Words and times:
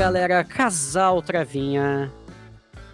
Galera, 0.00 0.42
Casal 0.42 1.20
Travinha. 1.20 2.10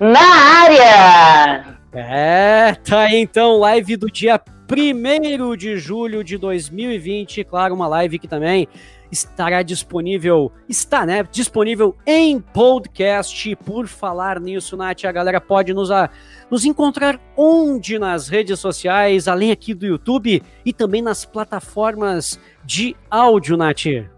Na 0.00 0.18
área! 0.18 1.78
É, 1.92 2.74
tá 2.74 3.02
aí 3.02 3.20
então, 3.20 3.60
live 3.60 3.96
do 3.96 4.10
dia 4.10 4.42
1 4.68 5.56
de 5.56 5.78
julho 5.78 6.24
de 6.24 6.36
2020. 6.36 7.44
Claro, 7.44 7.76
uma 7.76 7.86
live 7.86 8.18
que 8.18 8.26
também 8.26 8.66
estará 9.08 9.62
disponível, 9.62 10.50
está, 10.68 11.06
né? 11.06 11.22
Disponível 11.30 11.96
em 12.04 12.40
podcast. 12.40 13.54
Por 13.54 13.86
falar 13.86 14.40
nisso, 14.40 14.76
Nath, 14.76 15.04
a 15.04 15.12
galera 15.12 15.40
pode 15.40 15.72
nos, 15.72 15.92
a, 15.92 16.10
nos 16.50 16.64
encontrar 16.64 17.20
onde 17.36 18.00
nas 18.00 18.26
redes 18.26 18.58
sociais, 18.58 19.28
além 19.28 19.52
aqui 19.52 19.74
do 19.74 19.86
YouTube 19.86 20.42
e 20.64 20.72
também 20.72 21.02
nas 21.02 21.24
plataformas 21.24 22.36
de 22.64 22.96
áudio, 23.08 23.56
Nath. 23.56 24.15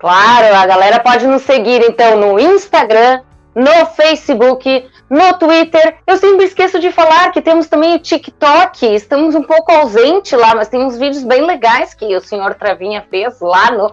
Claro, 0.00 0.56
a 0.56 0.64
galera 0.64 0.98
pode 0.98 1.26
nos 1.26 1.42
seguir 1.42 1.82
então 1.82 2.16
no 2.16 2.40
Instagram, 2.40 3.20
no 3.54 3.84
Facebook, 3.94 4.88
no 5.10 5.34
Twitter. 5.34 5.98
Eu 6.06 6.16
sempre 6.16 6.46
esqueço 6.46 6.80
de 6.80 6.90
falar 6.90 7.30
que 7.32 7.42
temos 7.42 7.68
também 7.68 7.96
o 7.96 7.98
TikTok. 7.98 8.94
Estamos 8.94 9.34
um 9.34 9.42
pouco 9.42 9.70
ausente 9.70 10.34
lá, 10.34 10.54
mas 10.54 10.68
tem 10.68 10.82
uns 10.82 10.96
vídeos 10.96 11.22
bem 11.22 11.44
legais 11.44 11.92
que 11.92 12.16
o 12.16 12.20
senhor 12.22 12.54
Travinha 12.54 13.04
fez 13.10 13.38
lá 13.42 13.70
no 13.72 13.92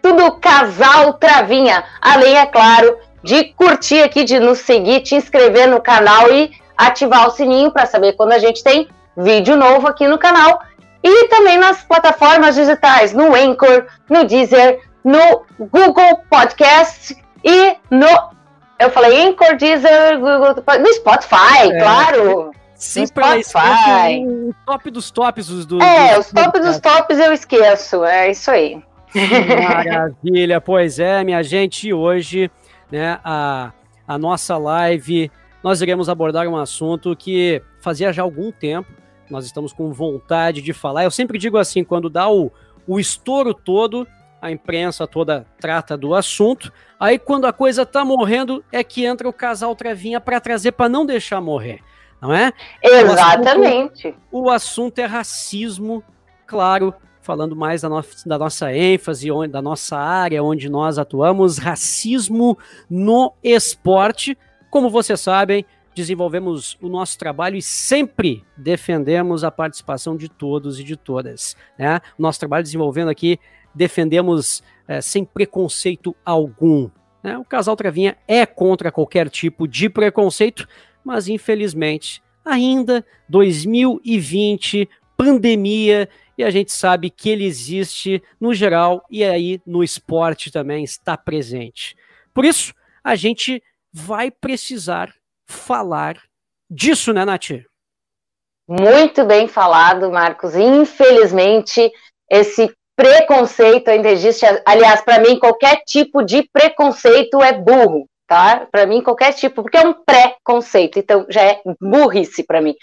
Tudo 0.00 0.40
Casal 0.40 1.12
Travinha. 1.12 1.84
Além, 2.00 2.34
é 2.34 2.46
claro, 2.46 2.96
de 3.22 3.44
curtir 3.52 4.02
aqui, 4.02 4.24
de 4.24 4.40
nos 4.40 4.60
seguir, 4.60 5.02
te 5.02 5.16
inscrever 5.16 5.68
no 5.68 5.82
canal 5.82 6.32
e 6.32 6.50
ativar 6.78 7.28
o 7.28 7.30
sininho 7.30 7.70
para 7.70 7.84
saber 7.84 8.14
quando 8.14 8.32
a 8.32 8.38
gente 8.38 8.64
tem 8.64 8.88
vídeo 9.14 9.54
novo 9.54 9.86
aqui 9.86 10.08
no 10.08 10.16
canal. 10.16 10.62
E 11.04 11.28
também 11.28 11.58
nas 11.58 11.82
plataformas 11.82 12.54
digitais, 12.54 13.12
no 13.12 13.34
Anchor, 13.34 13.84
no 14.08 14.24
Deezer, 14.24 14.80
no 15.04 15.44
Google 15.58 16.18
Podcast 16.30 17.16
e 17.44 17.76
no. 17.90 18.32
Eu 18.78 18.90
falei 18.90 19.28
Anchor, 19.28 19.56
Deezer, 19.56 20.18
Google, 20.18 20.56
no 20.80 20.92
Spotify, 20.94 21.70
é. 21.70 21.78
claro. 21.78 22.50
Sempre 22.74 23.36
no 23.36 23.44
Spotify. 23.44 24.26
O 24.26 24.54
top 24.66 24.90
dos 24.90 25.10
tops 25.10 25.46
dos, 25.46 25.66
dos 25.66 25.80
É, 25.82 26.16
dos, 26.16 26.26
os 26.26 26.32
top 26.32 26.60
dos 26.60 26.80
tops 26.80 27.18
eu 27.18 27.32
esqueço, 27.32 28.04
é 28.04 28.30
isso 28.30 28.50
aí. 28.50 28.82
Maravilha, 29.14 30.60
pois 30.60 30.98
é, 30.98 31.22
minha 31.22 31.42
gente, 31.42 31.92
hoje, 31.92 32.50
né, 32.90 33.20
a, 33.22 33.70
a 34.06 34.18
nossa 34.18 34.56
live, 34.56 35.30
nós 35.62 35.80
iremos 35.80 36.08
abordar 36.08 36.48
um 36.48 36.56
assunto 36.56 37.14
que 37.14 37.62
fazia 37.80 38.12
já 38.12 38.22
algum 38.22 38.50
tempo, 38.50 38.90
nós 39.30 39.44
estamos 39.44 39.72
com 39.72 39.92
vontade 39.92 40.60
de 40.60 40.72
falar. 40.72 41.04
Eu 41.04 41.10
sempre 41.10 41.38
digo 41.38 41.58
assim, 41.58 41.84
quando 41.84 42.10
dá 42.10 42.28
o, 42.28 42.50
o 42.86 42.98
estouro 42.98 43.54
todo, 43.54 44.06
a 44.42 44.50
imprensa 44.50 45.06
toda 45.06 45.46
trata 45.60 45.96
do 45.96 46.16
assunto. 46.16 46.72
Aí 46.98 47.16
quando 47.16 47.46
a 47.46 47.52
coisa 47.52 47.86
tá 47.86 48.04
morrendo 48.04 48.64
é 48.72 48.82
que 48.82 49.04
entra 49.04 49.28
o 49.28 49.32
casal 49.32 49.76
Travinha 49.76 50.20
para 50.20 50.40
trazer 50.40 50.72
para 50.72 50.88
não 50.88 51.06
deixar 51.06 51.40
morrer, 51.40 51.80
não 52.20 52.34
é? 52.34 52.52
Exatamente. 52.82 54.08
O 54.08 54.10
assunto, 54.10 54.20
o 54.32 54.50
assunto, 54.50 54.98
é 54.98 55.04
racismo, 55.04 56.02
claro, 56.44 56.92
falando 57.20 57.54
mais 57.54 57.82
da, 57.82 57.88
no, 57.88 58.04
da 58.26 58.36
nossa 58.36 58.74
ênfase, 58.74 59.30
onde, 59.30 59.52
da 59.52 59.62
nossa 59.62 59.96
área 59.96 60.42
onde 60.42 60.68
nós 60.68 60.98
atuamos, 60.98 61.58
racismo 61.58 62.58
no 62.90 63.32
esporte. 63.44 64.36
Como 64.68 64.90
vocês 64.90 65.20
sabem, 65.20 65.64
desenvolvemos 65.94 66.76
o 66.82 66.88
nosso 66.88 67.16
trabalho 67.16 67.56
e 67.56 67.62
sempre 67.62 68.44
defendemos 68.56 69.44
a 69.44 69.52
participação 69.52 70.16
de 70.16 70.28
todos 70.28 70.80
e 70.80 70.84
de 70.84 70.96
todas. 70.96 71.56
Né? 71.78 72.00
O 72.18 72.22
nosso 72.22 72.40
trabalho 72.40 72.64
desenvolvendo 72.64 73.08
aqui 73.08 73.38
defendemos 73.74 74.62
é, 74.86 75.00
sem 75.00 75.24
preconceito 75.24 76.14
algum. 76.24 76.90
Né? 77.22 77.38
O 77.38 77.44
casal 77.44 77.76
Travinha 77.76 78.16
é 78.26 78.44
contra 78.44 78.92
qualquer 78.92 79.28
tipo 79.30 79.66
de 79.66 79.88
preconceito, 79.88 80.66
mas 81.04 81.28
infelizmente, 81.28 82.22
ainda 82.44 83.04
2020, 83.28 84.88
pandemia, 85.16 86.08
e 86.36 86.42
a 86.42 86.50
gente 86.50 86.72
sabe 86.72 87.10
que 87.10 87.28
ele 87.28 87.44
existe 87.44 88.22
no 88.40 88.54
geral 88.54 89.04
e 89.10 89.22
aí 89.22 89.60
no 89.66 89.84
esporte 89.84 90.50
também 90.50 90.82
está 90.82 91.16
presente. 91.16 91.96
Por 92.34 92.44
isso, 92.44 92.74
a 93.04 93.14
gente 93.14 93.62
vai 93.92 94.30
precisar 94.30 95.14
falar 95.46 96.16
disso, 96.70 97.12
né, 97.12 97.24
Nath? 97.24 97.50
Muito 98.66 99.24
bem 99.24 99.46
falado, 99.46 100.10
Marcos. 100.10 100.54
Infelizmente, 100.54 101.92
esse 102.30 102.74
preconceito 102.96 103.88
ainda 103.88 104.08
existe. 104.10 104.44
Aliás, 104.64 105.00
para 105.00 105.18
mim, 105.18 105.38
qualquer 105.38 105.82
tipo 105.86 106.22
de 106.22 106.48
preconceito 106.52 107.42
é 107.42 107.52
burro, 107.52 108.06
tá? 108.26 108.66
Para 108.70 108.86
mim, 108.86 109.02
qualquer 109.02 109.32
tipo, 109.32 109.62
porque 109.62 109.76
é 109.76 109.86
um 109.86 109.92
pré-conceito, 109.92 110.98
então 110.98 111.26
já 111.28 111.42
é 111.42 111.60
burrice 111.80 112.44
para 112.44 112.60
mim. 112.60 112.74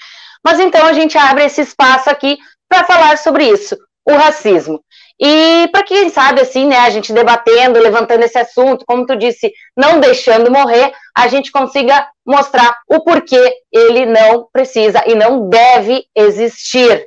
Mas 0.44 0.60
então 0.60 0.86
a 0.86 0.94
gente 0.94 1.18
abre 1.18 1.46
esse 1.46 1.62
espaço 1.62 2.10
aqui 2.10 2.38
para 2.70 2.84
falar 2.84 3.18
sobre 3.18 3.46
isso, 3.46 3.78
o 4.08 4.14
racismo. 4.14 4.82
E 5.22 5.68
para 5.74 5.84
quem 5.84 6.10
sabe, 6.10 6.40
assim, 6.40 6.66
né, 6.66 6.78
a 6.78 6.90
gente 6.90 7.12
debatendo, 7.12 7.78
levantando 7.78 8.24
esse 8.24 8.38
assunto, 8.38 8.86
como 8.88 9.06
tu 9.06 9.18
disse, 9.18 9.52
não 9.76 10.00
deixando 10.00 10.50
morrer, 10.50 10.94
a 11.16 11.28
gente 11.28 11.52
consiga 11.52 12.08
mostrar 12.26 12.78
o 12.88 13.02
porquê 13.04 13.54
ele 13.70 14.06
não 14.06 14.48
precisa 14.54 15.04
e 15.06 15.16
não 15.16 15.50
deve 15.50 16.06
existir. 16.16 17.06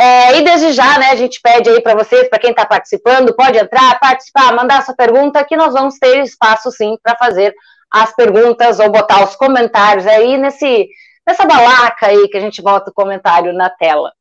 É, 0.00 0.38
e 0.38 0.44
desde 0.44 0.72
já, 0.72 0.96
né, 0.96 1.06
a 1.06 1.16
gente 1.16 1.40
pede 1.42 1.68
aí 1.68 1.82
para 1.82 1.96
vocês, 1.96 2.28
para 2.28 2.38
quem 2.38 2.50
está 2.50 2.64
participando, 2.64 3.34
pode 3.34 3.58
entrar, 3.58 3.98
participar, 3.98 4.54
mandar 4.54 4.84
sua 4.84 4.94
pergunta, 4.94 5.44
que 5.44 5.56
nós 5.56 5.74
vamos 5.74 5.98
ter 5.98 6.22
espaço 6.22 6.70
sim 6.70 6.96
para 7.02 7.16
fazer 7.16 7.52
as 7.90 8.14
perguntas 8.14 8.78
ou 8.78 8.92
botar 8.92 9.24
os 9.24 9.34
comentários 9.34 10.06
aí 10.06 10.38
nesse, 10.38 10.88
nessa 11.26 11.44
balaca 11.44 12.06
aí 12.06 12.28
que 12.28 12.36
a 12.36 12.40
gente 12.40 12.62
bota 12.62 12.92
o 12.92 12.94
comentário 12.94 13.52
na 13.52 13.68
tela. 13.68 14.12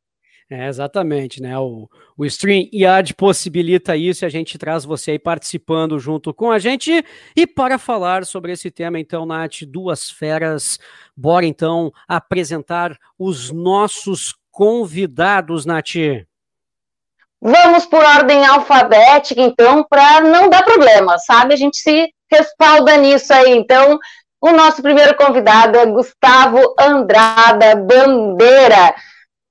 É, 0.50 0.68
exatamente, 0.68 1.42
né? 1.42 1.60
O, 1.60 1.90
o 2.18 2.26
Stream 2.26 2.70
Yard 2.74 3.14
possibilita 3.14 3.98
isso 3.98 4.24
e 4.24 4.26
a 4.26 4.30
gente 4.30 4.58
traz 4.58 4.86
você 4.86 5.12
aí 5.12 5.20
participando 5.20 6.00
junto 6.00 6.34
com 6.34 6.50
a 6.50 6.58
gente. 6.58 7.04
E 7.36 7.46
para 7.46 7.78
falar 7.78 8.26
sobre 8.26 8.54
esse 8.54 8.72
tema, 8.72 8.98
então, 8.98 9.26
Nath, 9.26 9.64
duas 9.68 10.10
feras, 10.10 10.80
bora 11.16 11.46
então 11.46 11.92
apresentar 12.08 12.98
os 13.20 13.52
nossos 13.52 14.34
convidados, 14.58 15.68
Nath? 15.68 16.26
Vamos 17.40 17.86
por 17.86 18.04
ordem 18.04 18.44
alfabética, 18.44 19.40
então, 19.40 19.86
para 19.88 20.22
não 20.22 20.50
dar 20.50 20.64
problema, 20.64 21.20
sabe? 21.20 21.54
A 21.54 21.58
gente 21.58 21.78
se 21.78 22.12
respalda 22.28 22.98
nisso 22.98 23.32
aí. 23.32 23.52
Então, 23.52 24.00
o 24.42 24.50
nosso 24.50 24.82
primeiro 24.82 25.16
convidado 25.16 25.78
é 25.78 25.86
Gustavo 25.86 26.74
Andrada 26.80 27.76
Bandeira. 27.76 28.96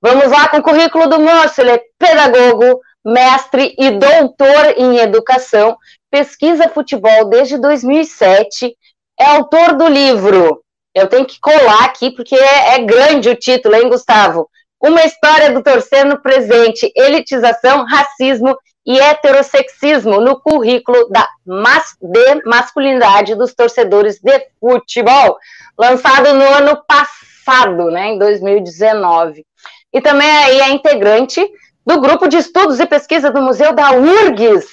Vamos 0.01 0.29
lá 0.29 0.49
com 0.49 0.57
o 0.57 0.61
currículo 0.61 1.07
do 1.07 1.21
moço. 1.21 1.61
Ele 1.61 1.71
é 1.71 1.81
pedagogo, 1.97 2.81
mestre 3.05 3.73
e 3.79 3.91
doutor 3.91 4.73
em 4.75 4.97
educação, 4.97 5.77
pesquisa 6.11 6.67
futebol 6.67 7.29
desde 7.29 7.57
2007, 7.57 8.75
é 9.17 9.25
autor 9.37 9.77
do 9.77 9.87
livro. 9.87 10.61
Eu 10.93 11.07
tenho 11.07 11.25
que 11.25 11.39
colar 11.39 11.85
aqui 11.85 12.11
porque 12.11 12.35
é, 12.35 12.75
é 12.75 12.79
grande 12.79 13.29
o 13.29 13.35
título, 13.35 13.73
hein, 13.73 13.87
Gustavo? 13.87 14.49
Uma 14.79 15.03
história 15.03 15.51
do 15.51 15.63
torcer 15.63 16.05
no 16.05 16.21
presente, 16.21 16.91
elitização, 16.95 17.85
racismo 17.85 18.55
e 18.85 18.99
heterossexismo 18.99 20.21
no 20.21 20.39
currículo 20.39 21.09
da 21.09 21.27
mas, 21.45 21.95
de 22.01 22.45
masculinidade 22.45 23.35
dos 23.35 23.53
torcedores 23.53 24.19
de 24.21 24.47
futebol, 24.59 25.37
lançado 25.77 26.33
no 26.33 26.45
ano 26.45 26.81
passado, 26.87 27.91
né, 27.91 28.07
em 28.07 28.19
2019. 28.19 29.45
E 29.91 29.99
também 29.99 30.29
aí 30.29 30.61
é 30.61 30.69
integrante 30.69 31.45
do 31.85 31.99
grupo 31.99 32.27
de 32.27 32.37
estudos 32.37 32.79
e 32.79 32.85
pesquisa 32.85 33.31
do 33.31 33.41
Museu 33.41 33.73
da 33.73 33.91
URGS 33.91 34.67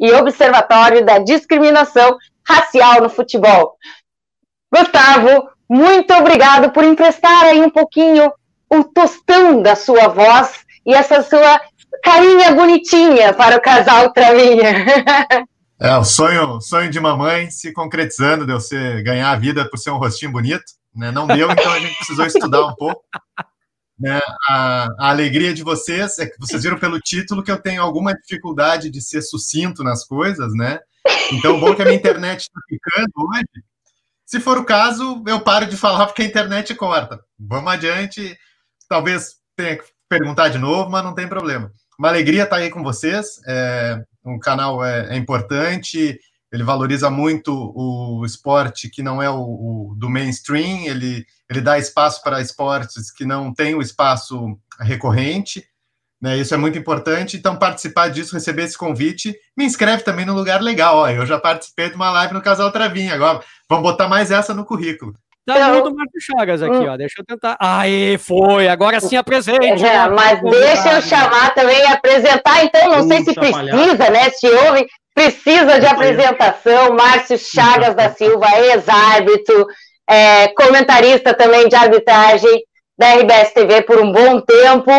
e 0.00 0.12
Observatório 0.12 1.04
da 1.04 1.18
Discriminação 1.18 2.16
Racial 2.48 3.02
no 3.02 3.08
Futebol. 3.08 3.76
Gustavo, 4.72 5.48
muito 5.68 6.12
obrigado 6.14 6.70
por 6.70 6.82
emprestar 6.82 7.44
aí 7.44 7.60
um 7.60 7.70
pouquinho 7.70 8.32
o 8.70 8.84
tostão 8.84 9.60
da 9.60 9.74
sua 9.74 10.08
voz 10.08 10.60
e 10.86 10.94
essa 10.94 11.22
sua 11.22 11.60
carinha 12.02 12.54
bonitinha 12.54 13.34
para 13.34 13.56
o 13.56 13.60
casal 13.60 14.12
Travinha. 14.12 14.86
É, 15.82 15.96
o 15.96 16.04
sonho, 16.04 16.60
sonho 16.60 16.90
de 16.90 17.00
mamãe 17.00 17.50
se 17.50 17.72
concretizando, 17.72 18.44
de 18.44 18.52
você 18.52 19.02
ganhar 19.02 19.30
a 19.30 19.36
vida 19.36 19.66
por 19.66 19.78
ser 19.78 19.88
um 19.88 19.96
rostinho 19.96 20.30
bonito. 20.30 20.62
Né? 20.94 21.10
Não 21.10 21.26
deu, 21.26 21.50
então 21.50 21.72
a 21.72 21.78
gente 21.78 21.96
precisou 21.96 22.26
estudar 22.26 22.66
um 22.66 22.74
pouco. 22.74 23.02
Né? 23.98 24.20
A, 24.46 24.88
a, 24.98 25.08
alegria 25.08 25.54
de 25.54 25.62
vocês 25.62 26.18
é 26.18 26.26
que 26.26 26.38
vocês 26.38 26.64
viram 26.64 26.78
pelo 26.78 27.00
título 27.00 27.42
que 27.42 27.50
eu 27.50 27.58
tenho 27.58 27.80
alguma 27.80 28.12
dificuldade 28.12 28.90
de 28.90 29.00
ser 29.00 29.22
sucinto 29.22 29.82
nas 29.82 30.04
coisas, 30.04 30.52
né? 30.52 30.78
Então, 31.32 31.58
bom 31.58 31.74
que 31.74 31.80
a 31.80 31.86
minha 31.86 31.96
internet 31.96 32.40
está 32.40 32.60
ficando 32.68 33.12
hoje. 33.16 33.64
Se 34.26 34.38
for 34.38 34.58
o 34.58 34.66
caso, 34.66 35.24
eu 35.26 35.40
paro 35.40 35.64
de 35.64 35.78
falar 35.78 36.06
porque 36.06 36.22
a 36.22 36.26
internet 36.26 36.74
corta. 36.74 37.20
Vamos 37.38 37.72
adiante 37.72 38.36
talvez 38.90 39.36
tenha 39.56 39.76
que 39.76 39.84
perguntar 40.08 40.50
de 40.50 40.58
novo, 40.58 40.90
mas 40.90 41.02
não 41.02 41.14
tem 41.14 41.26
problema. 41.26 41.72
Uma 41.98 42.08
alegria 42.08 42.42
estar 42.42 42.56
aí 42.56 42.68
com 42.68 42.82
vocês. 42.82 43.40
É, 43.46 44.02
um 44.22 44.38
canal 44.38 44.84
é, 44.84 45.14
é 45.14 45.16
importante 45.16 46.18
ele 46.52 46.64
valoriza 46.64 47.08
muito 47.08 47.52
o 47.52 48.24
esporte 48.24 48.88
que 48.88 49.02
não 49.02 49.22
é 49.22 49.30
o, 49.30 49.40
o 49.40 49.94
do 49.96 50.10
mainstream, 50.10 50.84
ele, 50.86 51.24
ele 51.48 51.60
dá 51.60 51.78
espaço 51.78 52.22
para 52.22 52.40
esportes 52.40 53.10
que 53.12 53.24
não 53.24 53.54
têm 53.54 53.74
o 53.74 53.80
espaço 53.80 54.58
recorrente, 54.80 55.64
né? 56.20 56.36
Isso 56.36 56.52
é 56.52 56.56
muito 56.56 56.76
importante. 56.76 57.36
Então, 57.36 57.56
participar 57.56 58.08
disso, 58.08 58.34
receber 58.34 58.64
esse 58.64 58.76
convite, 58.76 59.34
me 59.56 59.64
inscreve 59.64 60.02
também 60.02 60.26
no 60.26 60.34
lugar 60.34 60.60
legal. 60.60 60.96
Ó, 60.96 61.08
eu 61.08 61.24
já 61.24 61.38
participei 61.38 61.88
de 61.88 61.94
uma 61.94 62.10
live 62.10 62.34
no 62.34 62.42
Casal 62.42 62.70
Travinha. 62.72 63.14
Agora, 63.14 63.42
vamos 63.68 63.84
botar 63.84 64.08
mais 64.08 64.30
essa 64.30 64.52
no 64.52 64.64
currículo. 64.64 65.14
Tá 65.46 65.56
então, 65.56 65.82
do 65.82 65.94
Marco 65.94 66.20
Chagas 66.20 66.62
aqui, 66.62 66.76
hum. 66.76 66.90
ó. 66.90 66.96
Deixa 66.96 67.20
eu 67.20 67.24
tentar. 67.24 67.56
Aí, 67.58 68.18
foi. 68.18 68.68
Agora 68.68 69.00
sim 69.00 69.16
apresente. 69.16 69.84
É, 69.84 70.08
mas 70.08 70.40
deixa 70.42 70.92
eu 70.92 71.02
chamar 71.02 71.54
também 71.54 71.84
apresentar, 71.86 72.64
então, 72.64 72.90
não 72.90 73.08
sei 73.08 73.24
se 73.24 73.34
precisa, 73.34 74.10
né? 74.10 74.30
Se 74.30 74.46
houve, 74.46 74.86
precisa 75.14 75.80
de 75.80 75.86
apresentação. 75.86 76.94
Márcio 76.94 77.38
Chagas 77.38 77.94
da 77.94 78.10
Silva, 78.10 78.46
ex-árbitro, 78.58 79.66
é, 80.08 80.48
comentarista 80.48 81.34
também 81.34 81.68
de 81.68 81.76
arbitragem 81.76 82.62
da 82.98 83.14
RBS 83.14 83.52
TV 83.54 83.82
por 83.82 83.98
um 83.98 84.12
bom 84.12 84.40
tempo 84.40 84.90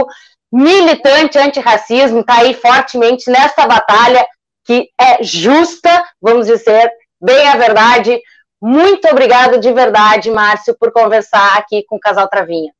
militante 0.51 1.37
antirracismo, 1.37 2.21
está 2.21 2.39
aí 2.39 2.53
fortemente 2.53 3.29
nessa 3.29 3.65
batalha 3.65 4.25
que 4.65 4.89
é 4.99 5.23
justa, 5.23 6.03
vamos 6.21 6.47
dizer 6.47 6.91
bem 7.21 7.47
a 7.47 7.55
verdade. 7.55 8.19
Muito 8.61 9.07
obrigado 9.07 9.59
de 9.59 9.71
verdade, 9.73 10.29
Márcio, 10.29 10.75
por 10.79 10.91
conversar 10.91 11.57
aqui 11.57 11.83
com 11.87 11.95
o 11.95 11.99
Casal 11.99 12.27
Travinha. 12.29 12.71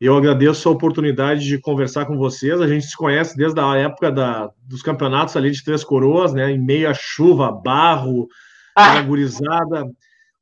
Eu 0.00 0.16
agradeço 0.16 0.68
a 0.68 0.72
oportunidade 0.72 1.44
de 1.44 1.60
conversar 1.60 2.06
com 2.06 2.16
vocês. 2.16 2.60
A 2.60 2.68
gente 2.68 2.86
se 2.86 2.96
conhece 2.96 3.36
desde 3.36 3.60
a 3.60 3.76
época 3.76 4.10
da, 4.10 4.50
dos 4.66 4.82
campeonatos 4.82 5.36
ali 5.36 5.50
de 5.50 5.62
Três 5.64 5.82
Coroas, 5.82 6.32
né? 6.32 6.50
Em 6.50 6.58
meia 6.58 6.94
chuva, 6.94 7.50
barro, 7.50 8.28
ah. 8.76 9.00
gurizada, 9.02 9.84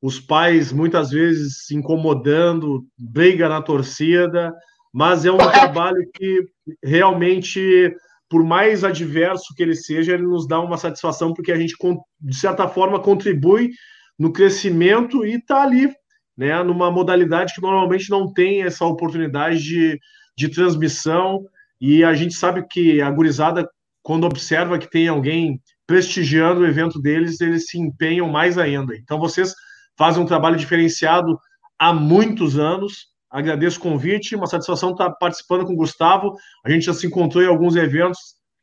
os 0.01 0.19
pais 0.19 0.71
muitas 0.71 1.09
vezes 1.09 1.65
se 1.65 1.75
incomodando, 1.75 2.85
briga 2.97 3.49
na 3.49 3.61
torcida 3.61 4.53
mas 4.97 5.25
é 5.25 5.31
um 5.31 5.37
trabalho 5.37 6.09
que 6.11 6.47
realmente, 6.83 7.95
por 8.27 8.43
mais 8.43 8.83
adverso 8.83 9.53
que 9.55 9.61
ele 9.61 9.75
seja, 9.75 10.13
ele 10.13 10.23
nos 10.23 10.47
dá 10.47 10.59
uma 10.59 10.75
satisfação, 10.75 11.35
porque 11.35 11.51
a 11.51 11.55
gente, 11.55 11.75
de 12.19 12.35
certa 12.35 12.67
forma, 12.67 12.99
contribui 12.99 13.69
no 14.17 14.31
crescimento 14.31 15.25
e 15.25 15.35
está 15.35 15.61
ali, 15.61 15.91
né, 16.35 16.61
numa 16.63 16.91
modalidade 16.91 17.53
que 17.53 17.61
normalmente 17.61 18.09
não 18.09 18.31
tem 18.31 18.63
essa 18.63 18.85
oportunidade 18.85 19.59
de, 19.59 19.99
de 20.35 20.49
transmissão, 20.49 21.43
e 21.79 22.03
a 22.03 22.13
gente 22.13 22.33
sabe 22.33 22.65
que 22.67 23.01
a 23.01 23.09
gurizada, 23.11 23.67
quando 24.01 24.25
observa 24.25 24.79
que 24.79 24.89
tem 24.89 25.07
alguém 25.07 25.61
prestigiando 25.85 26.61
o 26.61 26.67
evento 26.67 26.99
deles, 26.99 27.39
eles 27.39 27.67
se 27.67 27.79
empenham 27.79 28.27
mais 28.27 28.57
ainda. 28.57 28.95
Então, 28.95 29.19
vocês 29.19 29.53
fazem 29.97 30.21
um 30.21 30.25
trabalho 30.25 30.57
diferenciado 30.57 31.39
há 31.79 31.93
muitos 31.93 32.57
anos, 32.57 33.07
agradeço 33.29 33.79
o 33.79 33.81
convite, 33.81 34.35
uma 34.35 34.47
satisfação 34.47 34.91
estar 34.91 35.11
participando 35.11 35.65
com 35.65 35.73
o 35.73 35.77
Gustavo. 35.77 36.35
A 36.65 36.71
gente 36.71 36.85
já 36.85 36.93
se 36.93 37.07
encontrou 37.07 37.43
em 37.43 37.47
alguns 37.47 37.75
eventos 37.75 38.19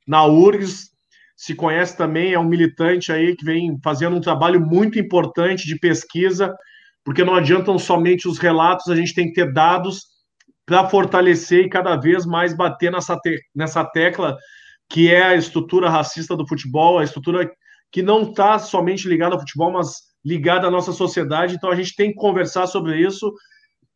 na 0.06 0.26
URGS, 0.26 0.90
se 1.36 1.54
conhece 1.54 1.96
também, 1.96 2.32
é 2.32 2.38
um 2.38 2.48
militante 2.48 3.12
aí 3.12 3.36
que 3.36 3.44
vem 3.44 3.78
fazendo 3.82 4.16
um 4.16 4.20
trabalho 4.20 4.60
muito 4.60 4.98
importante 4.98 5.66
de 5.66 5.78
pesquisa, 5.78 6.54
porque 7.04 7.24
não 7.24 7.34
adiantam 7.34 7.78
somente 7.78 8.28
os 8.28 8.38
relatos, 8.38 8.88
a 8.88 8.96
gente 8.96 9.14
tem 9.14 9.26
que 9.26 9.34
ter 9.34 9.52
dados 9.52 10.14
para 10.66 10.88
fortalecer 10.88 11.64
e 11.64 11.68
cada 11.68 11.96
vez 11.96 12.24
mais 12.24 12.56
bater 12.56 12.90
nessa, 12.90 13.16
te 13.18 13.38
nessa 13.54 13.84
tecla 13.84 14.36
que 14.88 15.12
é 15.12 15.22
a 15.22 15.34
estrutura 15.34 15.90
racista 15.90 16.36
do 16.36 16.46
futebol, 16.46 16.98
a 16.98 17.04
estrutura 17.04 17.50
que 17.90 18.02
não 18.02 18.22
está 18.22 18.58
somente 18.58 19.08
ligada 19.08 19.34
ao 19.34 19.40
futebol, 19.40 19.72
mas 19.72 19.96
ligada 20.24 20.66
à 20.66 20.70
nossa 20.70 20.92
sociedade. 20.92 21.54
Então 21.54 21.70
a 21.70 21.74
gente 21.74 21.94
tem 21.94 22.10
que 22.10 22.16
conversar 22.16 22.66
sobre 22.66 22.98
isso 22.98 23.32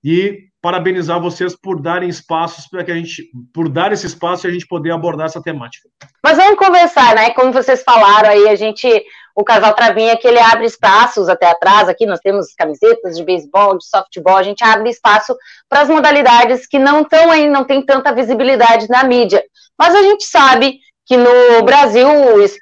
e 0.04 0.48
parabenizar 0.60 1.20
vocês 1.20 1.54
por 1.54 1.80
darem 1.80 2.08
espaços 2.08 2.66
para 2.68 2.84
que 2.84 2.90
a 2.90 2.94
gente, 2.94 3.30
por 3.54 3.68
dar 3.68 3.92
esse 3.92 4.06
espaço 4.06 4.46
e 4.46 4.50
a 4.50 4.52
gente 4.52 4.66
poder 4.66 4.90
abordar 4.90 5.26
essa 5.26 5.42
temática. 5.42 5.88
Mas 6.22 6.36
vamos 6.36 6.58
conversar, 6.58 7.14
né? 7.14 7.30
Como 7.30 7.52
vocês 7.52 7.82
falaram 7.82 8.28
aí, 8.28 8.48
a 8.48 8.56
gente, 8.56 8.88
o 9.36 9.44
casal 9.44 9.72
Travinha 9.74 10.16
que 10.16 10.26
ele 10.26 10.40
abre 10.40 10.66
espaços 10.66 11.28
até 11.28 11.46
atrás. 11.46 11.88
Aqui 11.88 12.06
nós 12.06 12.18
temos 12.20 12.52
camisetas 12.54 13.16
de 13.16 13.24
beisebol, 13.24 13.78
de 13.78 13.86
softball. 13.86 14.36
A 14.36 14.42
gente 14.42 14.64
abre 14.64 14.90
espaço 14.90 15.36
para 15.68 15.82
as 15.82 15.88
modalidades 15.88 16.66
que 16.66 16.78
não 16.78 17.02
estão 17.02 17.30
aí, 17.30 17.48
não 17.48 17.64
tem 17.64 17.84
tanta 17.84 18.12
visibilidade 18.12 18.88
na 18.88 19.04
mídia. 19.04 19.42
Mas 19.78 19.94
a 19.94 20.02
gente 20.02 20.24
sabe 20.24 20.80
que 21.06 21.16
no 21.16 21.62
Brasil 21.62 22.08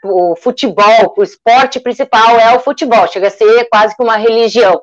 o 0.05 0.37
futebol, 0.37 1.15
o 1.17 1.23
esporte 1.23 1.81
principal 1.81 2.39
é 2.39 2.55
o 2.55 2.61
futebol. 2.61 3.09
Chega 3.09 3.29
a 3.29 3.31
ser 3.31 3.65
quase 3.71 3.97
que 3.97 4.03
uma 4.03 4.17
religião, 4.17 4.81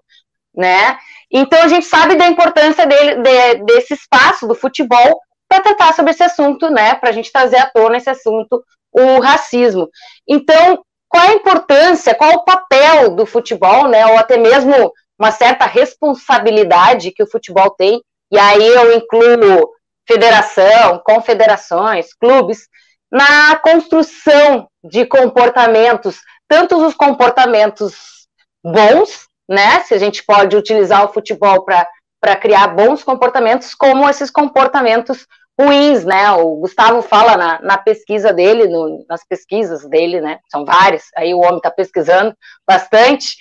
né? 0.53 0.97
Então 1.33 1.59
a 1.63 1.67
gente 1.67 1.87
sabe 1.87 2.15
da 2.15 2.27
importância 2.27 2.85
dele, 2.85 3.15
de, 3.15 3.63
desse 3.65 3.95
espaço 3.95 4.47
do 4.47 4.53
futebol 4.53 5.19
para 5.49 5.61
tratar 5.61 5.93
sobre 5.93 6.11
esse 6.11 6.23
assunto, 6.23 6.69
né? 6.69 6.93
Para 6.93 7.09
a 7.09 7.11
gente 7.11 7.31
trazer 7.31 7.57
à 7.57 7.65
tona 7.65 7.97
esse 7.97 8.09
assunto, 8.09 8.63
o 8.91 9.19
racismo. 9.19 9.89
Então, 10.27 10.83
qual 11.09 11.23
a 11.23 11.33
importância, 11.33 12.13
qual 12.13 12.33
o 12.33 12.45
papel 12.45 13.15
do 13.15 13.25
futebol, 13.25 13.87
né? 13.87 14.05
Ou 14.05 14.17
até 14.17 14.37
mesmo 14.37 14.91
uma 15.17 15.31
certa 15.31 15.65
responsabilidade 15.65 17.11
que 17.11 17.23
o 17.23 17.29
futebol 17.29 17.71
tem, 17.71 18.01
e 18.31 18.37
aí 18.37 18.65
eu 18.65 18.95
incluo 18.95 19.69
federação, 20.07 21.01
confederações, 21.03 22.13
clubes, 22.13 22.67
na 23.11 23.55
construção 23.57 24.67
de 24.83 25.05
comportamentos, 25.05 26.19
tanto 26.47 26.83
os 26.83 26.95
comportamentos 26.95 28.27
bons, 28.63 29.27
né? 29.53 29.81
Se 29.81 29.93
a 29.93 29.97
gente 29.97 30.23
pode 30.23 30.55
utilizar 30.57 31.05
o 31.05 31.13
futebol 31.13 31.63
para 31.63 32.35
criar 32.35 32.67
bons 32.67 33.03
comportamentos, 33.03 33.73
como 33.73 34.09
esses 34.09 34.29
comportamentos 34.29 35.25
ruins, 35.59 36.03
né? 36.03 36.31
O 36.31 36.55
Gustavo 36.57 37.01
fala 37.01 37.37
na, 37.37 37.61
na 37.61 37.77
pesquisa 37.77 38.33
dele, 38.33 38.67
no, 38.67 39.05
nas 39.07 39.25
pesquisas 39.25 39.87
dele, 39.87 40.19
né? 40.19 40.39
São 40.51 40.65
várias, 40.65 41.03
aí 41.15 41.33
o 41.33 41.39
homem 41.39 41.57
está 41.57 41.71
pesquisando 41.71 42.35
bastante. 42.67 43.35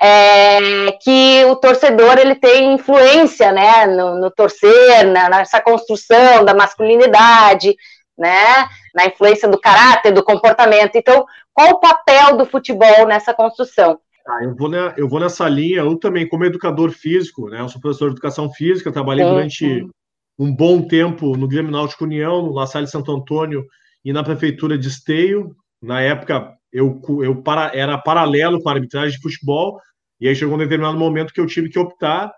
É, 0.00 0.92
que 1.02 1.44
o 1.46 1.56
torcedor 1.56 2.18
ele 2.18 2.36
tem 2.36 2.72
influência, 2.72 3.50
né, 3.50 3.84
no, 3.88 4.14
no 4.20 4.30
torcer, 4.30 5.04
na, 5.08 5.28
nessa 5.28 5.60
construção 5.60 6.44
da 6.44 6.54
masculinidade, 6.54 7.74
né, 8.16 8.68
na 8.94 9.06
influência 9.06 9.48
do 9.48 9.60
caráter, 9.60 10.12
do 10.12 10.22
comportamento. 10.22 10.94
Então, 10.94 11.26
qual 11.52 11.70
o 11.70 11.80
papel 11.80 12.36
do 12.36 12.46
futebol 12.46 13.08
nessa 13.08 13.34
construção? 13.34 13.98
Ah, 14.28 14.44
eu, 14.44 14.54
vou 14.54 14.68
na, 14.68 14.94
eu 14.98 15.08
vou 15.08 15.18
nessa 15.18 15.48
linha, 15.48 15.78
eu 15.78 15.96
também, 15.98 16.28
como 16.28 16.44
educador 16.44 16.90
físico, 16.90 17.48
né? 17.48 17.62
Eu 17.62 17.68
sou 17.68 17.80
professor 17.80 18.08
de 18.08 18.12
educação 18.12 18.52
física, 18.52 18.92
trabalhei 18.92 19.24
sim, 19.24 19.30
durante 19.30 19.56
sim. 19.56 19.90
um 20.38 20.54
bom 20.54 20.86
tempo 20.86 21.34
no 21.34 21.48
Grêmio 21.48 21.72
Náutico 21.72 22.04
União, 22.04 22.42
no 22.42 22.52
La 22.52 22.66
Salle 22.66 22.86
Santo 22.86 23.10
Antônio 23.10 23.64
e 24.04 24.12
na 24.12 24.22
Prefeitura 24.22 24.76
de 24.76 24.86
Esteio. 24.86 25.56
Na 25.82 26.02
época, 26.02 26.52
eu, 26.70 27.00
eu 27.22 27.42
para, 27.42 27.74
era 27.74 27.96
paralelo 27.96 28.60
com 28.60 28.68
a 28.68 28.72
arbitragem 28.72 29.16
de 29.16 29.22
futebol, 29.22 29.80
e 30.20 30.28
aí 30.28 30.36
chegou 30.36 30.56
um 30.56 30.58
determinado 30.58 30.98
momento 30.98 31.32
que 31.32 31.40
eu 31.40 31.46
tive 31.46 31.70
que 31.70 31.78
optar, 31.78 32.30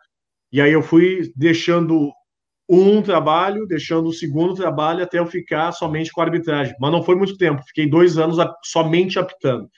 e 0.53 0.61
aí 0.61 0.73
eu 0.73 0.83
fui 0.83 1.33
deixando 1.35 2.13
um 2.69 3.03
trabalho, 3.03 3.67
deixando 3.67 4.09
o 4.09 4.13
segundo 4.13 4.55
trabalho 4.55 5.03
até 5.03 5.19
eu 5.19 5.27
ficar 5.27 5.73
somente 5.73 6.13
com 6.13 6.21
a 6.21 6.25
arbitragem. 6.25 6.73
Mas 6.81 6.93
não 6.93 7.03
foi 7.03 7.17
muito 7.17 7.37
tempo, 7.37 7.65
fiquei 7.67 7.91
dois 7.91 8.17
anos 8.17 8.37
somente 8.63 9.19
apitando. 9.19 9.69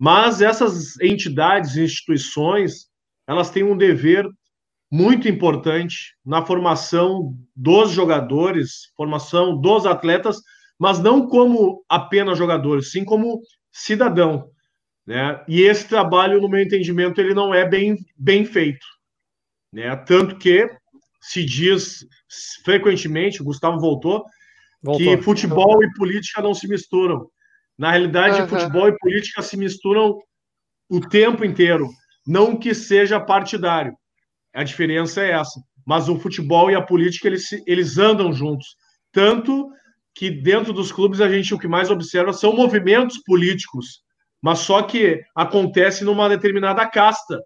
Mas 0.00 0.40
essas 0.40 0.98
entidades, 0.98 1.76
instituições, 1.76 2.86
elas 3.28 3.50
têm 3.50 3.62
um 3.62 3.76
dever 3.76 4.26
muito 4.90 5.28
importante 5.28 6.16
na 6.24 6.42
formação 6.42 7.34
dos 7.54 7.90
jogadores, 7.90 8.90
formação 8.96 9.60
dos 9.60 9.84
atletas, 9.84 10.40
mas 10.78 10.98
não 10.98 11.28
como 11.28 11.84
apenas 11.86 12.38
jogadores, 12.38 12.90
sim 12.90 13.04
como 13.04 13.42
cidadão. 13.70 14.50
Né? 15.06 15.44
E 15.46 15.60
esse 15.60 15.86
trabalho, 15.86 16.40
no 16.40 16.48
meu 16.48 16.62
entendimento, 16.62 17.20
ele 17.20 17.34
não 17.34 17.52
é 17.52 17.68
bem, 17.68 17.98
bem 18.16 18.46
feito. 18.46 18.86
Né? 19.70 19.94
Tanto 19.96 20.38
que 20.38 20.66
se 21.20 21.44
diz 21.44 22.06
frequentemente, 22.64 23.42
o 23.42 23.44
Gustavo 23.44 23.78
voltou, 23.78 24.24
voltou. 24.82 25.16
que 25.16 25.22
futebol 25.22 25.84
e 25.84 25.92
política 25.92 26.40
não 26.40 26.54
se 26.54 26.66
misturam. 26.66 27.30
Na 27.80 27.92
realidade, 27.92 28.42
uhum. 28.42 28.46
futebol 28.46 28.88
e 28.88 28.98
política 28.98 29.40
se 29.40 29.56
misturam 29.56 30.18
o 30.86 31.00
tempo 31.00 31.46
inteiro, 31.46 31.88
não 32.26 32.54
que 32.54 32.74
seja 32.74 33.18
partidário. 33.18 33.94
A 34.54 34.62
diferença 34.62 35.22
é 35.22 35.30
essa. 35.30 35.58
Mas 35.86 36.06
o 36.06 36.18
futebol 36.18 36.70
e 36.70 36.74
a 36.74 36.82
política 36.82 37.26
eles, 37.26 37.50
eles 37.66 37.96
andam 37.96 38.34
juntos. 38.34 38.76
Tanto 39.10 39.70
que 40.14 40.30
dentro 40.30 40.74
dos 40.74 40.92
clubes 40.92 41.22
a 41.22 41.28
gente 41.30 41.54
o 41.54 41.58
que 41.58 41.66
mais 41.66 41.90
observa 41.90 42.34
são 42.34 42.54
movimentos 42.54 43.16
políticos, 43.24 44.02
mas 44.42 44.58
só 44.58 44.82
que 44.82 45.22
acontece 45.34 46.04
numa 46.04 46.28
determinada 46.28 46.86
casta, 46.86 47.42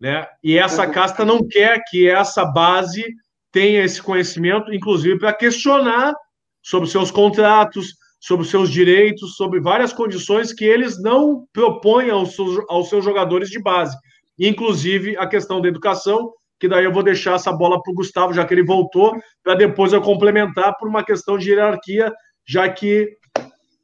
né? 0.00 0.26
E 0.42 0.58
essa 0.58 0.84
casta 0.88 1.24
não 1.24 1.46
quer 1.46 1.80
que 1.88 2.10
essa 2.10 2.44
base 2.44 3.04
tenha 3.52 3.84
esse 3.84 4.02
conhecimento, 4.02 4.74
inclusive 4.74 5.16
para 5.16 5.32
questionar 5.32 6.12
sobre 6.60 6.88
seus 6.88 7.12
contratos, 7.12 7.94
sobre 8.26 8.44
os 8.44 8.50
seus 8.50 8.72
direitos, 8.72 9.36
sobre 9.36 9.60
várias 9.60 9.92
condições 9.92 10.52
que 10.52 10.64
eles 10.64 11.00
não 11.00 11.46
propõem 11.52 12.10
aos 12.10 12.34
seus, 12.34 12.58
aos 12.68 12.88
seus 12.88 13.04
jogadores 13.04 13.48
de 13.48 13.62
base, 13.62 13.96
inclusive 14.36 15.16
a 15.16 15.28
questão 15.28 15.60
da 15.60 15.68
educação, 15.68 16.32
que 16.58 16.66
daí 16.66 16.84
eu 16.84 16.92
vou 16.92 17.04
deixar 17.04 17.36
essa 17.36 17.52
bola 17.52 17.80
para 17.80 17.92
o 17.92 17.94
Gustavo, 17.94 18.32
já 18.32 18.44
que 18.44 18.52
ele 18.52 18.64
voltou, 18.64 19.16
para 19.44 19.54
depois 19.54 19.92
eu 19.92 20.02
complementar 20.02 20.76
por 20.76 20.88
uma 20.88 21.04
questão 21.04 21.38
de 21.38 21.50
hierarquia, 21.50 22.12
já 22.44 22.68
que 22.68 23.08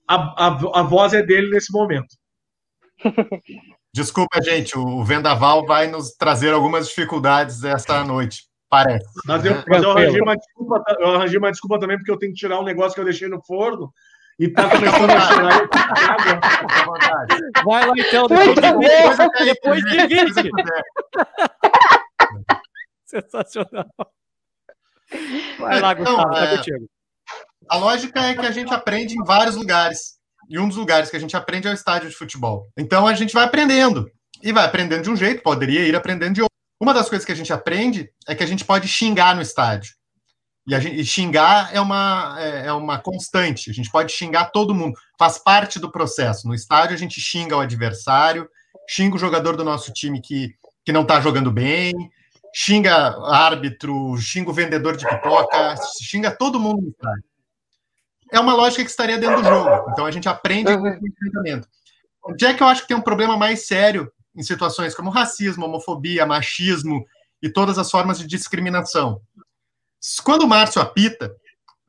a, 0.08 0.16
a, 0.16 0.80
a 0.80 0.82
voz 0.82 1.12
é 1.12 1.22
dele 1.22 1.48
nesse 1.48 1.72
momento. 1.72 2.08
Desculpa, 3.94 4.42
gente, 4.42 4.76
o 4.76 5.04
Vendaval 5.04 5.64
vai 5.66 5.86
nos 5.86 6.16
trazer 6.16 6.52
algumas 6.52 6.88
dificuldades 6.88 7.62
esta 7.62 8.02
noite, 8.02 8.42
parece. 8.68 9.06
Mas 9.24 9.44
eu, 9.44 9.62
mas 9.68 9.82
eu, 9.84 9.90
arranjei, 9.92 10.20
uma 10.20 10.36
desculpa, 10.36 10.84
eu 10.98 11.14
arranjei 11.14 11.38
uma 11.38 11.50
desculpa 11.52 11.78
também, 11.78 11.96
porque 11.96 12.10
eu 12.10 12.18
tenho 12.18 12.32
que 12.32 12.38
tirar 12.38 12.58
um 12.58 12.64
negócio 12.64 12.94
que 12.94 13.00
eu 13.00 13.04
deixei 13.04 13.28
no 13.28 13.40
forno 13.44 13.92
e 14.38 14.48
tá 14.48 14.68
começando 14.68 15.10
a 15.10 15.20
chorar. 15.20 15.68
Vai 17.64 17.86
lá 17.86 17.94
então, 17.96 18.26
depois 18.26 18.54
de, 18.54 19.44
depois 19.44 19.82
de 19.84 20.06
20. 20.06 20.50
Sensacional. 23.04 23.86
Vai 25.58 25.80
lá, 25.80 25.92
então, 25.92 26.16
Gustavo, 26.16 26.34
tá 26.34 26.44
é, 26.44 26.56
contigo. 26.56 26.86
A 27.68 27.76
lógica 27.76 28.20
é 28.20 28.34
que 28.34 28.46
a 28.46 28.50
gente 28.50 28.72
aprende 28.72 29.14
em 29.14 29.24
vários 29.24 29.56
lugares. 29.56 30.18
E 30.48 30.58
um 30.58 30.66
dos 30.68 30.76
lugares 30.76 31.10
que 31.10 31.16
a 31.16 31.20
gente 31.20 31.36
aprende 31.36 31.68
é 31.68 31.70
o 31.70 31.74
estádio 31.74 32.08
de 32.08 32.16
futebol. 32.16 32.68
Então 32.76 33.06
a 33.06 33.14
gente 33.14 33.32
vai 33.32 33.44
aprendendo. 33.44 34.10
E 34.42 34.52
vai 34.52 34.64
aprendendo 34.64 35.02
de 35.02 35.10
um 35.10 35.16
jeito, 35.16 35.42
poderia 35.42 35.86
ir 35.86 35.94
aprendendo 35.94 36.34
de 36.34 36.42
outro. 36.42 36.52
Uma 36.80 36.92
das 36.92 37.08
coisas 37.08 37.24
que 37.24 37.30
a 37.30 37.36
gente 37.36 37.52
aprende 37.52 38.10
é 38.26 38.34
que 38.34 38.42
a 38.42 38.46
gente 38.46 38.64
pode 38.64 38.88
xingar 38.88 39.36
no 39.36 39.42
estádio. 39.42 39.94
E, 40.66 40.80
gente, 40.80 41.00
e 41.00 41.04
xingar 41.04 41.74
é 41.74 41.80
uma, 41.80 42.36
é, 42.38 42.66
é, 42.66 42.72
uma 42.72 42.98
constante. 42.98 43.70
A 43.70 43.74
gente 43.74 43.90
pode 43.90 44.12
xingar 44.12 44.46
todo 44.46 44.74
mundo. 44.74 44.98
Faz 45.18 45.38
parte 45.38 45.78
do 45.78 45.90
processo. 45.90 46.46
No 46.46 46.54
estádio 46.54 46.94
a 46.94 46.98
gente 46.98 47.20
xinga 47.20 47.56
o 47.56 47.60
adversário, 47.60 48.48
xinga 48.88 49.16
o 49.16 49.18
jogador 49.18 49.56
do 49.56 49.64
nosso 49.64 49.92
time 49.92 50.20
que, 50.20 50.54
que 50.84 50.92
não 50.92 51.02
está 51.02 51.20
jogando 51.20 51.50
bem, 51.50 51.92
xinga 52.54 52.94
árbitro, 53.28 54.16
xinga 54.18 54.50
o 54.50 54.54
vendedor 54.54 54.96
de 54.96 55.06
pipoca, 55.06 55.74
xinga 56.02 56.30
todo 56.30 56.60
mundo 56.60 56.82
no 56.82 56.88
estádio 56.90 57.32
é 58.32 58.40
uma 58.40 58.54
lógica 58.54 58.82
que 58.82 58.90
estaria 58.90 59.18
dentro 59.18 59.42
do 59.42 59.48
jogo. 59.48 59.90
Então 59.90 60.06
a 60.06 60.10
gente 60.10 60.28
aprende 60.28 60.72
uhum. 60.72 60.80
com 60.98 61.04
o 61.04 61.08
enfrentamento. 61.08 61.68
Onde 62.24 62.46
é 62.46 62.54
que 62.54 62.62
eu 62.62 62.66
acho 62.66 62.82
que 62.82 62.88
tem 62.88 62.96
um 62.96 63.02
problema 63.02 63.36
mais 63.36 63.66
sério 63.66 64.10
em 64.34 64.42
situações 64.42 64.94
como 64.94 65.10
racismo, 65.10 65.66
homofobia, 65.66 66.24
machismo 66.24 67.04
e 67.42 67.50
todas 67.50 67.78
as 67.78 67.90
formas 67.90 68.18
de 68.18 68.26
discriminação? 68.26 69.20
Quando 70.24 70.42
o 70.42 70.48
Márcio 70.48 70.80
apita, 70.80 71.34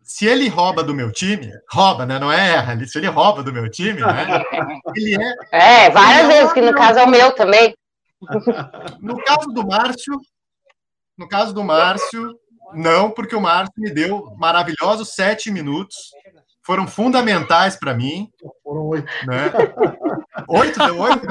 se 0.02 0.26
ele 0.26 0.48
rouba 0.48 0.84
do 0.84 0.94
meu 0.94 1.12
time, 1.12 1.52
rouba, 1.72 2.06
né? 2.06 2.20
Não 2.20 2.32
é 2.32 2.54
erra, 2.54 2.86
se 2.86 2.98
ele 2.98 3.08
rouba 3.08 3.44
do 3.44 3.54
meu 3.54 3.70
time, 3.70 4.02
né? 4.02 4.44
Ele 4.96 5.18
é. 5.52 5.86
É, 5.86 5.90
várias 5.90 6.28
vezes, 6.28 6.52
é 6.52 6.54
que 6.54 6.62
no 6.62 6.74
caso 6.74 7.00
é 7.00 7.04
o 7.04 7.10
meu 7.10 7.32
também. 7.34 7.76
No 9.02 9.18
caso 9.24 9.48
do 9.48 9.66
Márcio, 9.66 10.20
no 11.18 11.28
caso 11.28 11.54
do 11.54 11.64
Márcio, 11.64 12.40
não, 12.74 13.12
porque 13.12 13.36
o 13.36 13.42
Márcio 13.42 13.74
me 13.78 13.92
deu 13.92 14.34
maravilhosos 14.38 15.14
sete 15.14 15.52
minutos 15.52 15.96
foram 16.64 16.88
fundamentais 16.88 17.76
para 17.76 17.94
mim. 17.94 18.32
Foram 18.64 18.88
oito. 18.88 19.08
Né? 19.28 19.52
Oito? 20.48 20.80
Deu 20.80 21.00
oito? 21.00 21.28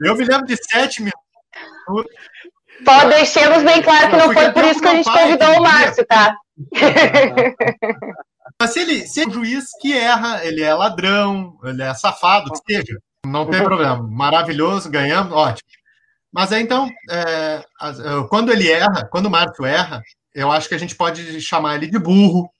Eu 0.00 0.16
me 0.16 0.24
lembro 0.24 0.46
de 0.46 0.56
sete 0.56 1.00
minutos. 1.00 1.20
Pode 2.84 3.10
deixemos 3.10 3.62
bem 3.62 3.82
claro 3.82 4.10
que 4.10 4.16
não 4.16 4.32
foi 4.32 4.50
por 4.50 4.64
isso 4.64 4.80
que 4.80 4.88
a 4.88 4.94
gente 4.94 5.10
convidou 5.10 5.58
o 5.58 5.62
Márcio, 5.62 6.06
tá? 6.06 6.36
Mas 8.60 8.70
se 8.72 8.80
ele, 8.80 9.06
se 9.06 9.22
é 9.22 9.26
um 9.26 9.30
juiz 9.30 9.66
que 9.80 9.96
erra, 9.96 10.44
ele 10.44 10.62
é 10.62 10.72
ladrão, 10.74 11.58
ele 11.64 11.82
é 11.82 11.94
safado, 11.94 12.50
que 12.50 12.72
seja, 12.72 12.98
não 13.24 13.48
tem 13.48 13.62
problema. 13.62 14.02
Maravilhoso, 14.02 14.90
ganhamos, 14.90 15.32
ótimo. 15.32 15.68
Mas 16.32 16.50
é 16.50 16.60
então, 16.60 16.90
é, 17.10 17.64
quando 18.28 18.52
ele 18.52 18.70
erra, 18.70 19.06
quando 19.10 19.26
o 19.26 19.30
Márcio 19.30 19.64
erra, 19.64 20.02
eu 20.34 20.50
acho 20.50 20.68
que 20.68 20.74
a 20.74 20.78
gente 20.78 20.96
pode 20.96 21.40
chamar 21.40 21.76
ele 21.76 21.86
de 21.86 21.98
burro, 21.98 22.50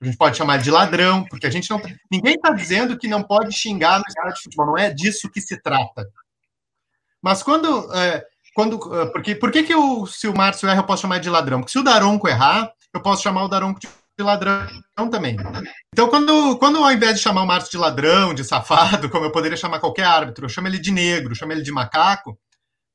a 0.00 0.04
gente 0.04 0.16
pode 0.16 0.36
chamar 0.36 0.58
de 0.58 0.70
ladrão, 0.70 1.24
porque 1.24 1.46
a 1.46 1.50
gente 1.50 1.68
não. 1.70 1.80
Ninguém 2.10 2.34
está 2.34 2.50
dizendo 2.52 2.96
que 2.96 3.08
não 3.08 3.22
pode 3.22 3.52
xingar 3.52 3.98
no 3.98 4.04
estádio 4.06 4.34
de 4.34 4.42
futebol, 4.42 4.66
não 4.66 4.78
é 4.78 4.90
disso 4.94 5.30
que 5.30 5.40
se 5.40 5.60
trata. 5.60 6.08
Mas 7.20 7.42
quando. 7.42 7.92
É, 7.94 8.24
quando 8.58 8.92
é, 8.92 9.06
porque, 9.06 9.36
por 9.36 9.52
que, 9.52 9.62
que 9.62 9.72
eu, 9.72 10.04
se 10.04 10.26
o 10.26 10.36
Márcio 10.36 10.68
erra, 10.68 10.80
eu 10.80 10.84
posso 10.84 11.02
chamar 11.02 11.20
de 11.20 11.30
ladrão? 11.30 11.60
Porque 11.60 11.70
se 11.70 11.78
o 11.78 11.84
Daronco 11.84 12.26
errar, 12.26 12.68
eu 12.92 13.00
posso 13.00 13.22
chamar 13.22 13.44
o 13.44 13.48
Daronco 13.48 13.78
de 13.78 13.88
ladrão 14.18 14.66
também. 15.12 15.36
Então, 15.92 16.08
quando, 16.08 16.58
quando 16.58 16.82
ao 16.82 16.90
invés 16.90 17.14
de 17.14 17.22
chamar 17.22 17.42
o 17.42 17.46
Márcio 17.46 17.70
de 17.70 17.76
ladrão, 17.76 18.34
de 18.34 18.42
safado, 18.42 19.08
como 19.08 19.24
eu 19.26 19.30
poderia 19.30 19.56
chamar 19.56 19.78
qualquer 19.78 20.02
árbitro, 20.02 20.44
eu 20.44 20.48
chamo 20.48 20.66
ele 20.66 20.80
de 20.80 20.90
negro, 20.90 21.36
chamo 21.36 21.52
ele 21.52 21.62
de 21.62 21.70
macaco, 21.70 22.36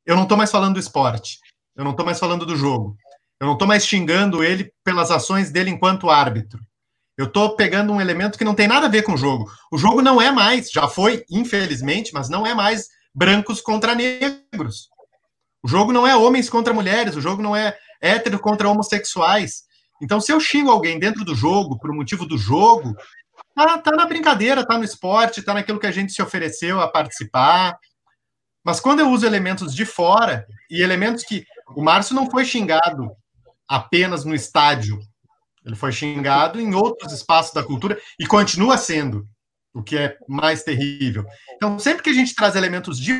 eu 0.05 0.17
não 0.17 0.23
estou 0.23 0.37
mais 0.37 0.51
falando 0.51 0.73
do 0.73 0.81
esporte. 0.81 1.39
Eu 1.77 1.85
não 1.85 1.91
estou 1.91 2.05
mais 2.05 2.19
falando 2.19 2.45
do 2.45 2.57
jogo. 2.57 2.97
Eu 3.39 3.47
não 3.47 3.53
estou 3.53 3.65
mais 3.65 3.85
xingando 3.85 4.43
ele 4.43 4.69
pelas 4.83 5.11
ações 5.11 5.49
dele 5.49 5.69
enquanto 5.69 6.09
árbitro. 6.09 6.59
Eu 7.17 7.27
estou 7.27 7.55
pegando 7.55 7.93
um 7.93 8.01
elemento 8.01 8.37
que 8.37 8.43
não 8.43 8.53
tem 8.53 8.67
nada 8.67 8.87
a 8.87 8.89
ver 8.89 9.03
com 9.03 9.13
o 9.13 9.17
jogo. 9.17 9.49
O 9.71 9.77
jogo 9.77 10.01
não 10.01 10.21
é 10.21 10.29
mais, 10.29 10.69
já 10.69 10.89
foi, 10.89 11.23
infelizmente, 11.31 12.11
mas 12.13 12.27
não 12.27 12.45
é 12.45 12.53
mais 12.53 12.89
brancos 13.15 13.61
contra 13.61 13.95
negros. 13.95 14.89
O 15.63 15.67
jogo 15.67 15.93
não 15.93 16.05
é 16.05 16.15
homens 16.15 16.49
contra 16.49 16.73
mulheres, 16.73 17.15
o 17.15 17.21
jogo 17.21 17.41
não 17.41 17.55
é 17.55 17.77
hétero 18.01 18.37
contra 18.37 18.69
homossexuais. 18.69 19.63
Então, 20.01 20.19
se 20.19 20.31
eu 20.31 20.39
xingo 20.39 20.69
alguém 20.69 20.99
dentro 20.99 21.23
do 21.23 21.33
jogo, 21.33 21.79
por 21.79 21.93
motivo 21.93 22.25
do 22.25 22.37
jogo, 22.37 22.93
tá, 23.55 23.77
tá 23.77 23.91
na 23.91 24.05
brincadeira, 24.05 24.65
tá 24.65 24.77
no 24.77 24.83
esporte, 24.83 25.41
tá 25.41 25.53
naquilo 25.53 25.79
que 25.79 25.87
a 25.87 25.91
gente 25.91 26.11
se 26.11 26.21
ofereceu 26.21 26.81
a 26.81 26.87
participar. 26.87 27.77
Mas 28.63 28.79
quando 28.79 28.99
eu 28.99 29.09
uso 29.09 29.25
elementos 29.25 29.73
de 29.73 29.85
fora, 29.85 30.45
e 30.69 30.81
elementos 30.81 31.23
que. 31.23 31.45
O 31.75 31.81
Márcio 31.81 32.13
não 32.13 32.29
foi 32.29 32.43
xingado 32.43 33.09
apenas 33.67 34.25
no 34.25 34.35
estádio, 34.35 34.99
ele 35.65 35.75
foi 35.75 35.91
xingado 35.91 36.59
em 36.59 36.75
outros 36.75 37.13
espaços 37.13 37.53
da 37.53 37.63
cultura 37.63 37.99
e 38.19 38.27
continua 38.27 38.77
sendo, 38.77 39.25
o 39.73 39.81
que 39.81 39.97
é 39.97 40.17
mais 40.27 40.63
terrível. 40.63 41.25
Então, 41.55 41.79
sempre 41.79 42.03
que 42.03 42.09
a 42.09 42.13
gente 42.13 42.35
traz 42.35 42.55
elementos 42.55 42.99
de 42.99 43.13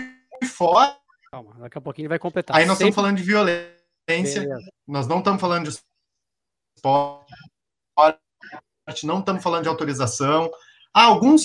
fora. 0.45 0.95
Calma, 1.33 1.51
daqui 1.57 1.79
a 1.79 1.81
pouquinho 1.81 2.07
vai 2.07 2.19
completar. 2.19 2.55
Aí 2.55 2.63
nós 2.63 2.77
sempre... 2.77 2.91
estamos 2.91 3.07
falando 3.07 3.17
de 3.17 3.23
violência, 3.23 3.73
Beleza. 4.07 4.71
nós 4.87 5.07
não 5.07 5.17
estamos 5.17 5.41
falando 5.41 5.67
de 5.67 5.79
esporte, 6.77 7.25
não 9.03 9.17
estamos 9.17 9.41
falando 9.41 9.63
de 9.63 9.67
autorização. 9.67 10.51
Ah, 10.93 11.05
alguns, 11.05 11.41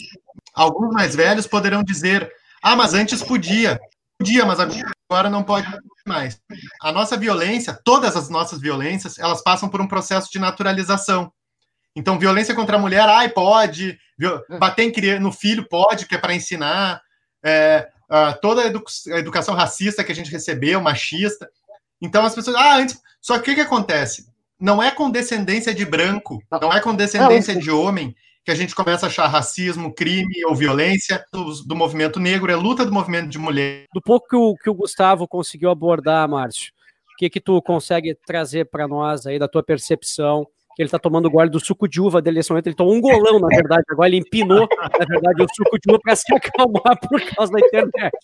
alguns 0.52 0.92
mais 0.92 1.16
velhos 1.16 1.46
poderão 1.46 1.82
dizer: 1.82 2.30
ah, 2.62 2.76
mas 2.76 2.92
antes 2.92 3.22
podia. 3.22 3.80
Podia, 4.18 4.44
mas 4.44 4.58
agora 4.60 5.30
não 5.30 5.42
pode 5.42 5.66
mais. 6.06 6.38
A 6.82 6.92
nossa 6.92 7.16
violência, 7.16 7.72
todas 7.82 8.14
as 8.14 8.28
nossas 8.28 8.60
violências, 8.60 9.18
elas 9.18 9.40
passam 9.42 9.70
por 9.70 9.80
um 9.80 9.88
processo 9.88 10.30
de 10.30 10.38
naturalização. 10.38 11.32
Então, 11.96 12.18
violência 12.18 12.54
contra 12.54 12.76
a 12.76 12.80
mulher, 12.80 13.08
ai, 13.08 13.30
pode. 13.30 13.98
Bater 14.58 15.18
no 15.18 15.32
filho, 15.32 15.66
pode, 15.66 16.04
que 16.04 16.14
é 16.14 16.18
para 16.18 16.34
ensinar. 16.34 17.00
É, 17.42 17.88
toda 18.40 18.62
a, 18.62 18.66
edu 18.66 18.82
a, 19.12 19.18
educação 19.18 19.54
racista 19.54 20.02
que 20.02 20.12
a 20.12 20.14
gente 20.14 20.30
recebeu, 20.30 20.80
machista. 20.80 21.48
Então, 22.00 22.24
as 22.24 22.34
pessoas. 22.34 22.56
Ah, 22.56 22.76
antes. 22.76 22.98
Só 23.20 23.34
que 23.34 23.40
o 23.40 23.44
que, 23.44 23.54
que 23.56 23.60
acontece? 23.60 24.26
Não 24.60 24.82
é 24.82 24.90
com 24.90 25.10
descendência 25.10 25.74
de 25.74 25.84
branco, 25.84 26.42
não 26.50 26.72
é 26.72 26.80
com 26.80 26.94
descendência 26.94 27.54
de 27.54 27.70
homem 27.70 28.14
que 28.44 28.50
a 28.50 28.54
gente 28.54 28.74
começa 28.74 29.04
a 29.04 29.08
achar 29.08 29.26
racismo, 29.26 29.92
crime 29.92 30.44
ou 30.46 30.54
violência 30.54 31.22
do, 31.30 31.52
do 31.64 31.76
movimento 31.76 32.18
negro, 32.18 32.50
é 32.50 32.56
luta 32.56 32.84
do 32.84 32.90
movimento 32.90 33.28
de 33.28 33.38
mulher. 33.38 33.84
Do 33.92 34.00
pouco 34.00 34.26
que 34.26 34.36
o, 34.36 34.56
que 34.56 34.70
o 34.70 34.74
Gustavo 34.74 35.28
conseguiu 35.28 35.68
abordar, 35.70 36.26
Márcio, 36.26 36.72
o 37.12 37.16
que 37.18 37.28
que 37.28 37.42
tu 37.42 37.60
consegue 37.60 38.16
trazer 38.26 38.64
para 38.70 38.88
nós 38.88 39.26
aí 39.26 39.38
da 39.38 39.46
tua 39.46 39.62
percepção? 39.62 40.46
Ele 40.78 40.86
está 40.86 40.98
tomando 40.98 41.30
gole 41.30 41.50
do 41.50 41.58
suco 41.58 41.88
de 41.88 42.00
uva 42.00 42.22
dele 42.22 42.36
nesse 42.36 42.50
momento, 42.50 42.68
ele 42.68 42.76
tomou 42.76 42.94
um 42.94 43.00
golão, 43.00 43.40
na 43.40 43.48
verdade, 43.48 43.82
agora 43.90 44.08
ele 44.08 44.18
empinou, 44.18 44.68
na 44.78 45.06
verdade, 45.06 45.42
o 45.42 45.46
suco 45.54 45.78
de 45.78 45.90
uva 45.90 45.98
para 46.00 46.14
se 46.14 46.32
acalmar 46.32 46.96
por 47.08 47.20
causa 47.34 47.52
da 47.52 47.58
internet. 47.58 48.16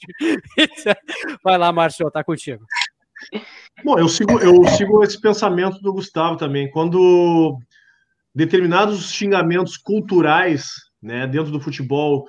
Vai 1.42 1.58
lá, 1.58 1.72
Márcio, 1.72 2.10
tá 2.10 2.22
contigo. 2.22 2.64
Bom, 3.84 3.98
eu 3.98 4.08
sigo, 4.08 4.38
eu 4.38 4.64
sigo 4.68 5.02
esse 5.02 5.20
pensamento 5.20 5.80
do 5.80 5.92
Gustavo 5.92 6.36
também. 6.36 6.70
Quando 6.70 7.58
determinados 8.34 9.12
xingamentos 9.12 9.76
culturais 9.76 10.66
né, 11.02 11.26
dentro 11.26 11.50
do 11.52 11.60
futebol 11.60 12.24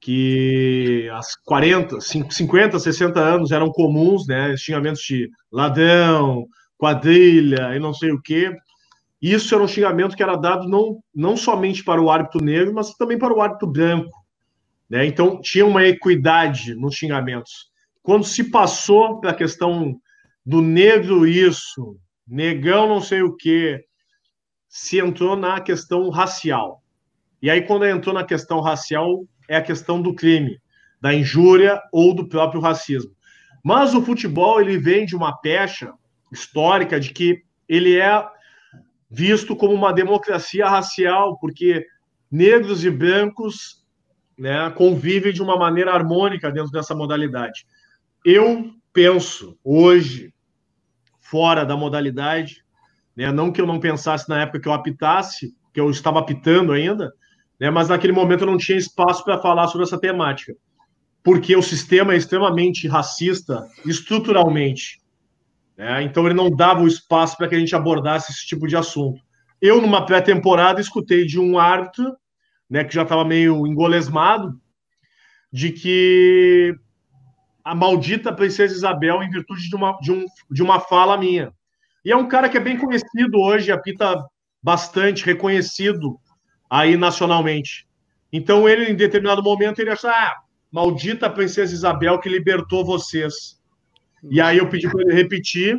que 0.00 1.08
há 1.12 1.20
40, 1.44 2.00
50, 2.00 2.78
60 2.78 3.20
anos 3.20 3.50
eram 3.50 3.70
comuns, 3.70 4.26
né, 4.26 4.56
xingamentos 4.56 5.02
de 5.02 5.28
ladrão, 5.52 6.46
quadrilha 6.78 7.74
e 7.74 7.78
não 7.78 7.92
sei 7.92 8.12
o 8.12 8.20
quê. 8.20 8.52
Isso 9.20 9.54
era 9.54 9.64
um 9.64 9.68
xingamento 9.68 10.16
que 10.16 10.22
era 10.22 10.36
dado 10.36 10.68
não, 10.68 10.98
não 11.14 11.36
somente 11.36 11.82
para 11.82 12.00
o 12.00 12.10
árbitro 12.10 12.42
negro, 12.42 12.74
mas 12.74 12.94
também 12.94 13.18
para 13.18 13.34
o 13.34 13.40
árbitro 13.40 13.66
branco. 13.66 14.10
Né? 14.88 15.06
Então, 15.06 15.40
tinha 15.40 15.66
uma 15.66 15.84
equidade 15.84 16.74
nos 16.74 16.94
xingamentos. 16.94 17.70
Quando 18.02 18.24
se 18.24 18.50
passou 18.50 19.20
para 19.20 19.30
a 19.30 19.34
questão 19.34 19.96
do 20.44 20.60
negro 20.60 21.26
isso, 21.26 21.96
negão 22.26 22.88
não 22.88 23.00
sei 23.00 23.22
o 23.22 23.34
quê, 23.34 23.84
se 24.68 24.98
entrou 24.98 25.36
na 25.36 25.60
questão 25.60 26.08
racial. 26.10 26.82
E 27.40 27.50
aí, 27.50 27.62
quando 27.62 27.86
entrou 27.86 28.14
na 28.14 28.24
questão 28.24 28.60
racial, 28.60 29.24
é 29.48 29.56
a 29.56 29.62
questão 29.62 30.00
do 30.00 30.14
crime, 30.14 30.60
da 31.00 31.14
injúria 31.14 31.80
ou 31.92 32.14
do 32.14 32.28
próprio 32.28 32.60
racismo. 32.60 33.10
Mas 33.64 33.94
o 33.94 34.02
futebol 34.02 34.60
ele 34.60 34.78
vem 34.78 35.04
de 35.04 35.16
uma 35.16 35.36
pecha 35.36 35.92
histórica 36.32 37.00
de 37.00 37.12
que 37.12 37.42
ele 37.68 37.98
é 37.98 38.24
visto 39.16 39.56
como 39.56 39.72
uma 39.72 39.94
democracia 39.94 40.68
racial, 40.68 41.38
porque 41.38 41.86
negros 42.30 42.84
e 42.84 42.90
brancos 42.90 43.82
né, 44.38 44.70
convivem 44.76 45.32
de 45.32 45.42
uma 45.42 45.56
maneira 45.56 45.90
harmônica 45.92 46.52
dentro 46.52 46.70
dessa 46.70 46.94
modalidade. 46.94 47.66
Eu 48.22 48.70
penso 48.92 49.58
hoje, 49.64 50.34
fora 51.18 51.64
da 51.64 51.74
modalidade, 51.74 52.62
né, 53.16 53.32
não 53.32 53.50
que 53.50 53.58
eu 53.58 53.66
não 53.66 53.80
pensasse 53.80 54.28
na 54.28 54.42
época 54.42 54.60
que 54.60 54.68
eu 54.68 54.74
apitasse, 54.74 55.54
que 55.72 55.80
eu 55.80 55.88
estava 55.88 56.18
apitando 56.18 56.72
ainda, 56.72 57.10
né, 57.58 57.70
mas 57.70 57.88
naquele 57.88 58.12
momento 58.12 58.42
eu 58.42 58.48
não 58.48 58.58
tinha 58.58 58.76
espaço 58.76 59.24
para 59.24 59.38
falar 59.38 59.68
sobre 59.68 59.86
essa 59.86 59.98
temática, 59.98 60.54
porque 61.24 61.56
o 61.56 61.62
sistema 61.62 62.12
é 62.12 62.18
extremamente 62.18 62.86
racista 62.86 63.66
estruturalmente. 63.86 65.00
Né, 65.76 66.02
então 66.02 66.24
ele 66.24 66.34
não 66.34 66.50
dava 66.50 66.82
o 66.82 66.88
espaço 66.88 67.36
para 67.36 67.48
que 67.48 67.54
a 67.54 67.58
gente 67.58 67.74
abordasse 67.76 68.32
esse 68.32 68.46
tipo 68.46 68.66
de 68.66 68.76
assunto. 68.76 69.20
Eu, 69.60 69.80
numa 69.80 70.04
pré-temporada, 70.04 70.80
escutei 70.80 71.24
de 71.24 71.38
um 71.38 71.58
árbitro 71.58 72.16
né, 72.68 72.84
que 72.84 72.94
já 72.94 73.02
estava 73.02 73.24
meio 73.24 73.66
engolesmado, 73.66 74.60
de 75.52 75.72
que 75.72 76.74
a 77.64 77.74
maldita 77.74 78.32
princesa 78.32 78.74
Isabel, 78.74 79.22
em 79.22 79.30
virtude 79.30 79.68
de 79.68 79.74
uma, 79.74 79.98
de, 80.00 80.12
um, 80.12 80.24
de 80.50 80.62
uma 80.62 80.78
fala 80.78 81.16
minha. 81.16 81.52
E 82.04 82.12
é 82.12 82.16
um 82.16 82.28
cara 82.28 82.48
que 82.48 82.56
é 82.56 82.60
bem 82.60 82.78
conhecido 82.78 83.40
hoje, 83.40 83.72
apita 83.72 84.24
bastante, 84.62 85.24
reconhecido 85.24 86.18
aí 86.70 86.96
nacionalmente. 86.96 87.86
Então 88.32 88.68
ele, 88.68 88.90
em 88.90 88.94
determinado 88.94 89.42
momento, 89.42 89.80
ele 89.80 89.90
achou, 89.90 90.10
ah, 90.10 90.36
maldita 90.70 91.30
princesa 91.30 91.74
Isabel 91.74 92.18
que 92.20 92.28
libertou 92.28 92.84
vocês. 92.84 93.55
E 94.30 94.40
aí 94.40 94.58
eu 94.58 94.68
pedi 94.68 94.88
para 94.88 95.02
ele 95.02 95.14
repetir, 95.14 95.76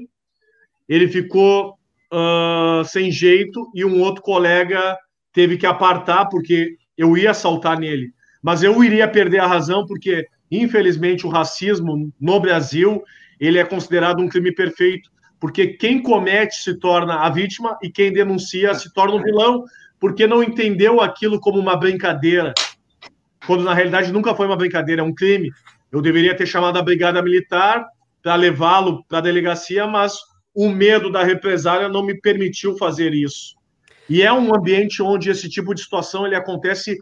ele 0.87 1.07
ficou 1.07 1.77
uh, 2.11 2.83
sem 2.85 3.11
jeito 3.11 3.69
e 3.73 3.83
um 3.83 4.01
outro 4.01 4.21
colega 4.21 4.97
teve 5.33 5.57
que 5.57 5.65
apartar 5.65 6.25
porque 6.25 6.77
eu 6.97 7.17
ia 7.17 7.33
saltar 7.33 7.79
nele. 7.79 8.11
Mas 8.41 8.63
eu 8.63 8.83
iria 8.83 9.07
perder 9.07 9.39
a 9.39 9.47
razão 9.47 9.85
porque, 9.85 10.25
infelizmente, 10.49 11.25
o 11.25 11.29
racismo 11.29 12.11
no 12.19 12.39
Brasil 12.39 13.03
ele 13.39 13.59
é 13.59 13.65
considerado 13.65 14.19
um 14.19 14.27
crime 14.27 14.53
perfeito, 14.53 15.09
porque 15.39 15.67
quem 15.67 16.01
comete 16.01 16.55
se 16.55 16.79
torna 16.79 17.19
a 17.19 17.29
vítima 17.29 17.77
e 17.83 17.89
quem 17.89 18.11
denuncia 18.11 18.73
se 18.73 18.91
torna 18.93 19.15
o 19.15 19.23
vilão, 19.23 19.63
porque 19.99 20.25
não 20.25 20.41
entendeu 20.41 21.01
aquilo 21.01 21.39
como 21.39 21.59
uma 21.59 21.75
brincadeira, 21.75 22.53
quando 23.45 23.63
na 23.63 23.73
realidade 23.73 24.11
nunca 24.11 24.33
foi 24.33 24.47
uma 24.47 24.57
brincadeira, 24.57 25.01
é 25.01 25.05
um 25.05 25.13
crime. 25.13 25.51
Eu 25.91 26.01
deveria 26.01 26.35
ter 26.35 26.45
chamado 26.45 26.77
a 26.77 26.81
brigada 26.81 27.21
militar 27.21 27.85
para 28.21 28.35
levá-lo 28.35 29.03
para 29.05 29.19
a 29.19 29.21
delegacia, 29.21 29.87
mas 29.87 30.17
o 30.53 30.69
medo 30.69 31.11
da 31.11 31.23
represália 31.23 31.87
não 31.87 32.03
me 32.03 32.19
permitiu 32.19 32.77
fazer 32.77 33.13
isso. 33.13 33.55
E 34.09 34.21
é 34.21 34.31
um 34.31 34.55
ambiente 34.55 35.03
onde 35.03 35.29
esse 35.29 35.49
tipo 35.49 35.73
de 35.73 35.81
situação 35.81 36.25
ele 36.25 36.35
acontece 36.35 36.97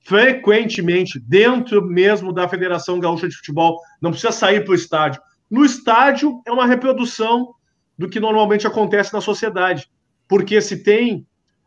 frequentemente, 0.00 1.18
dentro 1.18 1.84
mesmo 1.84 2.32
da 2.32 2.48
Federação 2.48 2.98
Gaúcha 2.98 3.28
de 3.28 3.36
Futebol. 3.36 3.78
Não 4.00 4.10
precisa 4.10 4.32
sair 4.32 4.64
para 4.64 4.72
o 4.72 4.74
estádio. 4.74 5.20
No 5.50 5.64
estádio 5.64 6.40
é 6.46 6.52
uma 6.52 6.66
reprodução 6.66 7.54
do 7.96 8.08
que 8.08 8.20
normalmente 8.20 8.66
acontece 8.66 9.12
na 9.12 9.20
sociedade. 9.20 9.88
Porque 10.26 10.60
se 10.60 10.82
tem 10.82 11.26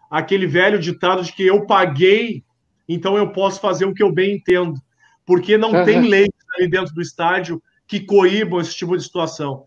aquele 0.09 0.45
velho 0.45 0.79
ditado 0.79 1.23
de 1.23 1.33
que 1.33 1.45
eu 1.45 1.65
paguei, 1.65 2.43
então 2.87 3.17
eu 3.17 3.31
posso 3.31 3.59
fazer 3.59 3.85
o 3.85 3.93
que 3.93 4.03
eu 4.03 4.11
bem 4.11 4.35
entendo. 4.35 4.79
Porque 5.25 5.57
não 5.57 5.71
uhum. 5.71 5.85
tem 5.85 6.01
lei 6.01 6.27
ali 6.55 6.67
dentro 6.69 6.93
do 6.93 7.01
estádio 7.01 7.61
que 7.91 7.99
coíbam 7.99 8.61
esse 8.61 8.73
tipo 8.73 8.95
de 8.95 9.03
situação. 9.03 9.65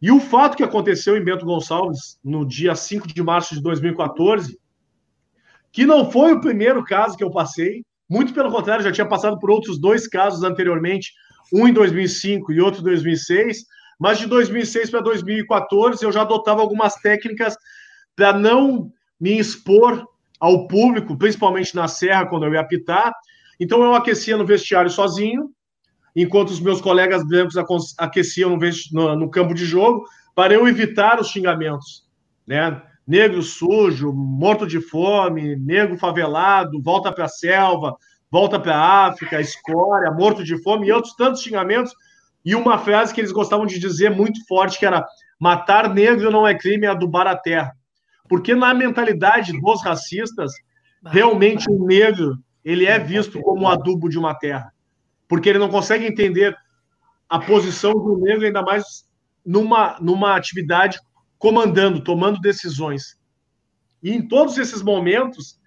E 0.00 0.10
o 0.10 0.18
fato 0.18 0.56
que 0.56 0.62
aconteceu 0.62 1.18
em 1.18 1.22
Bento 1.22 1.44
Gonçalves 1.44 2.18
no 2.24 2.48
dia 2.48 2.74
5 2.74 3.06
de 3.06 3.22
março 3.22 3.54
de 3.54 3.60
2014, 3.60 4.58
que 5.70 5.84
não 5.84 6.10
foi 6.10 6.32
o 6.32 6.40
primeiro 6.40 6.82
caso 6.82 7.14
que 7.14 7.22
eu 7.22 7.30
passei, 7.30 7.84
muito 8.08 8.32
pelo 8.32 8.50
contrário, 8.50 8.82
já 8.82 8.90
tinha 8.90 9.06
passado 9.06 9.38
por 9.38 9.50
outros 9.50 9.78
dois 9.78 10.08
casos 10.08 10.42
anteriormente, 10.42 11.12
um 11.52 11.68
em 11.68 11.72
2005 11.74 12.50
e 12.54 12.58
outro 12.58 12.80
em 12.80 12.84
2006, 12.84 13.66
mas 14.00 14.18
de 14.18 14.24
2006 14.24 14.88
para 14.88 15.02
2014 15.02 16.02
eu 16.02 16.10
já 16.10 16.22
adotava 16.22 16.62
algumas 16.62 16.94
técnicas 16.94 17.54
para 18.16 18.32
não 18.32 18.90
me 19.20 19.38
expor 19.38 20.06
ao 20.40 20.66
público, 20.66 21.18
principalmente 21.18 21.76
na 21.76 21.86
serra, 21.86 22.24
quando 22.24 22.46
eu 22.46 22.54
ia 22.54 22.60
apitar. 22.60 23.12
Então 23.60 23.82
eu 23.82 23.92
aquecia 23.92 24.38
no 24.38 24.46
vestiário 24.46 24.88
sozinho, 24.88 25.50
enquanto 26.22 26.50
os 26.50 26.58
meus 26.58 26.80
colegas 26.80 27.22
brancos 27.24 27.94
aqueciam 27.96 28.50
no, 28.50 28.58
no, 28.92 29.16
no 29.16 29.30
campo 29.30 29.54
de 29.54 29.64
jogo, 29.64 30.04
para 30.34 30.52
eu 30.52 30.66
evitar 30.66 31.20
os 31.20 31.28
xingamentos, 31.28 32.04
né? 32.44 32.82
Negro 33.06 33.40
sujo, 33.40 34.12
morto 34.12 34.66
de 34.66 34.80
fome, 34.80 35.56
negro 35.56 35.96
favelado, 35.96 36.82
volta 36.82 37.12
para 37.12 37.24
a 37.24 37.28
selva, 37.28 37.96
volta 38.30 38.58
para 38.58 38.76
a 38.76 39.06
África, 39.06 39.40
escória, 39.40 40.10
morto 40.10 40.42
de 40.44 40.60
fome 40.62 40.88
e 40.88 40.92
outros 40.92 41.14
tantos 41.14 41.40
xingamentos. 41.40 41.94
E 42.44 42.54
uma 42.54 42.78
frase 42.78 43.14
que 43.14 43.20
eles 43.20 43.32
gostavam 43.32 43.64
de 43.64 43.78
dizer 43.78 44.10
muito 44.10 44.44
forte 44.46 44.78
que 44.78 44.84
era 44.84 45.06
matar 45.40 45.94
negro 45.94 46.30
não 46.30 46.46
é 46.46 46.54
crime, 46.54 46.84
é 46.84 46.90
adubar 46.90 47.26
a 47.26 47.36
terra. 47.36 47.72
Porque 48.28 48.54
na 48.54 48.74
mentalidade 48.74 49.58
dos 49.58 49.82
racistas, 49.82 50.52
realmente 51.06 51.70
o 51.70 51.86
negro 51.86 52.36
ele 52.62 52.84
é 52.84 52.98
visto 52.98 53.40
como 53.40 53.62
o 53.62 53.68
adubo 53.68 54.08
de 54.08 54.18
uma 54.18 54.34
terra 54.34 54.70
porque 55.28 55.48
ele 55.48 55.58
não 55.58 55.68
consegue 55.68 56.06
entender 56.06 56.56
a 57.28 57.38
posição 57.38 57.92
do 57.92 58.18
negro, 58.18 58.46
ainda 58.46 58.62
mais 58.62 59.06
numa, 59.44 59.98
numa 60.00 60.34
atividade 60.34 60.98
comandando, 61.38 62.02
tomando 62.02 62.40
decisões. 62.40 63.18
E 64.02 64.10
em 64.10 64.26
todos 64.26 64.58
esses 64.58 64.82
momentos, 64.82 65.58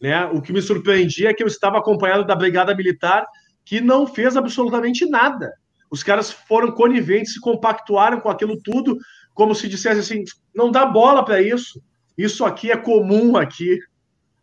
né, 0.00 0.26
o 0.26 0.42
que 0.42 0.52
me 0.52 0.60
surpreendia 0.60 1.30
é 1.30 1.34
que 1.34 1.42
eu 1.42 1.46
estava 1.46 1.78
acompanhado 1.78 2.24
da 2.24 2.36
Brigada 2.36 2.74
Militar, 2.74 3.26
que 3.64 3.80
não 3.80 4.06
fez 4.06 4.36
absolutamente 4.36 5.06
nada. 5.06 5.52
Os 5.90 6.02
caras 6.02 6.30
foram 6.30 6.72
coniventes, 6.72 7.32
se 7.32 7.40
compactuaram 7.40 8.20
com 8.20 8.28
aquilo 8.28 8.60
tudo, 8.62 8.98
como 9.34 9.54
se 9.54 9.68
dissesse 9.68 10.00
assim: 10.00 10.24
não 10.54 10.70
dá 10.70 10.84
bola 10.84 11.24
para 11.24 11.40
isso. 11.40 11.82
Isso 12.16 12.44
aqui 12.44 12.70
é 12.70 12.76
comum 12.76 13.36
aqui, 13.36 13.78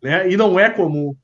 né? 0.01 0.30
E 0.30 0.38
não 0.38 0.60
é 0.60 0.69
comum. 0.69 1.15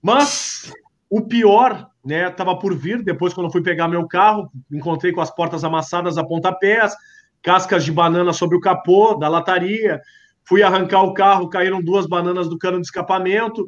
Mas 0.00 0.72
o 1.08 1.22
pior 1.22 1.88
né, 2.04 2.28
estava 2.28 2.58
por 2.58 2.76
vir. 2.76 3.02
Depois, 3.02 3.32
quando 3.32 3.46
eu 3.46 3.52
fui 3.52 3.62
pegar 3.62 3.88
meu 3.88 4.06
carro, 4.06 4.50
encontrei 4.70 5.12
com 5.12 5.20
as 5.20 5.34
portas 5.34 5.64
amassadas 5.64 6.18
a 6.18 6.24
pontapés, 6.24 6.94
cascas 7.42 7.84
de 7.84 7.92
banana 7.92 8.32
sobre 8.32 8.56
o 8.56 8.60
capô 8.60 9.14
da 9.14 9.28
lataria. 9.28 10.00
Fui 10.44 10.62
arrancar 10.62 11.02
o 11.02 11.14
carro, 11.14 11.48
caíram 11.48 11.82
duas 11.82 12.06
bananas 12.06 12.48
do 12.48 12.58
cano 12.58 12.80
de 12.80 12.86
escapamento. 12.86 13.66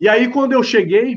E 0.00 0.08
aí, 0.08 0.28
quando 0.28 0.52
eu 0.52 0.62
cheguei 0.62 1.16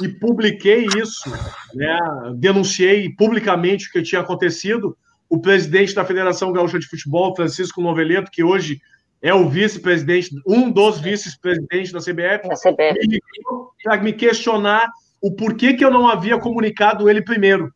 e 0.00 0.08
publiquei 0.08 0.86
isso, 0.96 1.30
né, 1.74 1.98
denunciei 2.36 3.12
publicamente 3.14 3.88
o 3.88 3.92
que 3.92 4.02
tinha 4.02 4.20
acontecido, 4.20 4.96
o 5.28 5.40
presidente 5.40 5.94
da 5.94 6.04
Federação 6.04 6.52
Gaúcha 6.52 6.78
de 6.78 6.86
Futebol, 6.86 7.34
Francisco 7.34 7.82
Noveleto, 7.82 8.30
que 8.30 8.42
hoje 8.42 8.80
é 9.20 9.34
o 9.34 9.48
vice-presidente, 9.48 10.30
um 10.46 10.70
dos 10.70 11.00
vice-presidentes 11.00 11.92
da 11.92 12.00
CBF, 12.00 12.48
CBF. 12.54 13.20
para 13.82 14.00
me 14.02 14.12
questionar 14.12 14.88
o 15.20 15.32
porquê 15.32 15.74
que 15.74 15.84
eu 15.84 15.90
não 15.90 16.08
havia 16.08 16.38
comunicado 16.38 17.10
ele 17.10 17.22
primeiro. 17.22 17.72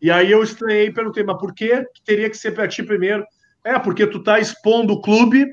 E 0.00 0.10
aí 0.10 0.30
eu 0.30 0.42
estranhei 0.42 0.86
e 0.86 0.92
perguntei, 0.92 1.22
mas 1.24 1.38
por 1.38 1.52
que 1.52 1.84
teria 2.04 2.30
que 2.30 2.36
ser 2.36 2.52
para 2.52 2.68
ti 2.68 2.82
primeiro? 2.82 3.24
É, 3.64 3.78
porque 3.78 4.06
tu 4.06 4.18
está 4.18 4.38
expondo 4.38 4.94
o 4.94 5.00
clube, 5.00 5.44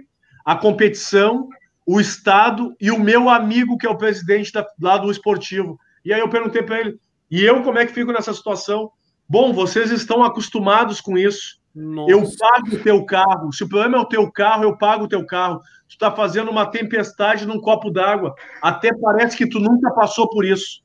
a 0.45 0.56
competição, 0.56 1.49
o 1.86 1.99
Estado 1.99 2.75
e 2.80 2.91
o 2.91 2.99
meu 2.99 3.30
amigo, 3.30 3.77
que 3.77 3.86
é 3.86 3.89
o 3.89 3.97
presidente 3.97 4.51
da, 4.53 4.65
lá 4.80 4.97
do 4.97 5.12
esportivo. 5.12 5.80
E 6.06 6.13
aí 6.13 6.19
eu 6.19 6.30
perguntei 6.30 6.62
para 6.62 6.80
ele, 6.80 6.97
e 7.30 7.43
eu 7.43 7.63
como 7.63 7.80
é 7.80 7.86
que 7.86 7.93
fico 7.93 8.13
nessa 8.13 8.34
situação? 8.34 8.91
Bom, 9.27 9.51
vocês 9.51 9.91
estão 9.91 10.23
acostumados 10.23 11.01
com 11.01 11.17
isso. 11.17 11.60
Nossa. 11.77 12.11
Eu 12.11 12.23
pago 12.39 12.75
o 12.75 12.79
teu 12.79 13.05
carro. 13.05 13.53
Se 13.53 13.63
o 13.63 13.69
problema 13.69 13.97
é 13.97 13.99
o 13.99 14.05
teu 14.05 14.31
carro, 14.31 14.63
eu 14.63 14.75
pago 14.75 15.05
o 15.05 15.07
teu 15.07 15.23
carro. 15.23 15.59
Tu 15.87 15.91
está 15.91 16.11
fazendo 16.11 16.49
uma 16.49 16.65
tempestade 16.65 17.45
num 17.45 17.61
copo 17.61 17.91
d'água. 17.91 18.33
Até 18.63 18.91
parece 18.99 19.37
que 19.37 19.47
tu 19.47 19.59
nunca 19.59 19.91
passou 19.91 20.27
por 20.27 20.43
isso. 20.43 20.81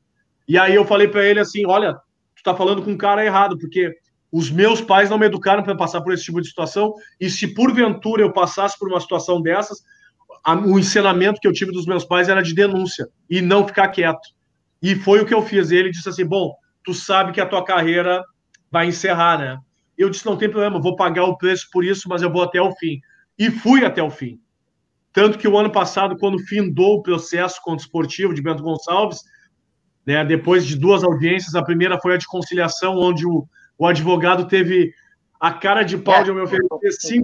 E 0.46 0.59
aí 0.59 0.74
eu 0.74 0.85
falei 0.85 1.09
para 1.09 1.24
ele 1.24 1.40
assim: 1.40 1.66
olha, 1.66 1.94
tu 2.37 2.42
tá 2.44 2.55
falando 2.55 2.83
com 2.83 2.90
um 2.90 2.96
cara 2.96 3.24
errado, 3.24 3.57
porque 3.59 3.90
os 4.31 4.50
meus 4.50 4.83
pais 4.83 5.09
não 5.09 5.18
me 5.18 5.24
educaram 5.24 5.62
para 5.62 5.74
passar 5.74 6.02
por 6.02 6.12
esse 6.12 6.24
tipo 6.24 6.42
de 6.42 6.48
situação, 6.48 6.92
e 7.18 7.31
se 7.31 7.55
porventura 7.55 8.22
eu 8.22 8.33
passasse 8.33 8.78
por 8.78 8.88
uma 8.88 9.00
situação 9.00 9.40
dessas, 9.40 9.83
o 10.66 10.78
ensinamento 10.78 11.40
que 11.40 11.48
eu 11.48 11.52
tive 11.52 11.72
dos 11.72 11.87
meus 11.87 12.05
pais 12.05 12.28
era 12.28 12.42
de 12.42 12.55
denúncia 12.55 13.09
e 13.31 13.40
não 13.40 13.66
ficar 13.66 13.88
quieto. 13.88 14.28
E 14.83 14.94
foi 14.94 15.20
o 15.20 15.26
que 15.26 15.33
eu 15.33 15.40
fiz. 15.40 15.70
Ele 15.70 15.90
disse 15.90 16.09
assim: 16.09 16.26
bom, 16.26 16.55
tu 16.85 16.92
sabe 16.92 17.33
que 17.33 17.40
a 17.40 17.46
tua 17.46 17.64
carreira 17.64 18.22
vai 18.70 18.88
encerrar, 18.88 19.38
né? 19.38 19.59
Eu 19.96 20.11
disse: 20.11 20.26
não 20.26 20.37
tem 20.37 20.50
problema, 20.50 20.81
vou 20.81 20.96
pagar 20.96 21.24
o 21.24 21.37
preço 21.37 21.68
por 21.72 21.85
isso, 21.85 22.09
mas 22.09 22.22
eu 22.22 22.33
vou 22.33 22.42
até 22.42 22.61
o 22.61 22.72
fim. 22.72 23.00
E 23.38 23.50
fui 23.50 23.85
até 23.85 24.02
o 24.02 24.11
fim. 24.11 24.40
Tanto 25.12 25.38
que 25.38 25.46
o 25.46 25.59
ano 25.59 25.70
passado, 25.70 26.16
quando 26.16 26.38
findou 26.38 26.96
o 26.96 27.02
processo 27.02 27.61
contra 27.62 27.83
o 27.83 27.87
esportivo 27.87 28.33
de 28.33 28.42
Bento 28.42 28.62
Gonçalves, 28.62 29.20
né, 30.07 30.24
depois 30.24 30.66
de 30.66 30.76
duas 30.76 31.05
audiências, 31.05 31.55
a 31.55 31.62
primeira 31.62 32.00
foi 32.00 32.14
a 32.14 32.16
de 32.16 32.26
conciliação, 32.26 32.96
onde 32.98 33.26
o, 33.26 33.46
o 33.78 33.87
advogado 33.87 34.46
teve 34.46 34.92
a 35.38 35.52
cara 35.52 35.83
de 35.83 35.98
pau 35.98 36.24
de 36.24 36.33
me 36.33 36.40
oferecer 36.40 37.22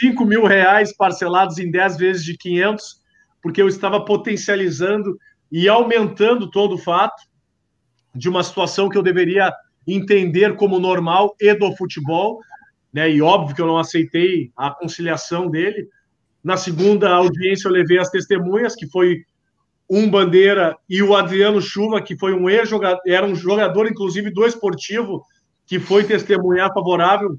5 0.00 0.24
mil 0.24 0.44
reais 0.44 0.94
parcelados 0.94 1.58
em 1.58 1.70
10 1.70 1.96
vezes 1.96 2.24
de 2.24 2.36
500, 2.36 3.00
porque 3.42 3.62
eu 3.62 3.68
estava 3.68 4.04
potencializando 4.04 5.16
e 5.50 5.68
aumentando 5.68 6.50
todo 6.50 6.74
o 6.74 6.78
fato 6.78 7.22
de 8.14 8.28
uma 8.28 8.42
situação 8.42 8.88
que 8.88 8.98
eu 8.98 9.02
deveria 9.02 9.52
entender 9.86 10.56
como 10.56 10.78
normal 10.78 11.34
e 11.40 11.54
do 11.54 11.74
futebol, 11.76 12.40
né? 12.92 13.10
E 13.10 13.22
óbvio 13.22 13.54
que 13.54 13.62
eu 13.62 13.66
não 13.66 13.78
aceitei 13.78 14.50
a 14.56 14.70
conciliação 14.70 15.50
dele. 15.50 15.88
Na 16.42 16.56
segunda 16.56 17.10
audiência 17.10 17.68
eu 17.68 17.72
levei 17.72 17.98
as 17.98 18.10
testemunhas, 18.10 18.74
que 18.74 18.86
foi 18.86 19.24
um 19.88 20.08
Bandeira 20.08 20.76
e 20.88 21.02
o 21.02 21.14
Adriano 21.14 21.60
Chuva, 21.60 22.00
que 22.00 22.16
foi 22.16 22.32
um 22.32 22.48
ex-jogador, 22.48 23.00
era 23.06 23.26
um 23.26 23.34
jogador, 23.34 23.86
inclusive, 23.86 24.30
do 24.30 24.46
esportivo, 24.46 25.22
que 25.66 25.78
foi 25.78 26.04
testemunhar 26.04 26.72
favorável, 26.72 27.36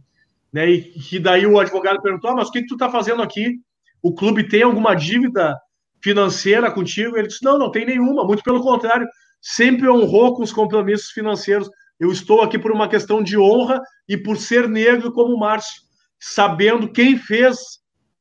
né? 0.52 0.70
E 0.70 0.82
que 0.84 1.20
daí 1.20 1.46
o 1.46 1.60
advogado 1.60 2.02
perguntou: 2.02 2.30
ah, 2.30 2.36
mas 2.36 2.50
o 2.50 2.52
que, 2.52 2.66
tu 2.66 2.76
está 2.76 2.90
fazendo 2.90 3.22
aqui? 3.22 3.60
O 4.02 4.14
clube 4.14 4.48
tem 4.48 4.62
alguma 4.62 4.94
dívida 4.94 5.58
financeira 6.02 6.72
contigo? 6.72 7.18
Ele 7.18 7.28
disse: 7.28 7.44
não, 7.44 7.58
não 7.58 7.72
tem 7.72 7.86
nenhuma, 7.86 8.24
muito 8.24 8.44
pelo 8.44 8.62
contrário, 8.62 9.08
sempre 9.42 9.90
honrou 9.90 10.36
com 10.36 10.44
os 10.44 10.54
compromissos 10.54 11.10
financeiros. 11.10 11.70
Eu 12.04 12.12
estou 12.12 12.42
aqui 12.42 12.60
por 12.60 12.70
uma 12.70 12.90
questão 12.90 13.24
de 13.24 13.38
honra 13.38 13.80
e 14.10 14.18
por 14.18 14.36
ser 14.36 14.68
negro 14.68 15.14
como 15.14 15.34
o 15.34 15.40
Márcio, 15.40 15.82
sabendo 16.20 16.92
quem 16.92 17.18
fez 17.18 17.58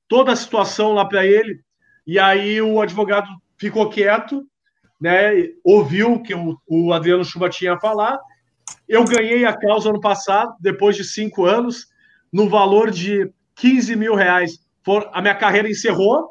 toda 0.07 0.31
a 0.31 0.37
situação 0.37 0.93
lá 0.93 1.05
para 1.05 1.27
ele. 1.27 1.59
E 2.07 2.17
aí 2.17 2.63
o 2.63 2.81
advogado 2.81 3.27
ficou 3.59 3.91
quieto, 3.91 4.47
né? 5.01 5.33
Ouviu 5.65 6.13
o 6.13 6.23
que 6.23 6.33
o, 6.33 6.93
Adriano 6.93 7.25
Chuva 7.25 7.51
tinha 7.51 7.75
a 7.75 7.81
falar. 7.81 8.21
Eu 8.89 9.03
ganhei 9.03 9.45
a 9.45 9.53
causa 9.53 9.91
ano 9.91 10.01
passado, 10.01 10.55
depois 10.61 10.95
de 10.95 11.03
cinco 11.03 11.45
anos, 11.45 11.89
no 12.33 12.49
valor 12.49 12.89
de 12.89 13.33
15 13.57 13.97
mil 13.97 14.15
reais. 14.15 14.61
For, 14.85 15.11
a 15.13 15.21
minha 15.21 15.35
carreira 15.35 15.69
encerrou 15.69 16.31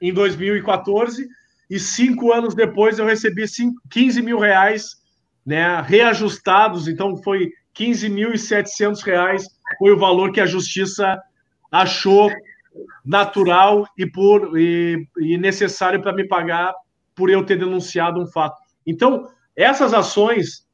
em 0.00 0.10
2014 0.10 1.28
e 1.68 1.78
cinco 1.78 2.32
anos 2.32 2.54
depois 2.54 2.98
eu 2.98 3.04
recebi 3.04 3.46
5, 3.46 3.78
15 3.90 4.22
mil 4.22 4.38
reais 4.38 4.97
né, 5.48 5.80
reajustados, 5.80 6.88
então 6.88 7.16
foi 7.16 7.50
15.700 7.74 9.02
reais 9.02 9.46
foi 9.78 9.92
o 9.92 9.98
valor 9.98 10.30
que 10.30 10.42
a 10.42 10.46
justiça 10.46 11.18
achou 11.72 12.30
natural 13.02 13.86
e, 13.96 14.04
por, 14.04 14.60
e, 14.60 15.08
e 15.20 15.38
necessário 15.38 16.02
para 16.02 16.12
me 16.12 16.28
pagar 16.28 16.74
por 17.14 17.30
eu 17.30 17.46
ter 17.46 17.56
denunciado 17.56 18.20
um 18.20 18.26
fato. 18.26 18.60
Então, 18.86 19.26
essas 19.56 19.94
ações 19.94 20.66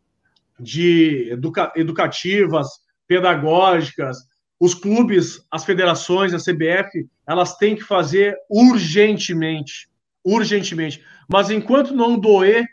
de 0.58 1.28
educa 1.30 1.72
educativas, 1.76 2.66
pedagógicas, 3.06 4.16
os 4.58 4.74
clubes, 4.74 5.40
as 5.52 5.64
federações, 5.64 6.34
a 6.34 6.38
CBF, 6.38 7.08
elas 7.28 7.56
têm 7.58 7.76
que 7.76 7.84
fazer 7.84 8.36
urgentemente, 8.50 9.88
urgentemente. 10.24 11.00
Mas 11.28 11.48
enquanto 11.48 11.94
não 11.94 12.18
doer 12.18 12.66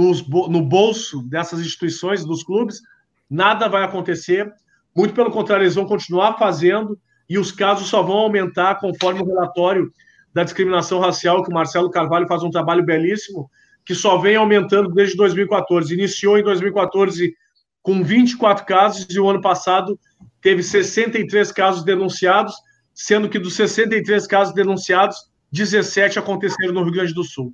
nos, 0.00 0.26
no 0.26 0.62
bolso 0.62 1.22
dessas 1.22 1.60
instituições, 1.60 2.24
dos 2.24 2.42
clubes, 2.42 2.80
nada 3.28 3.68
vai 3.68 3.84
acontecer. 3.84 4.50
Muito 4.96 5.14
pelo 5.14 5.30
contrário, 5.30 5.64
eles 5.64 5.74
vão 5.74 5.84
continuar 5.84 6.38
fazendo 6.38 6.98
e 7.28 7.38
os 7.38 7.52
casos 7.52 7.88
só 7.88 8.02
vão 8.02 8.16
aumentar 8.16 8.76
conforme 8.76 9.20
o 9.20 9.26
relatório 9.26 9.92
da 10.32 10.42
discriminação 10.42 11.00
racial, 11.00 11.42
que 11.42 11.50
o 11.50 11.54
Marcelo 11.54 11.90
Carvalho 11.90 12.26
faz 12.26 12.42
um 12.42 12.50
trabalho 12.50 12.84
belíssimo, 12.84 13.50
que 13.84 13.94
só 13.94 14.16
vem 14.16 14.36
aumentando 14.36 14.90
desde 14.90 15.16
2014. 15.16 15.92
Iniciou 15.92 16.38
em 16.38 16.42
2014 16.42 17.34
com 17.82 18.02
24 18.02 18.64
casos 18.64 19.06
e 19.10 19.20
o 19.20 19.28
ano 19.28 19.40
passado 19.40 19.98
teve 20.40 20.62
63 20.62 21.52
casos 21.52 21.84
denunciados, 21.84 22.54
sendo 22.94 23.28
que 23.28 23.38
dos 23.38 23.54
63 23.54 24.26
casos 24.26 24.54
denunciados, 24.54 25.16
17 25.52 26.18
aconteceram 26.18 26.72
no 26.72 26.84
Rio 26.84 26.92
Grande 26.92 27.12
do 27.12 27.24
Sul. 27.24 27.52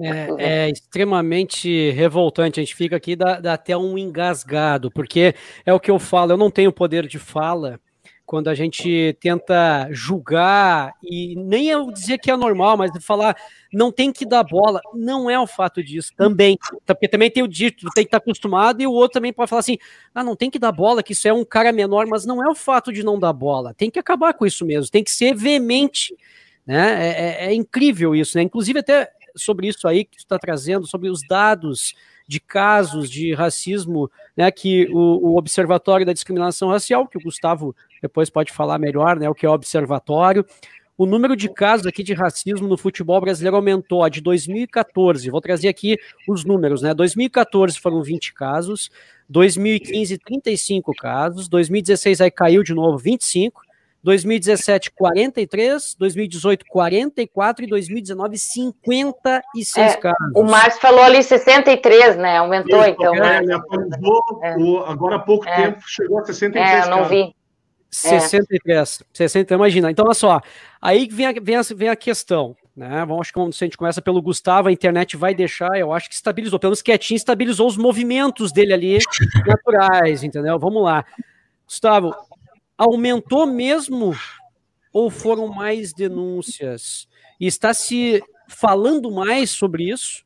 É, 0.00 0.66
é, 0.66 0.70
extremamente 0.70 1.90
revoltante. 1.90 2.60
A 2.60 2.62
gente 2.62 2.74
fica 2.74 2.96
aqui, 2.96 3.14
dá, 3.14 3.40
dá, 3.40 3.54
até 3.54 3.76
um 3.76 3.96
engasgado, 3.96 4.90
porque 4.90 5.34
é 5.64 5.72
o 5.72 5.80
que 5.80 5.90
eu 5.90 5.98
falo, 5.98 6.32
eu 6.32 6.36
não 6.36 6.50
tenho 6.50 6.72
poder 6.72 7.06
de 7.06 7.18
fala, 7.18 7.80
quando 8.26 8.48
a 8.48 8.54
gente 8.54 9.16
tenta 9.20 9.88
julgar, 9.90 10.94
e 11.02 11.34
nem 11.36 11.68
eu 11.68 11.90
dizer 11.90 12.18
que 12.18 12.30
é 12.30 12.36
normal, 12.36 12.76
mas 12.76 12.90
falar 13.04 13.36
não 13.72 13.92
tem 13.92 14.10
que 14.10 14.24
dar 14.24 14.42
bola, 14.42 14.80
não 14.94 15.28
é 15.28 15.38
o 15.38 15.46
fato 15.46 15.82
disso 15.82 16.10
também, 16.16 16.56
porque 16.86 17.06
também 17.06 17.30
tem 17.30 17.42
o 17.42 17.48
dito, 17.48 17.86
tem 17.94 18.04
que 18.04 18.08
estar 18.08 18.16
acostumado, 18.18 18.80
e 18.80 18.86
o 18.86 18.92
outro 18.92 19.14
também 19.14 19.32
pode 19.32 19.50
falar 19.50 19.60
assim, 19.60 19.76
ah, 20.14 20.24
não 20.24 20.34
tem 20.34 20.50
que 20.50 20.58
dar 20.58 20.72
bola, 20.72 21.02
que 21.02 21.12
isso 21.12 21.28
é 21.28 21.32
um 21.32 21.44
cara 21.44 21.70
menor, 21.70 22.06
mas 22.06 22.24
não 22.24 22.42
é 22.42 22.48
o 22.48 22.54
fato 22.54 22.92
de 22.92 23.02
não 23.02 23.18
dar 23.18 23.32
bola, 23.32 23.74
tem 23.74 23.90
que 23.90 23.98
acabar 23.98 24.32
com 24.32 24.46
isso 24.46 24.64
mesmo, 24.64 24.90
tem 24.90 25.04
que 25.04 25.10
ser 25.10 25.34
veemente, 25.34 26.16
né, 26.66 27.06
é, 27.06 27.46
é, 27.46 27.46
é 27.48 27.54
incrível 27.54 28.16
isso, 28.16 28.38
né, 28.38 28.42
inclusive 28.42 28.78
até 28.78 29.10
sobre 29.36 29.68
isso 29.68 29.86
aí 29.86 30.04
que 30.04 30.18
está 30.18 30.38
trazendo, 30.38 30.86
sobre 30.86 31.08
os 31.08 31.20
dados 31.28 31.94
de 32.26 32.40
casos 32.40 33.10
de 33.10 33.34
racismo, 33.34 34.10
né, 34.36 34.50
que 34.50 34.88
o, 34.90 35.32
o, 35.32 35.36
Observatório 35.36 36.06
da 36.06 36.12
Discriminação 36.12 36.70
Racial, 36.70 37.06
que 37.06 37.18
o 37.18 37.22
Gustavo 37.22 37.76
depois 38.00 38.30
pode 38.30 38.52
falar 38.52 38.78
melhor, 38.78 39.18
né, 39.18 39.28
o 39.28 39.34
que 39.34 39.44
é 39.44 39.48
o 39.48 39.52
observatório, 39.52 40.44
o 40.96 41.06
número 41.06 41.34
de 41.34 41.48
casos 41.48 41.86
aqui 41.86 42.04
de 42.04 42.14
racismo 42.14 42.68
no 42.68 42.76
futebol 42.76 43.20
brasileiro 43.20 43.56
aumentou 43.56 44.08
de 44.08 44.20
2014. 44.20 45.28
Vou 45.28 45.40
trazer 45.40 45.66
aqui 45.66 45.98
os 46.28 46.44
números, 46.44 46.82
né? 46.82 46.94
2014 46.94 47.80
foram 47.80 48.00
20 48.00 48.32
casos, 48.32 48.92
2015 49.28 50.18
35 50.18 50.92
casos, 50.94 51.48
2016 51.48 52.20
aí 52.20 52.30
caiu 52.30 52.62
de 52.62 52.72
novo 52.72 52.96
25, 52.96 53.62
2017, 54.04 54.90
43, 54.90 55.96
2018, 55.98 56.66
44 56.66 57.64
e 57.64 57.68
2019, 57.68 58.38
56 58.38 59.76
é, 59.78 59.96
casos. 59.96 60.18
O 60.34 60.42
Márcio 60.42 60.80
falou 60.80 61.02
ali 61.02 61.22
63, 61.22 62.16
né? 62.16 62.36
Aumentou, 62.36 62.80
Isso, 62.80 62.90
então. 62.90 63.14
É, 63.14 63.38
ele 63.38 63.54
atualizou, 63.54 64.40
é. 64.42 64.54
agora 64.86 65.16
há 65.16 65.20
pouco 65.20 65.48
é. 65.48 65.56
tempo 65.56 65.78
chegou 65.86 66.18
a 66.18 66.24
63 66.24 66.70
É, 66.70 66.82
eu 66.82 66.90
não 66.90 66.98
casos. 66.98 67.10
vi. 67.10 67.34
63, 67.90 69.00
é. 69.00 69.04
60, 69.14 69.54
imagina. 69.54 69.90
Então, 69.90 70.04
olha 70.04 70.14
só, 70.14 70.40
aí 70.82 71.08
vem 71.10 71.26
a, 71.26 71.32
vem 71.40 71.56
a, 71.56 71.62
vem 71.62 71.88
a 71.88 71.96
questão, 71.96 72.54
né? 72.76 73.06
Vamos, 73.06 73.20
acho 73.22 73.32
que 73.32 73.52
se 73.52 73.64
a 73.64 73.66
gente 73.66 73.78
começa 73.78 74.02
pelo 74.02 74.20
Gustavo, 74.20 74.68
a 74.68 74.72
internet 74.72 75.16
vai 75.16 75.34
deixar, 75.34 75.78
eu 75.78 75.92
acho 75.94 76.10
que 76.10 76.14
estabilizou, 76.14 76.58
pelo 76.58 76.72
menos 76.72 76.82
quietinho, 76.82 77.16
estabilizou 77.16 77.66
os 77.66 77.78
movimentos 77.78 78.52
dele 78.52 78.74
ali 78.74 78.98
naturais, 79.46 80.22
entendeu? 80.22 80.58
Vamos 80.58 80.82
lá. 80.82 81.06
Gustavo, 81.66 82.14
aumentou 82.76 83.46
mesmo 83.46 84.16
ou 84.92 85.10
foram 85.10 85.48
mais 85.48 85.92
denúncias? 85.92 87.08
E 87.40 87.46
está 87.46 87.74
se 87.74 88.22
falando 88.48 89.10
mais 89.10 89.50
sobre 89.50 89.90
isso? 89.90 90.24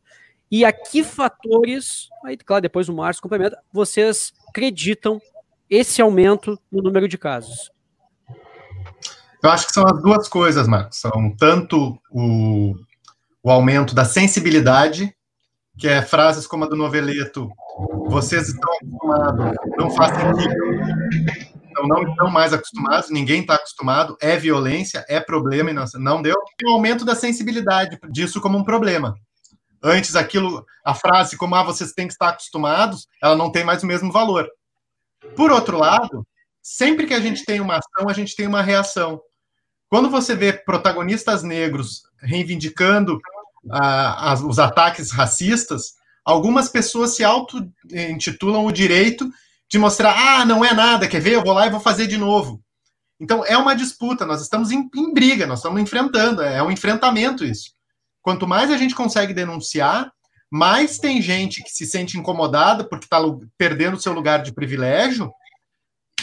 E 0.50 0.64
a 0.64 0.72
que 0.72 1.02
fatores, 1.04 2.08
aí, 2.24 2.36
claro, 2.36 2.62
depois 2.62 2.88
o 2.88 2.94
Márcio 2.94 3.22
complementa, 3.22 3.58
vocês 3.72 4.32
acreditam 4.48 5.20
esse 5.68 6.00
aumento 6.00 6.58
no 6.72 6.82
número 6.82 7.06
de 7.06 7.18
casos? 7.18 7.70
Eu 9.42 9.50
acho 9.50 9.66
que 9.66 9.72
são 9.72 9.84
as 9.86 10.02
duas 10.02 10.26
coisas, 10.28 10.66
Marcos. 10.66 10.98
São 10.98 11.34
tanto 11.38 11.98
o, 12.10 12.74
o 13.42 13.50
aumento 13.50 13.94
da 13.94 14.04
sensibilidade, 14.04 15.14
que 15.78 15.86
é 15.86 16.02
frases 16.02 16.46
como 16.46 16.64
a 16.64 16.68
do 16.68 16.74
noveleto, 16.74 17.50
vocês 18.08 18.48
estão 18.48 18.72
acostumados, 18.72 19.56
não 19.76 19.90
faz 19.90 20.16
sentido 20.16 21.47
então 21.78 21.86
não 21.86 22.02
estão 22.02 22.30
mais 22.30 22.52
acostumados, 22.52 23.10
ninguém 23.10 23.42
está 23.42 23.54
acostumado, 23.54 24.16
é 24.20 24.36
violência, 24.36 25.04
é 25.08 25.20
problema, 25.20 25.70
e 25.70 25.72
não, 25.72 25.84
não 25.94 26.22
deu. 26.22 26.36
E 26.60 26.68
o 26.68 26.72
aumento 26.72 27.04
da 27.04 27.14
sensibilidade 27.14 27.98
disso 28.10 28.40
como 28.40 28.58
um 28.58 28.64
problema. 28.64 29.14
Antes, 29.82 30.16
aquilo, 30.16 30.64
a 30.84 30.94
frase 30.94 31.36
como 31.36 31.54
ah, 31.54 31.62
vocês 31.62 31.92
têm 31.92 32.06
que 32.06 32.12
estar 32.12 32.30
acostumados, 32.30 33.06
ela 33.22 33.36
não 33.36 33.52
tem 33.52 33.64
mais 33.64 33.82
o 33.82 33.86
mesmo 33.86 34.10
valor. 34.10 34.48
Por 35.36 35.52
outro 35.52 35.78
lado, 35.78 36.26
sempre 36.60 37.06
que 37.06 37.14
a 37.14 37.20
gente 37.20 37.44
tem 37.44 37.60
uma 37.60 37.76
ação, 37.76 38.08
a 38.08 38.12
gente 38.12 38.34
tem 38.34 38.46
uma 38.46 38.62
reação. 38.62 39.20
Quando 39.88 40.10
você 40.10 40.34
vê 40.34 40.52
protagonistas 40.52 41.42
negros 41.42 42.02
reivindicando 42.20 43.20
ah, 43.70 44.32
as, 44.32 44.42
os 44.42 44.58
ataques 44.58 45.12
racistas, 45.12 45.94
algumas 46.24 46.68
pessoas 46.68 47.14
se 47.14 47.22
auto-intitulam 47.22 48.66
o 48.66 48.72
direito 48.72 49.30
de 49.70 49.78
mostrar, 49.78 50.14
ah, 50.16 50.44
não 50.44 50.64
é 50.64 50.72
nada, 50.72 51.08
quer 51.08 51.20
ver? 51.20 51.34
Eu 51.34 51.42
vou 51.42 51.52
lá 51.52 51.66
e 51.66 51.70
vou 51.70 51.80
fazer 51.80 52.06
de 52.06 52.16
novo. 52.16 52.62
Então, 53.20 53.44
é 53.44 53.56
uma 53.56 53.74
disputa, 53.74 54.24
nós 54.24 54.40
estamos 54.40 54.70
em, 54.70 54.88
em 54.94 55.12
briga, 55.12 55.46
nós 55.46 55.58
estamos 55.58 55.80
enfrentando, 55.80 56.42
é 56.42 56.62
um 56.62 56.70
enfrentamento 56.70 57.44
isso. 57.44 57.72
Quanto 58.22 58.46
mais 58.46 58.70
a 58.70 58.76
gente 58.76 58.94
consegue 58.94 59.34
denunciar, 59.34 60.12
mais 60.50 60.98
tem 60.98 61.20
gente 61.20 61.62
que 61.62 61.70
se 61.70 61.84
sente 61.84 62.18
incomodada 62.18 62.84
porque 62.84 63.04
está 63.04 63.18
perdendo 63.56 64.00
seu 64.00 64.12
lugar 64.12 64.42
de 64.42 64.52
privilégio 64.52 65.30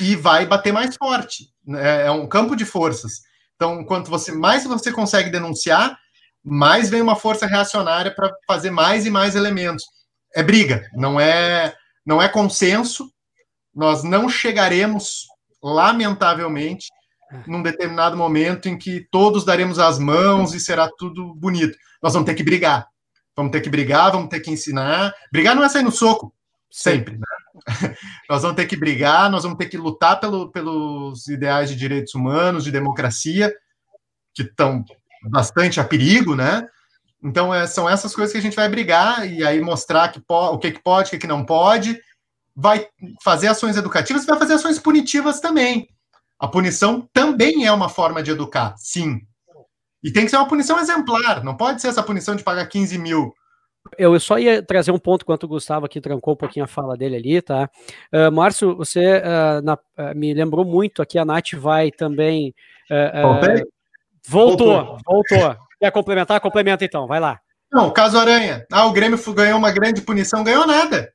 e 0.02 0.16
vai 0.16 0.46
bater 0.46 0.74
mais 0.74 0.96
forte. 0.96 1.50
É, 1.76 2.08
é 2.08 2.12
um 2.12 2.28
campo 2.28 2.56
de 2.56 2.66
forças. 2.66 3.22
Então, 3.56 3.84
quanto 3.86 4.10
você 4.10 4.32
mais 4.32 4.66
você 4.66 4.92
consegue 4.92 5.30
denunciar, 5.30 5.98
mais 6.44 6.90
vem 6.90 7.02
uma 7.02 7.16
força 7.16 7.46
reacionária 7.46 8.14
para 8.14 8.32
fazer 8.48 8.72
mais 8.72 9.06
e 9.06 9.10
mais 9.10 9.36
elementos. 9.36 9.84
É 10.34 10.44
briga, 10.44 10.88
não 10.94 11.20
é 11.20 11.74
não 12.06 12.22
é 12.22 12.30
consenso. 12.30 13.12
Nós 13.76 14.04
não 14.04 14.30
chegaremos, 14.30 15.26
lamentavelmente, 15.62 16.88
num 17.48 17.62
determinado 17.62 18.16
momento 18.16 18.70
em 18.70 18.78
que 18.78 19.06
todos 19.12 19.44
daremos 19.44 19.80
as 19.80 20.00
mãos 20.00 20.54
e 20.54 20.60
será 20.60 20.90
tudo 20.98 21.34
bonito. 21.36 21.78
Nós 22.02 22.14
vamos 22.14 22.26
ter 22.26 22.36
que 22.36 22.44
brigar. 22.44 22.88
Vamos 23.36 23.52
ter 23.52 23.62
que 23.62 23.70
brigar, 23.70 24.12
vamos 24.12 24.30
ter 24.30 24.40
que 24.40 24.52
ensinar. 24.52 25.14
Brigar 25.32 25.56
não 25.56 25.64
é 25.64 25.68
sair 25.68 25.84
no 25.84 25.92
soco, 25.92 26.34
sempre. 26.72 27.18
Né? 27.18 27.26
nós 28.30 28.42
vamos 28.42 28.56
ter 28.56 28.66
que 28.66 28.78
brigar, 28.78 29.30
nós 29.30 29.44
vamos 29.44 29.58
ter 29.58 29.66
que 29.66 29.78
lutar 29.78 30.20
pelo, 30.20 30.52
pelos 30.52 31.28
ideais 31.28 31.70
de 31.70 31.76
direitos 31.76 32.16
humanos, 32.16 32.64
de 32.64 32.72
democracia, 32.72 33.54
que 34.34 34.44
estão 34.44 34.86
bastante 35.30 35.80
a 35.80 35.84
perigo, 35.84 36.36
né? 36.36 36.68
Então, 37.24 37.54
é, 37.54 37.66
são 37.66 37.90
essas 37.90 38.14
coisas 38.14 38.32
que 38.32 38.38
a 38.38 38.42
gente 38.42 38.56
vai 38.56 38.70
brigar 38.70 39.28
e 39.28 39.44
aí 39.44 39.60
mostrar 39.60 40.10
que 40.10 40.22
o 40.28 40.58
que, 40.60 40.72
que 40.72 40.84
pode, 40.84 41.08
o 41.08 41.12
que, 41.12 41.18
que 41.18 41.28
não 41.28 41.44
pode. 41.44 42.00
Vai 42.56 42.88
fazer 43.24 43.48
ações 43.48 43.78
educativas 43.78 44.24
e 44.24 44.28
vai 44.28 44.40
fazer 44.40 44.54
ações 44.54 44.80
punitivas 44.80 45.40
também. 45.40 45.88
A 46.40 46.48
punição 46.48 47.08
também 47.14 47.66
é 47.66 47.72
uma 47.72 47.90
forma 47.90 48.24
de 48.24 48.32
educar, 48.32 48.76
sim. 48.78 49.22
E 50.04 50.12
tem 50.12 50.26
que 50.26 50.30
ser 50.30 50.38
uma 50.38 50.48
punição 50.48 50.80
exemplar, 50.80 51.44
não 51.44 51.58
pode 51.58 51.82
ser 51.82 51.88
essa 51.88 52.04
punição 52.04 52.36
de 52.36 52.44
pagar 52.44 52.68
15 52.68 52.98
mil 52.98 53.34
eu 53.98 54.20
só 54.20 54.40
ia 54.40 54.64
trazer 54.64 54.92
um 54.92 55.00
ponto 55.00 55.26
quanto 55.26 55.44
o 55.44 55.48
Gustavo 55.48 55.86
aqui 55.86 56.02
trancou 56.02 56.34
um 56.34 56.38
pouquinho 56.38 56.66
a 56.66 56.68
fala 56.68 56.98
dele 56.98 57.16
ali, 57.18 57.42
tá? 57.42 57.70
Uh, 58.12 58.32
Márcio, 58.32 58.76
você 58.76 59.18
uh, 59.18 59.62
na, 59.64 59.74
uh, 59.74 60.16
me 60.16 60.34
lembrou 60.34 60.66
muito 60.66 61.02
aqui, 61.02 61.20
a 61.20 61.26
Nath 61.26 61.54
vai 61.54 61.92
também. 61.92 62.54
voltou, 64.28 64.68
voltou, 64.68 64.98
voltou. 65.06 65.58
Quer 65.80 65.92
complementar? 65.92 66.40
Complementa 66.40 66.84
então, 66.84 67.08
vai 67.08 67.20
lá. 67.20 67.40
Não, 67.72 67.92
caso 67.92 68.18
Aranha. 68.18 68.66
Ah, 68.72 68.86
o 68.86 68.94
Grêmio 68.94 69.20
ganhou 69.34 69.60
uma 69.60 69.72
grande 69.72 70.02
punição, 70.02 70.44
ganhou 70.44 70.66
nada. 70.66 71.12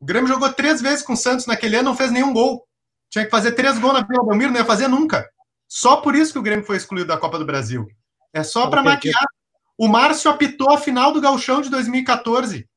O 0.00 0.04
Grêmio 0.04 0.28
jogou 0.28 0.52
três 0.52 0.80
vezes 0.80 1.04
com 1.04 1.14
o 1.14 1.16
Santos 1.16 1.46
naquele 1.46 1.76
ano, 1.76 1.90
não 1.90 1.96
fez 1.96 2.10
nenhum 2.10 2.32
gol. 2.32 2.66
Tinha 3.10 3.24
que 3.24 3.30
fazer 3.30 3.52
três 3.52 3.78
gols 3.78 3.94
na 3.94 4.02
Vila 4.02 4.26
Belmiro, 4.26 4.52
não 4.52 4.60
ia 4.60 4.64
fazer 4.64 4.88
nunca. 4.88 5.28
Só 5.68 5.96
por 5.96 6.14
isso 6.14 6.32
que 6.32 6.38
o 6.38 6.42
Grêmio 6.42 6.64
foi 6.64 6.76
excluído 6.76 7.08
da 7.08 7.16
Copa 7.16 7.38
do 7.38 7.46
Brasil. 7.46 7.86
É 8.32 8.42
só 8.42 8.68
para 8.68 8.82
maquiar. 8.82 9.24
O 9.78 9.88
Márcio 9.88 10.30
apitou 10.30 10.70
a 10.70 10.78
final 10.78 11.12
do 11.12 11.20
Gauchão 11.20 11.60
de 11.60 11.70
2014. 11.70 12.68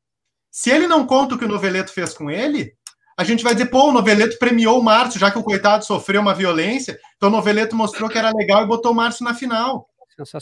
Se 0.51 0.69
ele 0.69 0.87
não 0.87 1.05
conta 1.05 1.35
o 1.35 1.37
que 1.37 1.45
o 1.45 1.49
Noveleto 1.49 1.93
fez 1.93 2.13
com 2.13 2.29
ele, 2.29 2.73
a 3.17 3.23
gente 3.23 3.43
vai 3.43 3.53
dizer, 3.53 3.67
pô, 3.67 3.89
o 3.89 3.91
Noveleto 3.91 4.37
premiou 4.39 4.79
o 4.79 4.83
Márcio, 4.83 5.19
já 5.19 5.29
que 5.29 5.37
o 5.37 5.43
coitado 5.43 5.85
sofreu 5.85 6.21
uma 6.21 6.33
violência, 6.33 6.97
então 7.17 7.29
o 7.29 7.31
Noveleto 7.31 7.75
mostrou 7.75 8.09
que 8.09 8.17
era 8.17 8.31
legal 8.31 8.63
e 8.63 8.67
botou 8.67 8.91
o 8.91 8.95
Márcio 8.95 9.23
na 9.23 9.33
final. 9.33 9.87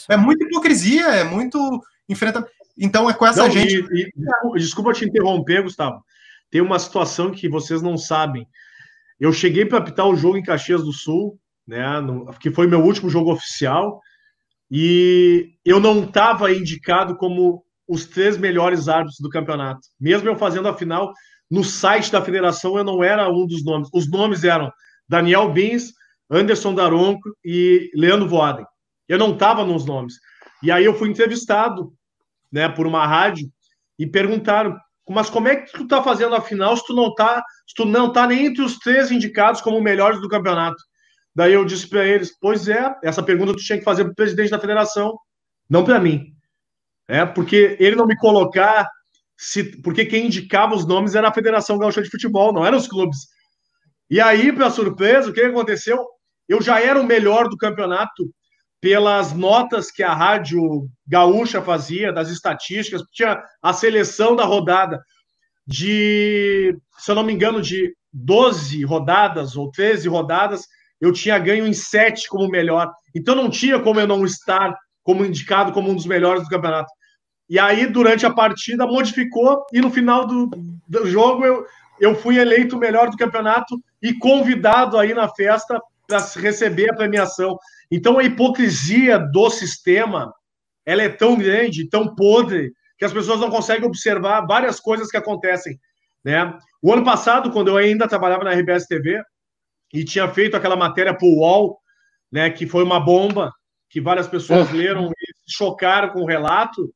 É 0.09 0.17
muita 0.17 0.45
hipocrisia, 0.45 1.07
é 1.07 1.23
muito 1.23 1.59
enfrentamento. 2.07 2.51
Então 2.77 3.09
é 3.09 3.13
com 3.13 3.25
essa 3.25 3.43
não, 3.43 3.49
gente. 3.49 3.75
E, 3.91 4.11
e, 4.55 4.59
desculpa 4.59 4.93
te 4.93 5.05
interromper, 5.05 5.63
Gustavo. 5.63 6.03
Tem 6.49 6.61
uma 6.61 6.79
situação 6.79 7.31
que 7.31 7.49
vocês 7.49 7.81
não 7.81 7.97
sabem. 7.97 8.47
Eu 9.19 9.33
cheguei 9.33 9.65
para 9.65 9.79
apitar 9.79 10.07
o 10.07 10.15
jogo 10.15 10.37
em 10.37 10.43
Caxias 10.43 10.83
do 10.83 10.93
Sul, 10.93 11.39
né? 11.67 11.99
No, 11.99 12.33
que 12.39 12.51
foi 12.51 12.67
meu 12.67 12.81
último 12.81 13.09
jogo 13.09 13.31
oficial. 13.31 13.99
E 14.69 15.55
eu 15.65 15.79
não 15.79 16.03
estava 16.03 16.51
indicado 16.51 17.15
como 17.17 17.63
os 17.87 18.05
três 18.05 18.37
melhores 18.37 18.87
árbitros 18.87 19.19
do 19.19 19.29
campeonato. 19.29 19.81
Mesmo 19.99 20.27
eu 20.27 20.35
fazendo 20.35 20.67
a 20.67 20.73
final, 20.73 21.13
no 21.49 21.63
site 21.63 22.11
da 22.11 22.21
federação 22.21 22.77
eu 22.77 22.83
não 22.83 23.03
era 23.03 23.29
um 23.29 23.45
dos 23.45 23.63
nomes. 23.63 23.89
Os 23.93 24.09
nomes 24.09 24.43
eram 24.43 24.71
Daniel 25.07 25.51
Bins, 25.51 25.93
Anderson 26.29 26.73
Daronco 26.73 27.29
e 27.43 27.89
Leandro 27.95 28.27
Voaden. 28.27 28.65
Eu 29.07 29.17
não 29.17 29.33
estava 29.33 29.63
nos 29.63 29.85
nomes. 29.85 30.15
E 30.61 30.69
aí 30.69 30.83
eu 30.83 30.93
fui 30.93 31.09
entrevistado 31.09 31.93
né, 32.51 32.67
por 32.67 32.85
uma 32.85 33.05
rádio 33.07 33.49
e 33.97 34.05
perguntaram: 34.05 34.77
mas 35.13 35.29
como 35.29 35.47
é 35.47 35.55
que 35.55 35.71
tu 35.71 35.87
tá 35.87 36.03
fazendo 36.03 36.35
a 36.35 36.41
final 36.41 36.75
se 36.75 36.85
tu 36.85 36.93
não 36.93 37.13
tá, 37.13 37.43
se 37.65 37.73
tu 37.75 37.85
não 37.85 38.11
tá 38.11 38.27
nem 38.27 38.47
entre 38.47 38.61
os 38.61 38.77
três 38.77 39.09
indicados 39.11 39.61
como 39.61 39.81
melhores 39.81 40.19
do 40.21 40.27
campeonato? 40.27 40.77
Daí 41.33 41.53
eu 41.53 41.63
disse 41.63 41.87
para 41.87 42.05
eles: 42.05 42.37
Pois 42.39 42.67
é, 42.67 42.93
essa 43.03 43.23
pergunta 43.23 43.53
tu 43.53 43.63
tinha 43.63 43.77
que 43.77 43.85
fazer 43.85 44.03
para 44.03 44.11
o 44.11 44.15
presidente 44.15 44.49
da 44.49 44.59
federação, 44.59 45.17
não 45.69 45.83
para 45.83 45.99
mim. 45.99 46.33
É, 47.07 47.25
porque 47.25 47.77
ele 47.79 47.95
não 47.95 48.05
me 48.05 48.17
colocar, 48.17 48.89
se, 49.37 49.81
porque 49.81 50.05
quem 50.05 50.25
indicava 50.25 50.75
os 50.75 50.85
nomes 50.85 51.15
era 51.15 51.29
a 51.29 51.33
Federação 51.33 51.77
Gaúcha 51.77 52.01
de 52.01 52.09
Futebol, 52.09 52.51
não 52.51 52.65
eram 52.65 52.77
os 52.77 52.87
clubes. 52.87 53.17
E 54.09 54.19
aí, 54.19 54.51
para 54.51 54.69
surpresa, 54.69 55.29
o 55.29 55.33
que 55.33 55.41
aconteceu? 55.41 56.05
Eu 56.49 56.61
já 56.61 56.81
era 56.81 56.99
o 56.99 57.05
melhor 57.05 57.47
do 57.47 57.55
campeonato 57.55 58.29
pelas 58.79 59.33
notas 59.33 59.91
que 59.91 60.03
a 60.03 60.13
Rádio 60.13 60.87
Gaúcha 61.07 61.61
fazia, 61.61 62.13
das 62.13 62.29
estatísticas, 62.29 63.01
tinha 63.11 63.41
a 63.61 63.73
seleção 63.73 64.35
da 64.35 64.45
rodada 64.45 65.01
de, 65.65 66.77
se 66.97 67.11
eu 67.11 67.15
não 67.15 67.23
me 67.23 67.33
engano, 67.33 67.61
de 67.61 67.93
12 68.13 68.83
rodadas 68.83 69.55
ou 69.55 69.69
13 69.71 70.07
rodadas, 70.07 70.65
eu 70.99 71.11
tinha 71.11 71.37
ganho 71.37 71.67
em 71.67 71.73
sete 71.73 72.27
como 72.27 72.49
melhor. 72.49 72.91
Então 73.15 73.35
não 73.35 73.49
tinha 73.49 73.79
como 73.79 73.99
eu 73.99 74.07
não 74.07 74.25
estar 74.25 74.73
como 75.03 75.25
indicado 75.25 75.71
como 75.71 75.89
um 75.89 75.95
dos 75.95 76.05
melhores 76.05 76.43
do 76.43 76.49
campeonato. 76.49 76.91
E 77.49 77.57
aí, 77.57 77.85
durante 77.85 78.25
a 78.25 78.33
partida, 78.33 78.85
modificou 78.85 79.65
e 79.71 79.79
no 79.79 79.89
final 79.89 80.27
do, 80.27 80.49
do 80.87 81.07
jogo 81.07 81.45
eu, 81.45 81.65
eu 81.99 82.15
fui 82.15 82.37
eleito 82.37 82.75
o 82.75 82.79
melhor 82.79 83.09
do 83.09 83.17
campeonato 83.17 83.79
e 84.01 84.13
convidado 84.13 84.97
aí 84.97 85.13
na 85.13 85.29
festa 85.29 85.79
para 86.05 86.19
receber 86.35 86.89
a 86.89 86.95
premiação. 86.95 87.57
Então 87.91 88.19
a 88.19 88.23
hipocrisia 88.23 89.17
do 89.17 89.49
sistema 89.49 90.33
ela 90.85 91.03
é 91.03 91.09
tão 91.09 91.37
grande, 91.37 91.89
tão 91.89 92.15
podre, 92.15 92.71
que 92.97 93.03
as 93.03 93.11
pessoas 93.11 93.39
não 93.39 93.49
conseguem 93.49 93.85
observar 93.85 94.45
várias 94.47 94.79
coisas 94.79 95.09
que 95.09 95.17
acontecem. 95.17 95.77
Né? 96.23 96.57
O 96.81 96.93
ano 96.93 97.03
passado, 97.03 97.51
quando 97.51 97.67
eu 97.67 97.77
ainda 97.77 98.07
trabalhava 98.07 98.43
na 98.43 98.51
RBS 98.51 98.87
TV, 98.87 99.21
e 99.93 100.03
tinha 100.03 100.27
feito 100.29 100.55
aquela 100.55 100.75
matéria 100.75 101.13
para 101.13 101.25
o 101.25 101.39
UOL, 101.39 101.79
né, 102.31 102.49
que 102.49 102.65
foi 102.65 102.83
uma 102.83 102.99
bomba, 102.99 103.53
que 103.89 104.01
várias 104.01 104.27
pessoas 104.27 104.69
uhum. 104.69 104.77
leram 104.77 105.11
e 105.11 105.49
se 105.49 105.57
chocaram 105.57 106.09
com 106.09 106.21
o 106.21 106.25
relato. 106.25 106.89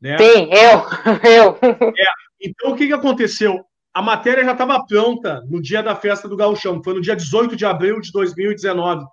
Né? 0.00 0.16
Sim, 0.18 0.50
eu, 0.50 0.86
eu. 1.30 1.58
É, 1.62 2.06
então, 2.40 2.72
o 2.72 2.76
que, 2.76 2.86
que 2.86 2.92
aconteceu? 2.92 3.64
A 3.92 4.00
matéria 4.00 4.44
já 4.44 4.52
estava 4.52 4.84
pronta 4.86 5.42
no 5.48 5.60
dia 5.60 5.82
da 5.82 5.94
festa 5.94 6.28
do 6.28 6.36
Gauchão, 6.36 6.82
foi 6.82 6.94
no 6.94 7.00
dia 7.00 7.16
18 7.16 7.56
de 7.56 7.66
abril 7.66 8.00
de 8.00 8.12
2019. 8.12 9.04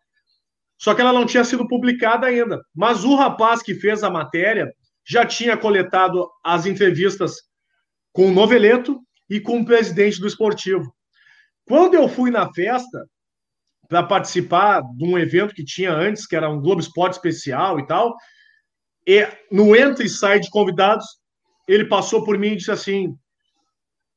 Só 0.78 0.94
que 0.94 1.02
ela 1.02 1.14
não 1.14 1.26
tinha 1.26 1.44
sido 1.44 1.68
publicada 1.68 2.28
ainda. 2.28 2.62
Mas 2.74 3.04
o 3.04 3.16
rapaz 3.16 3.62
que 3.62 3.76
fez 3.76 4.04
a 4.04 4.10
matéria 4.10 4.72
já 5.08 5.26
tinha 5.26 5.56
coletado 5.56 6.30
as 6.44 6.66
entrevistas 6.66 7.36
com 8.12 8.28
o 8.28 8.34
Noveleto 8.34 9.00
e 9.30 9.40
com 9.40 9.60
o 9.60 9.66
presidente 9.66 10.20
do 10.20 10.28
esportivo. 10.28 10.94
Quando 11.66 11.96
eu 11.96 12.08
fui 12.08 12.30
na 12.32 12.52
festa, 12.54 13.06
para 13.88 14.04
participar 14.04 14.82
de 14.96 15.06
um 15.06 15.18
evento 15.18 15.54
que 15.54 15.64
tinha 15.64 15.92
antes, 15.92 16.26
que 16.26 16.36
era 16.36 16.50
um 16.50 16.60
Globo 16.60 16.82
Esporte 16.82 17.14
especial 17.14 17.80
e 17.80 17.86
tal. 17.86 18.16
E 19.08 19.28
no 19.52 19.76
entra 19.76 20.04
e 20.04 20.10
sai 20.10 20.40
de 20.40 20.50
convidados, 20.50 21.06
ele 21.68 21.86
passou 21.86 22.24
por 22.24 22.38
mim 22.38 22.50
e 22.50 22.56
disse 22.56 22.72
assim: 22.72 23.16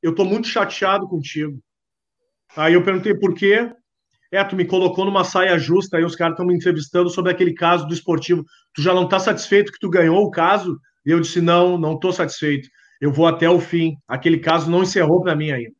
Eu 0.01 0.11
estou 0.11 0.25
muito 0.25 0.47
chateado 0.47 1.07
contigo. 1.07 1.59
Aí 2.55 2.73
eu 2.73 2.83
perguntei 2.83 3.13
por 3.15 3.33
quê. 3.33 3.71
É, 4.31 4.43
tu 4.43 4.55
me 4.55 4.65
colocou 4.65 5.05
numa 5.05 5.23
saia 5.23 5.57
justa, 5.57 5.97
aí 5.97 6.03
os 6.03 6.15
caras 6.15 6.33
estão 6.33 6.45
me 6.45 6.55
entrevistando 6.55 7.09
sobre 7.09 7.31
aquele 7.31 7.53
caso 7.53 7.87
do 7.87 7.93
esportivo. 7.93 8.45
Tu 8.73 8.81
já 8.81 8.93
não 8.93 9.05
está 9.05 9.19
satisfeito 9.19 9.71
que 9.71 9.79
tu 9.79 9.89
ganhou 9.89 10.23
o 10.23 10.31
caso? 10.31 10.79
E 11.05 11.11
eu 11.11 11.19
disse: 11.19 11.41
Não, 11.41 11.77
não 11.77 11.93
estou 11.93 12.11
satisfeito. 12.11 12.69
Eu 13.01 13.11
vou 13.11 13.25
até 13.25 13.49
o 13.49 13.59
fim. 13.59 13.95
Aquele 14.07 14.37
caso 14.37 14.69
não 14.69 14.83
encerrou 14.83 15.21
para 15.21 15.35
mim 15.35 15.51
ainda. 15.51 15.73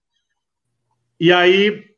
E 1.20 1.32
aí 1.32 1.90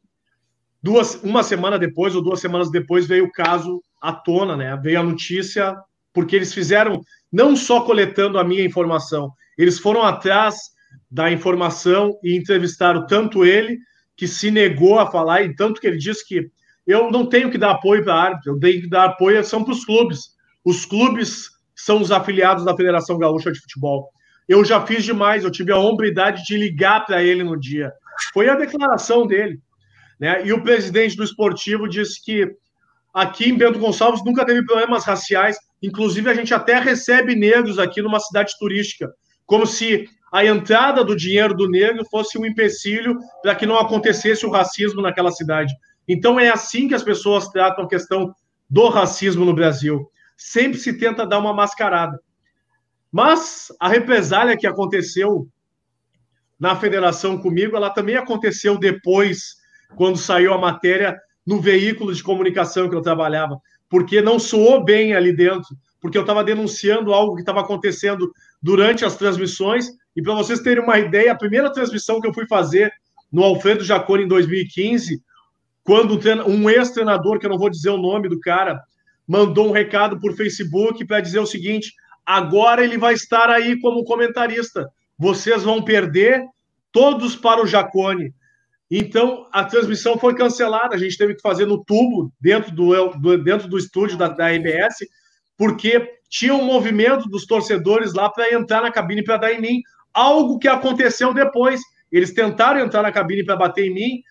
Duas, 0.84 1.22
uma 1.24 1.44
semana 1.44 1.78
depois 1.78 2.16
ou 2.16 2.24
duas 2.24 2.40
semanas 2.40 2.72
depois 2.72 3.06
veio 3.06 3.26
o 3.26 3.32
caso 3.32 3.84
à 4.02 4.12
tona, 4.12 4.58
né? 4.58 4.76
Veio 4.82 5.00
a 5.00 5.04
notícia, 5.04 5.76
porque 6.12 6.36
eles 6.36 6.54
fizeram 6.54 7.02
não 7.32 7.56
só 7.56 7.82
coletando 7.82 8.40
a 8.40 8.44
minha 8.44 8.66
informação, 8.66 9.32
eles 9.58 9.78
foram 9.78 10.02
atrás 10.02 10.56
da 11.10 11.32
informação 11.32 12.18
e 12.24 12.36
entrevistaram 12.36 13.06
tanto 13.06 13.46
ele, 13.46 13.78
que 14.16 14.28
se 14.28 14.52
negou 14.52 15.00
a 15.00 15.10
falar, 15.10 15.44
e 15.44 15.56
tanto 15.56 15.80
que 15.80 15.88
ele 15.88 15.98
disse 15.98 16.28
que 16.28 16.50
eu 16.86 17.12
não 17.12 17.26
tenho 17.26 17.50
que 17.50 17.58
dar 17.58 17.72
apoio 17.72 18.04
para 18.04 18.14
a 18.14 18.22
árbitro, 18.22 18.54
eu 18.54 18.60
tenho 18.60 18.82
que 18.82 18.90
dar 18.90 19.06
apoio 19.06 19.44
são 19.44 19.64
para 19.64 19.74
os 19.74 19.86
clubes. 19.86 20.32
Os 20.64 20.86
clubes 20.86 21.50
são 21.76 22.02
os 22.02 22.12
afiliados 22.12 22.66
da 22.66 22.76
Federação 22.76 23.18
Gaúcha 23.18 23.52
de 23.52 23.60
Futebol. 23.60 24.10
Eu 24.48 24.66
já 24.66 24.86
fiz 24.86 25.04
demais, 25.04 25.44
eu 25.44 25.52
tive 25.52 25.72
a 25.72 25.78
hombridade 25.78 26.44
de 26.44 26.58
ligar 26.58 27.06
para 27.06 27.24
ele 27.24 27.44
no 27.44 27.60
dia. 27.60 27.92
Foi 28.34 28.50
a 28.50 28.56
declaração 28.56 29.26
dele. 29.26 29.60
Né? 30.20 30.46
E 30.46 30.54
o 30.54 30.62
presidente 30.62 31.16
do 31.16 31.24
esportivo 31.24 31.88
disse 31.88 32.24
que 32.24 32.48
aqui 33.14 33.50
em 33.50 33.58
Bento 33.58 33.80
Gonçalves 33.80 34.24
nunca 34.24 34.46
teve 34.46 34.66
problemas 34.66 35.04
raciais, 35.04 35.58
inclusive 35.82 36.30
a 36.30 36.34
gente 36.34 36.54
até 36.54 36.80
recebe 36.80 37.36
negros 37.36 37.80
aqui 37.80 38.02
numa 38.02 38.20
cidade 38.20 38.54
turística, 38.60 39.12
como 39.46 39.66
se 39.66 40.08
a 40.32 40.46
entrada 40.46 41.04
do 41.04 41.16
dinheiro 41.16 41.54
do 41.54 41.70
negro 41.70 42.06
fosse 42.06 42.38
um 42.38 42.46
empecilho 42.46 43.18
para 43.42 43.54
que 43.54 43.66
não 43.66 43.78
acontecesse 43.78 44.46
o 44.46 44.50
racismo 44.50 45.02
naquela 45.02 45.32
cidade. 45.32 45.74
Então 46.08 46.40
é 46.40 46.50
assim 46.50 46.88
que 46.88 46.96
as 46.96 47.04
pessoas 47.04 47.50
tratam 47.50 47.84
a 47.84 47.88
questão 47.88 48.34
do 48.70 48.88
racismo 48.88 49.44
no 49.44 49.54
Brasil. 49.54 50.10
Sempre 50.38 50.80
se 50.80 50.98
tenta 50.98 51.28
dar 51.28 51.40
uma 51.40 51.54
mascarada. 51.54 52.18
Mas 53.12 53.68
a 53.78 53.90
represália 53.90 54.58
que 54.58 54.66
aconteceu 54.66 55.48
na 56.58 56.76
federação 56.76 57.38
comigo, 57.38 57.76
ela 57.76 57.90
também 57.90 58.16
aconteceu 58.16 58.78
depois, 58.78 59.56
quando 59.98 60.18
saiu 60.18 60.54
a 60.54 60.58
matéria 60.58 61.20
no 61.46 61.60
veículo 61.60 62.14
de 62.14 62.24
comunicação 62.24 62.88
que 62.88 62.96
eu 62.96 63.02
trabalhava, 63.02 63.60
porque 63.90 64.22
não 64.22 64.40
soou 64.40 64.84
bem 64.84 65.14
ali 65.14 65.36
dentro, 65.36 65.76
porque 66.00 66.18
eu 66.18 66.22
estava 66.22 66.44
denunciando 66.44 67.14
algo 67.14 67.36
que 67.36 67.42
estava 67.42 67.60
acontecendo 67.60 68.32
durante 68.62 69.04
as 69.04 69.16
transmissões. 69.16 69.88
E 70.16 70.22
para 70.22 70.36
vocês 70.36 70.60
terem 70.60 70.84
uma 70.84 71.00
ideia, 71.00 71.32
a 71.32 71.38
primeira 71.38 71.72
transmissão 71.72 72.20
que 72.20 72.28
eu 72.28 72.34
fui 72.34 72.46
fazer 72.48 72.92
no 73.32 73.44
Alfredo 73.44 73.84
Jaconi 73.84 74.24
em 74.24 74.28
2015, 74.28 75.22
quando 75.84 76.20
um 76.48 76.70
ex-treinador, 76.70 77.40
que 77.40 77.46
eu 77.46 77.50
não 77.50 77.58
vou 77.58 77.70
dizer 77.70 77.90
o 77.90 77.98
nome 77.98 78.30
do 78.30 78.40
cara, 78.40 78.82
mandou 79.28 79.70
um 79.70 79.72
recado 79.72 80.20
por 80.20 80.36
Facebook 80.36 81.06
para 81.06 81.22
dizer 81.22 81.40
o 81.40 81.46
seguinte: 81.46 81.94
agora 82.26 82.84
ele 82.84 82.98
vai 82.98 83.14
estar 83.14 83.50
aí 83.50 83.80
como 83.80 84.04
comentarista. 84.04 84.88
Vocês 85.18 85.64
vão 85.64 85.82
perder 85.82 86.44
todos 86.92 87.36
para 87.36 87.62
o 87.62 87.68
Jacone. 87.68 88.34
Então 88.90 89.48
a 89.54 89.64
transmissão 89.64 90.18
foi 90.18 90.36
cancelada. 90.36 90.96
A 90.96 91.00
gente 91.00 91.18
teve 91.18 91.36
que 91.36 91.42
fazer 91.42 91.66
no 91.66 91.84
tubo 91.84 92.32
dentro 92.40 92.76
do, 92.76 93.10
do 93.12 93.42
dentro 93.42 93.68
do 93.70 93.78
estúdio 93.78 94.18
da, 94.18 94.28
da 94.28 94.50
RBS, 94.52 94.98
porque 95.58 96.21
tinha 96.32 96.56
um 96.56 96.64
movimento 96.64 97.28
dos 97.28 97.46
torcedores 97.46 98.14
lá 98.14 98.30
para 98.30 98.54
entrar 98.54 98.82
na 98.82 98.90
cabine 98.90 99.22
para 99.22 99.36
dar 99.36 99.54
em 99.54 99.60
mim, 99.60 99.82
algo 100.14 100.58
que 100.58 100.68
aconteceu 100.70 101.34
depois. 101.34 101.82
Eles 102.10 102.34
tentaram 102.34 102.80
entrar 102.80 103.02
na 103.02 103.12
cabine 103.12 103.44
para 103.44 103.58
bater 103.58 103.88
em 103.88 103.94
mim, 103.94 104.22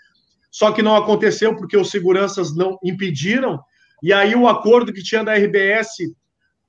só 0.50 0.72
que 0.72 0.82
não 0.82 0.96
aconteceu 0.96 1.54
porque 1.54 1.76
os 1.76 1.90
seguranças 1.90 2.56
não 2.56 2.78
impediram. 2.82 3.60
E 4.02 4.14
aí 4.14 4.34
o 4.34 4.48
acordo 4.48 4.94
que 4.94 5.02
tinha 5.02 5.22
da 5.22 5.34
RBS 5.34 5.90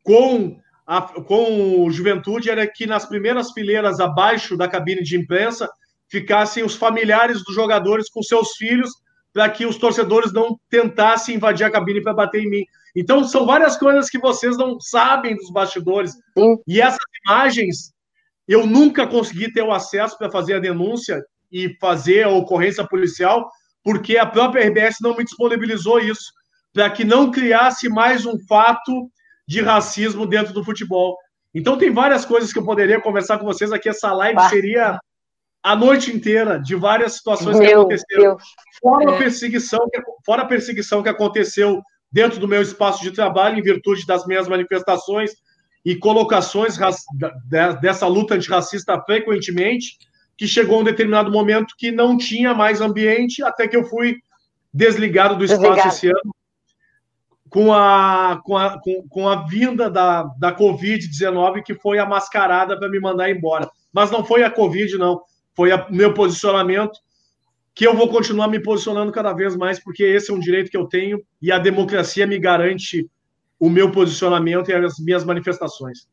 com, 0.04 0.58
a, 0.86 1.02
com 1.02 1.86
o 1.86 1.90
Juventude 1.90 2.50
era 2.50 2.68
que 2.68 2.86
nas 2.86 3.06
primeiras 3.06 3.52
fileiras 3.54 4.02
abaixo 4.02 4.58
da 4.58 4.68
cabine 4.68 5.02
de 5.02 5.18
imprensa 5.18 5.70
ficassem 6.10 6.62
os 6.62 6.76
familiares 6.76 7.42
dos 7.42 7.56
jogadores 7.56 8.10
com 8.10 8.22
seus 8.22 8.52
filhos 8.58 8.92
para 9.32 9.50
que 9.50 9.66
os 9.66 9.78
torcedores 9.78 10.34
não 10.34 10.60
tentassem 10.70 11.36
invadir 11.36 11.66
a 11.66 11.72
cabine 11.72 12.04
para 12.04 12.14
bater 12.14 12.44
em 12.44 12.50
mim. 12.50 12.66
Então 12.96 13.24
são 13.24 13.46
várias 13.46 13.78
coisas 13.78 14.10
que 14.10 14.20
vocês 14.20 14.58
não 14.58 14.80
sabem 14.80 15.36
dos 15.36 15.52
bastidores. 15.52 16.12
Sim. 16.38 16.58
E 16.68 16.82
essas 16.82 17.00
imagens 17.26 17.92
eu 18.48 18.66
nunca 18.66 19.08
consegui 19.08 19.52
ter 19.52 19.62
o 19.62 19.72
acesso 19.72 20.18
para 20.18 20.30
fazer 20.30 20.56
a 20.56 20.60
denúncia 20.60 21.24
e 21.52 21.76
fazer 21.80 22.24
a 22.24 22.30
ocorrência 22.30 22.86
policial, 22.86 23.50
porque 23.84 24.18
a 24.18 24.26
própria 24.26 24.68
RBS 24.68 24.98
não 25.02 25.16
me 25.16 25.24
disponibilizou 25.24 26.00
isso, 26.00 26.32
para 26.74 26.90
que 26.90 27.04
não 27.04 27.32
criasse 27.32 27.90
mais 27.90 28.26
um 28.26 28.38
fato 28.48 29.10
de 29.48 29.62
racismo 29.62 30.26
dentro 30.26 30.54
do 30.54 30.64
futebol. 30.64 31.18
Então, 31.54 31.78
tem 31.78 31.92
várias 31.92 32.26
coisas 32.26 32.54
que 32.54 32.60
eu 32.60 32.66
poderia 32.66 33.02
conversar 33.02 33.38
com 33.38 33.46
vocês 33.46 33.72
aqui. 33.72 33.90
Essa 33.90 34.14
live 34.14 34.36
bah. 34.36 34.50
seria 34.50 35.00
a 35.64 35.76
noite 35.76 36.16
inteira 36.16 36.60
de 36.60 36.76
várias 36.76 37.14
situações 37.14 37.58
Meu 37.58 37.68
que 37.68 37.74
aconteceram. 37.74 38.24
Deus. 38.24 38.44
Fora, 38.82 39.12
é. 39.12 39.16
a 39.16 39.18
perseguição 39.18 39.80
que, 39.92 40.02
fora 40.26 40.42
a 40.44 40.48
perseguição 40.48 41.04
que 41.04 41.10
aconteceu 41.10 41.82
dentro 42.12 42.40
do 42.40 42.48
meu 42.48 42.62
espaço 42.62 43.02
de 43.02 43.12
trabalho, 43.12 43.58
em 43.58 43.62
virtude 43.62 44.06
das 44.06 44.26
minhas 44.26 44.48
manifestações 44.48 45.32
e 45.84 45.96
colocações 45.96 46.78
dessa 47.82 48.08
luta 48.08 48.36
antirracista 48.36 49.02
frequentemente, 49.02 49.98
que 50.38 50.48
chegou 50.48 50.82
um 50.82 50.84
determinado 50.84 51.32
momento 51.32 51.76
que 51.78 51.92
não 51.92 52.18
tinha 52.18 52.54
mais 52.54 52.82
ambiente, 52.82 53.44
até 53.44 53.68
que 53.68 53.76
eu 53.76 53.84
fui 53.84 54.18
desligado 54.74 55.36
do 55.36 55.44
espaço 55.44 55.62
Desligado. 55.62 55.90
esse 55.90 56.08
ano, 56.08 56.36
com 57.50 57.74
a, 57.74 58.40
com 58.44 58.58
a, 58.58 58.80
com, 58.80 59.08
com 59.10 59.28
a 59.28 59.46
vinda 59.46 59.90
da, 59.90 60.24
da 60.40 60.56
Covid-19, 60.56 61.64
que 61.64 61.76
foi 61.76 62.00
a 62.00 62.06
mascarada 62.06 62.80
para 62.80 62.90
me 62.90 63.00
mandar 63.00 63.30
embora. 63.30 63.70
Mas 63.92 64.10
não 64.10 64.24
foi 64.24 64.44
a 64.44 64.50
Covid, 64.50 64.98
não. 64.98 65.22
Foi 65.54 65.74
o 65.74 65.86
meu 65.92 66.14
posicionamento, 66.14 66.98
que 67.82 67.88
eu 67.88 67.96
vou 67.96 68.08
continuar 68.08 68.48
me 68.48 68.62
posicionando 68.62 69.12
cada 69.12 69.34
vez 69.34 69.56
mais, 69.56 69.84
porque 69.84 70.04
esse 70.04 70.30
é 70.30 70.34
um 70.36 70.40
direito 70.40 70.70
que 70.70 70.78
eu 70.78 70.86
tenho 70.86 71.20
e 71.42 71.52
a 71.52 71.58
democracia 71.58 72.28
me 72.28 72.38
garante 72.38 73.10
o 73.60 73.72
meu 73.72 73.92
posicionamento 73.92 74.70
e 74.70 74.74
as 74.76 75.00
minhas 75.00 75.26
manifestações. 75.26 76.08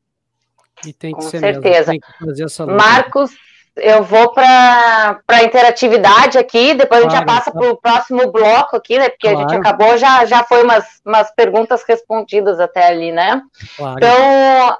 E 0.87 0.94
tem 0.94 1.12
que 1.12 1.20
Com 1.20 1.28
ser 1.28 1.40
certeza. 1.40 1.92
Mesmo. 2.22 2.74
Marcos, 2.74 3.33
eu 3.76 4.02
vou 4.02 4.33
para 4.33 5.20
a 5.28 5.44
interatividade 5.44 6.38
aqui, 6.38 6.72
depois 6.72 7.02
claro, 7.02 7.07
a 7.07 7.11
gente 7.11 7.18
já 7.18 7.26
passa 7.26 7.52
para 7.52 7.70
o 7.70 7.76
próximo 7.76 8.33
bloco 8.33 8.74
aqui, 8.74 8.98
né? 8.98 9.11
Porque 9.11 9.28
claro. 9.28 9.37
a 9.37 9.40
gente 9.42 9.61
acabou, 9.61 9.98
já, 9.98 10.24
já 10.24 10.44
foi 10.44 10.64
umas, 10.64 10.87
umas 11.04 11.31
perguntas 11.35 11.85
respondidas 11.87 12.59
até 12.61 12.87
ali, 12.87 13.12
né? 13.12 13.42
Claro. 13.76 13.98
Então, 13.98 14.70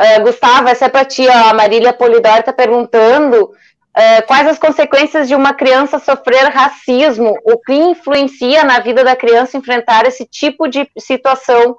uh, 0.00 0.22
Gustavo, 0.22 0.68
essa 0.68 0.86
é 0.86 0.88
para 0.88 1.04
ti, 1.04 1.28
ó, 1.28 1.50
a 1.50 1.52
Marília 1.52 1.92
Polidori 1.92 2.40
está 2.40 2.54
perguntando 2.54 3.50
uh, 3.96 4.26
quais 4.26 4.46
as 4.46 4.58
consequências 4.58 5.28
de 5.28 5.34
uma 5.34 5.54
criança 5.54 5.98
sofrer 5.98 6.48
racismo, 6.48 7.34
o 7.44 7.58
que 7.58 7.74
influencia 7.74 8.64
na 8.64 8.80
vida 8.80 9.04
da 9.04 9.16
criança 9.16 9.56
enfrentar 9.56 10.06
esse 10.06 10.26
tipo 10.26 10.68
de 10.68 10.88
situação 10.98 11.76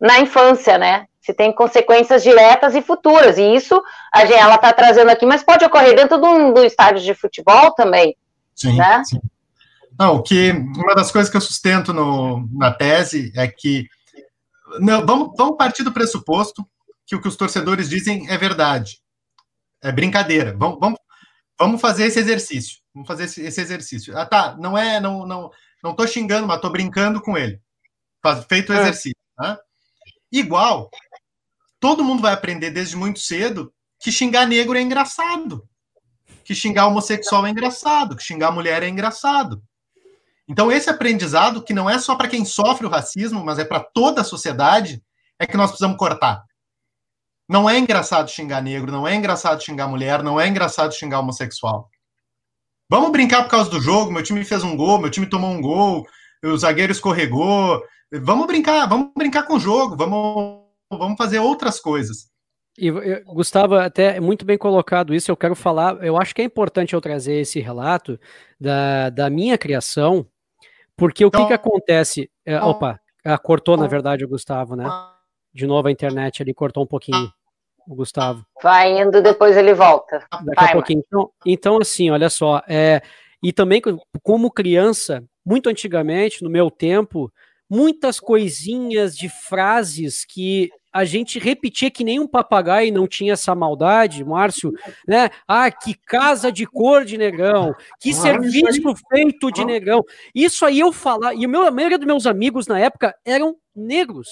na 0.00 0.20
infância, 0.20 0.78
né? 0.78 1.06
Se 1.20 1.34
tem 1.34 1.52
consequências 1.52 2.22
diretas 2.22 2.74
e 2.74 2.82
futuras. 2.82 3.36
E 3.36 3.54
isso 3.54 3.82
a 4.12 4.20
gente, 4.20 4.38
ela 4.38 4.54
está 4.54 4.72
trazendo 4.72 5.10
aqui, 5.10 5.26
mas 5.26 5.42
pode 5.42 5.64
ocorrer 5.64 5.96
dentro 5.96 6.18
do, 6.18 6.52
do 6.52 6.64
estádio 6.64 7.02
de 7.02 7.14
futebol 7.14 7.72
também. 7.72 8.16
Sim, 8.54 8.76
né? 8.76 9.02
sim. 9.04 9.20
Não, 9.98 10.22
que 10.22 10.52
uma 10.52 10.94
das 10.94 11.10
coisas 11.10 11.30
que 11.30 11.36
eu 11.36 11.40
sustento 11.40 11.92
no, 11.92 12.46
na 12.52 12.70
tese 12.70 13.32
é 13.34 13.48
que 13.48 13.88
não, 14.78 15.04
vamos, 15.06 15.30
vamos 15.36 15.56
partir 15.56 15.82
do 15.82 15.92
pressuposto 15.92 16.66
que 17.06 17.16
o 17.16 17.20
que 17.20 17.28
os 17.28 17.36
torcedores 17.36 17.88
dizem 17.88 18.28
é 18.28 18.36
verdade. 18.36 19.00
É 19.82 19.90
brincadeira. 19.90 20.54
Vamos, 20.56 20.78
vamos, 20.80 20.98
vamos 21.58 21.80
fazer 21.80 22.06
esse 22.06 22.18
exercício. 22.18 22.78
Vamos 22.94 23.06
fazer 23.06 23.24
esse, 23.24 23.42
esse 23.42 23.60
exercício. 23.60 24.16
Ah, 24.16 24.26
tá. 24.26 24.56
Não 24.58 24.76
é, 24.76 25.00
não, 25.00 25.26
não, 25.26 25.50
não 25.82 25.94
tô 25.94 26.06
xingando, 26.06 26.46
mas 26.46 26.60
tô 26.60 26.70
brincando 26.70 27.20
com 27.20 27.36
ele. 27.36 27.60
Faz, 28.22 28.44
feito 28.44 28.72
o 28.72 28.74
é. 28.74 28.80
exercício. 28.80 29.16
Né? 29.38 29.56
Igual, 30.32 30.90
todo 31.78 32.04
mundo 32.04 32.22
vai 32.22 32.32
aprender 32.32 32.70
desde 32.70 32.96
muito 32.96 33.18
cedo 33.20 33.72
que 33.98 34.12
xingar 34.12 34.46
negro 34.46 34.76
é 34.76 34.80
engraçado, 34.80 35.66
que 36.44 36.54
xingar 36.54 36.86
homossexual 36.86 37.46
é 37.46 37.50
engraçado, 37.50 38.16
que 38.16 38.22
xingar 38.22 38.50
mulher 38.50 38.82
é 38.82 38.88
engraçado. 38.88 39.62
Então, 40.48 40.70
esse 40.70 40.88
aprendizado, 40.88 41.62
que 41.62 41.74
não 41.74 41.90
é 41.90 41.98
só 41.98 42.14
para 42.14 42.28
quem 42.28 42.44
sofre 42.44 42.86
o 42.86 42.90
racismo, 42.90 43.44
mas 43.44 43.58
é 43.58 43.64
para 43.64 43.80
toda 43.80 44.20
a 44.20 44.24
sociedade, 44.24 45.02
é 45.38 45.46
que 45.46 45.56
nós 45.56 45.70
precisamos 45.70 45.96
cortar. 45.96 46.44
Não 47.48 47.68
é 47.68 47.78
engraçado 47.78 48.30
xingar 48.30 48.60
negro, 48.60 48.90
não 48.90 49.06
é 49.06 49.14
engraçado 49.14 49.62
xingar 49.62 49.88
mulher, 49.88 50.22
não 50.22 50.40
é 50.40 50.48
engraçado 50.48 50.94
xingar 50.94 51.20
homossexual. 51.20 51.88
Vamos 52.88 53.10
brincar 53.10 53.44
por 53.44 53.50
causa 53.50 53.70
do 53.70 53.80
jogo. 53.80 54.12
Meu 54.12 54.22
time 54.22 54.44
fez 54.44 54.62
um 54.64 54.76
gol, 54.76 54.98
meu 54.98 55.10
time 55.10 55.28
tomou 55.28 55.50
um 55.50 55.60
gol, 55.60 56.06
o 56.44 56.56
zagueiro 56.56 56.92
escorregou, 56.92 57.82
Vamos 58.12 58.46
brincar, 58.46 58.86
vamos 58.88 59.10
brincar 59.16 59.42
com 59.44 59.54
o 59.54 59.60
jogo, 59.60 59.96
vamos, 59.96 60.62
vamos 60.90 61.16
fazer 61.16 61.38
outras 61.40 61.80
coisas. 61.80 62.30
E, 62.78 62.90
Gustavo, 63.24 63.74
até 63.74 64.16
é 64.16 64.20
muito 64.20 64.44
bem 64.44 64.56
colocado 64.56 65.14
isso. 65.14 65.30
Eu 65.30 65.36
quero 65.36 65.56
falar, 65.56 66.04
eu 66.04 66.16
acho 66.16 66.34
que 66.34 66.42
é 66.42 66.44
importante 66.44 66.94
eu 66.94 67.00
trazer 67.00 67.40
esse 67.40 67.58
relato 67.58 68.18
da, 68.60 69.10
da 69.10 69.30
minha 69.30 69.58
criação, 69.58 70.26
porque 70.96 71.24
o 71.24 71.28
então, 71.28 71.42
que, 71.42 71.46
que 71.48 71.54
acontece? 71.54 72.30
É, 72.44 72.54
então, 72.54 72.68
opa, 72.68 73.00
ah, 73.24 73.38
cortou, 73.38 73.76
na 73.76 73.86
verdade, 73.86 74.24
o 74.24 74.28
Gustavo, 74.28 74.76
né? 74.76 74.84
De 75.56 75.66
novo 75.66 75.88
a 75.88 75.90
internet 75.90 76.42
ali 76.42 76.52
cortou 76.52 76.82
um 76.84 76.86
pouquinho 76.86 77.32
o 77.88 77.94
Gustavo. 77.94 78.44
Vai 78.62 79.00
indo, 79.00 79.22
depois 79.22 79.56
ele 79.56 79.72
volta. 79.72 80.18
Daqui 80.30 80.54
Vai, 80.54 80.68
a 80.68 80.72
pouquinho. 80.72 81.02
Então, 81.06 81.30
então, 81.46 81.78
assim, 81.78 82.10
olha 82.10 82.28
só, 82.28 82.62
é, 82.68 83.00
e 83.42 83.54
também 83.54 83.80
como 84.22 84.50
criança, 84.50 85.24
muito 85.44 85.70
antigamente, 85.70 86.42
no 86.42 86.50
meu 86.50 86.70
tempo, 86.70 87.32
muitas 87.70 88.20
coisinhas 88.20 89.16
de 89.16 89.30
frases 89.30 90.26
que 90.26 90.70
a 90.92 91.04
gente 91.04 91.38
repetia 91.38 91.90
que 91.90 92.04
nem 92.04 92.18
um 92.18 92.26
papagaio 92.26 92.92
não 92.92 93.06
tinha 93.06 93.34
essa 93.34 93.54
maldade, 93.54 94.24
Márcio, 94.24 94.72
né? 95.06 95.30
Ah, 95.46 95.70
que 95.70 95.94
casa 95.94 96.50
de 96.50 96.66
cor 96.66 97.04
de 97.04 97.16
negão, 97.16 97.74
que 98.00 98.10
ah, 98.10 98.14
serviço 98.14 98.94
feito 99.10 99.50
de 99.50 99.64
negão. 99.64 100.02
Isso 100.34 100.64
aí 100.64 100.80
eu 100.80 100.92
falar, 100.92 101.34
e 101.34 101.46
meu, 101.46 101.66
a 101.66 101.70
maioria 101.70 101.98
dos 101.98 102.06
meus 102.06 102.26
amigos 102.26 102.66
na 102.66 102.78
época 102.78 103.14
eram 103.24 103.56
negros, 103.74 104.28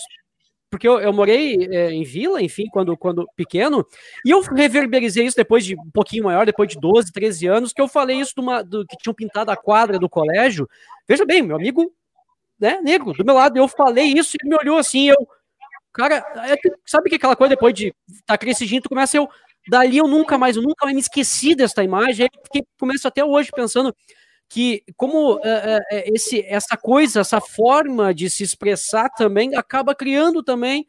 porque 0.75 0.89
eu, 0.89 0.99
eu 0.99 1.13
morei 1.13 1.69
é, 1.71 1.93
em 1.93 2.03
vila, 2.03 2.43
enfim, 2.43 2.65
quando, 2.73 2.97
quando 2.97 3.29
pequeno, 3.37 3.87
e 4.25 4.31
eu 4.33 4.41
reverberizei 4.41 5.25
isso 5.25 5.37
depois 5.37 5.65
de 5.65 5.77
um 5.77 5.91
pouquinho 5.93 6.25
maior, 6.25 6.45
depois 6.45 6.69
de 6.69 6.81
12, 6.81 7.13
13 7.13 7.47
anos, 7.47 7.73
que 7.73 7.81
eu 7.81 7.87
falei 7.87 8.19
isso 8.19 8.35
do, 8.67 8.85
que 8.85 8.97
tinham 8.97 9.15
pintado 9.15 9.53
a 9.53 9.57
quadra 9.57 10.01
do 10.01 10.09
colégio. 10.09 10.69
Veja 11.07 11.25
bem, 11.25 11.43
meu 11.43 11.55
amigo 11.55 11.95
né, 12.59 12.81
negro, 12.83 13.13
do 13.13 13.25
meu 13.25 13.37
lado. 13.37 13.57
Eu 13.57 13.69
falei 13.69 14.07
isso 14.07 14.35
e 14.35 14.39
ele 14.43 14.51
me 14.51 14.57
olhou 14.61 14.77
assim, 14.77 15.11
eu, 15.11 15.29
cara, 15.93 16.17
é, 16.45 16.57
sabe 16.85 17.09
que 17.09 17.15
aquela 17.15 17.37
coisa 17.37 17.51
depois 17.51 17.73
de 17.73 17.95
estar 18.09 18.25
tá 18.27 18.39
crescidinho, 18.39 18.83
tu 18.83 18.89
começa 18.89 19.17
eu, 19.17 19.29
dali 19.69 19.99
eu 19.99 20.09
nunca 20.09 20.37
mais, 20.37 20.57
eu 20.57 20.63
nunca 20.63 20.87
mais 20.87 20.95
me 20.97 21.01
esqueci 21.01 21.55
desta 21.55 21.85
imagem, 21.85 22.27
fiquei, 22.47 22.65
começo 22.81 23.07
até 23.07 23.25
hoje 23.25 23.53
pensando 23.55 23.95
que 24.55 24.85
como 24.97 25.33
uh, 25.33 25.39
uh, 25.39 25.83
esse, 25.91 26.41
essa 26.47 26.77
coisa, 26.77 27.19
essa 27.19 27.41
forma 27.41 28.15
de 28.15 28.31
se 28.31 28.45
expressar 28.45 29.09
também 29.09 29.57
acaba 29.57 29.97
criando 29.97 30.45
também 30.45 30.87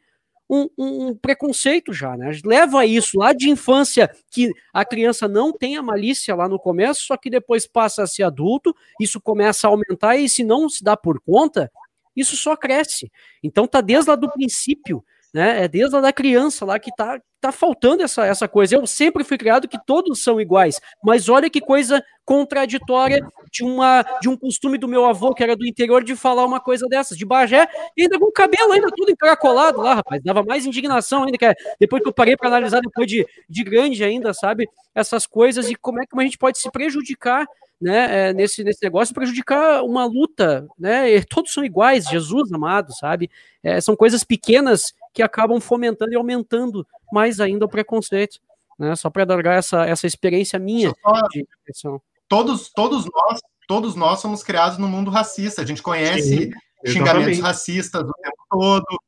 um, 0.48 0.68
um, 0.78 1.16
preconceito 1.16 1.92
já, 1.92 2.16
né? 2.16 2.30
Leva 2.44 2.86
isso 2.86 3.18
lá 3.18 3.32
de 3.32 3.50
infância, 3.50 4.08
que 4.30 4.52
a 4.72 4.84
criança 4.84 5.26
não 5.26 5.52
tem 5.52 5.76
a 5.76 5.82
malícia 5.82 6.32
lá 6.36 6.48
no 6.48 6.60
começo, 6.60 7.06
só 7.06 7.16
que 7.16 7.28
depois 7.28 7.66
passa 7.66 8.04
a 8.04 8.06
ser 8.06 8.22
adulto, 8.22 8.72
isso 9.00 9.20
começa 9.20 9.66
a 9.66 9.70
aumentar 9.70 10.16
e 10.16 10.28
se 10.28 10.44
não 10.44 10.68
se 10.68 10.84
dá 10.84 10.96
por 10.96 11.20
conta, 11.20 11.68
isso 12.14 12.36
só 12.36 12.56
cresce. 12.56 13.10
Então 13.42 13.66
tá 13.66 13.80
desde 13.80 14.10
lá 14.10 14.14
do 14.14 14.30
princípio, 14.30 15.04
né? 15.32 15.64
É 15.64 15.68
desde 15.68 15.94
lá 15.94 16.00
da 16.00 16.12
criança 16.12 16.64
lá 16.64 16.78
que 16.78 16.90
tá, 16.96 17.20
tá 17.40 17.52
faltando 17.52 18.02
essa, 18.02 18.24
essa 18.24 18.48
coisa. 18.48 18.76
Eu 18.76 18.86
sempre 18.86 19.22
fui 19.24 19.36
criado 19.36 19.68
que 19.68 19.78
todos 19.86 20.22
são 20.22 20.40
iguais, 20.40 20.80
mas 21.02 21.28
olha 21.28 21.50
que 21.50 21.60
coisa 21.60 22.02
contraditória 22.24 23.24
de, 23.52 23.62
uma, 23.62 24.02
de 24.20 24.28
um 24.28 24.36
costume 24.36 24.76
do 24.78 24.88
meu 24.88 25.04
avô, 25.04 25.32
que 25.32 25.42
era 25.42 25.54
do 25.54 25.66
interior, 25.66 26.02
de 26.02 26.16
falar 26.16 26.44
uma 26.44 26.58
coisa 26.58 26.88
dessas, 26.88 27.16
de 27.16 27.24
Bagé, 27.24 27.68
e 27.96 28.02
ainda 28.02 28.18
com 28.18 28.26
o 28.26 28.32
cabelo 28.32 28.72
ainda 28.72 28.88
tudo 28.94 29.10
encaracolado 29.10 29.80
lá, 29.80 29.94
rapaz. 29.94 30.22
Dava 30.22 30.42
mais 30.42 30.66
indignação 30.66 31.24
ainda, 31.24 31.38
que 31.38 31.54
depois 31.78 32.02
que 32.02 32.08
eu 32.08 32.12
parei 32.12 32.36
para 32.36 32.48
analisar, 32.48 32.80
depois 32.80 33.06
de, 33.06 33.26
de 33.48 33.64
grande 33.64 34.02
ainda, 34.02 34.34
sabe? 34.34 34.68
Essas 34.94 35.26
coisas 35.26 35.70
e 35.70 35.76
como 35.76 36.02
é 36.02 36.06
que 36.06 36.18
a 36.18 36.22
gente 36.22 36.38
pode 36.38 36.58
se 36.58 36.70
prejudicar 36.70 37.46
né, 37.80 38.28
é, 38.28 38.32
nesse, 38.32 38.64
nesse 38.64 38.82
negócio 38.82 39.14
prejudicar 39.14 39.82
uma 39.82 40.04
luta, 40.06 40.66
né? 40.78 41.20
Todos 41.28 41.52
são 41.52 41.64
iguais, 41.64 42.06
Jesus 42.06 42.50
amado, 42.52 42.92
sabe? 42.94 43.30
É, 43.62 43.80
são 43.80 43.94
coisas 43.94 44.24
pequenas 44.24 44.94
que 45.16 45.22
acabam 45.22 45.58
fomentando 45.58 46.12
e 46.12 46.14
aumentando 46.14 46.86
mais 47.10 47.40
ainda 47.40 47.64
o 47.64 47.68
preconceito, 47.68 48.38
né? 48.78 48.94
Só 48.94 49.08
para 49.08 49.24
dar 49.24 49.42
essa, 49.46 49.86
essa 49.86 50.06
experiência 50.06 50.58
minha 50.58 50.92
de 51.30 51.46
Todos, 52.28 52.68
todos 52.68 53.06
nós, 53.06 53.40
todos 53.66 53.94
nós 53.94 54.20
somos 54.20 54.42
criados 54.42 54.76
no 54.76 54.86
mundo 54.86 55.10
racista. 55.10 55.62
A 55.62 55.64
gente 55.64 55.80
conhece 55.80 56.52
Sim, 56.84 56.92
xingamentos 56.92 57.40
racistas 57.40 58.02
o 58.02 58.12
tempo 58.12 58.36
todo. 58.50 59.00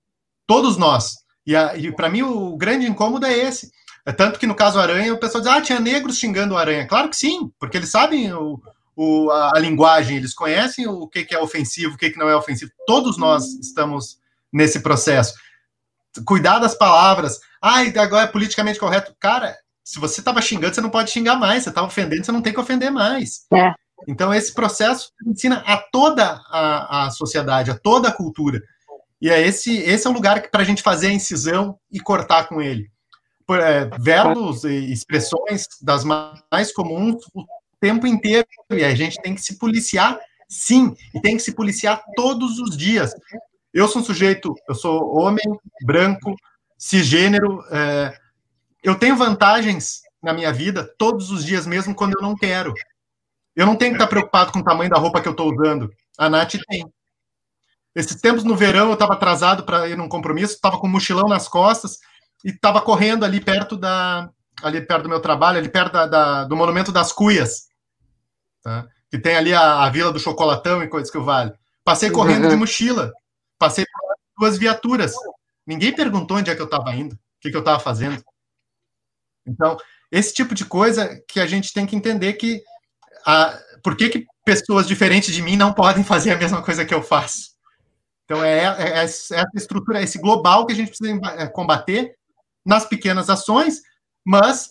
Todos 0.47 0.79
nós. 0.79 1.17
E, 1.47 1.55
e 1.55 1.93
para 1.93 2.09
mim 2.09 2.23
o 2.23 2.57
grande 2.57 2.87
incômodo 2.87 3.27
é 3.27 3.37
esse. 3.37 3.71
É 4.07 4.13
tanto 4.13 4.39
que 4.39 4.47
no 4.47 4.55
caso 4.55 4.81
Aranha, 4.81 5.13
o 5.13 5.19
pessoal 5.19 5.43
diz: 5.43 5.53
ah, 5.53 5.61
tinha 5.61 5.79
negros 5.79 6.17
xingando 6.17 6.55
o 6.55 6.57
Aranha. 6.57 6.87
Claro 6.87 7.11
que 7.11 7.17
sim, 7.17 7.53
porque 7.61 7.77
eles 7.77 7.91
sabem 7.91 8.33
o, 8.33 8.59
o, 8.97 9.31
a, 9.31 9.57
a, 9.57 9.59
linguagem, 9.59 10.17
eles 10.17 10.33
conhecem 10.33 10.87
o 10.87 11.07
que, 11.07 11.25
que 11.25 11.35
é 11.35 11.39
ofensivo, 11.39 11.97
o 11.97 11.99
que, 11.99 12.11
que 12.11 12.19
não 12.19 12.31
é 12.31 12.37
ofensivo. 12.37 12.71
Todos 12.87 13.19
nós 13.19 13.45
estamos 13.61 14.19
nesse 14.51 14.81
processo 14.81 15.35
cuidar 16.25 16.59
das 16.59 16.75
palavras. 16.75 17.39
Ah, 17.61 17.81
agora 17.81 18.25
é 18.25 18.29
politicamente 18.29 18.79
correto. 18.79 19.15
Cara, 19.19 19.57
se 19.85 19.99
você 19.99 20.21
estava 20.21 20.43
xingando, 20.43 20.75
você 20.75 20.81
não 20.81 20.91
pode 20.91 21.11
xingar 21.11 21.37
mais. 21.37 21.63
Você 21.63 21.71
estava 21.71 21.87
ofendendo, 21.87 22.25
você 22.25 22.33
não 22.33 22.43
tem 22.43 22.53
que 22.53 22.61
ofender 22.61 22.91
mais. 22.91 23.47
É. 23.53 23.73
Então, 24.07 24.33
esse 24.33 24.55
processo 24.55 25.11
ensina 25.27 25.63
a 25.67 25.77
toda 25.77 26.41
a, 26.51 27.07
a 27.07 27.11
sociedade, 27.11 27.71
a 27.71 27.79
toda 27.79 28.09
a 28.09 28.13
cultura. 28.13 28.63
E 29.21 29.29
é 29.29 29.41
esse, 29.45 29.77
esse 29.79 30.07
é 30.07 30.11
o 30.11 30.13
lugar 30.13 30.49
para 30.51 30.63
a 30.63 30.65
gente 30.65 30.83
fazer 30.83 31.09
a 31.09 31.13
incisão 31.13 31.79
e 31.91 31.99
cortar 31.99 32.49
com 32.49 32.61
ele. 32.63 32.91
Por, 33.47 33.59
é, 33.59 33.87
verbos 33.99 34.65
e 34.65 34.93
expressões 34.93 35.67
das 35.83 36.05
mais 36.05 36.73
comuns 36.73 37.25
o 37.35 37.45
tempo 37.81 38.07
inteiro. 38.07 38.47
E 38.71 38.85
a 38.85 38.95
gente 38.95 39.21
tem 39.21 39.35
que 39.35 39.41
se 39.41 39.59
policiar, 39.59 40.19
sim, 40.49 40.95
e 41.15 41.21
tem 41.21 41.37
que 41.37 41.43
se 41.43 41.53
policiar 41.53 42.03
todos 42.15 42.59
os 42.59 42.77
dias. 42.77 43.13
Eu 43.73 43.87
sou 43.87 44.01
um 44.01 44.05
sujeito, 44.05 44.55
eu 44.69 44.75
sou 44.75 45.17
homem, 45.19 45.45
branco, 45.85 46.35
cisgênero. 46.77 47.63
É, 47.71 48.19
eu 48.83 48.95
tenho 48.95 49.17
vantagens 49.17 50.01
na 50.23 50.33
minha 50.33 50.53
vida 50.53 50.89
todos 50.99 51.31
os 51.31 51.45
dias, 51.45 51.67
mesmo 51.67 51.95
quando 51.95 52.15
eu 52.17 52.23
não 52.23 52.37
quero. 52.37 52.73
Eu 53.55 53.67
não 53.67 53.77
tenho 53.77 53.93
que 53.93 53.97
estar 53.97 54.07
preocupado 54.07 54.53
com 54.53 54.61
o 54.61 54.65
tamanho 54.65 54.91
da 54.91 54.99
roupa 54.99 55.21
que 55.21 55.29
eu 55.29 55.33
estou 55.33 55.53
usando. 55.53 55.91
A 56.17 56.29
Nath 56.29 56.55
tem. 56.69 56.87
Esses 57.95 58.21
tempos 58.21 58.45
no 58.45 58.57
verão 58.57 58.89
eu 58.89 58.95
estava 58.95 59.15
atrasado 59.15 59.65
para 59.65 59.89
ir 59.89 59.97
num 59.97 60.09
compromisso, 60.09 60.55
estava 60.55 60.79
com 60.79 60.87
um 60.87 60.91
mochilão 60.91 61.29
nas 61.29 61.49
costas 61.49 61.99
e 62.45 62.51
estava 62.51 62.81
correndo 62.81 63.25
ali 63.25 63.41
perto 63.41 63.77
da 63.77 64.31
ali 64.63 64.81
perto 64.81 65.05
do 65.05 65.09
meu 65.09 65.21
trabalho, 65.21 65.59
ali 65.59 65.69
perto 65.69 65.93
da, 65.93 66.07
da, 66.07 66.45
do 66.45 66.57
Monumento 66.57 66.91
das 66.91 67.13
Cuias, 67.13 67.69
tá? 68.63 68.87
que 69.11 69.19
tem 69.19 69.37
ali 69.37 69.55
a, 69.55 69.85
a 69.85 69.91
Vila 69.91 70.13
do 70.13 70.19
Chocolatão 70.19 70.83
e 70.83 70.89
coisas 70.89 71.11
que 71.11 71.19
o 71.19 71.25
vale. 71.25 71.53
Passei 71.85 72.11
correndo 72.11 72.49
de 72.49 72.57
mochila 72.57 73.13
Passei 73.59 73.85
duas 74.39 74.57
viaturas. 74.57 75.15
Ninguém 75.67 75.95
perguntou 75.95 76.37
onde 76.37 76.51
é 76.51 76.55
que 76.55 76.63
eu 76.63 76.67
estava 76.67 76.95
indo, 76.95 77.15
o 77.15 77.19
que, 77.41 77.51
que 77.51 77.57
eu 77.57 77.61
estava 77.61 77.81
fazendo. 77.81 78.23
Então, 79.47 79.77
esse 80.11 80.33
tipo 80.33 80.55
de 80.55 80.65
coisa 80.65 81.23
que 81.29 81.41
a 81.41 81.47
gente 81.47 81.73
tem 81.73 81.87
que 81.87 81.97
entender 81.97 82.35
que 82.35 82.63
a, 83.27 83.59
por 83.83 83.97
que, 83.97 84.09
que 84.09 84.27
pessoas 84.45 84.87
diferentes 84.87 85.35
de 85.35 85.43
mim 85.43 85.57
não 85.57 85.73
podem 85.73 86.03
fazer 86.03 86.33
a 86.33 86.39
mesma 86.39 86.63
coisa 86.63 86.85
que 86.85 86.95
eu 86.95 87.03
faço. 87.03 87.51
Então, 88.25 88.45
é, 88.45 88.65
é, 88.65 88.89
é 88.91 89.05
essa 89.05 89.47
estrutura, 89.55 90.03
esse 90.03 90.19
global 90.19 90.67
que 90.67 90.73
a 90.73 90.77
gente 90.77 90.89
precisa 90.89 91.19
é, 91.37 91.47
combater 91.47 92.15
nas 92.65 92.85
pequenas 92.85 93.31
ações, 93.31 93.83
mas 94.25 94.69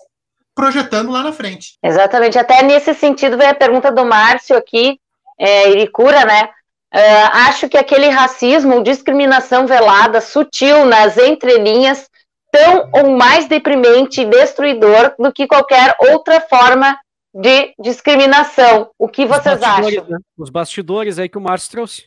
projetando 0.54 1.12
lá 1.12 1.24
na 1.24 1.34
frente. 1.34 1.78
Exatamente. 1.84 2.38
Até 2.38 2.64
nesse 2.64 2.94
sentido, 2.94 3.38
vem 3.38 3.48
a 3.48 3.56
pergunta 3.56 3.92
do 3.92 4.06
Márcio 4.06 4.56
aqui, 4.56 5.00
é, 5.38 5.72
Iricura, 5.72 6.26
né? 6.26 6.50
Uh, 6.94 7.30
acho 7.50 7.68
que 7.68 7.78
aquele 7.78 8.08
racismo, 8.08 8.82
discriminação 8.82 9.68
velada, 9.68 10.22
sutil 10.22 10.86
nas 10.86 11.18
entrelinhas, 11.18 12.10
tão 12.52 12.90
ou 12.94 13.18
mais 13.18 13.48
deprimente 13.48 14.22
e 14.22 14.26
destruidor 14.26 15.14
do 15.20 15.32
que 15.32 15.48
qualquer 15.48 15.96
outra 16.00 16.40
forma 16.40 16.98
de 17.34 17.74
discriminação. 17.80 18.90
O 18.98 19.08
que 19.08 19.26
vocês 19.26 19.62
acham? 19.62 20.06
Né? 20.08 20.18
Os 20.38 20.50
bastidores 20.50 21.20
aí 21.20 21.30
que 21.30 21.38
o 21.38 21.42
Márcio 21.42 21.72
trouxe. 21.72 22.06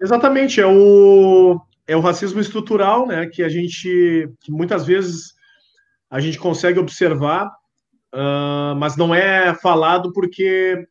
Exatamente, 0.00 0.60
é 0.60 0.66
o, 0.66 1.60
é 1.86 1.96
o 1.96 2.00
racismo 2.00 2.40
estrutural, 2.40 3.06
né, 3.06 3.26
que 3.26 3.42
a 3.42 3.48
gente, 3.48 4.30
que 4.40 4.52
muitas 4.52 4.86
vezes 4.86 5.34
a 6.08 6.20
gente 6.20 6.38
consegue 6.38 6.78
observar, 6.78 7.48
uh, 8.14 8.76
mas 8.76 8.96
não 8.96 9.12
é 9.12 9.54
falado 9.54 10.12
porque 10.12 10.86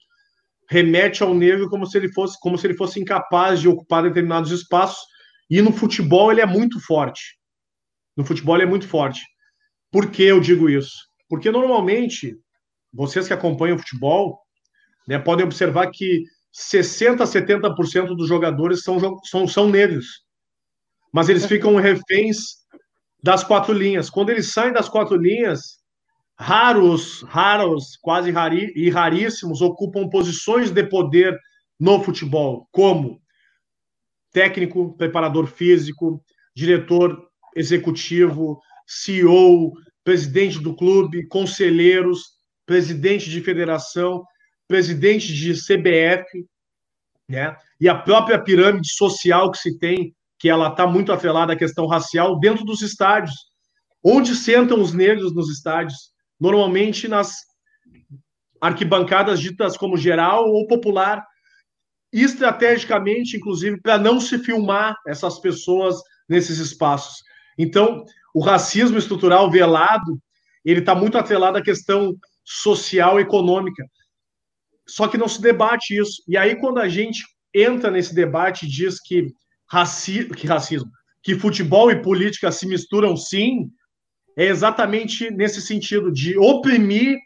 remete 0.69 1.23
ao 1.23 1.33
negro 1.33 1.69
como 1.69 1.85
se 1.85 1.97
ele 1.97 2.11
fosse 2.11 2.37
como 2.39 2.57
se 2.57 2.67
ele 2.67 2.75
fosse 2.75 2.99
incapaz 2.99 3.59
de 3.61 3.69
ocupar 3.69 4.03
determinados 4.03 4.51
espaços 4.51 5.05
e 5.49 5.61
no 5.61 5.71
futebol 5.71 6.31
ele 6.31 6.41
é 6.41 6.45
muito 6.45 6.79
forte. 6.79 7.37
No 8.15 8.25
futebol 8.25 8.55
ele 8.55 8.63
é 8.63 8.67
muito 8.67 8.87
forte. 8.87 9.21
Por 9.91 10.11
que 10.11 10.23
eu 10.23 10.39
digo 10.39 10.69
isso? 10.69 11.07
Porque 11.29 11.49
normalmente 11.51 12.37
vocês 12.93 13.27
que 13.27 13.33
acompanham 13.33 13.75
o 13.75 13.79
futebol 13.79 14.39
né, 15.07 15.17
podem 15.19 15.45
observar 15.45 15.89
que 15.91 16.23
60 16.51 17.23
a 17.23 17.27
70% 17.27 18.15
dos 18.15 18.27
jogadores 18.27 18.81
são, 18.81 18.99
são, 19.23 19.47
são 19.47 19.69
negros. 19.69 20.25
Mas 21.13 21.29
eles 21.29 21.45
ficam 21.47 21.75
reféns 21.75 22.57
das 23.23 23.43
quatro 23.43 23.73
linhas. 23.73 24.09
Quando 24.09 24.31
eles 24.31 24.51
saem 24.51 24.73
das 24.73 24.89
quatro 24.89 25.15
linhas, 25.15 25.77
raros, 26.39 27.23
raros, 27.23 27.97
quase 28.01 28.31
rari, 28.31 28.71
e 28.75 28.89
raríssimos 28.89 29.61
ocupam 29.61 30.07
posições 30.07 30.71
de 30.71 30.83
poder 30.83 31.37
no 31.79 32.01
futebol, 32.03 32.67
como 32.71 33.21
técnico, 34.31 34.95
preparador 34.97 35.47
físico, 35.47 36.23
diretor 36.55 37.27
executivo, 37.55 38.61
CEO, 38.85 39.73
presidente 40.03 40.59
do 40.59 40.75
clube, 40.75 41.27
conselheiros, 41.27 42.37
presidente 42.65 43.29
de 43.29 43.41
federação, 43.41 44.23
presidente 44.67 45.33
de 45.33 45.53
CBF, 45.53 46.45
né? 47.27 47.55
E 47.79 47.89
a 47.89 47.95
própria 47.95 48.41
pirâmide 48.41 48.89
social 48.89 49.51
que 49.51 49.57
se 49.57 49.77
tem, 49.77 50.15
que 50.39 50.49
ela 50.49 50.69
está 50.69 50.85
muito 50.85 51.11
atrelada 51.11 51.53
à 51.53 51.57
questão 51.57 51.87
racial 51.87 52.39
dentro 52.39 52.63
dos 52.63 52.81
estádios. 52.81 53.35
Onde 54.03 54.35
sentam 54.35 54.81
os 54.81 54.93
negros 54.93 55.33
nos 55.33 55.49
estádios? 55.49 56.11
Normalmente 56.39 57.07
nas 57.07 57.45
arquibancadas 58.59 59.39
ditas 59.39 59.77
como 59.77 59.97
geral 59.97 60.49
ou 60.49 60.67
popular, 60.67 61.23
estrategicamente, 62.11 63.37
inclusive, 63.37 63.79
para 63.81 63.97
não 63.97 64.19
se 64.19 64.39
filmar 64.39 64.95
essas 65.07 65.39
pessoas 65.39 65.95
nesses 66.27 66.57
espaços. 66.57 67.21
Então, 67.57 68.03
o 68.33 68.39
racismo 68.39 68.97
estrutural 68.97 69.49
velado, 69.49 70.19
ele 70.63 70.79
está 70.79 70.93
muito 70.95 71.17
atrelado 71.17 71.57
à 71.57 71.61
questão 71.61 72.15
social 72.43 73.19
econômica. 73.19 73.83
Só 74.87 75.07
que 75.07 75.17
não 75.17 75.27
se 75.27 75.41
debate 75.41 75.97
isso. 75.97 76.23
E 76.27 76.37
aí, 76.37 76.55
quando 76.59 76.79
a 76.79 76.87
gente 76.87 77.23
entra 77.53 77.91
nesse 77.91 78.13
debate 78.13 78.65
e 78.65 78.69
diz 78.69 79.01
que, 79.01 79.27
raci 79.69 80.25
que 80.29 80.47
racismo, 80.47 80.89
que 81.21 81.35
futebol 81.35 81.91
e 81.91 82.01
política 82.01 82.51
se 82.51 82.65
misturam 82.67 83.17
sim, 83.17 83.69
é 84.37 84.45
exatamente 84.45 85.31
nesse 85.31 85.61
sentido 85.61 86.11
de 86.11 86.37
oprimir 86.37 87.17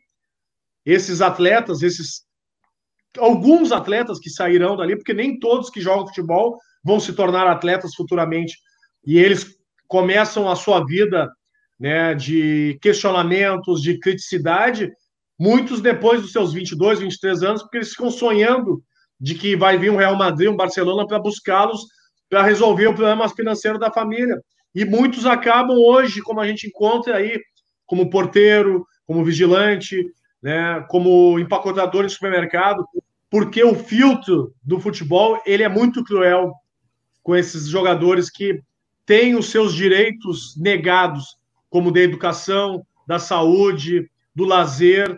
esses 0.85 1.21
atletas, 1.21 1.83
esses 1.83 2.23
alguns 3.19 3.73
atletas 3.73 4.17
que 4.17 4.29
sairão 4.29 4.77
dali, 4.77 4.95
porque 4.95 5.13
nem 5.13 5.37
todos 5.37 5.69
que 5.69 5.81
jogam 5.81 6.07
futebol 6.07 6.57
vão 6.81 6.99
se 6.99 7.11
tornar 7.11 7.45
atletas 7.45 7.93
futuramente, 7.93 8.57
e 9.05 9.19
eles 9.19 9.45
começam 9.87 10.49
a 10.49 10.55
sua 10.55 10.85
vida 10.85 11.29
né, 11.77 12.15
de 12.15 12.79
questionamentos, 12.81 13.81
de 13.81 13.99
criticidade, 13.99 14.89
muitos 15.37 15.81
depois 15.81 16.21
dos 16.21 16.31
seus 16.31 16.53
22, 16.53 16.99
23 16.99 17.43
anos, 17.43 17.61
porque 17.61 17.77
eles 17.77 17.89
ficam 17.89 18.09
sonhando 18.09 18.81
de 19.19 19.35
que 19.35 19.55
vai 19.55 19.77
vir 19.77 19.91
um 19.91 19.97
Real 19.97 20.15
Madrid, 20.15 20.49
um 20.49 20.55
Barcelona 20.55 21.05
para 21.05 21.19
buscá-los 21.19 21.81
para 22.29 22.43
resolver 22.43 22.87
o 22.87 22.95
problema 22.95 23.27
financeiro 23.27 23.77
da 23.77 23.91
família. 23.91 24.41
E 24.73 24.85
muitos 24.85 25.25
acabam 25.25 25.77
hoje, 25.77 26.21
como 26.21 26.39
a 26.39 26.47
gente 26.47 26.67
encontra 26.67 27.17
aí, 27.17 27.39
como 27.85 28.09
porteiro, 28.09 28.85
como 29.05 29.23
vigilante, 29.23 30.05
né, 30.41 30.85
como 30.89 31.37
empacotador 31.37 32.05
em 32.05 32.09
supermercado, 32.09 32.85
porque 33.29 33.63
o 33.63 33.75
filtro 33.75 34.53
do 34.63 34.79
futebol 34.79 35.41
ele 35.45 35.63
é 35.63 35.69
muito 35.69 36.03
cruel 36.03 36.53
com 37.21 37.35
esses 37.35 37.67
jogadores 37.67 38.29
que 38.29 38.61
têm 39.05 39.35
os 39.35 39.49
seus 39.49 39.73
direitos 39.73 40.55
negados, 40.57 41.37
como 41.69 41.91
da 41.91 41.99
educação, 41.99 42.85
da 43.05 43.19
saúde, 43.19 44.09
do 44.33 44.45
lazer. 44.45 45.15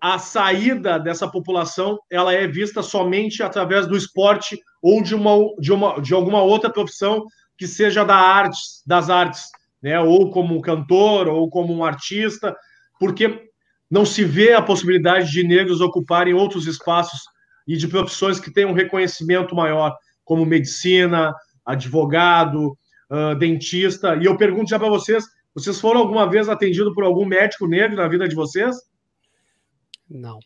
A 0.00 0.18
saída 0.18 0.98
dessa 0.98 1.26
população 1.28 1.98
ela 2.10 2.32
é 2.32 2.46
vista 2.46 2.82
somente 2.82 3.42
através 3.42 3.86
do 3.86 3.96
esporte 3.96 4.60
ou 4.82 5.02
de 5.02 5.14
uma, 5.14 5.36
de 5.58 5.72
uma 5.72 6.00
de 6.00 6.12
alguma 6.12 6.42
outra 6.42 6.70
profissão 6.70 7.24
que 7.56 7.66
seja 7.66 8.04
da 8.04 8.16
arte, 8.16 8.58
das 8.86 9.08
artes, 9.10 9.44
né? 9.82 9.98
Ou 10.00 10.30
como 10.30 10.56
um 10.56 10.60
cantor, 10.60 11.28
ou 11.28 11.48
como 11.48 11.74
um 11.74 11.84
artista, 11.84 12.56
porque 12.98 13.50
não 13.90 14.04
se 14.04 14.24
vê 14.24 14.52
a 14.52 14.62
possibilidade 14.62 15.30
de 15.30 15.46
negros 15.46 15.80
ocuparem 15.80 16.34
outros 16.34 16.66
espaços 16.66 17.20
e 17.66 17.76
de 17.76 17.88
profissões 17.88 18.38
que 18.38 18.52
tenham 18.52 18.70
um 18.70 18.74
reconhecimento 18.74 19.54
maior, 19.54 19.96
como 20.24 20.44
medicina, 20.44 21.34
advogado, 21.64 22.76
uh, 23.10 23.34
dentista. 23.36 24.16
E 24.16 24.24
eu 24.24 24.36
pergunto 24.36 24.70
já 24.70 24.78
para 24.78 24.88
vocês: 24.88 25.24
vocês 25.54 25.80
foram 25.80 26.00
alguma 26.00 26.28
vez 26.28 26.48
atendidos 26.48 26.94
por 26.94 27.04
algum 27.04 27.24
médico 27.24 27.66
negro 27.66 27.96
na 27.96 28.08
vida 28.08 28.28
de 28.28 28.34
vocês? 28.34 28.76
Não. 30.08 30.38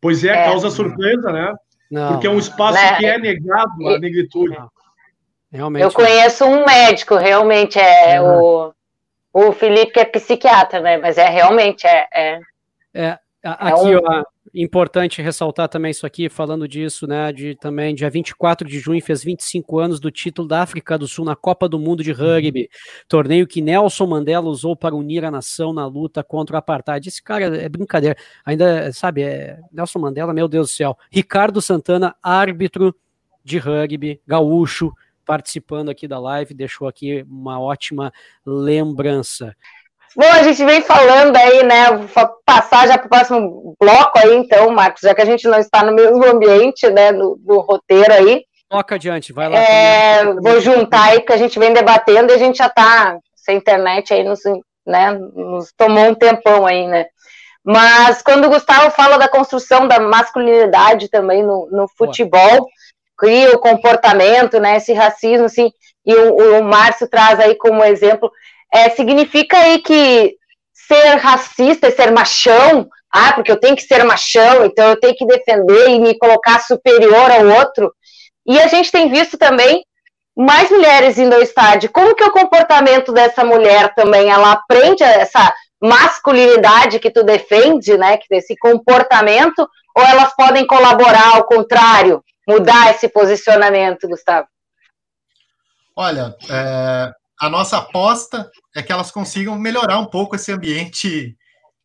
Pois 0.00 0.24
é, 0.24 0.28
é. 0.28 0.44
causa 0.44 0.70
surpresa, 0.70 1.32
né? 1.32 1.54
Não. 1.90 2.12
Porque 2.12 2.26
é 2.26 2.30
um 2.30 2.38
espaço 2.38 2.78
né? 2.78 2.96
que 2.98 3.06
é 3.06 3.18
negado 3.18 3.88
à 3.88 3.98
negritude. 3.98 4.56
Realmente. 5.56 5.82
Eu 5.82 5.90
conheço 5.90 6.44
um 6.44 6.64
médico, 6.64 7.16
realmente 7.16 7.78
é 7.78 8.20
uhum. 8.20 8.72
o, 9.32 9.48
o 9.48 9.52
Felipe, 9.52 9.92
que 9.92 10.00
é 10.00 10.04
psiquiatra, 10.04 10.80
né? 10.80 10.98
Mas 10.98 11.16
é 11.16 11.28
realmente 11.28 11.86
é. 11.86 12.06
É, 12.12 12.38
é 12.94 13.18
aqui, 13.42 13.92
é 13.92 13.98
um... 13.98 14.02
ó, 14.04 14.22
importante 14.54 15.22
ressaltar 15.22 15.68
também 15.68 15.90
isso 15.90 16.06
aqui, 16.06 16.28
falando 16.28 16.68
disso, 16.68 17.06
né? 17.06 17.32
De 17.32 17.54
também, 17.56 17.94
dia 17.94 18.10
24 18.10 18.68
de 18.68 18.78
junho, 18.78 19.02
fez 19.02 19.24
25 19.24 19.78
anos 19.78 19.98
do 19.98 20.10
título 20.10 20.46
da 20.46 20.60
África 20.60 20.98
do 20.98 21.08
Sul 21.08 21.24
na 21.24 21.34
Copa 21.34 21.66
do 21.66 21.78
Mundo 21.78 22.02
de 22.02 22.12
Rugby, 22.12 22.68
torneio 23.08 23.46
que 23.46 23.62
Nelson 23.62 24.06
Mandela 24.06 24.48
usou 24.48 24.76
para 24.76 24.94
unir 24.94 25.24
a 25.24 25.30
nação 25.30 25.72
na 25.72 25.86
luta 25.86 26.22
contra 26.22 26.56
o 26.56 26.58
apartheid. 26.58 27.08
Esse 27.08 27.22
cara 27.22 27.44
é 27.56 27.68
brincadeira, 27.68 28.16
ainda, 28.44 28.92
sabe, 28.92 29.22
é 29.22 29.58
Nelson 29.72 30.00
Mandela, 30.00 30.34
meu 30.34 30.48
Deus 30.48 30.68
do 30.68 30.74
céu. 30.74 30.98
Ricardo 31.10 31.62
Santana, 31.62 32.14
árbitro 32.22 32.94
de 33.42 33.58
rugby, 33.58 34.20
gaúcho, 34.26 34.92
participando 35.26 35.90
aqui 35.90 36.06
da 36.06 36.18
live, 36.18 36.54
deixou 36.54 36.88
aqui 36.88 37.26
uma 37.28 37.60
ótima 37.60 38.12
lembrança. 38.46 39.54
Bom, 40.16 40.24
a 40.24 40.42
gente 40.42 40.64
vem 40.64 40.80
falando 40.80 41.36
aí, 41.36 41.62
né? 41.62 41.90
Vou 41.92 42.28
passar 42.46 42.88
já 42.88 42.96
para 42.96 43.06
o 43.06 43.10
próximo 43.10 43.76
bloco 43.78 44.18
aí, 44.18 44.34
então, 44.34 44.70
Marcos, 44.70 45.02
já 45.02 45.14
que 45.14 45.20
a 45.20 45.26
gente 45.26 45.46
não 45.46 45.58
está 45.58 45.84
no 45.84 45.92
mesmo 45.92 46.24
ambiente, 46.24 46.88
né, 46.88 47.12
no, 47.12 47.38
no 47.44 47.60
roteiro 47.60 48.10
aí. 48.10 48.44
Toca 48.66 48.94
adiante, 48.94 49.32
vai 49.34 49.48
lá. 49.50 49.58
É, 49.58 50.24
vou 50.24 50.58
juntar 50.60 51.10
aí, 51.10 51.20
porque 51.20 51.34
a 51.34 51.36
gente 51.36 51.58
vem 51.58 51.74
debatendo 51.74 52.32
e 52.32 52.34
a 52.34 52.38
gente 52.38 52.56
já 52.56 52.66
está 52.66 53.18
sem 53.34 53.58
internet 53.58 54.14
aí, 54.14 54.24
nos, 54.24 54.40
né, 54.86 55.12
nos 55.12 55.70
tomou 55.76 56.06
um 56.06 56.14
tempão 56.14 56.66
aí, 56.66 56.86
né? 56.86 57.06
Mas 57.62 58.22
quando 58.22 58.46
o 58.46 58.48
Gustavo 58.48 58.90
fala 58.92 59.18
da 59.18 59.28
construção 59.28 59.86
da 59.86 60.00
masculinidade 60.00 61.08
também 61.08 61.42
no, 61.42 61.68
no 61.70 61.86
futebol, 61.88 62.66
cria 63.16 63.52
o 63.52 63.58
comportamento, 63.58 64.60
né, 64.60 64.76
esse 64.76 64.92
racismo, 64.92 65.46
assim, 65.46 65.70
e 66.04 66.14
o, 66.14 66.60
o 66.60 66.64
Márcio 66.64 67.08
traz 67.08 67.40
aí 67.40 67.54
como 67.56 67.82
exemplo, 67.82 68.30
é, 68.72 68.90
significa 68.90 69.58
aí 69.58 69.78
que 69.78 70.36
ser 70.72 71.16
racista 71.16 71.88
e 71.88 71.92
ser 71.92 72.12
machão, 72.12 72.88
ah, 73.12 73.32
porque 73.32 73.50
eu 73.50 73.58
tenho 73.58 73.74
que 73.74 73.82
ser 73.82 74.04
machão, 74.04 74.64
então 74.64 74.90
eu 74.90 75.00
tenho 75.00 75.14
que 75.14 75.26
defender 75.26 75.88
e 75.88 75.98
me 75.98 76.16
colocar 76.18 76.60
superior 76.60 77.30
ao 77.30 77.46
outro, 77.58 77.92
e 78.46 78.60
a 78.60 78.68
gente 78.68 78.92
tem 78.92 79.10
visto 79.10 79.36
também 79.36 79.82
mais 80.36 80.70
mulheres 80.70 81.18
indo 81.18 81.34
ao 81.34 81.40
estádio, 81.40 81.90
como 81.90 82.14
que 82.14 82.22
é 82.22 82.26
o 82.26 82.32
comportamento 82.32 83.12
dessa 83.12 83.42
mulher 83.42 83.94
também, 83.94 84.30
ela 84.30 84.52
aprende 84.52 85.02
essa 85.02 85.52
masculinidade 85.80 86.98
que 86.98 87.10
tu 87.10 87.22
defende, 87.22 87.96
né, 87.96 88.16
que 88.16 88.26
desse 88.28 88.56
comportamento, 88.56 89.66
ou 89.96 90.04
elas 90.04 90.34
podem 90.36 90.66
colaborar 90.66 91.36
ao 91.36 91.44
contrário, 91.44 92.22
mudar 92.46 92.90
esse 92.90 93.08
posicionamento, 93.08 94.08
Gustavo? 94.08 94.46
Olha, 95.94 96.36
é, 96.48 97.12
a 97.40 97.48
nossa 97.48 97.78
aposta 97.78 98.50
é 98.74 98.82
que 98.82 98.92
elas 98.92 99.10
consigam 99.10 99.58
melhorar 99.58 99.98
um 99.98 100.06
pouco 100.06 100.36
esse 100.36 100.52
ambiente 100.52 101.36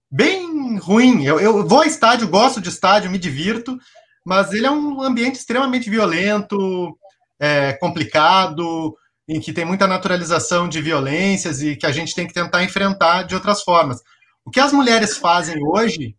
bem 0.09 0.77
ruim. 0.77 1.23
Eu, 1.23 1.39
eu 1.39 1.65
vou 1.65 1.79
ao 1.79 1.85
estádio, 1.85 2.27
gosto 2.27 2.59
de 2.59 2.69
estádio, 2.69 3.09
me 3.09 3.17
divirto, 3.17 3.77
mas 4.25 4.51
ele 4.51 4.65
é 4.65 4.71
um 4.71 5.01
ambiente 5.01 5.35
extremamente 5.35 5.89
violento, 5.89 6.97
é, 7.39 7.73
complicado, 7.73 8.95
em 9.27 9.39
que 9.39 9.53
tem 9.53 9.63
muita 9.63 9.87
naturalização 9.87 10.67
de 10.67 10.81
violências 10.81 11.61
e 11.61 11.75
que 11.75 11.85
a 11.85 11.91
gente 11.91 12.13
tem 12.13 12.27
que 12.27 12.33
tentar 12.33 12.63
enfrentar 12.63 13.23
de 13.23 13.33
outras 13.33 13.63
formas. 13.63 13.99
O 14.43 14.51
que 14.51 14.59
as 14.59 14.73
mulheres 14.73 15.17
fazem 15.17 15.55
hoje 15.65 16.15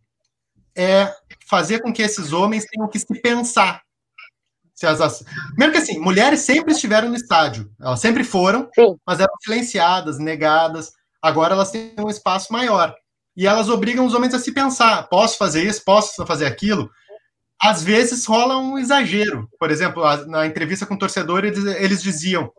é 0.74 1.12
fazer 1.46 1.80
com 1.80 1.92
que 1.92 2.00
esses 2.00 2.32
homens 2.32 2.64
tenham 2.64 2.88
que 2.88 2.98
se 2.98 3.20
pensar 3.20 3.82
se 4.82 5.02
as, 5.02 5.24
Primeiro 5.48 5.72
que 5.72 5.78
assim, 5.78 5.98
mulheres 5.98 6.40
sempre 6.40 6.72
estiveram 6.72 7.08
no 7.08 7.14
estádio, 7.14 7.70
elas 7.80 8.00
sempre 8.00 8.24
foram, 8.24 8.68
Sim. 8.74 8.96
mas 9.06 9.20
eram 9.20 9.32
silenciadas, 9.40 10.18
negadas. 10.18 10.92
Agora 11.22 11.54
elas 11.54 11.70
têm 11.70 11.94
um 11.98 12.10
espaço 12.10 12.52
maior. 12.52 12.94
E 13.36 13.46
elas 13.46 13.68
obrigam 13.68 14.04
os 14.04 14.14
homens 14.14 14.34
a 14.34 14.38
se 14.38 14.52
pensar: 14.52 15.08
posso 15.08 15.38
fazer 15.38 15.64
isso, 15.64 15.84
posso 15.84 16.26
fazer 16.26 16.46
aquilo? 16.46 16.90
Às 17.60 17.82
vezes 17.82 18.26
rola 18.26 18.58
um 18.58 18.76
exagero. 18.76 19.48
Por 19.58 19.70
exemplo, 19.70 20.02
na 20.26 20.46
entrevista 20.46 20.84
com 20.84 20.94
o 20.94 20.98
torcedor, 20.98 21.44
eles 21.44 22.02
diziam: 22.02 22.50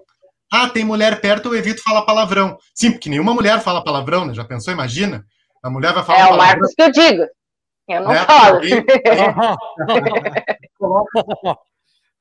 Ah, 0.52 0.70
tem 0.70 0.86
mulher 0.86 1.20
perto, 1.20 1.50
eu 1.50 1.56
evito 1.56 1.84
falar 1.84 2.04
palavrão. 2.04 2.58
Sim, 2.74 2.92
porque 2.92 3.10
nenhuma 3.10 3.34
mulher 3.34 3.62
fala 3.62 3.84
palavrão, 3.84 4.26
né? 4.26 4.34
Já 4.34 4.46
pensou? 4.46 4.74
Imagina. 4.74 5.26
A 5.62 5.70
mulher 5.70 5.94
vai 5.94 6.04
falar. 6.04 6.20
É 6.20 6.26
o 6.28 6.38
Marcos 6.38 6.74
que 6.74 6.82
eu 6.82 6.92
digo. 6.92 7.24
Eu 7.90 8.02
não 8.02 8.12
né? 8.12 8.26
falo. 8.26 8.62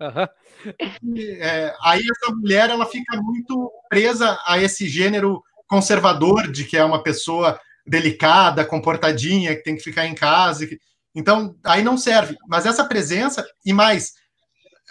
Uhum. 0.02 1.16
É, 1.40 1.74
aí 1.82 2.00
essa 2.00 2.34
mulher 2.34 2.70
ela 2.70 2.86
fica 2.86 3.20
muito 3.20 3.70
presa 3.88 4.38
a 4.46 4.58
esse 4.58 4.88
gênero 4.88 5.42
conservador 5.66 6.50
de 6.50 6.64
que 6.64 6.76
é 6.76 6.84
uma 6.84 7.02
pessoa 7.02 7.58
delicada, 7.86 8.64
comportadinha, 8.64 9.56
que 9.56 9.62
tem 9.62 9.76
que 9.76 9.82
ficar 9.82 10.06
em 10.06 10.14
casa. 10.14 10.66
Que... 10.66 10.78
Então, 11.14 11.56
aí 11.64 11.82
não 11.82 11.96
serve. 11.96 12.36
Mas 12.46 12.66
essa 12.66 12.84
presença, 12.84 13.44
e 13.64 13.72
mais, 13.72 14.12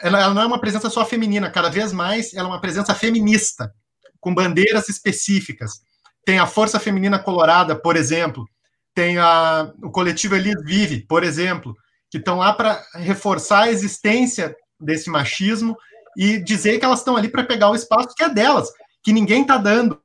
ela, 0.02 0.20
ela, 0.20 0.34
não 0.34 0.42
é 0.42 0.46
uma 0.46 0.60
presença 0.60 0.90
só 0.90 1.06
feminina, 1.06 1.50
cada 1.50 1.70
vez 1.70 1.94
mais 1.94 2.34
ela 2.34 2.48
é 2.48 2.52
uma 2.52 2.62
presença 2.62 2.94
feminista, 2.94 3.74
com 4.20 4.34
bandeiras 4.34 4.90
específicas. 4.90 5.82
Tem 6.26 6.40
a 6.40 6.46
Força 6.46 6.80
Feminina 6.80 7.18
Colorada, 7.18 7.76
por 7.76 7.96
exemplo, 7.96 8.46
tem 8.94 9.18
a, 9.18 9.72
o 9.82 9.90
coletivo 9.90 10.36
Elis 10.36 10.62
Vive, 10.64 11.06
por 11.08 11.24
exemplo, 11.24 11.76
que 12.10 12.18
estão 12.18 12.38
lá 12.38 12.54
para 12.54 12.84
reforçar 12.96 13.64
a 13.64 13.72
existência 13.72 14.56
desse 14.82 15.10
machismo 15.10 15.78
e 16.18 16.38
dizer 16.44 16.80
que 16.80 16.86
elas 16.86 17.00
estão 17.00 17.16
ali 17.16 17.30
para 17.30 17.44
pegar 17.44 17.70
o 17.70 17.76
espaço 17.76 18.16
que 18.16 18.24
é 18.24 18.30
delas, 18.30 18.70
que 19.04 19.14
ninguém 19.14 19.44
está 19.44 19.58
dando. 19.58 20.02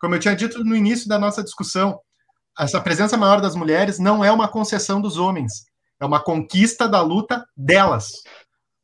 Como 0.00 0.14
eu 0.14 0.20
tinha 0.20 0.36
dito 0.36 0.62
no 0.64 0.76
início 0.76 1.08
da 1.08 1.18
nossa 1.18 1.42
discussão, 1.42 1.98
essa 2.58 2.80
presença 2.80 3.16
maior 3.16 3.40
das 3.40 3.54
mulheres 3.54 3.98
não 3.98 4.24
é 4.24 4.30
uma 4.30 4.48
concessão 4.48 5.00
dos 5.00 5.16
homens, 5.16 5.64
é 6.00 6.04
uma 6.04 6.22
conquista 6.22 6.88
da 6.88 7.00
luta 7.00 7.46
delas. 7.56 8.08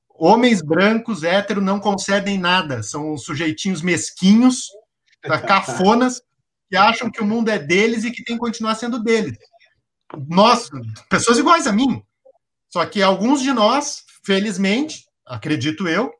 Homens 0.08 0.62
brancos, 0.62 1.24
héteros, 1.24 1.62
não 1.62 1.80
concedem 1.80 2.38
nada, 2.38 2.82
são 2.82 3.16
sujeitinhos 3.16 3.82
mesquinhos, 3.82 4.68
cafonas, 5.46 6.22
que 6.70 6.76
acham 6.76 7.10
que 7.10 7.20
o 7.20 7.26
mundo 7.26 7.48
é 7.48 7.58
deles 7.58 8.04
e 8.04 8.10
que 8.10 8.22
tem 8.22 8.36
que 8.36 8.40
continuar 8.40 8.76
sendo 8.76 9.02
deles. 9.02 9.36
Nós, 10.28 10.70
pessoas 11.10 11.38
iguais 11.38 11.66
a 11.66 11.72
mim, 11.72 12.02
só 12.72 12.84
que 12.86 13.02
alguns 13.02 13.42
de 13.42 13.52
nós, 13.52 14.04
felizmente, 14.24 15.03
acredito 15.26 15.88
eu, 15.88 16.10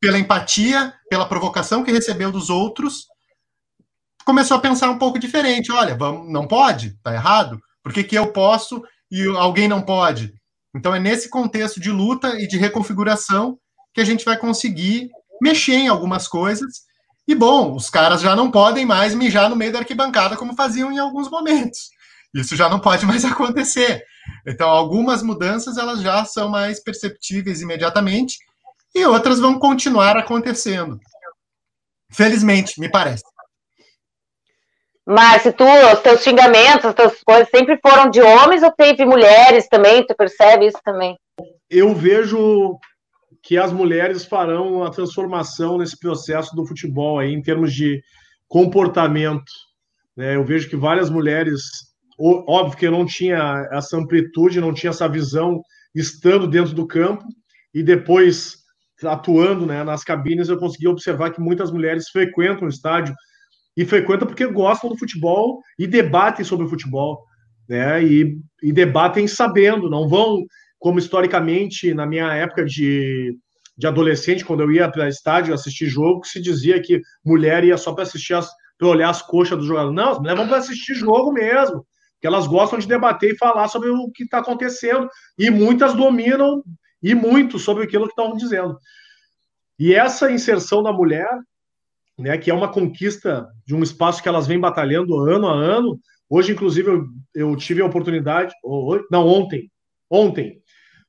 pela 0.00 0.18
empatia, 0.18 0.92
pela 1.08 1.28
provocação 1.28 1.84
que 1.84 1.92
recebeu 1.92 2.32
dos 2.32 2.50
outros, 2.50 3.06
começou 4.24 4.56
a 4.56 4.60
pensar 4.60 4.90
um 4.90 4.98
pouco 4.98 5.18
diferente. 5.18 5.70
Olha, 5.70 5.96
vamos, 5.96 6.30
não 6.30 6.46
pode, 6.46 6.96
tá 7.02 7.12
errado. 7.12 7.60
Por 7.82 7.92
que, 7.92 8.04
que 8.04 8.16
eu 8.16 8.32
posso 8.32 8.82
e 9.10 9.24
alguém 9.36 9.68
não 9.68 9.82
pode? 9.82 10.32
Então 10.74 10.94
é 10.94 10.98
nesse 10.98 11.28
contexto 11.28 11.80
de 11.80 11.90
luta 11.90 12.40
e 12.40 12.46
de 12.46 12.56
reconfiguração 12.56 13.58
que 13.94 14.00
a 14.00 14.04
gente 14.04 14.24
vai 14.24 14.38
conseguir 14.38 15.10
mexer 15.40 15.74
em 15.74 15.88
algumas 15.88 16.26
coisas. 16.26 16.82
E 17.28 17.34
bom, 17.34 17.74
os 17.74 17.90
caras 17.90 18.20
já 18.20 18.34
não 18.34 18.50
podem 18.50 18.86
mais 18.86 19.14
mijar 19.14 19.48
no 19.50 19.56
meio 19.56 19.72
da 19.72 19.80
arquibancada 19.80 20.36
como 20.36 20.56
faziam 20.56 20.90
em 20.90 20.98
alguns 20.98 21.30
momentos. 21.30 21.90
Isso 22.34 22.56
já 22.56 22.68
não 22.68 22.80
pode 22.80 23.04
mais 23.04 23.24
acontecer. 23.26 24.02
Então, 24.46 24.68
algumas 24.68 25.22
mudanças 25.22 25.76
elas 25.76 26.00
já 26.00 26.24
são 26.24 26.48
mais 26.48 26.82
perceptíveis 26.82 27.60
imediatamente 27.60 28.38
e 28.94 29.04
outras 29.06 29.40
vão 29.40 29.58
continuar 29.58 30.16
acontecendo. 30.16 30.98
Felizmente, 32.10 32.78
me 32.78 32.90
parece. 32.90 33.24
Mas 35.04 35.42
se 35.42 35.52
tu, 35.52 35.64
os 35.64 36.00
teus 36.00 36.22
xingamentos, 36.22 36.84
as 36.84 36.94
tuas 36.94 37.22
coisas 37.24 37.48
sempre 37.48 37.78
foram 37.80 38.08
de 38.08 38.20
homens 38.20 38.62
ou 38.62 38.70
teve 38.70 39.04
mulheres 39.04 39.68
também? 39.68 40.06
Tu 40.06 40.14
percebe 40.14 40.66
isso 40.66 40.78
também? 40.84 41.16
Eu 41.68 41.94
vejo 41.94 42.78
que 43.42 43.58
as 43.58 43.72
mulheres 43.72 44.24
farão 44.24 44.84
a 44.84 44.90
transformação 44.90 45.78
nesse 45.78 45.98
processo 45.98 46.54
do 46.54 46.64
futebol 46.64 47.18
aí, 47.18 47.32
em 47.32 47.42
termos 47.42 47.74
de 47.74 48.00
comportamento. 48.46 49.50
Né? 50.16 50.36
Eu 50.36 50.44
vejo 50.44 50.68
que 50.68 50.76
várias 50.76 51.10
mulheres, 51.10 51.62
óbvio 52.22 52.78
que 52.78 52.86
eu 52.86 52.92
não 52.92 53.04
tinha 53.04 53.68
essa 53.72 53.96
amplitude, 53.96 54.60
não 54.60 54.72
tinha 54.72 54.90
essa 54.90 55.08
visão 55.08 55.60
estando 55.94 56.46
dentro 56.46 56.74
do 56.74 56.86
campo, 56.86 57.24
e 57.74 57.82
depois 57.82 58.62
atuando 59.02 59.66
né, 59.66 59.82
nas 59.82 60.04
cabines, 60.04 60.48
eu 60.48 60.58
consegui 60.58 60.86
observar 60.86 61.32
que 61.32 61.40
muitas 61.40 61.72
mulheres 61.72 62.08
frequentam 62.08 62.66
o 62.66 62.70
estádio 62.70 63.14
e 63.76 63.84
frequentam 63.84 64.28
porque 64.28 64.46
gostam 64.46 64.90
do 64.90 64.98
futebol 64.98 65.60
e 65.78 65.86
debatem 65.86 66.44
sobre 66.44 66.66
o 66.66 66.68
futebol, 66.68 67.24
né? 67.68 68.04
E, 68.04 68.38
e 68.62 68.72
debatem 68.72 69.26
sabendo, 69.26 69.90
não 69.90 70.08
vão 70.08 70.44
como 70.78 70.98
historicamente 70.98 71.94
na 71.94 72.06
minha 72.06 72.32
época 72.34 72.64
de, 72.64 73.36
de 73.76 73.86
adolescente, 73.86 74.44
quando 74.44 74.60
eu 74.60 74.70
ia 74.70 74.90
para 74.90 75.08
estádio 75.08 75.54
assistir 75.54 75.86
jogo, 75.86 76.20
que 76.20 76.28
se 76.28 76.40
dizia 76.40 76.80
que 76.80 77.00
mulher 77.24 77.64
ia 77.64 77.76
só 77.76 77.92
para 77.92 78.04
assistir 78.04 78.34
as 78.34 78.48
para 78.82 78.88
olhar 78.88 79.10
as 79.10 79.22
coxas 79.22 79.56
do 79.56 79.64
jogador. 79.64 79.92
Não, 79.92 80.10
as 80.10 80.18
mulheres 80.18 80.38
vão 80.38 80.48
para 80.48 80.58
assistir 80.58 80.94
jogo 80.94 81.32
mesmo, 81.32 81.86
que 82.22 82.26
elas 82.26 82.46
gostam 82.46 82.78
de 82.78 82.86
debater 82.86 83.32
e 83.32 83.36
falar 83.36 83.68
sobre 83.68 83.90
o 83.90 84.10
que 84.10 84.22
está 84.22 84.38
acontecendo 84.38 85.10
e 85.36 85.50
muitas 85.50 85.92
dominam 85.92 86.62
e 87.02 87.14
muito 87.14 87.58
sobre 87.58 87.84
aquilo 87.84 88.04
que 88.04 88.12
estão 88.12 88.34
dizendo. 88.36 88.78
E 89.78 89.92
essa 89.92 90.30
inserção 90.30 90.82
da 90.82 90.92
mulher 90.92 91.28
né, 92.18 92.38
que 92.38 92.50
é 92.50 92.54
uma 92.54 92.70
conquista 92.70 93.48
de 93.66 93.74
um 93.74 93.82
espaço 93.82 94.22
que 94.22 94.28
elas 94.28 94.46
vêm 94.46 94.60
batalhando 94.60 95.18
ano 95.18 95.48
a 95.48 95.54
ano. 95.54 95.98
Hoje, 96.28 96.52
inclusive, 96.52 96.88
eu, 96.88 97.04
eu 97.34 97.56
tive 97.56 97.82
a 97.82 97.86
oportunidade, 97.86 98.54
ou, 98.62 99.04
não, 99.10 99.26
ontem, 99.26 99.70
ontem, 100.08 100.62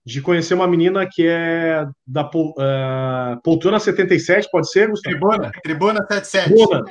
de 0.05 0.21
conhecer 0.21 0.53
uma 0.53 0.67
menina 0.67 1.07
que 1.09 1.27
é 1.27 1.85
da 2.05 2.25
uh, 2.25 3.41
Poltrona 3.43 3.79
77, 3.79 4.49
pode 4.51 4.69
ser, 4.69 4.89
Gustavo? 4.89 5.15
Tribuna, 5.15 5.51
Tribuna 5.61 5.99
77. 6.09 6.53
Tribuna. 6.53 6.83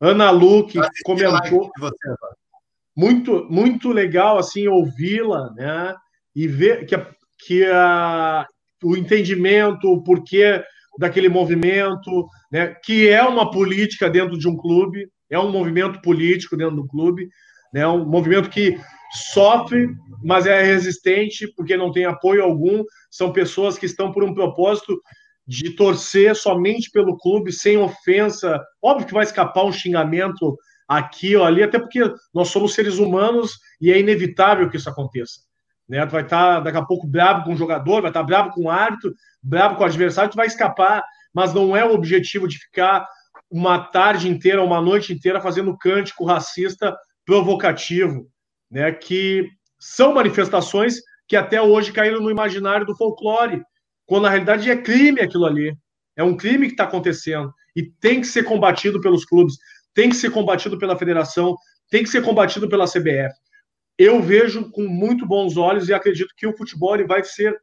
Ana 0.00 0.30
Lu, 0.30 0.66
que 0.66 0.80
comentou. 1.04 1.70
Muito, 3.00 3.46
muito 3.48 3.88
legal, 3.92 4.36
assim, 4.36 4.68
ouvi-la, 4.68 5.50
né? 5.54 5.94
E 6.36 6.46
ver 6.46 6.84
que, 6.84 6.94
que 7.46 7.64
a, 7.64 8.46
o 8.84 8.94
entendimento, 8.94 9.90
o 9.90 10.02
porquê 10.02 10.62
daquele 10.98 11.30
movimento, 11.30 12.28
né, 12.52 12.74
que 12.84 13.08
é 13.08 13.22
uma 13.22 13.50
política 13.50 14.10
dentro 14.10 14.38
de 14.38 14.46
um 14.46 14.54
clube, 14.54 15.08
é 15.30 15.38
um 15.38 15.50
movimento 15.50 16.02
político 16.02 16.58
dentro 16.58 16.76
do 16.76 16.86
clube, 16.86 17.26
né, 17.72 17.86
um 17.86 18.04
movimento 18.04 18.50
que 18.50 18.78
sofre, 19.32 19.88
mas 20.22 20.44
é 20.44 20.62
resistente 20.62 21.50
porque 21.56 21.78
não 21.78 21.90
tem 21.90 22.04
apoio 22.04 22.42
algum. 22.42 22.84
São 23.10 23.32
pessoas 23.32 23.78
que 23.78 23.86
estão 23.86 24.12
por 24.12 24.22
um 24.22 24.34
propósito 24.34 25.00
de 25.46 25.74
torcer 25.74 26.36
somente 26.36 26.90
pelo 26.90 27.16
clube, 27.16 27.50
sem 27.50 27.78
ofensa. 27.78 28.60
Óbvio 28.82 29.06
que 29.06 29.14
vai 29.14 29.24
escapar 29.24 29.64
um 29.64 29.72
xingamento 29.72 30.54
aqui 30.90 31.36
ou 31.36 31.44
ali, 31.44 31.62
até 31.62 31.78
porque 31.78 32.00
nós 32.34 32.48
somos 32.48 32.74
seres 32.74 32.98
humanos 32.98 33.60
e 33.80 33.92
é 33.92 34.00
inevitável 34.00 34.68
que 34.68 34.76
isso 34.76 34.90
aconteça. 34.90 35.40
Né? 35.88 36.04
Tu 36.04 36.10
vai 36.10 36.22
estar 36.22 36.54
tá, 36.56 36.60
daqui 36.60 36.78
a 36.78 36.84
pouco 36.84 37.06
bravo 37.06 37.44
com 37.44 37.52
o 37.52 37.56
jogador, 37.56 38.02
vai 38.02 38.10
estar 38.10 38.20
tá 38.20 38.26
bravo 38.26 38.50
com 38.50 38.64
o 38.64 38.70
árbitro, 38.70 39.14
bravo 39.40 39.76
com 39.76 39.84
o 39.84 39.86
adversário, 39.86 40.32
tu 40.32 40.36
vai 40.36 40.48
escapar, 40.48 41.04
mas 41.32 41.54
não 41.54 41.76
é 41.76 41.84
o 41.84 41.94
objetivo 41.94 42.48
de 42.48 42.58
ficar 42.58 43.06
uma 43.48 43.78
tarde 43.78 44.28
inteira, 44.28 44.64
uma 44.64 44.80
noite 44.80 45.12
inteira 45.12 45.40
fazendo 45.40 45.78
cântico 45.78 46.24
racista 46.24 46.96
provocativo, 47.24 48.26
né? 48.68 48.90
Que 48.90 49.48
são 49.78 50.12
manifestações 50.12 50.96
que 51.28 51.36
até 51.36 51.62
hoje 51.62 51.92
caíram 51.92 52.20
no 52.20 52.32
imaginário 52.32 52.84
do 52.84 52.96
folclore, 52.96 53.62
quando 54.06 54.24
na 54.24 54.30
realidade 54.30 54.68
é 54.68 54.76
crime 54.76 55.20
aquilo 55.20 55.46
ali. 55.46 55.72
É 56.16 56.24
um 56.24 56.36
crime 56.36 56.66
que 56.66 56.72
está 56.72 56.82
acontecendo 56.82 57.52
e 57.76 57.84
tem 57.84 58.20
que 58.20 58.26
ser 58.26 58.42
combatido 58.42 59.00
pelos 59.00 59.24
clubes, 59.24 59.54
tem 59.94 60.08
que 60.08 60.16
ser 60.16 60.30
combatido 60.30 60.78
pela 60.78 60.96
federação, 60.96 61.56
tem 61.90 62.02
que 62.02 62.08
ser 62.08 62.22
combatido 62.22 62.68
pela 62.68 62.86
CBF 62.86 63.34
eu 64.00 64.22
vejo 64.22 64.70
com 64.70 64.88
muito 64.88 65.26
bons 65.26 65.58
olhos 65.58 65.90
e 65.90 65.92
acredito 65.92 66.32
que 66.34 66.46
o 66.46 66.56
futebol 66.56 67.06
vai 67.06 67.22
ser 67.22 67.54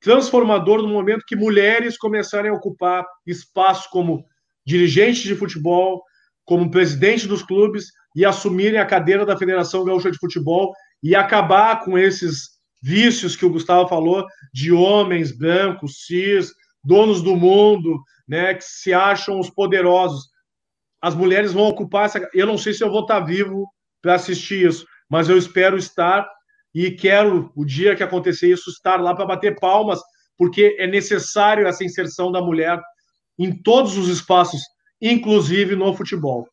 transformador 0.00 0.80
no 0.80 0.86
momento 0.86 1.24
que 1.26 1.34
mulheres 1.34 1.98
começarem 1.98 2.48
a 2.48 2.54
ocupar 2.54 3.04
espaço 3.26 3.90
como 3.90 4.24
dirigentes 4.64 5.22
de 5.22 5.34
futebol, 5.34 6.00
como 6.44 6.70
presidente 6.70 7.26
dos 7.26 7.42
clubes 7.42 7.86
e 8.14 8.24
assumirem 8.24 8.78
a 8.78 8.86
cadeira 8.86 9.26
da 9.26 9.36
Federação 9.36 9.84
Gaúcha 9.84 10.12
de 10.12 10.18
Futebol 10.18 10.72
e 11.02 11.16
acabar 11.16 11.80
com 11.84 11.98
esses 11.98 12.50
vícios 12.80 13.34
que 13.34 13.44
o 13.44 13.50
Gustavo 13.50 13.88
falou 13.88 14.24
de 14.52 14.70
homens 14.70 15.36
brancos, 15.36 16.04
cis, 16.06 16.52
donos 16.84 17.20
do 17.20 17.34
mundo, 17.34 18.00
né, 18.28 18.54
que 18.54 18.62
se 18.62 18.94
acham 18.94 19.40
os 19.40 19.50
poderosos. 19.50 20.28
As 21.04 21.14
mulheres 21.14 21.52
vão 21.52 21.64
ocupar 21.64 22.06
essa. 22.06 22.26
Eu 22.32 22.46
não 22.46 22.56
sei 22.56 22.72
se 22.72 22.82
eu 22.82 22.90
vou 22.90 23.02
estar 23.02 23.20
vivo 23.20 23.68
para 24.00 24.14
assistir 24.14 24.66
isso, 24.66 24.86
mas 25.06 25.28
eu 25.28 25.36
espero 25.36 25.76
estar 25.76 26.26
e 26.74 26.90
quero, 26.90 27.52
o 27.54 27.62
dia 27.62 27.94
que 27.94 28.02
acontecer 28.02 28.50
isso, 28.50 28.70
estar 28.70 28.98
lá 28.98 29.14
para 29.14 29.26
bater 29.26 29.60
palmas, 29.60 30.00
porque 30.34 30.74
é 30.78 30.86
necessário 30.86 31.66
essa 31.66 31.84
inserção 31.84 32.32
da 32.32 32.40
mulher 32.40 32.80
em 33.38 33.52
todos 33.52 33.98
os 33.98 34.08
espaços, 34.08 34.62
inclusive 34.98 35.76
no 35.76 35.92
futebol. 35.92 36.48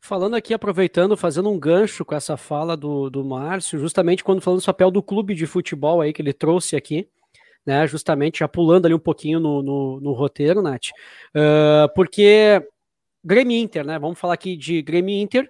Falando 0.00 0.36
aqui, 0.36 0.54
aproveitando, 0.54 1.16
fazendo 1.16 1.50
um 1.50 1.58
gancho 1.58 2.04
com 2.04 2.14
essa 2.14 2.36
fala 2.36 2.76
do, 2.76 3.10
do 3.10 3.24
Márcio, 3.24 3.80
justamente 3.80 4.22
quando 4.22 4.40
falando 4.40 4.60
do 4.60 4.66
papel 4.66 4.92
do 4.92 5.02
clube 5.02 5.34
de 5.34 5.46
futebol 5.46 6.00
aí 6.00 6.12
que 6.12 6.22
ele 6.22 6.32
trouxe 6.32 6.76
aqui, 6.76 7.08
né? 7.66 7.88
Justamente 7.88 8.38
já 8.38 8.46
pulando 8.46 8.86
ali 8.86 8.94
um 8.94 9.00
pouquinho 9.00 9.40
no, 9.40 9.64
no, 9.64 10.00
no 10.00 10.12
roteiro, 10.12 10.62
Nath. 10.62 10.90
Uh, 11.34 11.92
porque 11.96 12.62
Grêmio 13.28 13.58
Inter, 13.58 13.84
né? 13.84 13.98
Vamos 13.98 14.18
falar 14.18 14.32
aqui 14.32 14.56
de 14.56 14.80
Grêmio 14.80 15.14
Inter, 15.14 15.46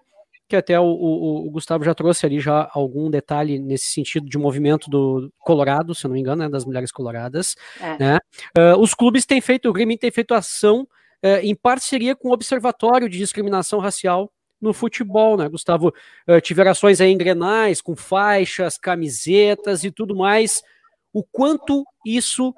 que 0.49 0.57
até 0.57 0.81
o, 0.81 0.85
o, 0.85 1.47
o, 1.47 1.51
Gustavo 1.53 1.85
já 1.85 1.95
trouxe 1.95 2.27
ali 2.27 2.41
já 2.41 2.69
algum 2.73 3.09
detalhe 3.09 3.57
nesse 3.61 3.93
sentido 3.93 4.29
de 4.29 4.37
movimento 4.37 4.91
do 4.91 5.33
Colorado, 5.39 5.95
se 5.95 6.05
eu 6.05 6.09
não 6.09 6.15
me 6.15 6.21
engano, 6.21 6.43
né, 6.43 6.49
das 6.49 6.65
mulheres 6.65 6.91
coloradas. 6.91 7.55
É. 7.81 7.99
Né? 7.99 8.19
Uh, 8.59 8.81
os 8.81 8.95
clubes 8.95 9.25
têm 9.25 9.41
feito, 9.41 9.69
o 9.69 9.73
Grêmio 9.73 9.97
tem 9.97 10.11
feito 10.11 10.35
ação 10.35 10.89
uh, 11.25 11.39
em 11.41 11.55
parceria 11.55 12.17
com 12.17 12.31
o 12.31 12.33
Observatório 12.33 13.09
de 13.09 13.17
Discriminação 13.17 13.79
Racial 13.79 14.29
no 14.61 14.73
futebol, 14.73 15.37
né, 15.37 15.49
Gustavo? 15.49 15.95
Uh, 16.27 16.41
tiveram 16.41 16.73
ações 16.73 17.01
aí 17.01 17.13
em 17.13 17.17
Grenais, 17.17 17.81
com 17.81 17.95
faixas, 17.95 18.77
camisetas 18.77 19.85
e 19.85 19.93
tudo 19.93 20.17
mais. 20.17 20.65
O 21.13 21.23
quanto 21.23 21.85
isso 22.05 22.53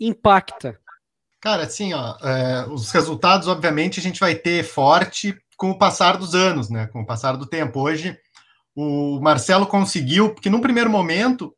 impacta? 0.00 0.80
Cara, 1.44 1.64
assim, 1.64 1.92
ó, 1.92 2.16
é, 2.22 2.66
os 2.70 2.90
resultados, 2.90 3.48
obviamente, 3.48 4.00
a 4.00 4.02
gente 4.02 4.18
vai 4.18 4.34
ter 4.34 4.64
forte 4.64 5.38
com 5.58 5.72
o 5.72 5.78
passar 5.78 6.16
dos 6.16 6.34
anos, 6.34 6.70
né? 6.70 6.86
Com 6.86 7.02
o 7.02 7.06
passar 7.06 7.36
do 7.36 7.44
tempo. 7.44 7.80
Hoje, 7.80 8.18
o 8.74 9.20
Marcelo 9.20 9.66
conseguiu, 9.66 10.32
porque 10.32 10.48
num 10.48 10.62
primeiro 10.62 10.88
momento 10.88 11.54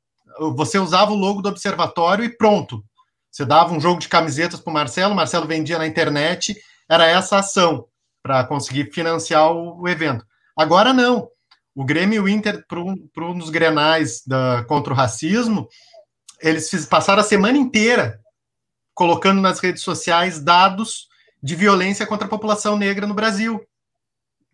você 0.56 0.76
usava 0.76 1.12
o 1.12 1.16
logo 1.16 1.40
do 1.40 1.48
observatório 1.48 2.24
e 2.24 2.36
pronto. 2.36 2.84
Você 3.30 3.44
dava 3.44 3.72
um 3.72 3.80
jogo 3.80 4.00
de 4.00 4.08
camisetas 4.08 4.58
para 4.58 4.72
o 4.72 4.74
Marcelo, 4.74 5.12
o 5.12 5.16
Marcelo 5.16 5.46
vendia 5.46 5.78
na 5.78 5.86
internet, 5.86 6.60
era 6.88 7.06
essa 7.06 7.38
ação 7.38 7.86
para 8.24 8.42
conseguir 8.42 8.90
financiar 8.92 9.52
o, 9.52 9.86
evento. 9.86 10.26
Agora 10.56 10.92
não. 10.92 11.28
O 11.76 11.84
Grêmio 11.84 12.16
e 12.16 12.18
o 12.18 12.28
Inter, 12.28 12.66
para 12.66 12.80
um 12.80 13.38
dos 13.38 13.50
grenais 13.50 14.20
da, 14.26 14.64
contra 14.66 14.92
o 14.92 14.96
racismo, 14.96 15.68
eles 16.40 16.68
fiz, 16.68 16.86
passaram 16.86 17.20
a 17.20 17.24
semana 17.24 17.56
inteira 17.56 18.20
colocando 18.96 19.40
nas 19.40 19.60
redes 19.60 19.84
sociais 19.84 20.42
dados 20.42 21.06
de 21.40 21.54
violência 21.54 22.04
contra 22.04 22.26
a 22.26 22.30
população 22.30 22.76
negra 22.76 23.06
no 23.06 23.14
Brasil 23.14 23.64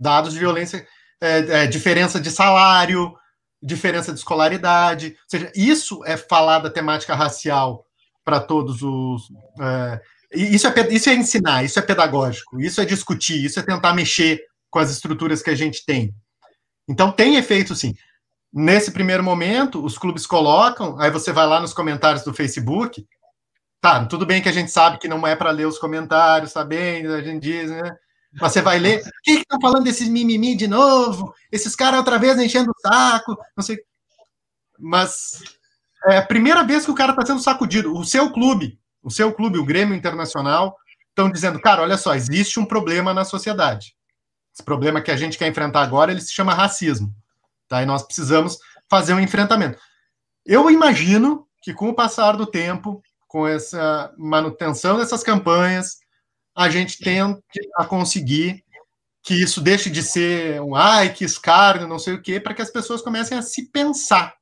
dados 0.03 0.33
de 0.33 0.41
violência, 0.41 0.87
é, 1.21 1.63
é, 1.63 1.67
diferença 1.67 2.21
de 2.21 2.31
salário, 2.31 3.15
diferença 3.63 4.13
de 4.13 4.19
escolaridade. 4.19 5.11
Ou 5.11 5.29
seja, 5.29 5.53
isso 5.55 6.05
é 6.05 6.17
falar 6.17 6.59
da 6.59 6.69
temática 6.69 7.15
racial 7.15 7.87
para 8.25 8.41
todos 8.41 8.83
os. 8.83 9.31
É, 9.61 10.01
isso, 10.35 10.67
é, 10.67 10.89
isso 10.91 11.09
é 11.09 11.15
ensinar, 11.15 11.63
isso 11.63 11.79
é 11.79 11.83
pedagógico, 11.83 12.61
isso 12.61 12.81
é 12.81 12.85
discutir, 12.85 13.45
isso 13.45 13.61
é 13.61 13.63
tentar 13.63 13.95
mexer 13.95 14.43
com 14.69 14.81
as 14.81 14.91
estruturas 14.91 15.43
que 15.43 15.51
a 15.51 15.55
gente 15.55 15.85
tem. 15.87 16.13
Então, 16.89 17.13
tem 17.13 17.37
efeito, 17.37 17.75
sim. 17.77 17.95
Nesse 18.53 18.91
primeiro 18.91 19.23
momento, 19.23 19.83
os 19.85 19.97
clubes 19.97 20.27
colocam, 20.27 20.99
aí 20.99 21.11
você 21.11 21.33
vai 21.33 21.47
lá 21.47 21.61
nos 21.61 21.73
comentários 21.73 22.25
do 22.25 22.35
Facebook. 22.35 23.07
Tá, 23.83 24.07
tudo 24.07 24.25
bem 24.25 24.41
que 24.41 24.49
a 24.49 24.53
gente 24.53 24.71
sabe 24.71 24.99
que 24.99 25.09
não 25.09 25.27
é 25.27 25.35
para 25.35 25.51
ler 25.51 25.67
os 25.67 25.77
comentários, 25.77 26.53
tá 26.53 26.65
bem, 26.65 27.05
a 27.05 27.21
gente 27.21 27.43
diz, 27.43 27.69
né? 27.69 27.83
Você 28.39 28.63
vai 28.63 28.79
ler, 28.79 29.01
o 29.01 29.11
que 29.25 29.33
estão 29.33 29.61
falando 29.61 29.83
desses 29.83 30.09
mimimi 30.09 30.55
de 30.55 30.69
novo? 30.69 31.35
Esses 31.51 31.75
caras 31.75 31.99
outra 31.99 32.17
vez 32.17 32.39
enchendo 32.39 32.71
o 32.71 32.81
saco, 32.81 33.37
não 33.57 33.65
sei. 33.65 33.79
mas 34.79 35.43
é 36.07 36.19
a 36.19 36.25
primeira 36.25 36.63
vez 36.63 36.85
que 36.85 36.93
o 36.93 36.95
cara 36.95 37.11
está 37.11 37.27
sendo 37.27 37.43
sacudido. 37.43 37.93
O 37.93 38.05
seu 38.05 38.33
clube, 38.33 38.79
o 39.03 39.11
seu 39.11 39.33
clube, 39.33 39.59
o 39.59 39.65
Grêmio 39.65 39.97
Internacional, 39.97 40.77
estão 41.09 41.29
dizendo, 41.29 41.61
cara, 41.61 41.83
olha 41.83 41.99
só, 41.99 42.15
existe 42.15 42.61
um 42.61 42.65
problema 42.65 43.13
na 43.13 43.25
sociedade. 43.25 43.97
Esse 44.55 44.63
problema 44.63 45.01
que 45.01 45.11
a 45.11 45.17
gente 45.17 45.37
quer 45.37 45.49
enfrentar 45.49 45.83
agora, 45.83 46.13
ele 46.13 46.21
se 46.21 46.33
chama 46.33 46.55
racismo. 46.55 47.13
Tá? 47.67 47.83
E 47.83 47.87
nós 47.87 48.05
precisamos 48.05 48.59
fazer 48.89 49.13
um 49.13 49.21
enfrentamento. 49.21 49.77
Eu 50.47 50.71
imagino 50.71 51.49
que 51.61 51.75
com 51.75 51.89
o 51.89 51.95
passar 51.95 52.37
do 52.37 52.47
tempo, 52.47 53.03
com 53.33 53.49
essa 53.49 54.13
manutenção 54.19 54.99
dessas 54.99 55.23
campanhas, 55.23 55.97
a 56.55 56.69
gente 56.69 56.99
tente 56.99 57.41
a 57.79 57.85
conseguir 57.87 58.63
que 59.23 59.33
isso 59.33 59.59
deixe 59.59 59.89
de 59.89 60.03
ser 60.03 60.61
um 60.61 60.77
ai, 60.77 61.15
que 61.15 61.25
escárnio, 61.25 61.89
não 61.89 61.99
sei 61.99 62.13
o 62.13 62.21
quê, 62.21 62.39
para 62.39 62.53
que 62.53 62.61
as 62.61 62.71
pessoas 62.71 63.01
comecem 63.01 63.39
a 63.39 63.41
se 63.41 63.71
pensar. 63.71 64.35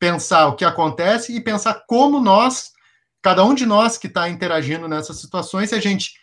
Pensar 0.00 0.48
o 0.48 0.56
que 0.56 0.64
acontece 0.64 1.32
e 1.32 1.40
pensar 1.40 1.84
como 1.86 2.18
nós, 2.18 2.72
cada 3.22 3.44
um 3.44 3.54
de 3.54 3.64
nós 3.64 3.96
que 3.96 4.08
está 4.08 4.28
interagindo 4.28 4.88
nessas 4.88 5.20
situações, 5.20 5.68
se 5.68 5.76
a 5.76 5.80
gente 5.80 6.14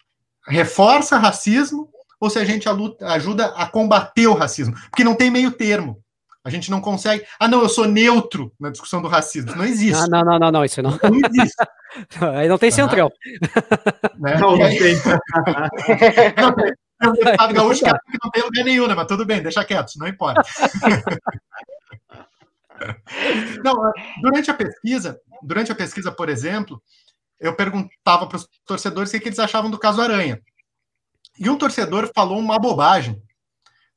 reforça 0.45 1.17
racismo 1.17 1.89
ou 2.19 2.29
se 2.29 2.39
a 2.39 2.43
gente 2.43 2.67
ajuda 2.99 3.45
a 3.55 3.65
combater 3.65 4.27
o 4.27 4.33
racismo. 4.33 4.75
Porque 4.89 5.05
não 5.05 5.15
tem 5.15 5.31
meio 5.31 5.49
termo. 5.49 6.03
A 6.43 6.49
gente 6.49 6.71
não 6.71 6.81
consegue. 6.81 7.23
Ah, 7.39 7.47
não, 7.47 7.61
eu 7.61 7.69
sou 7.69 7.87
neutro 7.87 8.51
na 8.59 8.71
discussão 8.71 9.01
do 9.01 9.07
racismo. 9.07 9.49
Isso 9.49 9.57
não 9.57 9.65
existe. 9.65 10.03
Ah, 10.03 10.07
não, 10.07 10.23
não, 10.23 10.39
não, 10.39 10.51
não, 10.51 10.65
isso 10.65 10.81
não. 10.81 10.91
Não 10.91 11.29
existe. 11.29 11.55
aí 12.35 12.47
não 12.47 12.57
tem 12.57 12.71
central. 12.71 13.11
Né? 14.19 14.37
Não, 14.39 14.57
não 14.57 14.69
tem. 14.69 14.95
não 16.37 16.55
tem. 16.55 16.73
O 17.03 17.13
deputado 17.13 17.53
gaúcho 17.53 17.83
que 17.83 18.17
não 18.23 18.31
tem 18.31 18.43
lugar 18.43 18.63
nenhum, 18.63 18.87
né? 18.87 18.93
Mas 18.93 19.07
tudo 19.07 19.25
bem, 19.25 19.41
deixa 19.41 19.65
quieto, 19.65 19.93
não 19.97 20.07
importa. 20.07 20.41
não, 23.63 23.91
durante 24.21 24.51
a 24.51 24.53
pesquisa, 24.53 25.19
durante 25.41 25.71
a 25.71 25.75
pesquisa, 25.75 26.11
por 26.11 26.29
exemplo, 26.29 26.81
eu 27.39 27.55
perguntava 27.55 28.27
para 28.27 28.37
os 28.37 28.47
torcedores 28.65 29.11
o 29.11 29.19
que 29.19 29.27
eles 29.27 29.39
achavam 29.39 29.71
do 29.71 29.79
caso 29.79 30.01
Aranha. 30.01 30.39
E 31.39 31.49
um 31.49 31.57
torcedor 31.57 32.11
falou 32.13 32.37
uma 32.37 32.59
bobagem. 32.59 33.19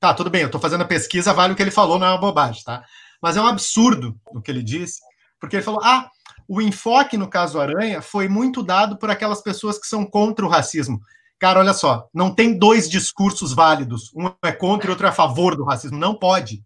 Tá, 0.05 0.13
tudo 0.13 0.29
bem, 0.29 0.43
eu 0.43 0.49
estou 0.49 0.61
fazendo 0.61 0.83
a 0.83 0.87
pesquisa, 0.87 1.33
vale 1.33 1.55
o 1.55 1.57
que 1.57 1.63
ele 1.63 1.71
falou, 1.71 1.99
não 1.99 2.07
é 2.07 2.11
uma 2.11 2.19
bobagem, 2.19 2.63
tá? 2.63 2.85
Mas 3.23 3.39
é 3.39 3.41
um 3.41 3.47
absurdo 3.47 4.15
o 4.27 4.43
que 4.43 4.51
ele 4.51 4.63
disse, 4.63 5.01
porque 5.41 5.57
ele 5.57 5.63
falou: 5.63 5.81
ah, 5.83 6.11
o 6.47 6.61
enfoque 6.61 7.17
no 7.17 7.27
caso 7.27 7.59
Aranha 7.59 8.03
foi 8.03 8.29
muito 8.29 8.63
dado 8.63 8.99
por 8.99 9.11
aquelas 9.11 9.41
pessoas 9.41 9.79
que 9.79 9.87
são 9.87 10.05
contra 10.05 10.45
o 10.45 10.49
racismo. 10.51 11.01
Cara, 11.39 11.61
olha 11.61 11.73
só, 11.73 12.07
não 12.13 12.35
tem 12.35 12.59
dois 12.59 12.87
discursos 12.91 13.55
válidos. 13.55 14.13
Um 14.15 14.31
é 14.45 14.53
contra 14.53 14.89
e 14.89 14.91
outro 14.91 15.07
é 15.07 15.09
a 15.09 15.13
favor 15.13 15.57
do 15.57 15.65
racismo. 15.65 15.97
Não 15.97 16.15
pode. 16.15 16.63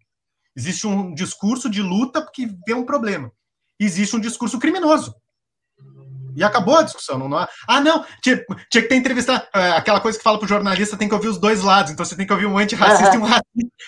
Existe 0.57 0.89
um 0.89 1.15
discurso 1.15 1.71
de 1.71 1.81
luta 1.81 2.21
porque 2.21 2.51
vê 2.67 2.75
um 2.75 2.85
problema. 2.85 3.31
Existe 3.79 4.17
um 4.17 4.21
discurso 4.21 4.59
criminoso. 4.59 5.15
E 6.39 6.45
acabou 6.45 6.77
a 6.77 6.83
discussão. 6.83 7.19
Não, 7.19 7.29
não 7.29 7.49
ah, 7.67 7.81
não, 7.81 8.07
tinha, 8.23 8.41
tinha 8.71 8.83
que 8.83 8.89
ter 8.89 8.95
entrevista. 8.95 9.49
É, 9.53 9.73
aquela 9.73 10.01
coisa 10.01 10.17
que 10.17 10.23
fala 10.23 10.39
para 10.39 10.47
o 10.47 10.49
jornalista 10.49 10.97
tem 10.97 11.09
que 11.09 11.15
ouvir 11.15 11.27
os 11.27 11.37
dois 11.37 11.63
lados. 11.63 11.91
Então 11.91 12.07
você 12.07 12.15
tem 12.15 12.25
que 12.25 12.33
ouvir 12.33 12.47
um 12.47 12.57
antirracista 12.57 13.17
e 13.17 13.19
um 13.19 13.25
racista. 13.25 13.45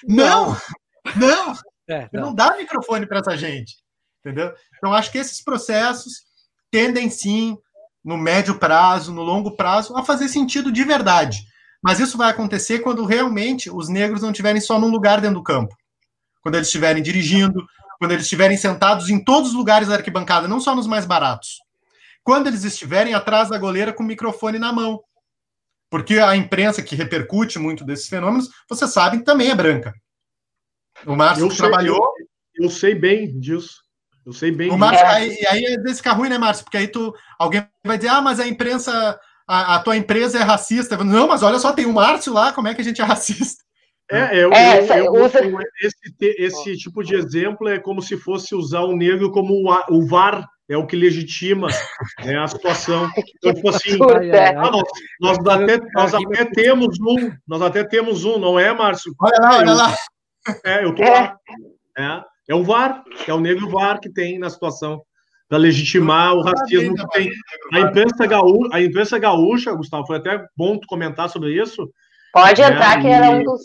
Não! 0.09 0.57
Não! 1.17 1.55
É, 1.89 2.09
não. 2.13 2.23
não 2.27 2.35
dá 2.35 2.57
microfone 2.57 3.07
para 3.07 3.21
essa 3.21 3.37
gente. 3.37 3.77
Entendeu? 4.21 4.53
Então 4.77 4.93
acho 4.93 5.11
que 5.11 5.19
esses 5.19 5.43
processos 5.43 6.13
tendem 6.71 7.09
sim, 7.09 7.57
no 8.05 8.17
médio 8.17 8.59
prazo, 8.59 9.13
no 9.13 9.23
longo 9.23 9.57
prazo, 9.57 9.97
a 9.97 10.05
fazer 10.05 10.29
sentido 10.29 10.71
de 10.71 10.85
verdade. 10.85 11.39
Mas 11.83 11.99
isso 11.99 12.19
vai 12.19 12.31
acontecer 12.31 12.81
quando 12.81 13.05
realmente 13.07 13.71
os 13.71 13.89
negros 13.89 14.23
não 14.23 14.31
estiverem 14.31 14.61
só 14.61 14.79
num 14.79 14.91
lugar 14.91 15.21
dentro 15.21 15.37
do 15.37 15.43
campo. 15.43 15.75
Quando 16.43 16.57
eles 16.57 16.69
estiverem 16.69 17.03
dirigindo, 17.03 17.65
quando 17.99 18.13
eles 18.13 18.25
estiverem 18.25 18.57
sentados 18.57 19.09
em 19.09 19.23
todos 19.25 19.51
os 19.51 19.57
lugares 19.57 19.89
da 19.89 19.95
arquibancada, 19.95 20.47
não 20.47 20.61
só 20.61 20.75
nos 20.75 20.87
mais 20.87 21.07
baratos 21.07 21.61
quando 22.23 22.47
eles 22.47 22.65
estiverem 22.65 23.15
atrás 23.15 23.49
da 23.49 23.59
goleira 23.59 23.93
com 23.93 24.03
o 24.03 24.07
microfone 24.07 24.59
na 24.59 24.73
mão. 24.73 25.01
Porque 25.91 26.19
a 26.19 26.37
imprensa 26.37 26.83
que 26.83 26.95
repercute 26.95 27.59
muito 27.59 27.85
desses 27.85 28.09
fenômenos, 28.09 28.49
você 28.69 28.87
sabe 28.87 29.19
que 29.19 29.25
também 29.25 29.51
é 29.51 29.55
branca. 29.55 29.93
O 31.05 31.17
Márcio 31.17 31.47
eu 31.47 31.57
trabalhou. 31.57 31.97
Sei, 32.17 32.27
eu, 32.57 32.65
eu, 32.65 32.71
sei 32.71 32.95
bem 32.95 33.39
disso. 33.39 33.83
Eu 34.25 34.33
sei 34.33 34.53
bem. 34.53 34.71
O 34.71 34.79
Márcio, 34.79 35.07
aí, 35.07 35.37
aí 35.47 35.67
às 35.67 35.83
vezes 35.83 35.99
fica 35.99 36.13
ruim, 36.13 36.29
né, 36.29 36.39
Márcio? 36.39 36.65
Porque 36.65 36.77
aí 36.77 36.87
tu, 36.87 37.13
alguém 37.39 37.67
vai 37.85 37.97
dizer, 37.97 38.11
ah, 38.11 38.21
mas 38.21 38.39
a 38.39 38.47
imprensa, 38.47 39.19
a, 39.49 39.77
a 39.77 39.79
tua 39.81 39.97
empresa 39.97 40.39
é 40.39 40.43
racista. 40.43 40.97
Não, 41.03 41.27
mas 41.27 41.43
olha 41.43 41.59
só, 41.59 41.73
tem 41.73 41.87
o 41.87 41.93
Márcio 41.93 42.33
lá, 42.33 42.53
como 42.53 42.69
é 42.69 42.75
que 42.75 42.83
a 42.83 42.85
gente 42.85 43.01
é 43.01 43.05
racista? 43.05 43.65
É, 44.11 44.43
eu, 44.43 44.53
é, 44.53 44.81
eu, 45.01 45.05
eu, 45.05 45.25
usa... 45.25 45.41
esse, 45.81 46.35
esse 46.37 46.77
tipo 46.77 47.03
de 47.03 47.15
exemplo 47.15 47.69
é 47.69 47.79
como 47.79 48.03
se 48.03 48.17
fosse 48.17 48.57
usar 48.57 48.81
o 48.81 48.97
negro 48.97 49.31
como 49.31 49.55
o 49.89 50.07
VAR 50.07 50.49
é 50.71 50.77
o 50.77 50.87
que 50.87 50.95
legitima 50.95 51.69
né, 52.25 52.39
a 52.39 52.47
situação. 52.47 53.11
Então, 53.43 53.55
tipo 53.55 53.69
assim, 53.71 53.99
ah, 54.57 54.71
nós, 54.71 54.89
nós, 55.21 55.47
até, 55.47 55.81
nós 55.95 56.15
até 56.15 56.45
temos 56.45 56.99
um, 57.01 57.33
nós 57.49 57.63
até 57.63 57.83
temos 57.83 58.25
um, 58.25 58.39
não 58.39 58.59
é, 58.59 58.73
Márcio? 58.73 59.15
Olha 59.19 59.39
lá, 59.41 59.59
olha 59.59 59.73
lá. 59.73 59.97
É, 60.65 60.85
eu 60.85 60.95
tô 60.95 61.03
lá. 61.03 61.37
É, 61.97 62.23
é 62.51 62.55
o 62.55 62.63
VAR, 62.63 63.03
é 63.27 63.33
o 63.33 63.41
negro 63.41 63.69
VAR 63.71 63.99
que 63.99 64.13
tem 64.13 64.39
na 64.39 64.51
situação 64.51 65.03
para 65.49 65.59
legitimar 65.59 66.35
o 66.35 66.43
racismo 66.43 66.95
que 66.95 67.09
tem. 67.09 67.31
A 67.73 67.81
imprensa, 67.81 68.27
gaúcha, 68.27 68.69
a 68.73 68.83
imprensa 68.83 69.19
gaúcha, 69.19 69.73
Gustavo, 69.73 70.07
foi 70.07 70.19
até 70.19 70.45
bom 70.57 70.79
tu 70.79 70.87
comentar 70.87 71.31
sobre 71.31 71.61
isso. 71.61 71.91
Pode 72.33 72.61
entrar, 72.61 72.97
né, 72.97 73.03
que 73.03 73.09
era 73.09 73.31
um 73.31 73.43
dos. 73.43 73.63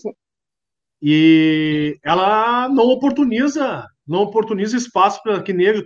E 1.01 1.99
ela 2.03 2.69
não 2.69 2.85
oportuniza, 2.85 3.85
não 4.07 4.21
oportuniza 4.21 4.77
espaço 4.77 5.21
para 5.21 5.43
que 5.43 5.53
negro 5.53 5.85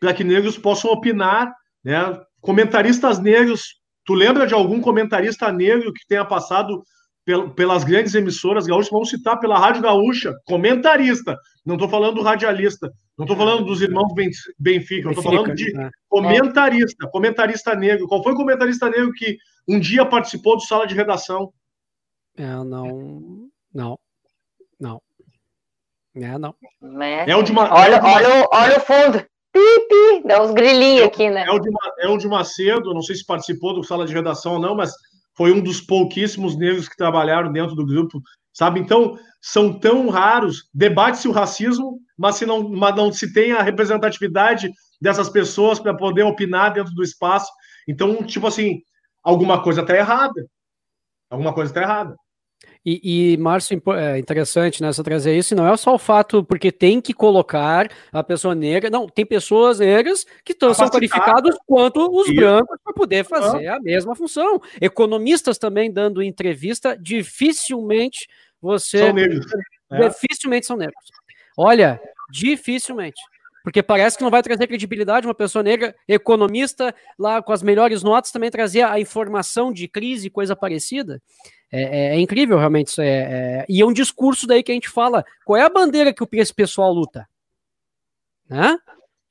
para 0.00 0.14
que 0.14 0.24
negros 0.24 0.58
possam 0.58 0.90
opinar, 0.90 1.52
né? 1.84 2.18
Comentaristas 2.40 3.18
negros, 3.18 3.76
tu 4.04 4.14
lembra 4.14 4.46
de 4.46 4.54
algum 4.54 4.80
comentarista 4.80 5.50
negro 5.50 5.92
que 5.92 6.06
tenha 6.06 6.24
passado 6.24 6.82
pelas 7.56 7.82
grandes 7.82 8.14
emissoras 8.14 8.66
gaúchas? 8.66 8.90
Vamos 8.90 9.10
citar 9.10 9.38
pela 9.40 9.58
Rádio 9.58 9.82
Gaúcha, 9.82 10.32
comentarista. 10.44 11.36
Não 11.64 11.74
estou 11.74 11.88
falando 11.88 12.14
do 12.14 12.22
radialista, 12.22 12.88
não 13.18 13.24
estou 13.24 13.36
falando 13.36 13.64
dos 13.64 13.82
irmãos 13.82 14.12
Benfica, 14.56 15.08
estou 15.08 15.24
falando 15.24 15.52
de 15.54 15.72
né? 15.72 15.90
comentarista, 16.08 17.08
comentarista 17.10 17.74
negro. 17.74 18.06
Qual 18.06 18.22
foi 18.22 18.32
o 18.32 18.36
comentarista 18.36 18.88
negro 18.88 19.12
que 19.12 19.36
um 19.68 19.80
dia 19.80 20.06
participou 20.06 20.56
do 20.56 20.62
sala 20.62 20.86
de 20.86 20.94
redação? 20.94 21.52
É, 22.36 22.46
não, 22.46 23.48
não, 23.74 23.98
não. 24.78 25.02
É, 26.14 26.38
não. 26.38 26.54
É 27.26 27.36
o 27.36 27.42
de 27.42 27.50
uma, 27.50 27.72
olha, 27.74 27.96
é 27.96 28.00
de 28.00 28.06
uma... 28.06 28.14
olha, 28.14 28.48
olha 28.52 28.76
o 28.76 28.80
fundo. 28.80 29.26
Pi, 29.88 30.28
dá 30.28 30.42
uns 30.42 30.52
grilinhos 30.52 31.02
é, 31.02 31.04
aqui, 31.04 31.30
né? 31.30 31.44
É 31.46 31.50
o, 31.50 31.58
de, 31.58 31.70
é 32.00 32.08
o 32.08 32.16
de 32.16 32.28
Macedo, 32.28 32.94
não 32.94 33.02
sei 33.02 33.16
se 33.16 33.24
participou 33.24 33.74
do 33.74 33.84
sala 33.84 34.06
de 34.06 34.12
redação 34.12 34.54
ou 34.54 34.58
não, 34.58 34.74
mas 34.74 34.92
foi 35.36 35.52
um 35.52 35.60
dos 35.60 35.80
pouquíssimos 35.80 36.56
negros 36.56 36.88
que 36.88 36.96
trabalharam 36.96 37.52
dentro 37.52 37.74
do 37.74 37.86
grupo, 37.86 38.20
sabe? 38.52 38.80
Então, 38.80 39.18
são 39.40 39.78
tão 39.78 40.08
raros, 40.08 40.68
debate-se 40.72 41.28
o 41.28 41.32
racismo, 41.32 41.98
mas, 42.16 42.36
se 42.36 42.46
não, 42.46 42.68
mas 42.68 42.96
não 42.96 43.12
se 43.12 43.32
tem 43.32 43.52
a 43.52 43.62
representatividade 43.62 44.70
dessas 45.00 45.28
pessoas 45.28 45.78
para 45.78 45.94
poder 45.94 46.22
opinar 46.22 46.72
dentro 46.72 46.94
do 46.94 47.02
espaço. 47.02 47.50
Então, 47.86 48.22
tipo 48.24 48.46
assim, 48.46 48.80
alguma 49.22 49.62
coisa 49.62 49.82
está 49.82 49.94
errada. 49.94 50.46
Alguma 51.30 51.52
coisa 51.52 51.70
está 51.70 51.82
errada. 51.82 52.16
E, 52.88 53.32
e 53.32 53.36
Márcio, 53.38 53.82
é 53.98 54.16
interessante 54.16 54.80
né, 54.80 54.92
você 54.92 55.02
trazer 55.02 55.36
isso, 55.36 55.56
não 55.56 55.66
é 55.66 55.76
só 55.76 55.96
o 55.96 55.98
fato 55.98 56.44
porque 56.44 56.70
tem 56.70 57.00
que 57.00 57.12
colocar 57.12 57.90
a 58.12 58.22
pessoa 58.22 58.54
negra, 58.54 58.88
não, 58.88 59.08
tem 59.08 59.26
pessoas 59.26 59.80
negras 59.80 60.24
que 60.44 60.54
tão, 60.54 60.72
são 60.72 60.88
qualificados 60.88 61.56
quanto 61.66 62.08
os 62.08 62.28
isso. 62.28 62.36
brancos 62.36 62.78
para 62.84 62.92
poder 62.92 63.24
fazer 63.24 63.66
a 63.66 63.80
mesma 63.80 64.14
função. 64.14 64.62
Economistas 64.80 65.58
também 65.58 65.90
dando 65.90 66.22
entrevista, 66.22 66.96
dificilmente 66.96 68.28
você. 68.62 68.98
São 68.98 69.12
negros. 69.12 69.44
É. 69.90 70.08
Dificilmente 70.08 70.66
são 70.66 70.76
negros. 70.76 71.10
Olha, 71.58 72.00
dificilmente 72.30 73.20
porque 73.66 73.82
parece 73.82 74.16
que 74.16 74.22
não 74.22 74.30
vai 74.30 74.44
trazer 74.44 74.68
credibilidade 74.68 75.26
uma 75.26 75.34
pessoa 75.34 75.60
negra, 75.60 75.92
economista, 76.06 76.94
lá 77.18 77.42
com 77.42 77.52
as 77.52 77.64
melhores 77.64 78.00
notas, 78.00 78.30
também 78.30 78.48
trazer 78.48 78.82
a 78.82 79.00
informação 79.00 79.72
de 79.72 79.88
crise, 79.88 80.30
coisa 80.30 80.54
parecida. 80.54 81.20
É, 81.70 81.82
é, 81.82 82.16
é 82.16 82.20
incrível, 82.20 82.58
realmente. 82.58 82.88
Isso 82.88 83.00
é, 83.00 83.08
é, 83.08 83.66
e 83.68 83.80
é 83.80 83.86
um 83.86 83.92
discurso 83.92 84.46
daí 84.46 84.62
que 84.62 84.70
a 84.70 84.74
gente 84.74 84.88
fala: 84.88 85.24
qual 85.44 85.56
é 85.56 85.62
a 85.62 85.70
bandeira 85.70 86.12
que 86.12 86.24
esse 86.32 86.54
pessoal 86.54 86.92
luta? 86.92 87.28
Né? 88.48 88.78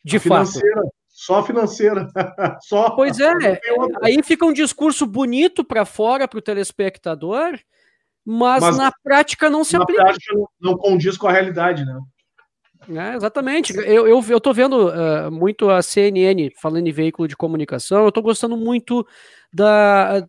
De 0.03 0.19
fato. 0.19 0.51
Financeira. 0.51 0.81
Só 1.07 1.43
financeira. 1.43 2.09
Só. 2.61 2.89
Pois 2.91 3.19
é. 3.19 3.59
Aí 4.03 4.21
fica 4.21 4.45
um 4.45 4.51
discurso 4.51 5.05
bonito 5.05 5.63
para 5.63 5.86
fora 5.86 6.27
para 6.27 6.38
o 6.38 6.41
telespectador, 6.41 7.57
mas, 8.25 8.61
mas, 8.61 8.77
na 8.77 8.91
prática 9.03 9.49
não 9.49 9.63
se 9.63 9.77
na 9.77 9.83
aplica. 9.83 10.03
Na 10.03 10.09
prática 10.09 10.36
não, 10.36 10.47
não 10.59 10.77
condiz 10.77 11.15
com 11.15 11.27
a 11.27 11.31
realidade, 11.31 11.86
né? 11.86 11.99
É, 12.89 13.15
exatamente. 13.15 13.75
Eu, 13.77 14.07
eu, 14.07 14.23
eu 14.27 14.41
tô 14.41 14.53
vendo 14.53 14.89
uh, 14.89 15.31
muito 15.31 15.69
a 15.69 15.81
CNN 15.81 16.51
falando 16.61 16.86
em 16.86 16.91
veículo 16.91 17.27
de 17.27 17.36
comunicação, 17.36 18.05
eu 18.05 18.11
tô 18.11 18.21
gostando 18.21 18.55
muito 18.57 19.07
da, 19.51 20.19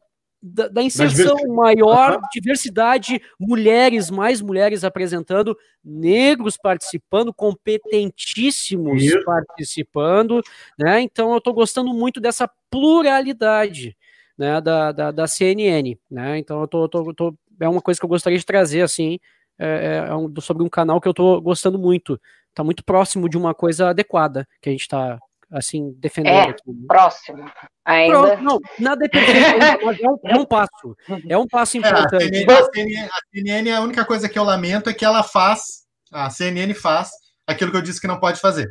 da, 0.47 0.69
da 0.69 0.83
inserção 0.83 1.37
maior, 1.49 2.21
diversidade, 2.33 3.21
mulheres, 3.39 4.11
mais 4.11 4.41
mulheres 4.41 4.85
apresentando, 4.85 5.57
negros 5.85 6.57
participando, 6.57 7.35
competentíssimos 7.35 9.03
Isso. 9.03 9.25
participando, 9.25 10.43
né? 10.79 11.01
Então 11.01 11.33
eu 11.33 11.39
estou 11.39 11.53
gostando 11.53 11.93
muito 11.93 12.21
dessa 12.21 12.49
pluralidade 12.71 13.97
né, 14.39 14.61
da, 14.61 14.93
da, 14.93 15.11
da 15.11 15.27
CNN, 15.27 15.99
né? 16.11 16.39
Então 16.39 16.61
eu 16.61 16.69
tô, 16.69 16.89
tô, 16.89 17.15
tô, 17.15 17.35
é 17.59 17.69
uma 17.69 17.81
coisa 17.81 17.99
que 17.99 18.05
eu 18.05 18.11
gostaria 18.11 18.39
de 18.39 18.47
trazer 18.47 18.83
assim, 18.83 19.19
é, 19.59 20.05
é, 20.07 20.11
é 20.11 20.15
um, 20.15 20.33
sobre 20.41 20.63
um 20.63 20.69
canal 20.69 21.01
que 21.01 21.09
eu 21.09 21.13
estou 21.13 21.41
gostando 21.41 21.79
muito. 21.79 22.21
Está 22.51 22.63
muito 22.63 22.85
próximo 22.85 23.29
de 23.29 23.37
uma 23.37 23.55
coisa 23.55 23.89
adequada 23.89 24.47
que 24.63 24.69
a 24.69 24.73
gente 24.73 24.83
está 24.83 25.19
assim, 25.51 25.95
defendendo 25.99 26.35
é, 26.35 26.51
aqui. 26.51 26.63
Né? 26.67 26.85
Próximo. 26.89 27.51
Ainda. 27.85 28.37
não, 28.37 28.59
nada 28.79 29.05
é 29.05 29.09
perfeito, 29.09 29.39
mas 29.85 30.01
é 30.01 30.09
um, 30.09 30.19
é 30.25 30.37
um, 30.37 30.45
passo. 30.45 30.97
É 31.29 31.39
um 31.39 31.47
passo 31.47 31.79
importante. 31.79 32.35
É, 32.35 32.53
a, 32.53 32.65
CNN, 32.73 33.05
a, 33.05 33.19
CNN, 33.33 33.71
a 33.73 33.81
única 33.81 34.05
coisa 34.05 34.29
que 34.29 34.39
eu 34.39 34.45
lamento 34.45 34.91
é 34.91 34.95
que 34.95 35.05
ela 35.05 35.23
faz, 35.23 35.85
a 36.13 36.29
CNN 36.31 36.75
faz 36.75 37.11
aquilo 37.47 37.71
que 37.71 37.77
eu 37.77 37.83
disse 37.83 38.01
que 38.01 38.09
não 38.09 38.19
pode 38.19 38.41
fazer. 38.41 38.69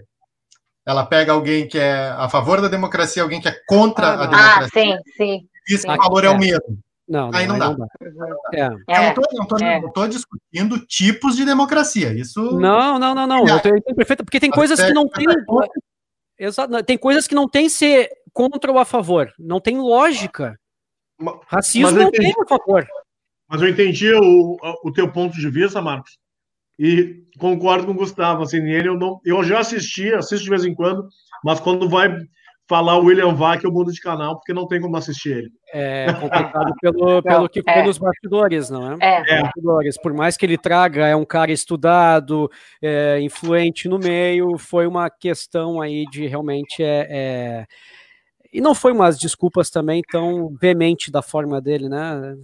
Ela 0.86 1.06
pega 1.06 1.32
alguém 1.32 1.68
que 1.68 1.80
é 1.80 2.10
a 2.10 2.30
favor 2.30 2.62
da 2.62 2.68
democracia, 2.68 3.24
alguém 3.24 3.42
que 3.42 3.48
é 3.48 3.56
contra 3.68 4.08
ah, 4.08 4.24
a 4.24 4.26
democracia. 4.28 4.68
Ah, 4.68 4.70
sim, 4.70 4.98
sim. 5.18 5.48
Diz 5.68 5.84
que 5.84 5.92
o 5.92 5.96
valor 5.96 6.24
é, 6.26 6.30
o 6.30 6.38
mesmo. 6.38 6.78
Não, 7.08 7.32
aí 7.34 7.48
não, 7.48 7.58
não 7.58 7.76
dá. 7.76 7.86
É. 8.54 8.66
Eu 8.66 9.82
não 9.82 9.88
estou 9.88 10.08
discutindo 10.08 10.80
tipos 10.88 11.36
de 11.36 11.46
democracia. 11.46 12.12
Isso. 12.14 12.60
Não, 12.60 13.00
não, 13.00 13.14
não, 13.14 13.28
não. 13.28 13.48
Eu 13.48 13.60
tenho 13.60 13.82
perfeito, 13.96 14.24
porque 14.24 14.40
tem 14.40 14.52
coisas 14.52 14.80
que 14.80 14.94
não 14.94 15.08
tem. 15.08 15.26
Exato. 16.38 16.84
Tem 16.84 16.98
coisas 16.98 17.28
que 17.28 17.36
não 17.36 17.48
tem 17.48 17.70
ser 17.70 18.10
contra 18.34 18.72
ou 18.72 18.78
a 18.78 18.86
favor. 18.86 19.34
Não 19.40 19.60
tem 19.60 19.78
lógica. 19.78 20.60
Racismo 21.48 21.92
não 21.92 22.12
tem 22.12 22.32
a 22.32 22.48
favor. 22.48 22.86
Mas 23.48 23.62
eu 23.62 23.70
entendi 23.70 24.14
o, 24.14 24.58
o 24.84 24.92
teu 24.92 25.12
ponto 25.12 25.38
de 25.38 25.50
vista, 25.50 25.82
Marcos. 25.82 26.18
E 26.78 27.24
concordo 27.40 27.86
com 27.86 27.94
o 27.94 27.96
Gustavo. 27.96 28.44
Assim, 28.44 28.58
eu, 28.70 28.98
não, 28.98 29.22
eu 29.24 29.44
já 29.44 29.60
assisti, 29.60 30.14
assisto 30.14 30.44
de 30.44 30.50
vez 30.50 30.66
em 30.66 30.74
quando, 30.74 31.08
mas 31.44 31.60
quando 31.60 31.88
vai 31.88 32.10
falar 32.68 32.98
o 32.98 33.06
William 33.06 33.34
Vac, 33.34 33.64
eu 33.64 33.72
mudo 33.72 33.92
de 33.92 34.00
canal, 34.00 34.36
porque 34.36 34.54
não 34.54 34.68
tem 34.68 34.82
como 34.82 34.96
assistir 34.98 35.38
ele. 35.38 35.52
É 35.74 36.12
complicado 36.14 36.74
pelo, 36.82 37.22
pelo 37.24 37.50
que 37.50 37.62
foi 37.62 37.74
é. 37.74 37.84
nos 37.84 37.98
bastidores, 37.98 38.70
não 38.70 38.94
é? 38.94 38.98
É. 39.02 39.42
Bastidores. 39.42 39.98
Por 40.02 40.14
mais 40.14 40.36
que 40.38 40.46
ele 40.46 40.58
traga, 40.58 41.08
é 41.08 41.16
um 41.16 41.26
cara 41.26 41.52
estudado, 41.52 42.50
é, 42.82 43.20
influente 43.22 43.88
no 43.88 44.00
meio, 44.00 44.58
foi 44.58 44.88
uma 44.88 45.10
questão 45.10 45.82
aí 45.82 46.06
de 46.06 46.28
realmente 46.28 46.82
é, 46.82 47.08
é 47.10 47.66
e 48.56 48.62
não 48.62 48.74
foi 48.74 48.94
umas 48.94 49.20
desculpas 49.20 49.70
também 49.70 50.02
tão 50.10 50.56
veemente 50.62 51.12
da 51.12 51.22
forma 51.22 51.60
dele, 51.60 51.90
né? 51.90 52.38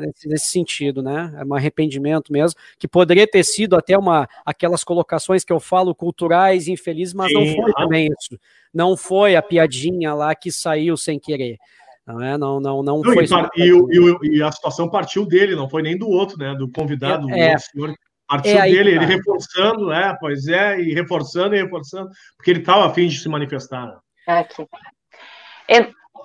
Nesse, 0.00 0.26
nesse, 0.26 0.48
sentido, 0.48 1.02
né? 1.02 1.30
É 1.36 1.44
um 1.44 1.54
arrependimento 1.54 2.32
mesmo, 2.32 2.58
que 2.78 2.88
poderia 2.88 3.26
ter 3.26 3.44
sido 3.44 3.76
até 3.76 3.96
uma 3.98 4.26
aquelas 4.46 4.82
colocações 4.82 5.44
que 5.44 5.52
eu 5.52 5.60
falo 5.60 5.94
culturais 5.94 6.68
infelizes, 6.68 7.12
mas 7.12 7.30
Sim, 7.30 7.34
não 7.34 7.62
foi 7.62 7.72
também 7.74 8.08
isso. 8.18 8.40
Não 8.72 8.96
foi 8.96 9.36
a 9.36 9.42
piadinha 9.42 10.14
lá 10.14 10.34
que 10.34 10.50
saiu 10.50 10.96
sem 10.96 11.18
querer. 11.18 11.58
Não, 12.06 12.22
é? 12.22 12.38
não, 12.38 12.58
não, 12.58 12.82
não, 12.82 13.02
não 13.02 13.12
foi. 13.12 13.26
E, 13.54 13.68
e, 13.68 14.38
e, 14.38 14.42
a 14.42 14.50
situação 14.50 14.88
partiu 14.88 15.26
dele, 15.26 15.54
não 15.54 15.68
foi 15.68 15.82
nem 15.82 15.98
do 15.98 16.08
outro, 16.08 16.38
né? 16.38 16.54
Do 16.54 16.72
convidado, 16.72 17.28
é, 17.30 17.54
do 17.54 17.60
senhor. 17.60 17.94
Partiu 18.26 18.58
é 18.58 18.62
dele, 18.62 18.92
ele 18.92 19.04
reforçando, 19.04 19.92
é, 19.92 20.16
pois 20.18 20.48
é, 20.48 20.80
e 20.80 20.94
reforçando 20.94 21.54
e 21.54 21.62
reforçando, 21.62 22.08
porque 22.38 22.52
ele 22.52 22.60
estava 22.60 22.86
afim 22.86 23.06
de 23.06 23.18
se 23.18 23.28
manifestar. 23.28 23.86
Né? 23.86 23.96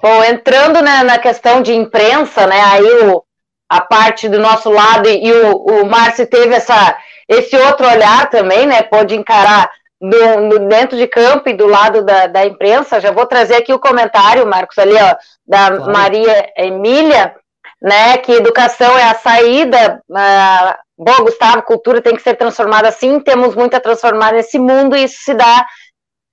Bom, 0.03 0.21
entrando 0.21 0.81
né, 0.81 1.01
na 1.03 1.17
questão 1.17 1.61
de 1.61 1.73
imprensa, 1.73 2.45
né, 2.45 2.59
aí 2.61 3.07
o, 3.07 3.23
a 3.69 3.79
parte 3.79 4.27
do 4.27 4.37
nosso 4.37 4.69
lado 4.69 5.07
e, 5.07 5.31
o, 5.31 5.55
o 5.55 5.85
Márcio 5.85 6.27
teve 6.27 6.53
essa, 6.53 6.97
esse 7.25 7.55
outro 7.55 7.87
olhar 7.87 8.29
também, 8.29 8.67
né, 8.67 8.83
pode 8.83 9.15
encarar 9.15 9.71
no, 10.01 10.67
dentro 10.67 10.97
de 10.97 11.07
campo 11.07 11.47
e 11.47 11.53
do 11.53 11.67
lado 11.67 12.03
da, 12.03 12.27
da, 12.27 12.45
imprensa. 12.45 12.99
Já 12.99 13.11
vou 13.11 13.25
trazer 13.25 13.55
aqui 13.55 13.71
o 13.71 13.79
comentário, 13.79 14.45
Marcos, 14.45 14.77
ali, 14.77 14.93
ó, 14.93 15.15
da 15.47 15.67
claro. 15.67 15.93
Maria 15.93 16.51
Emília, 16.57 17.33
né, 17.81 18.17
que 18.17 18.33
educação 18.33 18.99
é 18.99 19.03
a 19.05 19.15
saída. 19.15 20.01
Uh, 20.09 20.73
bom, 20.97 21.23
Gustavo, 21.23 21.61
cultura 21.61 22.01
tem 22.01 22.13
que 22.13 22.21
ser 22.21 22.35
transformada 22.35 22.91
sim, 22.91 23.21
temos 23.21 23.55
muito 23.55 23.73
a 23.73 23.79
transformar 23.79 24.33
nesse 24.33 24.59
mundo, 24.59 24.97
e 24.97 25.05
isso 25.05 25.23
se 25.23 25.33
dá 25.33 25.65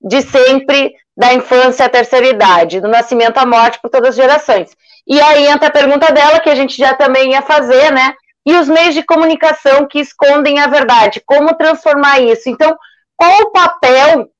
de 0.02 0.22
sempre 0.22 0.92
da 1.16 1.34
infância 1.34 1.86
à 1.86 1.88
terceira 1.88 2.28
idade, 2.28 2.80
do 2.80 2.88
nascimento 2.88 3.38
à 3.38 3.46
morte 3.46 3.80
por 3.80 3.90
todas 3.90 4.10
as 4.10 4.16
gerações. 4.16 4.70
E 5.06 5.20
aí 5.20 5.46
entra 5.46 5.68
a 5.68 5.72
pergunta 5.72 6.12
dela, 6.12 6.40
que 6.40 6.50
a 6.50 6.54
gente 6.54 6.76
já 6.76 6.94
também 6.94 7.32
ia 7.32 7.42
fazer, 7.42 7.92
né? 7.92 8.14
E 8.46 8.56
os 8.56 8.68
meios 8.68 8.94
de 8.94 9.02
comunicação 9.02 9.86
que 9.86 10.00
escondem 10.00 10.60
a 10.60 10.66
verdade, 10.66 11.22
como 11.26 11.56
transformar 11.56 12.20
isso? 12.20 12.48
Então, 12.48 12.76
qual 13.16 13.42
o 13.42 13.50
papel 13.50 14.30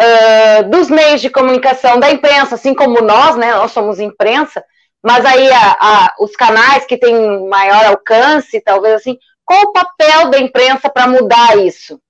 uh, 0.00 0.70
dos 0.70 0.88
meios 0.88 1.20
de 1.20 1.28
comunicação, 1.28 2.00
da 2.00 2.10
imprensa, 2.10 2.54
assim 2.54 2.74
como 2.74 3.02
nós, 3.02 3.36
né? 3.36 3.54
Nós 3.54 3.72
somos 3.72 4.00
imprensa, 4.00 4.64
mas 5.02 5.24
aí 5.24 5.50
a, 5.50 5.76
a, 5.80 6.14
os 6.20 6.34
canais 6.36 6.86
que 6.86 6.96
têm 6.96 7.48
maior 7.48 7.84
alcance, 7.86 8.60
talvez 8.62 8.94
assim, 8.94 9.18
qual 9.44 9.62
o 9.62 9.72
papel 9.72 10.30
da 10.30 10.38
imprensa 10.38 10.88
para 10.88 11.06
mudar 11.06 11.58
isso? 11.58 12.00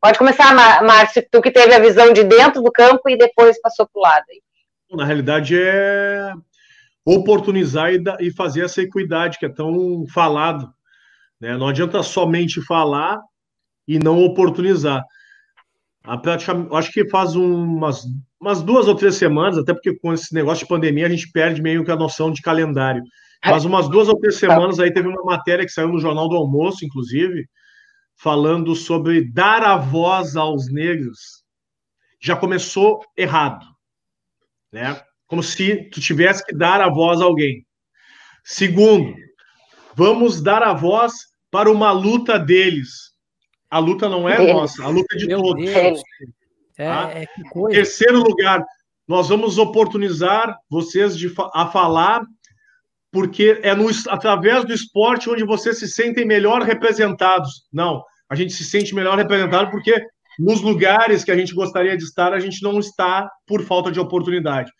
Pode 0.00 0.18
começar, 0.18 0.54
Márcio, 0.82 1.26
tu 1.30 1.42
que 1.42 1.50
teve 1.50 1.74
a 1.74 1.78
visão 1.78 2.12
de 2.12 2.24
dentro 2.24 2.62
do 2.62 2.72
campo 2.72 3.08
e 3.08 3.18
depois 3.18 3.60
passou 3.60 3.86
para 3.86 4.00
o 4.00 4.02
lado. 4.02 4.24
Na 4.92 5.04
realidade, 5.04 5.54
é 5.58 6.32
oportunizar 7.04 7.90
e, 8.20 8.30
fazer 8.32 8.64
essa 8.64 8.80
equidade 8.80 9.38
que 9.38 9.46
é 9.46 9.48
tão 9.48 10.06
falado. 10.12 10.72
Né? 11.40 11.56
Não 11.56 11.68
adianta 11.68 12.02
somente 12.02 12.62
falar 12.62 13.20
e 13.86 13.98
não 13.98 14.22
oportunizar. 14.24 15.04
Acho 16.72 16.92
que 16.92 17.08
faz 17.08 17.36
umas, 17.36 18.04
umas 18.40 18.62
duas 18.62 18.88
ou 18.88 18.94
três 18.94 19.16
semanas, 19.16 19.58
até 19.58 19.74
porque 19.74 19.98
com 19.98 20.14
esse 20.14 20.34
negócio 20.34 20.64
de 20.64 20.68
pandemia 20.68 21.06
a 21.06 21.10
gente 21.10 21.30
perde 21.30 21.60
meio 21.60 21.84
que 21.84 21.90
a 21.90 21.96
noção 21.96 22.32
de 22.32 22.40
calendário. 22.40 23.02
Faz 23.44 23.64
umas 23.64 23.88
duas 23.88 24.08
ou 24.08 24.18
três 24.18 24.36
semanas 24.36 24.78
aí 24.78 24.92
teve 24.92 25.08
uma 25.08 25.22
matéria 25.24 25.64
que 25.64 25.72
saiu 25.72 25.88
no 25.88 25.98
Jornal 25.98 26.28
do 26.28 26.36
Almoço, 26.36 26.84
inclusive, 26.84 27.46
falando 28.20 28.76
sobre 28.76 29.24
dar 29.24 29.64
a 29.64 29.78
voz 29.78 30.36
aos 30.36 30.70
negros, 30.70 31.42
já 32.20 32.36
começou 32.36 33.02
errado, 33.16 33.64
né? 34.70 35.02
Como 35.26 35.42
se 35.42 35.88
tu 35.88 36.02
tivesse 36.02 36.44
que 36.44 36.54
dar 36.54 36.82
a 36.82 36.90
voz 36.90 37.22
a 37.22 37.24
alguém. 37.24 37.64
Segundo, 38.44 39.14
vamos 39.94 40.42
dar 40.42 40.62
a 40.62 40.74
voz 40.74 41.14
para 41.50 41.70
uma 41.70 41.92
luta 41.92 42.38
deles. 42.38 43.10
A 43.70 43.78
luta 43.78 44.06
não 44.06 44.28
é 44.28 44.36
Deus. 44.36 44.52
nossa, 44.52 44.84
a 44.84 44.88
luta 44.88 45.14
é 45.14 45.18
de 45.18 45.26
Meu 45.26 45.40
todos. 45.40 45.64
Deus. 45.64 46.02
É, 46.76 46.88
tá? 46.88 47.10
é 47.12 47.26
Terceiro 47.70 48.18
lugar, 48.18 48.62
nós 49.08 49.30
vamos 49.30 49.56
oportunizar 49.56 50.58
vocês 50.68 51.16
de, 51.16 51.32
a 51.54 51.68
falar 51.68 52.22
porque 53.12 53.60
é 53.62 53.74
no, 53.74 53.88
através 54.08 54.64
do 54.64 54.72
esporte 54.72 55.28
onde 55.28 55.44
vocês 55.44 55.78
se 55.78 55.88
sentem 55.88 56.24
melhor 56.24 56.62
representados. 56.62 57.64
Não, 57.72 58.02
a 58.30 58.34
gente 58.34 58.52
se 58.52 58.64
sente 58.64 58.94
melhor 58.94 59.18
representado 59.18 59.70
porque 59.70 60.00
nos 60.38 60.60
lugares 60.60 61.24
que 61.24 61.30
a 61.30 61.36
gente 61.36 61.54
gostaria 61.54 61.96
de 61.96 62.04
estar, 62.04 62.32
a 62.32 62.40
gente 62.40 62.62
não 62.62 62.78
está 62.78 63.28
por 63.46 63.62
falta 63.62 63.90
de 63.90 64.00
oportunidade. 64.00 64.70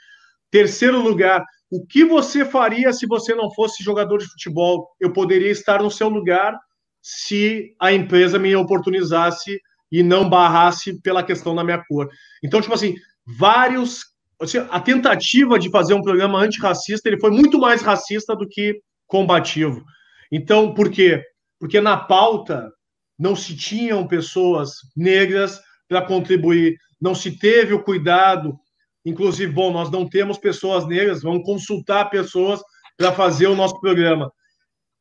Terceiro 0.51 1.01
lugar, 1.01 1.45
o 1.70 1.87
que 1.87 2.05
você 2.05 2.45
faria 2.45 2.93
se 2.93 3.07
você 3.07 3.35
não 3.35 3.53
fosse 3.53 3.85
jogador 3.85 4.18
de 4.18 4.26
futebol? 4.26 4.89
Eu 4.99 5.12
poderia 5.12 5.51
estar 5.51 5.83
no 5.83 5.91
seu 5.91 6.09
lugar 6.09 6.59
se 7.03 7.74
a 7.81 7.93
empresa 7.93 8.39
me 8.39 8.55
oportunizasse 8.57 9.61
e 9.91 10.03
não 10.03 10.28
barrasse 10.28 11.01
pela 11.01 11.22
questão 11.22 11.55
da 11.55 11.64
minha 11.64 11.83
cor. 11.87 12.09
Então, 12.43 12.61
tipo 12.61 12.74
assim, 12.74 12.95
vários. 13.39 14.10
Assim, 14.41 14.59
a 14.59 14.80
tentativa 14.80 15.59
de 15.59 15.70
fazer 15.70 15.93
um 15.93 16.03
programa 16.03 16.41
antirracista 16.41 17.09
ele 17.09 17.20
foi 17.20 17.30
muito 17.30 17.59
mais 17.59 17.82
racista 17.82 18.34
do 18.34 18.49
que 18.49 18.80
combativo. 19.07 19.84
Então, 20.32 20.72
por 20.72 20.91
quê? 20.91 21.22
Porque 21.59 21.80
na 21.80 21.97
pauta 21.97 22.72
não 23.18 23.36
se 23.36 23.55
tinham 23.55 24.07
pessoas 24.07 24.72
negras 24.97 25.61
para 25.86 26.01
contribuir, 26.01 26.76
não 27.01 27.14
se 27.14 27.38
teve 27.38 27.74
o 27.74 27.82
cuidado. 27.82 28.59
Inclusive, 29.05 29.53
bom, 29.53 29.70
nós 29.70 29.91
não 29.91 30.09
temos 30.09 30.38
pessoas 30.38 30.86
negras, 30.86 31.22
vamos 31.22 31.45
consultar 31.45 32.09
pessoas 32.09 32.62
para 32.97 33.12
fazer 33.12 33.47
o 33.47 33.57
nosso 33.57 33.78
programa. 33.80 34.32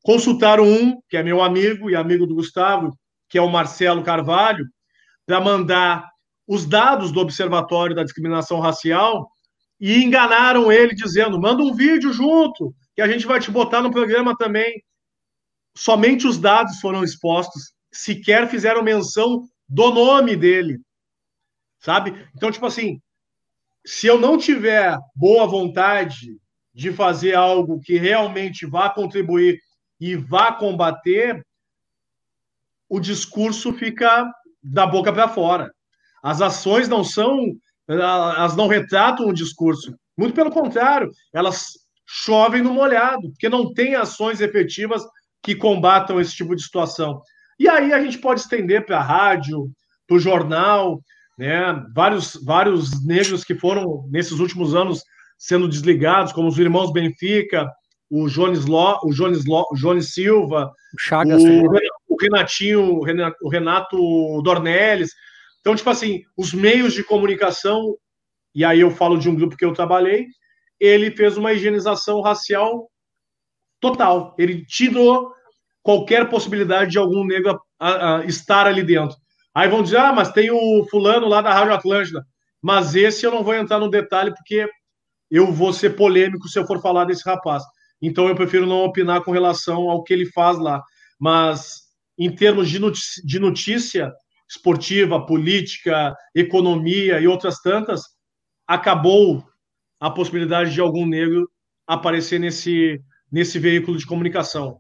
Consultaram 0.03 0.65
um, 0.65 0.99
que 1.09 1.15
é 1.15 1.23
meu 1.23 1.41
amigo 1.41 1.89
e 1.89 1.95
amigo 1.95 2.25
do 2.25 2.35
Gustavo, 2.35 2.91
que 3.29 3.37
é 3.37 3.41
o 3.41 3.49
Marcelo 3.49 4.03
Carvalho, 4.03 4.65
para 5.25 5.39
mandar 5.39 6.09
os 6.49 6.65
dados 6.65 7.11
do 7.11 7.19
Observatório 7.19 7.95
da 7.95 8.03
Discriminação 8.03 8.59
Racial 8.59 9.31
e 9.79 10.03
enganaram 10.03 10.71
ele 10.71 10.95
dizendo: 10.95 11.39
manda 11.39 11.61
um 11.61 11.75
vídeo 11.75 12.11
junto, 12.11 12.73
que 12.95 13.03
a 13.03 13.07
gente 13.07 13.27
vai 13.27 13.39
te 13.39 13.51
botar 13.51 13.83
no 13.83 13.91
programa 13.91 14.35
também. 14.35 14.83
Somente 15.77 16.25
os 16.25 16.39
dados 16.39 16.79
foram 16.79 17.03
expostos 17.03 17.71
sequer 17.91 18.49
fizeram 18.49 18.83
menção 18.83 19.47
do 19.67 19.91
nome 19.91 20.35
dele, 20.35 20.79
sabe? 21.79 22.27
Então, 22.35 22.51
tipo 22.51 22.65
assim, 22.65 22.99
se 23.85 24.07
eu 24.07 24.19
não 24.19 24.35
tiver 24.35 24.97
boa 25.15 25.45
vontade 25.45 26.35
de 26.73 26.91
fazer 26.91 27.35
algo 27.35 27.79
que 27.79 27.97
realmente 27.97 28.65
vá 28.65 28.89
contribuir 28.89 29.59
e 29.99 30.15
vá 30.15 30.51
combater, 30.51 31.45
o 32.87 32.99
discurso 32.99 33.71
fica 33.71 34.31
da 34.63 34.87
boca 34.87 35.13
para 35.13 35.29
fora. 35.29 35.71
As 36.23 36.41
ações 36.41 36.87
não 36.87 37.03
são, 37.03 37.53
elas 37.87 38.55
não 38.55 38.67
retratam 38.67 39.27
o 39.27 39.33
discurso. 39.33 39.93
Muito 40.17 40.33
pelo 40.33 40.51
contrário, 40.51 41.09
elas 41.33 41.71
chovem 42.05 42.61
no 42.61 42.73
molhado, 42.73 43.29
porque 43.31 43.47
não 43.47 43.73
tem 43.73 43.95
ações 43.95 44.41
efetivas 44.41 45.03
que 45.41 45.55
combatam 45.55 46.19
esse 46.19 46.35
tipo 46.35 46.55
de 46.55 46.63
situação. 46.63 47.21
E 47.59 47.67
aí 47.69 47.93
a 47.93 48.01
gente 48.01 48.17
pode 48.17 48.41
estender 48.41 48.85
para 48.85 48.99
a 48.99 49.03
rádio, 49.03 49.69
para 50.07 50.17
o 50.17 50.19
jornal, 50.19 50.99
né? 51.37 51.85
Vários, 51.95 52.37
vários 52.43 53.05
negros 53.05 53.43
que 53.43 53.55
foram, 53.55 54.07
nesses 54.09 54.39
últimos 54.39 54.75
anos, 54.75 55.03
sendo 55.37 55.69
desligados, 55.69 56.33
como 56.33 56.49
os 56.49 56.59
irmãos 56.59 56.91
Benfica, 56.91 57.69
o 58.09 58.27
Jones, 58.27 58.65
Ló, 58.65 58.99
o 59.03 59.13
Jones, 59.13 59.45
Ló, 59.45 59.65
o 59.71 59.75
Jones 59.75 60.13
Silva, 60.13 60.71
o, 60.93 60.99
Chagas, 60.99 61.41
o, 61.41 61.63
o 62.09 62.15
Renatinho, 62.19 62.99
o 63.41 63.49
Renato 63.49 64.41
Dornelles. 64.43 65.11
Então, 65.59 65.75
tipo 65.75 65.89
assim, 65.89 66.23
os 66.37 66.53
meios 66.53 66.93
de 66.93 67.03
comunicação, 67.03 67.95
e 68.55 68.63
aí 68.63 68.79
eu 68.79 68.91
falo 68.91 69.17
de 69.17 69.29
um 69.29 69.35
grupo 69.35 69.57
que 69.57 69.65
eu 69.65 69.73
trabalhei, 69.73 70.27
ele 70.79 71.11
fez 71.11 71.37
uma 71.37 71.53
higienização 71.53 72.21
racial 72.21 72.89
total. 73.79 74.35
Ele 74.37 74.65
tirou 74.65 75.31
qualquer 75.83 76.29
possibilidade 76.29 76.91
de 76.91 76.97
algum 76.97 77.25
negro 77.25 77.59
a, 77.79 78.17
a 78.17 78.25
estar 78.25 78.67
ali 78.67 78.83
dentro. 78.83 79.17
Aí 79.53 79.67
vão 79.67 79.83
dizer, 79.83 79.97
ah, 79.97 80.13
mas 80.13 80.31
tem 80.31 80.51
o 80.51 80.85
fulano 80.89 81.27
lá 81.27 81.41
da 81.41 81.53
Rádio 81.53 81.73
Atlântida. 81.73 82.25
Mas 82.61 82.95
esse 82.95 83.25
eu 83.25 83.31
não 83.31 83.43
vou 83.43 83.53
entrar 83.53 83.79
no 83.79 83.89
detalhe, 83.89 84.33
porque 84.33 84.69
eu 85.31 85.51
vou 85.51 85.73
ser 85.73 85.95
polêmico 85.95 86.47
se 86.47 86.59
eu 86.59 86.65
for 86.65 86.81
falar 86.81 87.05
desse 87.05 87.27
rapaz. 87.27 87.63
Então 88.01 88.27
eu 88.27 88.35
prefiro 88.35 88.65
não 88.65 88.83
opinar 88.83 89.23
com 89.23 89.31
relação 89.31 89.89
ao 89.89 90.03
que 90.03 90.13
ele 90.13 90.25
faz 90.25 90.57
lá. 90.57 90.81
Mas 91.19 91.89
em 92.17 92.33
termos 92.33 92.69
de 92.69 92.79
notícia, 92.79 93.23
de 93.25 93.39
notícia 93.39 94.13
esportiva, 94.49 95.25
política, 95.25 96.15
economia 96.33 97.19
e 97.19 97.27
outras 97.27 97.61
tantas, 97.61 98.01
acabou 98.67 99.43
a 99.99 100.09
possibilidade 100.09 100.73
de 100.73 100.81
algum 100.81 101.05
negro 101.05 101.49
aparecer 101.85 102.39
nesse, 102.39 102.99
nesse 103.31 103.59
veículo 103.59 103.97
de 103.97 104.05
comunicação. 104.05 104.79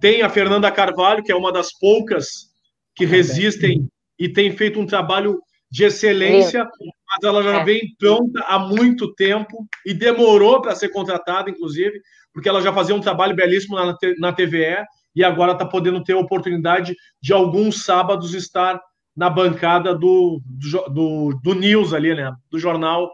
Tem 0.00 0.22
a 0.22 0.30
Fernanda 0.30 0.70
Carvalho, 0.70 1.22
que 1.22 1.32
é 1.32 1.36
uma 1.36 1.52
das 1.52 1.72
poucas 1.78 2.50
que 2.94 3.04
resistem 3.04 3.88
e 4.18 4.28
tem 4.28 4.56
feito 4.56 4.80
um 4.80 4.86
trabalho 4.86 5.40
de 5.70 5.84
excelência, 5.84 6.64
mas 6.64 7.22
ela 7.22 7.42
já 7.42 7.60
é. 7.60 7.64
vem 7.64 7.94
pronta 7.98 8.42
há 8.46 8.58
muito 8.58 9.14
tempo 9.14 9.66
e 9.86 9.94
demorou 9.94 10.60
para 10.60 10.74
ser 10.74 10.88
contratada, 10.88 11.50
inclusive, 11.50 12.00
porque 12.32 12.48
ela 12.48 12.60
já 12.60 12.72
fazia 12.72 12.94
um 12.94 13.00
trabalho 13.00 13.36
belíssimo 13.36 13.76
na, 13.76 13.96
na 14.18 14.32
TVE 14.32 14.84
e 15.14 15.22
agora 15.22 15.52
está 15.52 15.64
podendo 15.64 16.02
ter 16.02 16.14
a 16.14 16.18
oportunidade 16.18 16.94
de 17.22 17.32
alguns 17.32 17.84
sábados 17.84 18.34
estar 18.34 18.80
na 19.16 19.28
bancada 19.28 19.94
do, 19.94 20.40
do, 20.44 20.84
do, 20.92 21.40
do 21.42 21.54
News 21.54 21.92
ali, 21.92 22.14
né? 22.14 22.32
Do 22.50 22.58
jornal 22.58 23.10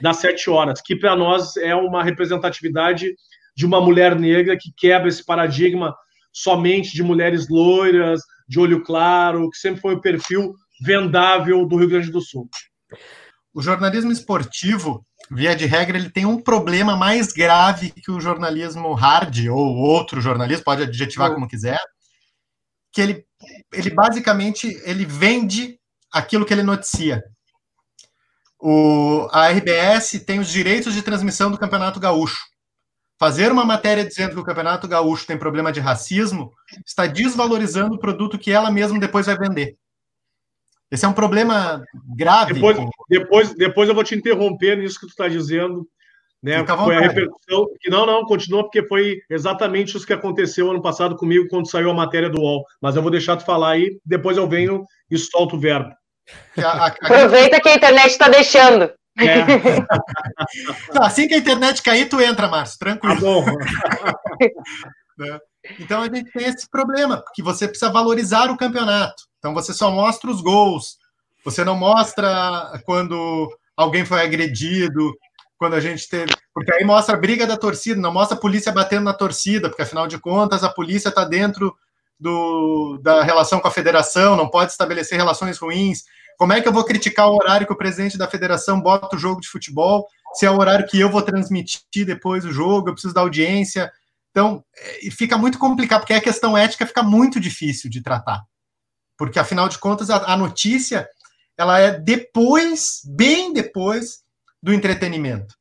das 0.00 0.18
sete 0.18 0.48
horas, 0.48 0.80
que 0.80 0.96
para 0.96 1.16
nós 1.16 1.56
é 1.56 1.74
uma 1.74 2.02
representatividade 2.02 3.12
de 3.56 3.66
uma 3.66 3.80
mulher 3.80 4.18
negra 4.18 4.56
que 4.56 4.72
quebra 4.76 5.08
esse 5.08 5.24
paradigma 5.24 5.94
somente 6.32 6.94
de 6.94 7.02
mulheres 7.02 7.48
loiras, 7.48 8.20
de 8.48 8.58
olho 8.58 8.82
claro, 8.82 9.50
que 9.50 9.58
sempre 9.58 9.80
foi 9.80 9.94
o 9.94 10.00
perfil 10.00 10.54
vendável 10.82 11.66
do 11.66 11.76
Rio 11.76 11.88
Grande 11.88 12.10
do 12.10 12.20
Sul. 12.20 12.48
O 13.54 13.60
jornalismo 13.60 14.10
esportivo, 14.10 15.04
via 15.30 15.54
de 15.54 15.66
regra, 15.66 15.98
ele 15.98 16.10
tem 16.10 16.24
um 16.24 16.40
problema 16.40 16.96
mais 16.96 17.32
grave 17.32 17.90
que 17.90 18.10
o 18.10 18.20
jornalismo 18.20 18.94
hard 18.94 19.46
ou 19.48 19.76
outro 19.76 20.20
jornalismo, 20.20 20.64
pode 20.64 20.84
adjetivar 20.84 21.34
como 21.34 21.46
quiser, 21.46 21.78
que 22.92 23.00
ele, 23.00 23.24
ele 23.72 23.90
basicamente 23.90 24.80
ele 24.84 25.04
vende 25.04 25.78
aquilo 26.12 26.44
que 26.44 26.52
ele 26.52 26.62
noticia. 26.62 27.22
O, 28.58 29.28
a 29.32 29.48
RBS 29.48 30.22
tem 30.24 30.38
os 30.38 30.48
direitos 30.48 30.94
de 30.94 31.02
transmissão 31.02 31.50
do 31.50 31.58
Campeonato 31.58 31.98
Gaúcho. 31.98 32.44
Fazer 33.18 33.50
uma 33.50 33.64
matéria 33.64 34.04
dizendo 34.04 34.34
que 34.34 34.40
o 34.40 34.44
Campeonato 34.44 34.86
Gaúcho 34.86 35.26
tem 35.26 35.38
problema 35.38 35.72
de 35.72 35.80
racismo 35.80 36.52
está 36.86 37.06
desvalorizando 37.06 37.94
o 37.94 37.98
produto 37.98 38.38
que 38.38 38.50
ela 38.50 38.70
mesma 38.70 38.98
depois 38.98 39.26
vai 39.26 39.36
vender. 39.36 39.76
Esse 40.90 41.04
é 41.06 41.08
um 41.08 41.12
problema 41.14 41.82
grave. 42.14 42.54
Depois, 42.54 42.76
depois, 43.08 43.54
depois 43.54 43.88
eu 43.88 43.94
vou 43.94 44.04
te 44.04 44.14
interromper 44.14 44.76
nisso 44.76 45.00
que 45.00 45.06
tu 45.06 45.10
está 45.10 45.26
dizendo. 45.26 45.88
Né? 46.42 46.64
Foi 46.66 46.96
a 46.96 47.00
repercussão. 47.00 47.66
Que 47.80 47.88
não, 47.88 48.04
não, 48.04 48.24
continua, 48.24 48.64
porque 48.64 48.82
foi 48.86 49.20
exatamente 49.30 49.96
isso 49.96 50.06
que 50.06 50.12
aconteceu 50.12 50.70
ano 50.70 50.82
passado 50.82 51.16
comigo 51.16 51.46
quando 51.48 51.70
saiu 51.70 51.90
a 51.90 51.94
matéria 51.94 52.28
do 52.28 52.40
UOL. 52.40 52.64
Mas 52.80 52.96
eu 52.96 53.02
vou 53.02 53.10
deixar 53.10 53.36
tu 53.36 53.44
falar 53.44 53.72
aí, 53.72 53.98
depois 54.04 54.36
eu 54.36 54.48
venho 54.48 54.84
e 55.10 55.16
solto 55.16 55.56
o 55.56 55.60
verbo. 55.60 55.92
A, 56.58 56.62
a, 56.62 56.86
a... 56.86 56.88
Aproveita 57.02 57.60
que 57.60 57.68
a 57.68 57.74
internet 57.76 58.10
está 58.10 58.28
deixando. 58.28 58.92
É. 59.18 59.44
assim 61.00 61.28
que 61.28 61.34
a 61.34 61.38
internet 61.38 61.82
cair, 61.82 62.08
tu 62.08 62.20
entra, 62.20 62.48
Márcio, 62.48 62.78
tranquilo. 62.78 63.14
Tá 63.14 63.20
bom. 63.20 63.44
Né? 65.18 65.38
Então 65.78 66.00
a 66.00 66.06
gente 66.06 66.32
tem 66.32 66.46
esse 66.46 66.68
problema, 66.70 67.22
que 67.34 67.42
você 67.42 67.68
precisa 67.68 67.92
valorizar 67.92 68.50
o 68.50 68.56
campeonato. 68.56 69.24
Então 69.38 69.52
você 69.52 69.74
só 69.74 69.90
mostra 69.90 70.30
os 70.30 70.40
gols, 70.40 70.96
você 71.44 71.62
não 71.62 71.76
mostra 71.76 72.80
quando 72.86 73.54
alguém 73.76 74.06
foi 74.06 74.22
agredido, 74.22 75.12
quando 75.62 75.74
a 75.74 75.80
gente 75.80 76.08
teve. 76.08 76.34
Porque 76.52 76.74
aí 76.74 76.84
mostra 76.84 77.14
a 77.14 77.18
briga 77.18 77.46
da 77.46 77.56
torcida, 77.56 78.00
não 78.00 78.12
mostra 78.12 78.36
a 78.36 78.40
polícia 78.40 78.72
batendo 78.72 79.04
na 79.04 79.14
torcida, 79.14 79.68
porque 79.68 79.82
afinal 79.82 80.08
de 80.08 80.18
contas 80.18 80.64
a 80.64 80.68
polícia 80.68 81.08
está 81.08 81.24
dentro 81.24 81.72
do, 82.18 82.98
da 83.00 83.22
relação 83.22 83.60
com 83.60 83.68
a 83.68 83.70
federação, 83.70 84.34
não 84.34 84.48
pode 84.48 84.72
estabelecer 84.72 85.16
relações 85.16 85.56
ruins. 85.58 86.02
Como 86.36 86.52
é 86.52 86.60
que 86.60 86.66
eu 86.66 86.72
vou 86.72 86.84
criticar 86.84 87.28
o 87.28 87.36
horário 87.36 87.64
que 87.64 87.72
o 87.72 87.78
presidente 87.78 88.18
da 88.18 88.26
federação 88.26 88.80
bota 88.80 89.14
o 89.14 89.18
jogo 89.18 89.40
de 89.40 89.48
futebol, 89.48 90.08
se 90.34 90.44
é 90.44 90.50
o 90.50 90.58
horário 90.58 90.86
que 90.88 90.98
eu 90.98 91.08
vou 91.08 91.22
transmitir 91.22 92.04
depois 92.04 92.44
o 92.44 92.50
jogo, 92.50 92.88
eu 92.88 92.94
preciso 92.94 93.14
da 93.14 93.20
audiência. 93.20 93.88
Então, 94.32 94.64
é, 94.76 95.10
fica 95.12 95.38
muito 95.38 95.60
complicado, 95.60 96.00
porque 96.00 96.14
a 96.14 96.20
questão 96.20 96.58
ética 96.58 96.86
fica 96.86 97.04
muito 97.04 97.38
difícil 97.38 97.88
de 97.88 98.02
tratar 98.02 98.42
porque 99.22 99.38
afinal 99.38 99.68
de 99.68 99.78
contas 99.78 100.10
a, 100.10 100.32
a 100.32 100.36
notícia 100.36 101.08
ela 101.56 101.78
é 101.78 101.96
depois, 101.96 103.02
bem 103.04 103.52
depois 103.52 104.22
do 104.62 104.72
entretenimento. 104.72 105.54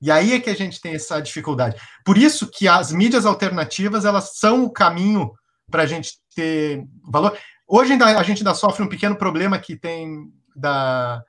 E 0.00 0.10
aí 0.10 0.34
é 0.34 0.40
que 0.40 0.50
a 0.50 0.54
gente 0.54 0.80
tem 0.80 0.94
essa 0.94 1.20
dificuldade. 1.20 1.80
Por 2.04 2.18
isso 2.18 2.50
que 2.50 2.68
as 2.68 2.92
mídias 2.92 3.24
alternativas 3.24 4.04
elas 4.04 4.36
são 4.36 4.64
o 4.64 4.70
caminho 4.70 5.32
para 5.70 5.84
a 5.84 5.86
gente 5.86 6.18
ter 6.34 6.84
valor. 7.02 7.36
Hoje 7.66 7.92
ainda, 7.92 8.06
a 8.06 8.22
gente 8.22 8.38
ainda 8.38 8.54
sofre 8.54 8.82
um 8.82 8.88
pequeno 8.88 9.16
problema 9.16 9.58
que 9.58 9.76
tem 9.76 10.30
da, 10.54 11.22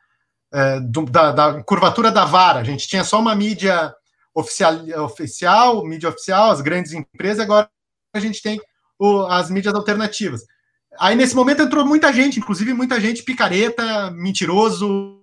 é, 0.54 0.80
do, 0.82 1.06
da, 1.06 1.32
da, 1.32 1.64
curvatura 1.64 2.12
da 2.12 2.26
vara. 2.26 2.60
A 2.60 2.64
gente 2.64 2.88
tinha 2.88 3.04
só 3.04 3.20
uma 3.20 3.34
mídia 3.34 3.94
oficial, 4.34 4.76
oficial, 5.04 5.86
mídia 5.86 6.10
oficial, 6.10 6.52
as 6.52 6.60
grandes 6.60 6.92
empresas, 6.92 7.40
agora 7.40 7.70
a 8.14 8.20
gente 8.20 8.42
tem 8.42 8.60
o, 9.00 9.22
as 9.22 9.50
mídias 9.50 9.74
alternativas. 9.74 10.42
Aí 11.00 11.16
nesse 11.16 11.36
momento 11.36 11.62
entrou 11.62 11.86
muita 11.86 12.12
gente, 12.12 12.40
inclusive 12.40 12.74
muita 12.74 13.00
gente 13.00 13.24
picareta, 13.24 14.12
mentiroso, 14.12 15.15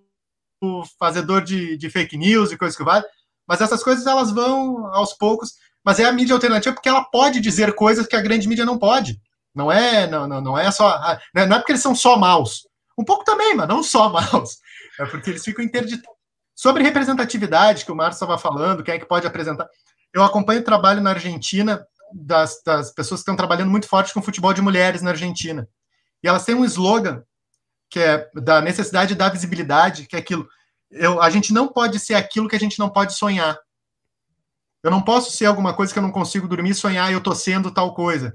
fazedor 0.98 1.42
de, 1.42 1.76
de 1.76 1.90
fake 1.90 2.16
news 2.16 2.52
e 2.52 2.56
coisas 2.56 2.76
que 2.76 2.84
vai. 2.84 3.02
Mas 3.46 3.60
essas 3.60 3.82
coisas 3.82 4.06
elas 4.06 4.30
vão 4.30 4.86
aos 4.94 5.12
poucos. 5.12 5.54
Mas 5.84 5.98
é 5.98 6.04
a 6.04 6.12
mídia 6.12 6.34
alternativa 6.34 6.74
porque 6.74 6.88
ela 6.88 7.04
pode 7.04 7.40
dizer 7.40 7.74
coisas 7.74 8.06
que 8.06 8.16
a 8.16 8.20
grande 8.20 8.48
mídia 8.48 8.64
não 8.64 8.78
pode. 8.78 9.20
Não 9.54 9.70
é, 9.70 10.06
não, 10.06 10.26
não, 10.26 10.40
não 10.40 10.58
é 10.58 10.70
só. 10.70 10.88
Ah, 10.88 11.20
né, 11.34 11.44
não 11.44 11.56
é 11.56 11.58
porque 11.58 11.72
eles 11.72 11.82
são 11.82 11.94
só 11.94 12.16
maus. 12.16 12.66
Um 12.98 13.04
pouco 13.04 13.24
também, 13.24 13.54
mas 13.54 13.68
não 13.68 13.82
só 13.82 14.08
maus. 14.12 14.58
É 14.98 15.06
porque 15.06 15.30
eles 15.30 15.44
ficam 15.44 15.64
interditados. 15.64 16.16
Sobre 16.54 16.82
representatividade, 16.84 17.84
que 17.84 17.90
o 17.90 17.96
Márcio 17.96 18.24
estava 18.24 18.38
falando, 18.38 18.84
quem 18.84 18.94
é 18.94 18.98
que 18.98 19.06
pode 19.06 19.26
apresentar. 19.26 19.68
Eu 20.14 20.22
acompanho 20.22 20.60
o 20.60 20.64
trabalho 20.64 21.00
na 21.00 21.10
Argentina 21.10 21.84
das, 22.14 22.62
das 22.64 22.92
pessoas 22.92 23.20
que 23.20 23.22
estão 23.22 23.36
trabalhando 23.36 23.70
muito 23.70 23.88
forte 23.88 24.12
com 24.12 24.22
futebol 24.22 24.52
de 24.52 24.60
mulheres 24.60 25.02
na 25.02 25.10
Argentina. 25.10 25.66
E 26.22 26.28
elas 26.28 26.44
têm 26.44 26.54
um 26.54 26.64
slogan 26.64 27.22
que 27.92 28.00
é 28.00 28.26
da 28.32 28.62
necessidade 28.62 29.14
da 29.14 29.28
visibilidade, 29.28 30.06
que 30.06 30.16
é 30.16 30.18
aquilo. 30.18 30.48
Eu, 30.90 31.20
a 31.20 31.28
gente 31.28 31.52
não 31.52 31.68
pode 31.68 31.98
ser 31.98 32.14
aquilo 32.14 32.48
que 32.48 32.56
a 32.56 32.58
gente 32.58 32.78
não 32.78 32.88
pode 32.88 33.14
sonhar. 33.14 33.58
Eu 34.82 34.90
não 34.90 35.02
posso 35.02 35.30
ser 35.30 35.44
alguma 35.44 35.74
coisa 35.74 35.92
que 35.92 35.98
eu 35.98 36.02
não 36.02 36.10
consigo 36.10 36.48
dormir 36.48 36.72
sonhar 36.72 37.10
e 37.10 37.12
eu 37.12 37.18
estou 37.18 37.34
sendo 37.34 37.70
tal 37.70 37.94
coisa. 37.94 38.34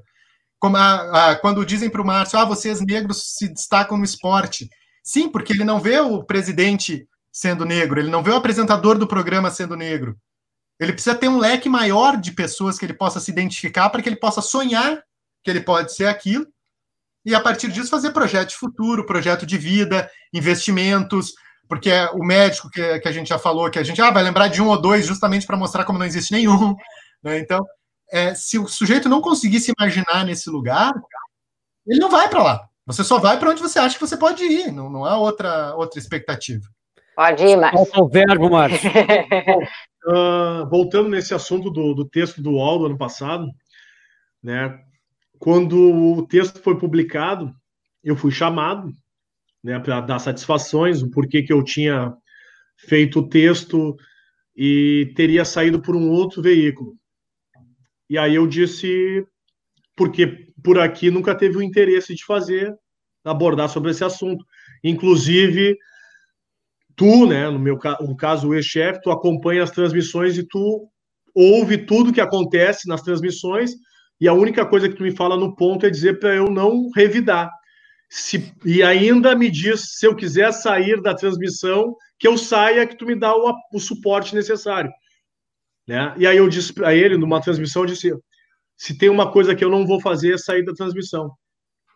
Como 0.60 0.78
a, 0.78 1.32
a, 1.32 1.36
quando 1.36 1.66
dizem 1.66 1.90
para 1.90 2.02
o 2.02 2.06
Márcio, 2.06 2.38
ah, 2.38 2.46
vocês 2.46 2.80
negros 2.82 3.36
se 3.36 3.48
destacam 3.48 3.98
no 3.98 4.06
esporte. 4.06 4.70
Sim, 5.04 5.28
porque 5.28 5.54
ele 5.54 5.64
não 5.64 5.80
vê 5.80 6.00
o 6.00 6.24
presidente 6.24 7.10
sendo 7.32 7.66
negro, 7.66 8.00
ele 8.00 8.12
não 8.12 8.22
vê 8.22 8.30
o 8.30 8.36
apresentador 8.36 9.00
do 9.00 9.08
programa 9.08 9.50
sendo 9.50 9.76
negro. 9.76 10.16
Ele 10.80 10.94
precisa 10.94 11.16
ter 11.16 11.30
um 11.30 11.40
leque 11.40 11.68
maior 11.68 12.16
de 12.16 12.32
pessoas 12.32 12.78
que 12.78 12.86
ele 12.86 12.94
possa 12.94 13.20
se 13.20 13.32
identificar 13.32 13.90
para 13.90 14.04
que 14.04 14.10
ele 14.10 14.18
possa 14.18 14.40
sonhar 14.40 15.04
que 15.44 15.50
ele 15.50 15.62
pode 15.62 15.94
ser 15.96 16.06
aquilo 16.06 16.46
e 17.28 17.36
a 17.36 17.42
partir 17.42 17.70
disso 17.70 17.90
fazer 17.90 18.12
projeto 18.12 18.50
de 18.50 18.56
futuro, 18.56 19.06
projeto 19.06 19.46
de 19.46 19.58
vida, 19.58 20.10
investimentos, 20.34 21.34
porque 21.68 21.90
é 21.90 22.10
o 22.12 22.20
médico 22.20 22.70
que, 22.70 23.00
que 23.00 23.08
a 23.10 23.12
gente 23.12 23.28
já 23.28 23.38
falou, 23.38 23.70
que 23.70 23.78
a 23.78 23.84
gente 23.84 24.02
ah, 24.02 24.10
vai 24.10 24.24
lembrar 24.24 24.48
de 24.48 24.62
um 24.62 24.70
ou 24.70 24.82
dois 24.82 25.06
justamente 25.06 25.46
para 25.46 25.58
mostrar 25.58 25.84
como 25.84 26.00
não 26.00 26.06
existe 26.06 26.32
nenhum. 26.32 26.74
Né? 27.24 27.40
Então, 27.40 27.66
é, 28.12 28.36
se 28.36 28.60
o 28.60 28.68
sujeito 28.68 29.10
não 29.10 29.22
conseguir 29.22 29.60
se 29.60 29.74
imaginar 29.76 30.24
nesse 30.24 30.52
lugar, 30.52 30.94
ele 31.88 32.00
não 32.00 32.12
vai 32.12 32.30
para 32.30 32.44
lá. 32.44 32.70
Você 32.86 33.04
só 33.04 33.18
vai 33.18 33.40
para 33.40 33.50
onde 33.50 33.60
você 33.60 33.80
acha 33.80 33.96
que 33.96 34.06
você 34.08 34.16
pode 34.16 34.44
ir, 34.44 34.72
não, 34.72 34.88
não 34.88 35.04
há 35.04 35.18
outra, 35.18 35.74
outra 35.76 36.00
expectativa. 36.00 36.64
Pode 37.16 37.44
ir, 37.44 37.58
Márcio. 37.58 38.04
o 38.04 38.08
verbo, 38.08 38.52
Márcio. 38.52 38.88
uh, 40.06 40.70
voltando 40.70 41.10
nesse 41.10 41.34
assunto 41.34 41.72
do, 41.72 41.96
do 41.96 42.06
texto 42.08 42.40
do 42.40 42.52
UOL 42.52 42.78
do 42.78 42.86
ano 42.86 42.98
passado, 43.00 43.48
né, 44.44 44.80
quando 45.40 45.78
o 45.80 46.28
texto 46.28 46.62
foi 46.62 46.78
publicado, 46.78 47.54
eu 48.04 48.16
fui 48.16 48.32
chamado 48.32 48.92
né, 49.64 49.80
para 49.80 50.02
dar 50.02 50.20
satisfações, 50.20 51.02
o 51.02 51.10
porquê 51.10 51.44
que 51.44 51.54
eu 51.54 51.64
tinha 51.64 52.14
feito 52.78 53.20
o 53.20 53.28
texto 53.28 53.96
e 54.56 55.12
teria 55.16 55.44
saído 55.46 55.82
por 55.82 55.96
um 55.96 56.10
outro 56.10 56.42
veículo. 56.42 56.96
E 58.10 58.18
aí 58.18 58.36
eu 58.36 58.48
disse, 58.48 59.26
porque 59.96 60.48
por 60.64 60.80
aqui 60.80 61.12
nunca 61.12 61.36
teve 61.36 61.58
o 61.58 61.62
interesse 61.62 62.16
de 62.16 62.24
fazer, 62.24 62.74
abordar 63.24 63.70
sobre 63.70 63.92
esse 63.92 64.04
assunto. 64.04 64.46
Inclusive, 64.84 65.78
tu, 66.96 67.28
né, 67.28 67.50
no 67.50 67.60
meu 67.60 67.78
no 68.02 68.16
caso 68.16 68.50
o 68.50 68.56
ex-chefe, 68.56 69.02
tu 69.02 69.12
acompanha 69.12 69.64
as 69.64 69.72
transmissões 69.72 70.38
e 70.38 70.48
tu 70.48 70.90
ouve 71.36 71.78
tudo 71.78 72.14
que 72.14 72.22
acontece 72.22 72.88
nas 72.88 73.02
transmissões 73.02 73.72
e 74.20 74.28
a 74.28 74.34
única 74.34 74.66
coisa 74.66 74.90
que 74.90 74.96
tu 74.96 75.04
me 75.04 75.16
fala 75.16 75.38
no 75.38 75.56
ponto 75.56 75.86
é 75.86 75.90
dizer 75.90 76.20
para 76.20 76.36
eu 76.36 76.50
não 76.50 76.90
revidar. 76.96 77.50
Se, 78.10 78.54
e 78.66 78.82
ainda 78.82 79.36
me 79.36 79.52
diz, 79.52 79.98
se 79.98 80.08
eu 80.08 80.16
quiser 80.16 80.52
sair 80.54 81.02
da 81.02 81.14
transmissão, 81.14 81.96
que 82.18 82.28
eu 82.28 82.38
saia, 82.38 82.88
que 82.88 82.96
tu 82.96 83.06
me 83.06 83.16
dá 83.16 83.36
o, 83.36 83.54
o 83.74 83.80
suporte 83.80 84.34
necessário. 84.34 84.92
Né? 85.88 86.14
E 86.18 86.26
aí 86.26 86.38
eu 86.38 86.50
disse 86.50 86.74
para 86.74 86.96
ele, 86.96 87.18
numa 87.18 87.42
transmissão, 87.42 87.84
eu 87.84 87.88
disse, 87.88 88.14
se 88.76 88.98
tem 88.98 89.10
uma 89.10 89.32
coisa 89.32 89.56
que 89.56 89.64
eu 89.64 89.70
não 89.70 89.86
vou 89.86 90.02
fazer 90.02 90.34
é 90.34 90.38
sair 90.38 90.64
da 90.64 90.74
transmissão. 90.74 91.32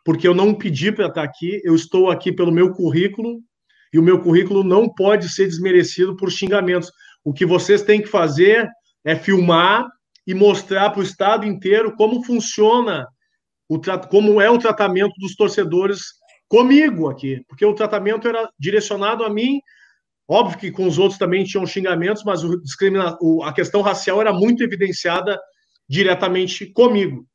Porque 0.04 0.28
eu 0.28 0.36
não 0.36 0.54
pedi 0.54 0.92
para 0.92 1.08
estar 1.08 1.24
aqui, 1.24 1.62
eu 1.64 1.76
estou 1.76 2.10
aqui 2.10 2.32
pelo 2.32 2.52
meu 2.52 2.72
currículo, 2.72 3.40
e 3.94 4.00
o 4.00 4.04
meu 4.04 4.22
currículo 4.22 4.64
não 4.64 4.88
pode 4.88 5.30
ser 5.30 5.46
desmerecido 5.46 6.16
por 6.16 6.32
xingamentos. 6.32 6.92
O 7.24 7.34
que 7.34 7.46
vocês 7.46 7.82
têm 7.82 8.02
que 8.02 8.08
fazer 8.08 8.68
é 9.04 9.16
filmar 9.16 9.88
e 10.32 10.34
mostrar 10.34 10.92
para 10.92 11.02
o 11.02 11.04
estado 11.04 11.46
inteiro 11.46 11.94
como 11.94 12.24
funciona 12.24 13.06
o 13.68 13.78
como 14.10 14.40
é 14.40 14.50
o 14.50 14.58
tratamento 14.58 15.14
dos 15.18 15.36
torcedores 15.36 16.06
comigo 16.48 17.10
aqui, 17.10 17.44
porque 17.50 17.66
o 17.66 17.76
tratamento 17.76 18.30
era 18.30 18.50
direcionado 18.58 19.26
a 19.26 19.30
mim, 19.30 19.60
óbvio 20.26 20.58
que 20.58 20.72
com 20.72 20.88
os 20.88 20.98
outros 20.98 21.20
também 21.20 21.44
tinham 21.44 21.66
xingamentos, 21.66 22.24
mas 22.24 22.46
o 22.46 22.62
discrimina... 22.62 23.18
a 23.44 23.52
questão 23.52 23.82
racial 23.82 24.22
era 24.22 24.32
muito 24.32 24.64
evidenciada 24.64 25.38
diretamente 25.88 26.66
comigo. 26.68 27.26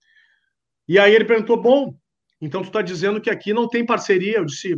E 0.89 0.99
aí 0.99 1.15
ele 1.15 1.27
perguntou: 1.27 1.61
bom, 1.61 1.95
então 2.41 2.63
tu 2.63 2.69
está 2.69 2.81
dizendo 2.81 3.21
que 3.21 3.29
aqui 3.29 3.53
não 3.53 3.69
tem 3.69 3.85
parceria? 3.85 4.39
Eu 4.39 4.47
disse: 4.47 4.75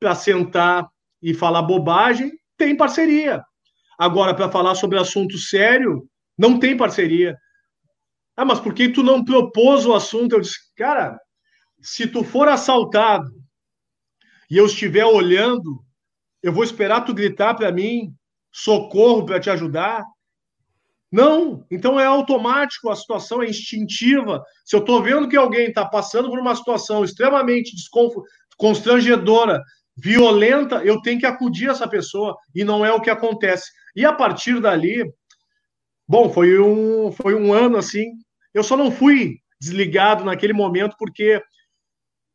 para 0.00 0.16
sentar 0.16 0.88
e 1.22 1.32
falar 1.32 1.62
bobagem, 1.62 2.32
tem 2.58 2.76
parceria. 2.76 3.44
Agora, 3.96 4.34
para 4.34 4.50
falar 4.50 4.74
sobre 4.74 4.98
assunto 4.98 5.38
sério, 5.38 6.08
não 6.36 6.58
tem 6.58 6.76
parceria. 6.76 7.36
Ah, 8.36 8.44
mas 8.44 8.60
por 8.60 8.74
que 8.74 8.88
tu 8.88 9.02
não 9.02 9.24
propôs 9.24 9.86
o 9.86 9.94
assunto? 9.94 10.32
Eu 10.32 10.40
disse, 10.40 10.58
cara, 10.76 11.18
se 11.80 12.06
tu 12.06 12.24
for 12.24 12.48
assaltado 12.48 13.30
e 14.50 14.56
eu 14.56 14.66
estiver 14.66 15.04
olhando, 15.04 15.84
eu 16.42 16.52
vou 16.52 16.64
esperar 16.64 17.02
tu 17.02 17.14
gritar 17.14 17.54
para 17.54 17.70
mim 17.70 18.12
socorro 18.52 19.24
para 19.24 19.40
te 19.40 19.50
ajudar? 19.50 20.04
Não, 21.10 21.64
então 21.70 22.00
é 22.00 22.06
automático, 22.06 22.90
a 22.90 22.96
situação 22.96 23.40
é 23.40 23.48
instintiva. 23.48 24.44
Se 24.64 24.74
eu 24.74 24.80
estou 24.80 25.00
vendo 25.00 25.28
que 25.28 25.36
alguém 25.36 25.68
está 25.68 25.86
passando 25.86 26.28
por 26.28 26.40
uma 26.40 26.56
situação 26.56 27.04
extremamente 27.04 27.72
constrangedora, 28.56 29.62
violenta, 29.96 30.84
eu 30.84 31.00
tenho 31.02 31.20
que 31.20 31.26
acudir 31.26 31.70
essa 31.70 31.86
pessoa, 31.86 32.36
e 32.52 32.64
não 32.64 32.84
é 32.84 32.92
o 32.92 33.00
que 33.00 33.10
acontece. 33.10 33.70
E 33.94 34.04
a 34.04 34.12
partir 34.12 34.60
dali, 34.60 35.04
Bom, 36.06 36.30
foi 36.30 36.58
um, 36.60 37.10
foi 37.12 37.34
um 37.34 37.52
ano 37.52 37.76
assim. 37.76 38.12
Eu 38.52 38.62
só 38.62 38.76
não 38.76 38.90
fui 38.90 39.38
desligado 39.60 40.24
naquele 40.24 40.52
momento 40.52 40.94
porque, 40.98 41.42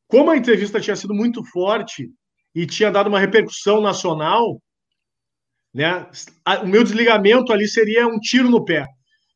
como 0.07 0.31
a 0.31 0.37
entrevista 0.37 0.79
tinha 0.79 0.95
sido 0.95 1.13
muito 1.13 1.43
forte 1.45 2.09
e 2.53 2.65
tinha 2.65 2.91
dado 2.91 3.07
uma 3.07 3.19
repercussão 3.19 3.79
nacional, 3.79 4.61
né? 5.73 6.09
O 6.63 6.67
meu 6.67 6.83
desligamento 6.83 7.53
ali 7.53 7.67
seria 7.67 8.07
um 8.07 8.19
tiro 8.19 8.49
no 8.49 8.65
pé. 8.65 8.87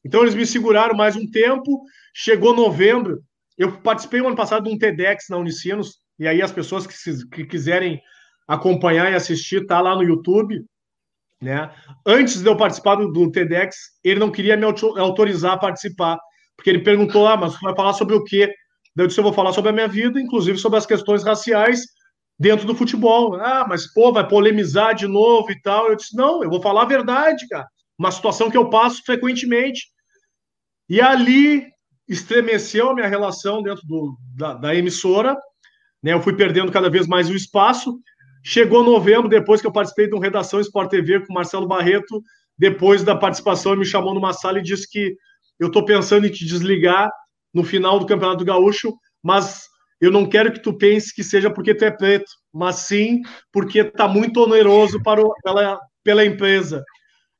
Então 0.03 0.21
eles 0.21 0.35
me 0.35 0.45
seguraram 0.45 0.95
mais 0.95 1.15
um 1.15 1.29
tempo. 1.29 1.83
Chegou 2.13 2.55
novembro, 2.55 3.23
eu 3.57 3.79
participei 3.81 4.19
no 4.19 4.27
ano 4.27 4.35
passado 4.35 4.63
de 4.63 4.73
um 4.73 4.77
TEDx 4.77 5.25
na 5.29 5.37
Unicinos 5.37 5.99
e 6.19 6.27
aí 6.27 6.41
as 6.41 6.51
pessoas 6.51 6.85
que, 6.87 7.27
que 7.27 7.45
quiserem 7.45 8.01
acompanhar 8.47 9.11
e 9.11 9.15
assistir 9.15 9.65
tá 9.65 9.79
lá 9.79 9.95
no 9.95 10.03
YouTube. 10.03 10.65
Né? 11.43 11.69
Antes 12.05 12.41
de 12.41 12.47
eu 12.47 12.55
participar 12.55 12.95
do, 12.95 13.11
do 13.11 13.29
TEDx, 13.29 13.75
ele 14.03 14.19
não 14.19 14.31
queria 14.31 14.55
me 14.55 14.65
autorizar 14.65 15.53
a 15.53 15.57
participar, 15.57 16.17
porque 16.55 16.69
ele 16.69 16.79
perguntou: 16.79 17.27
ah, 17.27 17.35
mas 17.35 17.53
você 17.53 17.59
vai 17.61 17.75
falar 17.75 17.93
sobre 17.93 18.15
o 18.15 18.23
quê? 18.23 18.47
Daí 18.95 19.03
eu 19.03 19.07
disse: 19.07 19.19
eu 19.19 19.23
vou 19.23 19.33
falar 19.33 19.51
sobre 19.51 19.69
a 19.69 19.73
minha 19.73 19.87
vida, 19.87 20.19
inclusive 20.19 20.57
sobre 20.57 20.77
as 20.77 20.85
questões 20.85 21.23
raciais 21.23 21.81
dentro 22.39 22.65
do 22.65 22.73
futebol. 22.73 23.35
Ah, 23.35 23.65
mas 23.67 23.91
pô, 23.93 24.13
vai 24.13 24.25
polemizar 24.25 24.95
de 24.95 25.05
novo 25.05 25.51
e 25.51 25.61
tal. 25.61 25.89
Eu 25.89 25.95
disse: 25.97 26.15
não, 26.15 26.43
eu 26.43 26.49
vou 26.49 26.61
falar 26.61 26.83
a 26.83 26.87
verdade, 26.87 27.47
cara. 27.49 27.67
Uma 27.99 28.11
situação 28.11 28.49
que 28.49 28.57
eu 28.57 28.69
passo 28.69 29.03
frequentemente. 29.05 29.87
E 30.89 31.01
ali 31.01 31.67
estremeceu 32.07 32.89
a 32.89 32.95
minha 32.95 33.07
relação 33.07 33.61
dentro 33.61 33.85
do, 33.85 34.17
da, 34.35 34.53
da 34.53 34.75
emissora. 34.75 35.37
Né? 36.01 36.13
Eu 36.13 36.21
fui 36.21 36.35
perdendo 36.35 36.71
cada 36.71 36.89
vez 36.89 37.07
mais 37.07 37.29
o 37.29 37.35
espaço. 37.35 37.99
Chegou 38.43 38.83
novembro, 38.83 39.29
depois 39.29 39.61
que 39.61 39.67
eu 39.67 39.71
participei 39.71 40.07
de 40.07 40.15
um 40.15 40.19
Redação 40.19 40.59
Sport 40.59 40.89
TV 40.89 41.21
com 41.21 41.31
o 41.31 41.35
Marcelo 41.35 41.67
Barreto, 41.67 42.21
depois 42.57 43.03
da 43.03 43.15
participação, 43.15 43.71
ele 43.71 43.79
me 43.79 43.85
chamou 43.85 44.13
numa 44.13 44.33
sala 44.33 44.59
e 44.59 44.63
disse 44.63 44.89
que 44.89 45.15
eu 45.59 45.67
estou 45.67 45.85
pensando 45.85 46.27
em 46.27 46.31
te 46.31 46.45
desligar 46.45 47.09
no 47.53 47.63
final 47.63 47.99
do 47.99 48.05
Campeonato 48.05 48.43
Gaúcho, 48.43 48.93
mas 49.23 49.63
eu 50.01 50.11
não 50.11 50.27
quero 50.27 50.51
que 50.51 50.59
tu 50.59 50.77
pense 50.77 51.15
que 51.15 51.23
seja 51.23 51.49
porque 51.49 51.73
tu 51.73 51.85
é 51.85 51.91
preto, 51.91 52.29
mas 52.51 52.75
sim 52.77 53.21
porque 53.51 53.79
está 53.79 54.07
muito 54.07 54.41
oneroso 54.41 55.01
para 55.01 55.21
o, 55.21 55.33
pela, 55.41 55.79
pela 56.03 56.25
empresa. 56.25 56.83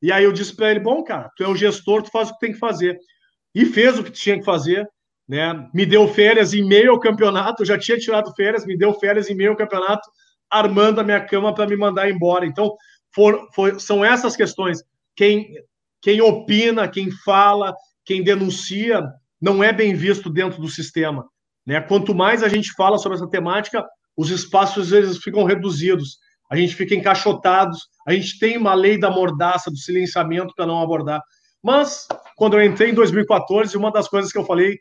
E 0.01 0.11
aí 0.11 0.23
eu 0.23 0.31
disse 0.31 0.55
para 0.55 0.71
ele, 0.71 0.79
bom, 0.79 1.03
cara, 1.03 1.29
tu 1.35 1.43
é 1.43 1.47
o 1.47 1.55
gestor, 1.55 2.03
tu 2.03 2.11
faz 2.11 2.29
o 2.29 2.33
que 2.33 2.39
tem 2.39 2.53
que 2.53 2.59
fazer. 2.59 2.97
E 3.53 3.65
fez 3.65 3.99
o 3.99 4.03
que 4.03 4.11
tinha 4.11 4.39
que 4.39 4.45
fazer, 4.45 4.87
né? 5.27 5.69
Me 5.73 5.85
deu 5.85 6.07
férias 6.07 6.53
em 6.53 6.65
meio 6.65 6.91
ao 6.91 6.99
campeonato, 6.99 7.65
já 7.65 7.77
tinha 7.77 7.97
tirado 7.97 8.33
férias, 8.35 8.65
me 8.65 8.77
deu 8.77 8.93
férias 8.93 9.29
em 9.29 9.35
meio 9.35 9.51
ao 9.51 9.57
campeonato, 9.57 10.09
armando 10.53 10.99
a 10.99 11.03
minha 11.03 11.19
cama 11.25 11.53
para 11.53 11.67
me 11.67 11.75
mandar 11.75 12.09
embora. 12.09 12.45
Então, 12.45 12.75
for, 13.13 13.47
for, 13.53 13.79
são 13.79 14.03
essas 14.03 14.35
questões. 14.35 14.83
Quem, 15.15 15.53
quem 16.01 16.21
opina, 16.21 16.87
quem 16.87 17.09
fala, 17.11 17.75
quem 18.05 18.23
denuncia, 18.23 19.03
não 19.41 19.63
é 19.63 19.73
bem 19.73 19.93
visto 19.93 20.29
dentro 20.29 20.61
do 20.61 20.67
sistema. 20.67 21.25
Né? 21.65 21.79
Quanto 21.81 22.13
mais 22.13 22.43
a 22.43 22.47
gente 22.47 22.73
fala 22.73 22.97
sobre 22.97 23.17
essa 23.17 23.29
temática, 23.29 23.85
os 24.15 24.29
espaços 24.29 24.89
vezes 24.89 25.17
ficam 25.17 25.43
reduzidos, 25.43 26.17
a 26.49 26.55
gente 26.55 26.75
fica 26.75 26.93
encaixotados, 26.93 27.87
a 28.07 28.13
gente 28.13 28.37
tem 28.37 28.57
uma 28.57 28.73
lei 28.73 28.99
da 28.99 29.09
mordaça, 29.09 29.71
do 29.71 29.77
silenciamento 29.77 30.53
para 30.55 30.67
não 30.67 30.81
abordar. 30.81 31.21
Mas, 31.63 32.07
quando 32.35 32.59
eu 32.59 32.63
entrei 32.63 32.91
em 32.91 32.93
2014, 32.93 33.75
uma 33.77 33.91
das 33.91 34.07
coisas 34.07 34.31
que 34.31 34.37
eu 34.37 34.45
falei 34.45 34.77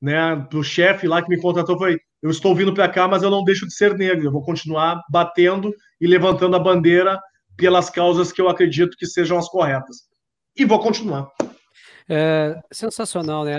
né, 0.00 0.36
para 0.48 0.58
o 0.58 0.64
chefe 0.64 1.06
lá 1.06 1.20
que 1.22 1.28
me 1.28 1.40
contratou 1.40 1.76
foi: 1.76 1.98
eu 2.22 2.30
estou 2.30 2.54
vindo 2.54 2.74
para 2.74 2.88
cá, 2.88 3.08
mas 3.08 3.22
eu 3.22 3.30
não 3.30 3.44
deixo 3.44 3.66
de 3.66 3.74
ser 3.74 3.96
negro. 3.96 4.26
Eu 4.26 4.32
vou 4.32 4.42
continuar 4.42 5.00
batendo 5.10 5.74
e 6.00 6.06
levantando 6.06 6.56
a 6.56 6.58
bandeira 6.58 7.20
pelas 7.56 7.88
causas 7.90 8.32
que 8.32 8.40
eu 8.40 8.48
acredito 8.48 8.96
que 8.96 9.06
sejam 9.06 9.38
as 9.38 9.48
corretas. 9.48 10.08
E 10.56 10.64
vou 10.64 10.80
continuar. 10.80 11.28
É 12.08 12.60
sensacional, 12.72 13.44
né? 13.44 13.56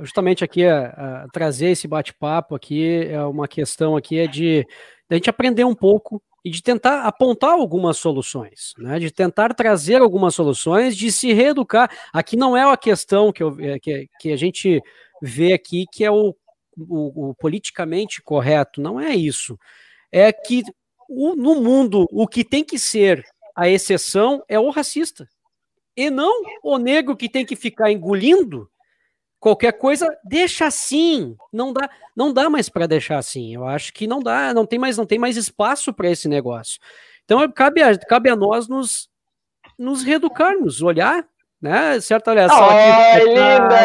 Justamente 0.00 0.42
aqui 0.42 0.66
a, 0.66 0.86
a, 0.86 1.26
trazer 1.32 1.68
esse 1.68 1.86
bate-papo 1.86 2.54
aqui 2.54 3.06
é 3.06 3.22
uma 3.24 3.46
questão 3.46 3.96
aqui 3.96 4.18
é 4.18 4.26
de, 4.26 4.64
de 4.64 4.66
a 5.08 5.14
gente 5.14 5.30
aprender 5.30 5.64
um 5.64 5.74
pouco 5.74 6.20
e 6.44 6.50
de 6.50 6.60
tentar 6.60 7.04
apontar 7.04 7.52
algumas 7.52 7.98
soluções, 7.98 8.72
né? 8.76 8.98
De 8.98 9.10
tentar 9.10 9.54
trazer 9.54 10.00
algumas 10.02 10.34
soluções, 10.34 10.96
de 10.96 11.12
se 11.12 11.32
reeducar. 11.32 11.88
Aqui 12.12 12.36
não 12.36 12.56
é 12.56 12.68
a 12.68 12.76
questão 12.76 13.32
que, 13.32 13.42
eu, 13.42 13.56
é, 13.60 13.78
que, 13.78 14.08
que 14.18 14.32
a 14.32 14.36
gente 14.36 14.82
vê 15.22 15.52
aqui 15.52 15.86
que 15.92 16.04
é 16.04 16.10
o 16.10 16.34
o, 16.76 17.30
o 17.30 17.34
politicamente 17.34 18.22
correto, 18.22 18.80
não 18.80 19.00
é 19.00 19.14
isso. 19.14 19.58
É 20.10 20.32
que 20.32 20.62
o, 21.08 21.34
no 21.36 21.60
mundo 21.60 22.06
o 22.10 22.26
que 22.26 22.44
tem 22.44 22.64
que 22.64 22.78
ser 22.78 23.24
a 23.54 23.68
exceção 23.68 24.42
é 24.48 24.58
o 24.58 24.70
racista. 24.70 25.28
E 25.96 26.08
não 26.08 26.42
o 26.62 26.78
negro 26.78 27.16
que 27.16 27.28
tem 27.28 27.44
que 27.44 27.54
ficar 27.54 27.90
engolindo 27.90 28.70
qualquer 29.38 29.72
coisa, 29.72 30.08
deixa 30.24 30.66
assim. 30.66 31.36
Não 31.52 31.72
dá, 31.72 31.90
não 32.16 32.32
dá 32.32 32.48
mais 32.48 32.68
para 32.68 32.86
deixar 32.86 33.18
assim. 33.18 33.54
Eu 33.54 33.66
acho 33.66 33.92
que 33.92 34.06
não 34.06 34.20
dá, 34.20 34.54
não 34.54 34.64
tem 34.64 34.78
mais, 34.78 34.96
não 34.96 35.04
tem 35.04 35.18
mais 35.18 35.36
espaço 35.36 35.92
para 35.92 36.10
esse 36.10 36.28
negócio. 36.28 36.80
Então 37.24 37.50
cabe 37.52 37.82
a, 37.82 37.98
cabe 37.98 38.30
a 38.30 38.36
nós 38.36 38.68
nos, 38.68 39.10
nos 39.78 40.02
reeducarmos, 40.02 40.80
olhar 40.80 41.26
né? 41.62 42.00
Certo, 42.00 42.28
olha 42.28 42.48
só. 42.48 42.68
Oi, 42.68 43.24
linda! 43.28 43.78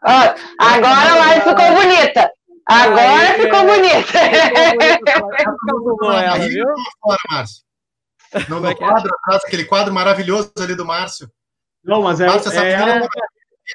Agora 0.58 1.12
a 1.12 1.16
live 1.16 1.40
ficou 1.42 1.74
bonita. 1.74 2.30
Agora 2.68 3.00
Aí, 3.00 3.40
ficou 3.40 3.64
bonita. 3.64 4.18
Ficou 5.88 6.12
ela, 6.12 6.38
viu? 6.38 6.66
No, 8.50 8.68
é 8.68 8.74
quadro 8.74 9.10
atrás, 9.10 9.42
aquele 9.46 9.64
quadro 9.64 9.94
maravilhoso 9.94 10.52
ali 10.60 10.74
do 10.74 10.84
Márcio. 10.84 11.30
Não, 11.82 12.02
mas 12.02 12.20
é, 12.20 12.26
Márcio, 12.26 12.52
é, 12.52 12.68
é 12.68 12.72
ela, 12.72 13.08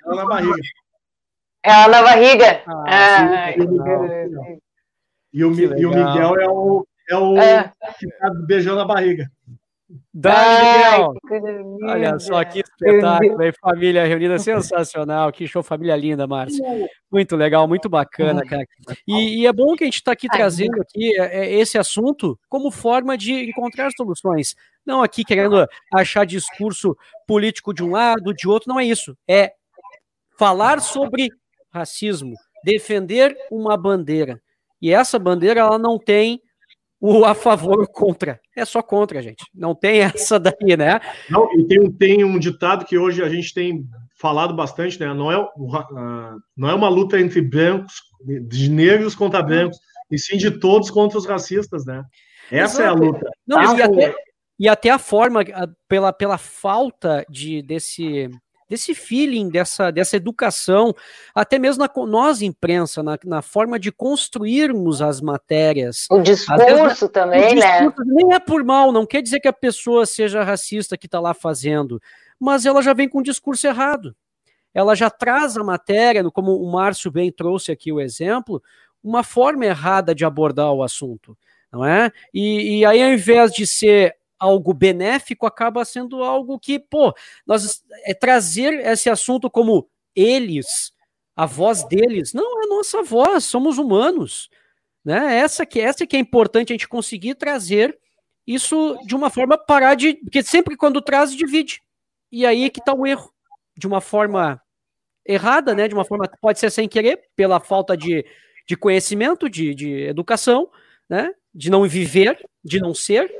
ela 0.05 0.15
na 0.15 0.25
barriga. 0.25 0.61
Ela 1.63 1.87
na 1.87 2.03
barriga. 2.03 2.61
Ah, 2.67 3.47
ah, 3.47 3.51
e, 5.33 5.43
o, 5.43 5.51
e 5.51 5.85
o 5.87 5.89
Miguel 5.89 6.39
é 6.39 6.47
o, 6.47 6.85
é 7.09 7.17
o 7.17 7.37
é. 7.39 7.73
que 7.97 8.07
tá 8.19 8.29
beijando 8.45 8.81
a 8.81 8.85
barriga. 8.85 9.27
Daniel! 10.13 11.13
Olha 11.83 12.19
só 12.19 12.43
que 12.43 12.59
espetáculo 12.59 13.41
aí, 13.41 13.51
família 13.53 14.05
reunida 14.05 14.37
sensacional. 14.39 15.31
Que 15.31 15.47
show, 15.47 15.63
família 15.63 15.95
linda, 15.95 16.27
Márcia. 16.27 16.63
Muito 17.11 17.35
legal, 17.35 17.67
muito 17.67 17.89
bacana, 17.89 18.41
cara. 18.45 18.65
E, 19.07 19.41
e 19.41 19.47
é 19.47 19.53
bom 19.53 19.75
que 19.75 19.83
a 19.83 19.87
gente 19.87 19.95
está 19.95 20.11
aqui 20.11 20.27
trazendo 20.27 20.81
aqui 20.81 21.19
é, 21.19 21.45
é, 21.45 21.53
esse 21.53 21.77
assunto 21.77 22.39
como 22.49 22.71
forma 22.71 23.17
de 23.17 23.49
encontrar 23.49 23.89
soluções. 23.95 24.55
Não 24.85 25.01
aqui 25.01 25.23
querendo 25.23 25.65
achar 25.93 26.25
discurso 26.25 26.95
político 27.27 27.73
de 27.73 27.83
um 27.83 27.91
lado, 27.91 28.33
de 28.33 28.47
outro, 28.47 28.69
não 28.69 28.79
é 28.79 28.85
isso. 28.85 29.17
É 29.27 29.53
falar 30.37 30.81
sobre 30.81 31.29
racismo, 31.71 32.33
defender 32.63 33.35
uma 33.51 33.77
bandeira. 33.77 34.41
E 34.81 34.91
essa 34.93 35.17
bandeira 35.17 35.61
ela 35.61 35.79
não 35.79 35.97
tem 35.97 36.41
o 36.99 37.25
a 37.25 37.33
favor 37.33 37.79
ou 37.79 37.87
contra. 37.87 38.39
É 38.55 38.65
só 38.65 38.81
contra, 38.81 39.21
gente. 39.21 39.43
Não 39.53 39.73
tem 39.73 39.99
essa 40.01 40.39
daí, 40.39 40.77
né? 40.77 40.99
Não, 41.29 41.47
e 41.59 41.65
tem, 41.65 41.91
tem 41.91 42.23
um 42.23 42.37
ditado 42.37 42.85
que 42.85 42.97
hoje 42.97 43.23
a 43.23 43.29
gente 43.29 43.53
tem 43.53 43.85
falado 44.15 44.53
bastante, 44.55 44.99
né? 44.99 45.13
Não 45.13 45.31
é, 45.31 45.37
uh, 45.37 46.39
não 46.55 46.69
é 46.69 46.73
uma 46.73 46.89
luta 46.89 47.19
entre 47.19 47.41
brancos, 47.41 47.93
de 48.47 48.69
negros 48.69 49.15
contra 49.15 49.41
brancos, 49.41 49.77
e 50.09 50.17
sim 50.17 50.37
de 50.37 50.51
todos 50.51 50.89
contra 50.89 51.17
os 51.17 51.25
racistas, 51.25 51.85
né? 51.85 52.03
Essa 52.51 52.81
Exato. 52.81 52.81
é 52.83 52.87
a 52.87 52.93
luta. 52.93 53.31
Não, 53.45 53.77
e, 53.77 53.81
até, 53.81 54.15
e 54.59 54.69
até 54.69 54.89
a 54.91 54.99
forma, 54.99 55.43
pela, 55.87 56.13
pela 56.13 56.37
falta 56.37 57.25
de, 57.29 57.61
desse 57.61 58.29
desse 58.69 58.93
feeling, 58.93 59.49
dessa, 59.49 59.91
dessa 59.91 60.15
educação, 60.15 60.93
até 61.33 61.59
mesmo 61.59 61.83
na, 61.83 62.05
nós, 62.05 62.41
imprensa, 62.41 63.03
na, 63.03 63.17
na 63.23 63.41
forma 63.41 63.79
de 63.79 63.91
construirmos 63.91 65.01
as 65.01 65.21
matérias. 65.21 66.07
O 66.09 66.19
discurso 66.19 66.65
vezes, 66.65 67.09
também, 67.11 67.53
o 67.53 67.55
né? 67.55 67.79
discurso 67.79 67.99
né? 68.05 68.13
Nem 68.15 68.33
é 68.33 68.39
por 68.39 68.63
mal, 68.63 68.91
não 68.91 69.05
quer 69.05 69.21
dizer 69.21 69.39
que 69.39 69.47
a 69.47 69.53
pessoa 69.53 70.05
seja 70.05 70.43
racista 70.43 70.97
que 70.97 71.05
está 71.05 71.19
lá 71.19 71.33
fazendo, 71.33 72.01
mas 72.39 72.65
ela 72.65 72.81
já 72.81 72.93
vem 72.93 73.07
com 73.07 73.19
um 73.19 73.23
discurso 73.23 73.67
errado. 73.67 74.15
Ela 74.73 74.95
já 74.95 75.09
traz 75.09 75.55
a 75.55 75.63
matéria, 75.63 76.23
como 76.31 76.55
o 76.55 76.71
Márcio 76.71 77.11
bem 77.11 77.31
trouxe 77.31 77.71
aqui 77.71 77.91
o 77.91 78.01
exemplo, 78.01 78.61
uma 79.03 79.23
forma 79.23 79.65
errada 79.65 80.15
de 80.15 80.25
abordar 80.25 80.71
o 80.71 80.81
assunto, 80.81 81.37
não 81.71 81.85
é? 81.85 82.11
E, 82.33 82.79
e 82.79 82.85
aí, 82.85 83.03
ao 83.03 83.11
invés 83.11 83.51
de 83.51 83.67
ser 83.67 84.15
algo 84.43 84.73
benéfico 84.73 85.45
acaba 85.45 85.85
sendo 85.85 86.21
algo 86.21 86.59
que, 86.59 86.77
pô, 86.77 87.13
nós 87.47 87.81
é 88.03 88.13
trazer 88.13 88.73
esse 88.85 89.09
assunto 89.09 89.49
como 89.49 89.89
eles, 90.13 90.91
a 91.33 91.45
voz 91.45 91.83
deles, 91.85 92.33
não 92.33 92.61
é 92.61 92.67
nossa 92.67 93.01
voz, 93.01 93.45
somos 93.45 93.77
humanos, 93.77 94.49
né? 95.03 95.37
Essa 95.37 95.65
que 95.65 95.79
essa 95.79 96.05
que 96.05 96.17
é 96.17 96.19
importante 96.19 96.73
a 96.73 96.75
gente 96.75 96.89
conseguir 96.89 97.35
trazer 97.35 97.97
isso 98.45 98.97
de 99.05 99.15
uma 99.15 99.29
forma 99.29 99.57
parar 99.57 99.95
de, 99.95 100.15
porque 100.15 100.43
sempre 100.43 100.75
quando 100.75 101.01
traz 101.01 101.33
divide. 101.33 101.81
E 102.29 102.45
aí 102.45 102.69
que 102.69 102.79
está 102.81 102.93
o 102.93 103.07
erro, 103.07 103.33
de 103.77 103.87
uma 103.87 104.01
forma 104.01 104.61
errada, 105.25 105.73
né? 105.73 105.87
De 105.87 105.93
uma 105.93 106.03
forma 106.03 106.29
pode 106.41 106.59
ser 106.59 106.69
sem 106.69 106.89
querer, 106.89 107.29
pela 107.33 107.61
falta 107.61 107.95
de, 107.95 108.25
de 108.67 108.75
conhecimento, 108.75 109.49
de, 109.49 109.73
de 109.73 110.03
educação, 110.03 110.69
né? 111.09 111.33
De 111.55 111.69
não 111.71 111.87
viver, 111.87 112.37
de 112.61 112.79
não 112.79 112.93
ser, 112.93 113.33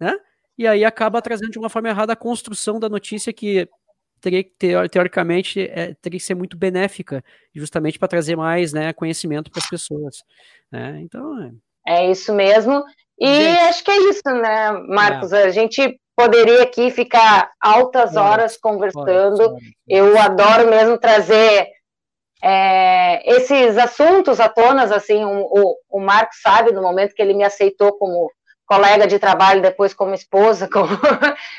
né? 0.00 0.16
E 0.56 0.66
aí 0.66 0.84
acaba 0.84 1.22
trazendo 1.22 1.50
de 1.50 1.58
uma 1.58 1.68
forma 1.68 1.88
errada 1.88 2.12
a 2.12 2.16
construção 2.16 2.78
da 2.78 2.88
notícia 2.88 3.32
que 3.32 3.68
teria 4.20 4.44
que 4.44 4.52
teoricamente 4.90 5.60
é, 5.60 5.94
teria 6.00 6.18
que 6.18 6.24
ser 6.24 6.34
muito 6.34 6.56
benéfica, 6.56 7.24
justamente 7.54 7.98
para 7.98 8.08
trazer 8.08 8.36
mais 8.36 8.72
né, 8.72 8.92
conhecimento 8.92 9.50
para 9.50 9.62
as 9.62 9.68
pessoas. 9.68 10.22
Né? 10.70 11.00
Então 11.02 11.52
é... 11.86 12.04
é 12.04 12.10
isso 12.10 12.34
mesmo. 12.34 12.84
E 13.18 13.26
gente, 13.26 13.58
acho 13.60 13.84
que 13.84 13.90
é 13.90 14.10
isso, 14.10 14.22
né, 14.26 14.72
Marcos? 14.88 15.32
É. 15.32 15.44
A 15.44 15.50
gente 15.50 15.98
poderia 16.16 16.62
aqui 16.62 16.90
ficar 16.90 17.50
altas 17.60 18.16
horas 18.16 18.56
conversando. 18.56 19.56
Eu 19.88 20.18
adoro 20.18 20.68
mesmo 20.68 20.98
trazer 20.98 21.68
é, 22.42 23.36
esses 23.36 23.76
assuntos 23.76 24.40
à 24.40 24.48
tona, 24.48 24.84
assim, 24.84 25.22
o, 25.24 25.42
o, 25.42 25.76
o 25.90 26.00
Marcos 26.00 26.40
sabe 26.40 26.72
no 26.72 26.82
momento 26.82 27.14
que 27.14 27.20
ele 27.20 27.34
me 27.34 27.44
aceitou 27.44 27.92
como 27.98 28.30
colega 28.70 29.04
de 29.04 29.18
trabalho, 29.18 29.60
depois 29.60 29.92
como 29.92 30.14
esposa, 30.14 30.68
como, 30.72 30.96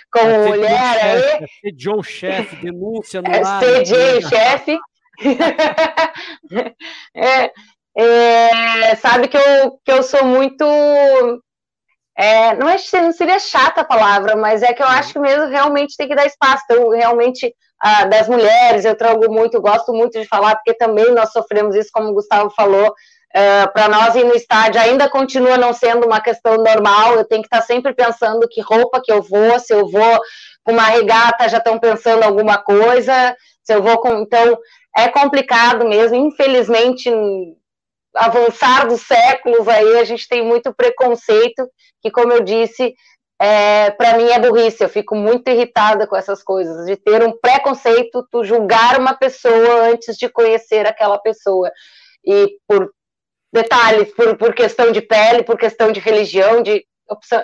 como 0.10 0.30
é 0.30 0.48
mulher. 0.48 1.04
Aí. 1.04 1.44
É 1.44 1.70
Joe 1.78 2.02
chefe, 2.02 2.56
denúncia 2.56 3.22
no 3.22 3.30
é, 3.30 3.44
ar. 3.44 3.60
CJ 3.60 4.22
chefe. 4.30 4.80
é, 7.14 7.52
é, 7.98 8.96
sabe 8.96 9.28
que 9.28 9.36
eu, 9.36 9.78
que 9.84 9.92
eu 9.92 10.02
sou 10.02 10.24
muito. 10.24 10.64
É, 12.18 12.56
não, 12.56 12.70
é, 12.70 12.78
não 13.02 13.12
seria 13.12 13.40
chata 13.40 13.82
a 13.82 13.86
palavra, 13.86 14.38
mas 14.38 14.64
é 14.64 14.74
que 14.74 14.82
eu 14.82 14.88
uhum. 14.88 14.94
acho 14.94 15.12
que 15.12 15.20
mesmo 15.20 15.48
realmente 15.48 15.98
tem 15.98 16.08
que 16.08 16.16
dar 16.16 16.26
espaço. 16.26 16.64
Então, 16.64 16.90
realmente, 16.90 17.54
ah, 17.82 18.06
das 18.06 18.30
mulheres, 18.30 18.86
eu 18.86 18.96
trago 18.96 19.30
muito, 19.30 19.62
gosto 19.62 19.92
muito 19.92 20.18
de 20.18 20.28
falar, 20.28 20.56
porque 20.56 20.74
também 20.74 21.12
nós 21.14 21.32
sofremos 21.34 21.76
isso, 21.76 21.90
como 21.92 22.10
o 22.10 22.14
Gustavo 22.14 22.50
falou, 22.52 22.94
Uh, 23.34 23.64
eh, 23.64 23.68
para 23.68 23.88
nós 23.88 24.16
ir 24.16 24.26
no 24.26 24.36
estádio 24.36 24.82
ainda 24.82 25.10
continua 25.10 25.58
não 25.58 25.74
sendo 25.74 26.06
uma 26.06 26.20
questão 26.20 26.58
normal. 26.58 27.16
Eu 27.16 27.26
tenho 27.26 27.41
que 27.41 27.48
estar 27.48 27.62
sempre 27.62 27.94
pensando 27.94 28.48
que 28.49 28.62
roupa 28.62 29.02
que 29.03 29.12
eu 29.12 29.22
vou, 29.22 29.58
se 29.60 29.74
eu 29.74 29.88
vou 29.88 30.20
com 30.64 30.74
uma 30.74 30.84
regata, 30.84 31.49
já 31.49 31.58
estão 31.58 31.80
pensando 31.80 32.24
alguma 32.24 32.58
coisa, 32.58 33.36
se 33.64 33.74
eu 33.74 33.82
vou 33.82 33.98
com. 33.99 34.20
Então, 34.20 34.58
é 34.98 35.08
complicado 35.08 35.88
mesmo. 35.88 36.16
Infelizmente, 36.16 37.10
avançar 38.16 38.88
dos 38.88 39.02
séculos 39.02 39.68
aí, 39.68 39.99
a 39.99 40.03
gente 40.03 40.28
tem 40.28 40.44
muito 40.44 40.74
preconceito, 40.74 41.68
que, 42.02 42.12
como 42.12 42.34
eu 42.34 42.44
disse, 42.44 42.94
é, 43.41 43.90
para 43.91 44.18
mim 44.18 44.30
é 44.30 44.40
burrice. 44.40 44.84
Eu 44.84 44.90
fico 44.90 45.16
muito 45.16 45.49
irritada 45.49 46.06
com 46.06 46.16
essas 46.16 46.44
coisas, 46.44 46.86
de 46.86 46.95
ter 46.95 47.24
um 47.24 47.32
preconceito, 47.40 48.28
tu 48.32 48.44
julgar 48.44 48.99
uma 48.99 49.16
pessoa 49.16 49.90
antes 49.90 50.18
de 50.18 50.30
conhecer 50.30 50.86
aquela 50.86 51.18
pessoa. 51.18 51.72
E 52.26 52.58
por 52.68 52.91
detalhes 53.52 54.14
por, 54.14 54.38
por 54.38 54.53
questão 54.53 54.91
de 54.91 55.02
pele, 55.02 55.44
por 55.44 55.57
questão 55.57 55.91
de 55.91 55.99
religião, 55.99 56.61
de 56.61 56.86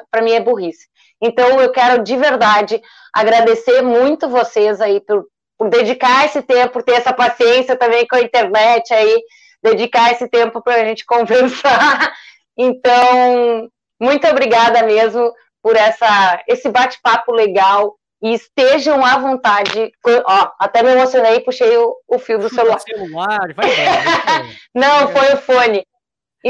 para 0.10 0.22
mim 0.22 0.32
é 0.32 0.40
burrice. 0.40 0.88
Então 1.22 1.60
eu 1.60 1.72
quero 1.72 2.04
de 2.04 2.16
verdade 2.16 2.82
agradecer 3.14 3.82
muito 3.82 4.30
vocês 4.30 4.80
aí 4.80 5.02
por, 5.02 5.26
por 5.58 5.70
dedicar 5.70 6.26
esse 6.26 6.42
tempo, 6.42 6.74
por 6.74 6.84
ter 6.84 6.94
essa 6.94 7.12
paciência 7.12 7.76
também 7.76 8.08
com 8.08 8.16
a 8.16 8.22
internet 8.22 8.94
aí, 8.94 9.18
dedicar 9.62 10.12
esse 10.12 10.28
tempo 10.30 10.62
para 10.62 10.76
a 10.76 10.86
gente 10.86 11.04
conversar. 11.06 12.14
Então, 12.58 13.70
muito 14.00 14.28
obrigada 14.28 14.84
mesmo 14.84 15.34
por 15.62 15.76
essa 15.76 16.42
esse 16.48 16.70
bate-papo 16.70 17.32
legal 17.32 17.96
e 18.22 18.34
estejam 18.34 19.04
à 19.04 19.18
vontade. 19.18 19.92
Ó, 20.26 20.50
até 20.60 20.82
me 20.82 20.92
emocionei, 20.92 21.40
puxei 21.42 21.78
o, 21.78 21.96
o 22.08 22.18
fio 22.18 22.40
do 22.40 22.50
celular. 22.50 22.80
celular 22.80 23.54
vai 23.56 23.68
Não, 24.74 25.10
foi 25.10 25.34
o 25.34 25.38
fone. 25.38 25.86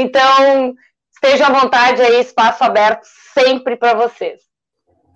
Então, 0.00 0.76
esteja 1.12 1.48
à 1.48 1.50
vontade 1.50 2.00
aí, 2.00 2.20
espaço 2.20 2.62
aberto 2.62 3.04
sempre 3.34 3.76
para 3.76 3.94
vocês. 3.94 4.42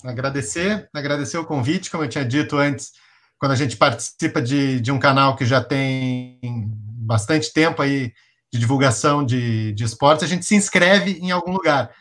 Agradecer, 0.05 0.89
agradecer 0.93 1.39
o 1.39 1.45
convite, 1.45 1.89
como 1.89 2.03
eu 2.03 2.09
tinha 2.09 2.25
dito 2.25 2.57
antes, 2.57 2.91
quando 3.39 3.53
a 3.53 3.57
gente 3.57 3.77
participa 3.77 4.43
de, 4.43 4.81
de 4.81 4.91
um 4.91 4.99
canal 4.99 5.37
que 5.37 5.45
já 5.45 5.63
tem 5.63 6.41
bastante 6.43 7.53
tempo 7.53 7.81
aí 7.81 8.13
de 8.53 8.59
divulgação 8.59 9.25
de, 9.25 9.73
de 9.73 9.85
esportes, 9.85 10.25
a 10.25 10.29
gente 10.29 10.45
se 10.45 10.57
inscreve 10.57 11.13
em 11.23 11.31
algum 11.31 11.53
lugar. 11.53 11.93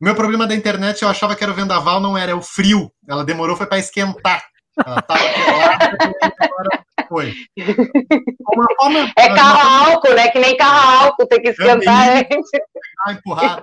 O 0.00 0.04
meu 0.04 0.14
problema 0.14 0.46
da 0.46 0.54
internet, 0.54 1.02
eu 1.02 1.08
achava 1.08 1.34
que 1.34 1.42
era 1.42 1.52
o 1.52 1.56
vendaval, 1.56 1.98
não 1.98 2.16
era, 2.16 2.30
é 2.30 2.34
o 2.34 2.40
frio. 2.40 2.92
Ela 3.08 3.24
demorou, 3.24 3.56
foi 3.56 3.66
para 3.66 3.80
esquentar. 3.80 4.44
Ela 4.86 5.02
tava 5.02 5.20
foi. 7.10 7.34
Forma, 8.78 9.12
é 9.18 9.34
carro 9.34 9.90
álcool, 9.90 10.14
né? 10.14 10.28
Que 10.28 10.38
nem 10.38 10.56
carro 10.56 11.06
álcool, 11.06 11.26
tem 11.26 11.42
que 11.42 11.48
esquentar 11.48 12.08
antes. 12.18 12.50
Empurrar. 13.08 13.60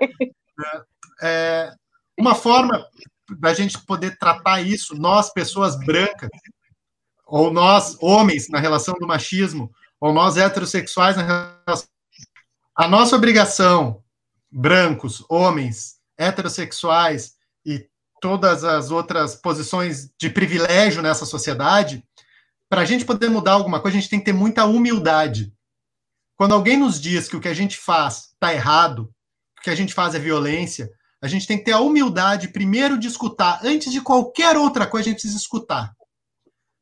É, 1.22 1.72
uma 2.20 2.36
forma 2.36 2.86
da 3.40 3.54
gente 3.54 3.80
poder 3.86 4.18
tratar 4.18 4.62
isso, 4.62 4.96
nós, 4.96 5.32
pessoas 5.32 5.78
brancas, 5.78 6.30
ou 7.26 7.52
nós, 7.52 7.98
homens, 8.02 8.50
na 8.50 8.60
relação 8.60 8.96
do 8.96 9.08
machismo, 9.08 9.72
ou 10.00 10.14
nós, 10.14 10.36
heterossexuais, 10.36 11.16
na 11.16 11.24
relação. 11.24 11.88
A 12.76 12.88
nossa 12.88 13.16
obrigação, 13.16 14.04
brancos, 14.52 15.24
homens, 15.30 15.96
heterossexuais 16.18 17.36
e 17.66 17.88
todas 18.20 18.64
as 18.64 18.92
outras 18.92 19.36
posições 19.36 20.10
de 20.20 20.30
privilégio 20.30 21.02
nessa 21.02 21.26
sociedade, 21.26 22.04
para 22.70 22.82
a 22.82 22.86
gente 22.86 23.06
poder 23.06 23.30
mudar 23.30 23.54
alguma 23.54 23.80
coisa, 23.80 23.98
a 23.98 24.00
gente 24.00 24.10
tem 24.10 24.20
que 24.20 24.26
ter 24.26 24.34
muita 24.34 24.66
humildade. 24.66 25.54
Quando 26.36 26.54
alguém 26.54 26.78
nos 26.78 27.00
diz 27.00 27.28
que 27.28 27.36
o 27.36 27.40
que 27.40 27.48
a 27.48 27.54
gente 27.54 27.78
faz 27.78 28.30
está 28.34 28.54
errado, 28.54 29.10
que 29.56 29.62
o 29.62 29.64
que 29.64 29.70
a 29.70 29.76
gente 29.76 29.94
faz 29.94 30.14
é 30.14 30.20
violência, 30.20 30.90
a 31.22 31.28
gente 31.28 31.48
tem 31.48 31.58
que 31.58 31.64
ter 31.64 31.72
a 31.72 31.80
humildade, 31.80 32.50
primeiro, 32.50 32.98
de 32.98 33.08
escutar. 33.08 33.60
Antes 33.64 33.92
de 33.92 34.02
qualquer 34.02 34.56
outra 34.56 34.86
coisa, 34.86 35.08
a 35.08 35.12
gente 35.12 35.22
precisa 35.22 35.38
escutar. 35.38 35.92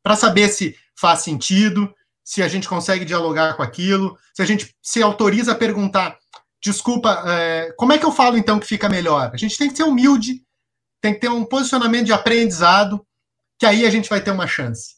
Para 0.03 0.16
saber 0.16 0.49
se 0.49 0.76
faz 0.99 1.22
sentido, 1.22 1.94
se 2.24 2.44
a 2.44 2.48
gente 2.48 2.68
consegue 2.68 3.06
dialogar 3.06 3.56
com 3.56 3.64
aquilo, 3.64 4.18
se 4.34 4.41
a 4.41 4.45
gente 4.45 4.76
se 4.82 5.02
autoriza 5.02 5.53
a 5.53 5.56
perguntar, 5.56 6.18
desculpa, 6.62 7.24
é, 7.28 7.72
como 7.78 7.94
é 7.94 7.98
que 7.98 8.06
eu 8.06 8.12
falo 8.12 8.38
então 8.38 8.60
que 8.60 8.68
fica 8.68 8.90
melhor? 8.90 9.32
A 9.34 9.38
gente 9.38 9.57
tem 9.57 9.70
que 9.70 9.78
ser 9.78 9.84
humilde, 9.84 10.44
tem 10.99 11.14
que 11.14 11.20
ter 11.20 11.30
um 11.30 11.45
posicionamento 11.45 12.07
de 12.07 12.14
aprendizado, 12.14 13.06
que 13.57 13.66
aí 13.66 13.86
a 13.86 13.90
gente 13.90 14.10
vai 14.10 14.22
ter 14.22 14.32
uma 14.32 14.48
chance. 14.48 14.94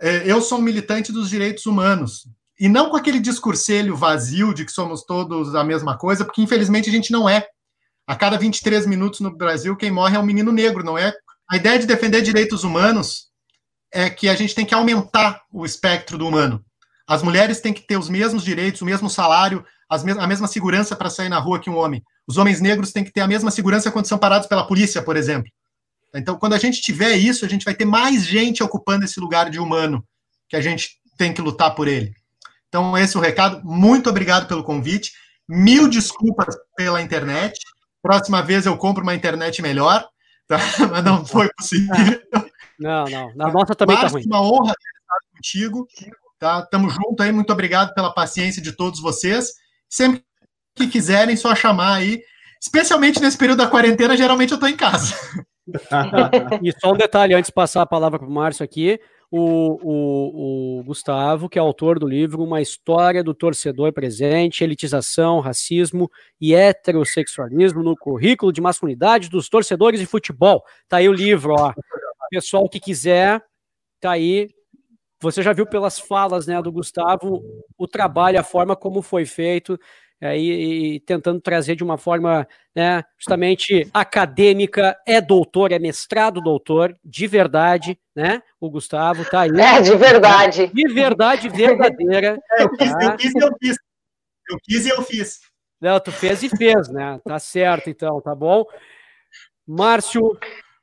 É, 0.00 0.30
eu 0.30 0.40
sou 0.40 0.58
um 0.58 0.62
militante 0.62 1.12
dos 1.12 1.28
direitos 1.28 1.66
humanos, 1.66 2.28
e 2.58 2.68
não 2.68 2.90
com 2.90 2.96
aquele 2.96 3.20
discurselho 3.20 3.96
vazio 3.96 4.52
de 4.52 4.64
que 4.64 4.72
somos 4.72 5.04
todos 5.04 5.54
a 5.54 5.62
mesma 5.62 5.96
coisa, 5.96 6.24
porque 6.24 6.42
infelizmente 6.42 6.88
a 6.88 6.92
gente 6.92 7.12
não 7.12 7.28
é. 7.28 7.46
A 8.06 8.16
cada 8.16 8.38
23 8.38 8.86
minutos 8.86 9.20
no 9.20 9.36
Brasil, 9.36 9.76
quem 9.76 9.90
morre 9.90 10.16
é 10.16 10.18
um 10.18 10.24
menino 10.24 10.50
negro, 10.50 10.82
não 10.82 10.96
é? 10.96 11.12
A 11.50 11.56
ideia 11.56 11.78
de 11.78 11.86
defender 11.86 12.22
direitos 12.22 12.64
humanos 12.64 13.28
é 13.92 14.10
que 14.10 14.28
a 14.28 14.34
gente 14.34 14.54
tem 14.54 14.66
que 14.66 14.74
aumentar 14.74 15.42
o 15.52 15.64
espectro 15.64 16.18
do 16.18 16.26
humano. 16.26 16.64
As 17.06 17.22
mulheres 17.22 17.60
têm 17.60 17.72
que 17.72 17.86
ter 17.86 17.96
os 17.96 18.08
mesmos 18.08 18.42
direitos, 18.42 18.82
o 18.82 18.84
mesmo 18.84 19.08
salário, 19.08 19.64
a 19.88 20.26
mesma 20.26 20.46
segurança 20.46 20.94
para 20.94 21.08
sair 21.08 21.28
na 21.28 21.38
rua 21.38 21.58
que 21.58 21.70
um 21.70 21.76
homem. 21.76 22.02
Os 22.26 22.36
homens 22.36 22.60
negros 22.60 22.92
têm 22.92 23.04
que 23.04 23.12
ter 23.12 23.20
a 23.20 23.28
mesma 23.28 23.50
segurança 23.50 23.90
quando 23.90 24.06
são 24.06 24.18
parados 24.18 24.46
pela 24.48 24.66
polícia, 24.66 25.02
por 25.02 25.16
exemplo. 25.16 25.50
Então, 26.14 26.38
quando 26.38 26.54
a 26.54 26.58
gente 26.58 26.80
tiver 26.80 27.14
isso, 27.16 27.44
a 27.44 27.48
gente 27.48 27.64
vai 27.64 27.74
ter 27.74 27.84
mais 27.84 28.24
gente 28.24 28.62
ocupando 28.62 29.04
esse 29.04 29.20
lugar 29.20 29.50
de 29.50 29.58
humano, 29.58 30.04
que 30.48 30.56
a 30.56 30.60
gente 30.60 30.98
tem 31.16 31.32
que 31.32 31.42
lutar 31.42 31.74
por 31.74 31.86
ele. 31.86 32.12
Então, 32.68 32.96
esse 32.96 33.16
é 33.16 33.20
o 33.20 33.22
recado. 33.22 33.62
Muito 33.64 34.08
obrigado 34.08 34.46
pelo 34.46 34.64
convite. 34.64 35.12
Mil 35.48 35.88
desculpas 35.88 36.56
pela 36.76 37.00
internet. 37.00 37.58
Próxima 38.02 38.42
vez 38.42 38.66
eu 38.66 38.76
compro 38.76 39.02
uma 39.02 39.14
internet 39.14 39.60
melhor, 39.60 40.06
tá? 40.46 40.58
mas 40.90 41.04
não 41.04 41.24
foi 41.24 41.48
possível. 41.56 41.94
Não, 42.78 43.04
não. 43.06 43.34
Na 43.34 43.50
nossa 43.50 43.74
também 43.74 43.96
está 43.96 44.08
ruim. 44.08 44.24
Uma 44.26 44.40
honra 44.40 44.72
estar 44.72 45.34
contigo. 45.34 45.86
Tá? 46.38 46.62
Tamo 46.62 46.88
junto 46.88 47.22
aí. 47.22 47.32
Muito 47.32 47.52
obrigado 47.52 47.92
pela 47.94 48.12
paciência 48.12 48.62
de 48.62 48.72
todos 48.72 49.00
vocês. 49.00 49.52
Sempre 49.88 50.22
que 50.76 50.86
quiserem, 50.86 51.36
só 51.36 51.54
chamar 51.54 51.94
aí. 51.94 52.22
Especialmente 52.60 53.20
nesse 53.20 53.36
período 53.36 53.58
da 53.58 53.66
quarentena, 53.66 54.16
geralmente 54.16 54.50
eu 54.50 54.56
estou 54.56 54.68
em 54.68 54.76
casa. 54.76 55.14
E 56.62 56.72
só 56.80 56.92
um 56.92 56.96
detalhe, 56.96 57.34
antes 57.34 57.48
de 57.48 57.54
passar 57.54 57.82
a 57.82 57.86
palavra 57.86 58.18
para 58.18 58.28
o 58.28 58.30
Márcio 58.30 58.64
aqui, 58.64 59.00
o, 59.30 59.78
o, 59.82 60.78
o, 60.78 60.84
Gustavo, 60.84 61.48
que 61.48 61.58
é 61.58 61.60
autor 61.60 61.98
do 61.98 62.06
livro 62.06 62.42
Uma 62.42 62.62
História 62.62 63.22
do 63.22 63.34
Torcedor 63.34 63.92
Presente, 63.92 64.64
Elitização, 64.64 65.40
Racismo 65.40 66.10
e 66.40 66.54
Heterossexualismo 66.54 67.82
no 67.82 67.94
Currículo 67.94 68.52
de 68.52 68.60
Masculinidade 68.60 69.28
dos 69.28 69.48
Torcedores 69.48 70.00
de 70.00 70.06
Futebol. 70.06 70.62
Tá 70.88 70.98
aí 70.98 71.08
o 71.08 71.12
livro, 71.12 71.54
ó. 71.58 71.74
Pessoal 72.30 72.68
que 72.68 72.80
quiser, 72.80 73.42
tá 74.00 74.12
aí. 74.12 74.48
Você 75.20 75.42
já 75.42 75.52
viu 75.52 75.66
pelas 75.66 75.98
falas 75.98 76.46
né, 76.46 76.60
do 76.62 76.72
Gustavo 76.72 77.42
o 77.76 77.86
trabalho, 77.86 78.40
a 78.40 78.44
forma 78.44 78.76
como 78.76 79.02
foi 79.02 79.26
feito 79.26 79.78
é, 80.20 80.36
e, 80.36 80.96
e, 80.96 81.00
tentando 81.00 81.40
trazer 81.40 81.76
de 81.76 81.84
uma 81.84 81.96
forma 81.96 82.46
né, 82.74 83.04
justamente 83.16 83.88
acadêmica, 83.94 84.98
é 85.06 85.20
doutor, 85.20 85.70
é 85.70 85.78
mestrado 85.78 86.40
doutor, 86.40 86.96
de 87.04 87.26
verdade, 87.28 87.96
né? 88.16 88.42
O 88.60 88.68
Gustavo 88.68 89.24
tá 89.24 89.42
aí. 89.42 89.50
É, 89.58 89.80
de 89.80 89.94
verdade. 89.94 90.66
De 90.68 90.92
verdade 90.92 91.48
verdadeira. 91.48 92.38
É, 92.58 92.64
eu, 92.64 92.70
quis, 92.70 92.92
tá? 92.92 93.04
eu 93.04 93.16
quis 93.16 93.34
e 93.34 93.38
eu 93.38 93.56
fiz. 93.60 93.76
Eu 94.50 94.58
quis 94.62 94.86
e 94.86 94.88
eu 94.88 95.02
fiz. 95.02 95.40
Não, 95.80 96.00
tu 96.00 96.10
fez 96.10 96.42
e 96.42 96.48
fez, 96.48 96.88
né? 96.88 97.20
Tá 97.24 97.38
certo, 97.38 97.88
então, 97.88 98.20
tá 98.20 98.34
bom? 98.34 98.64
Márcio, 99.64 100.36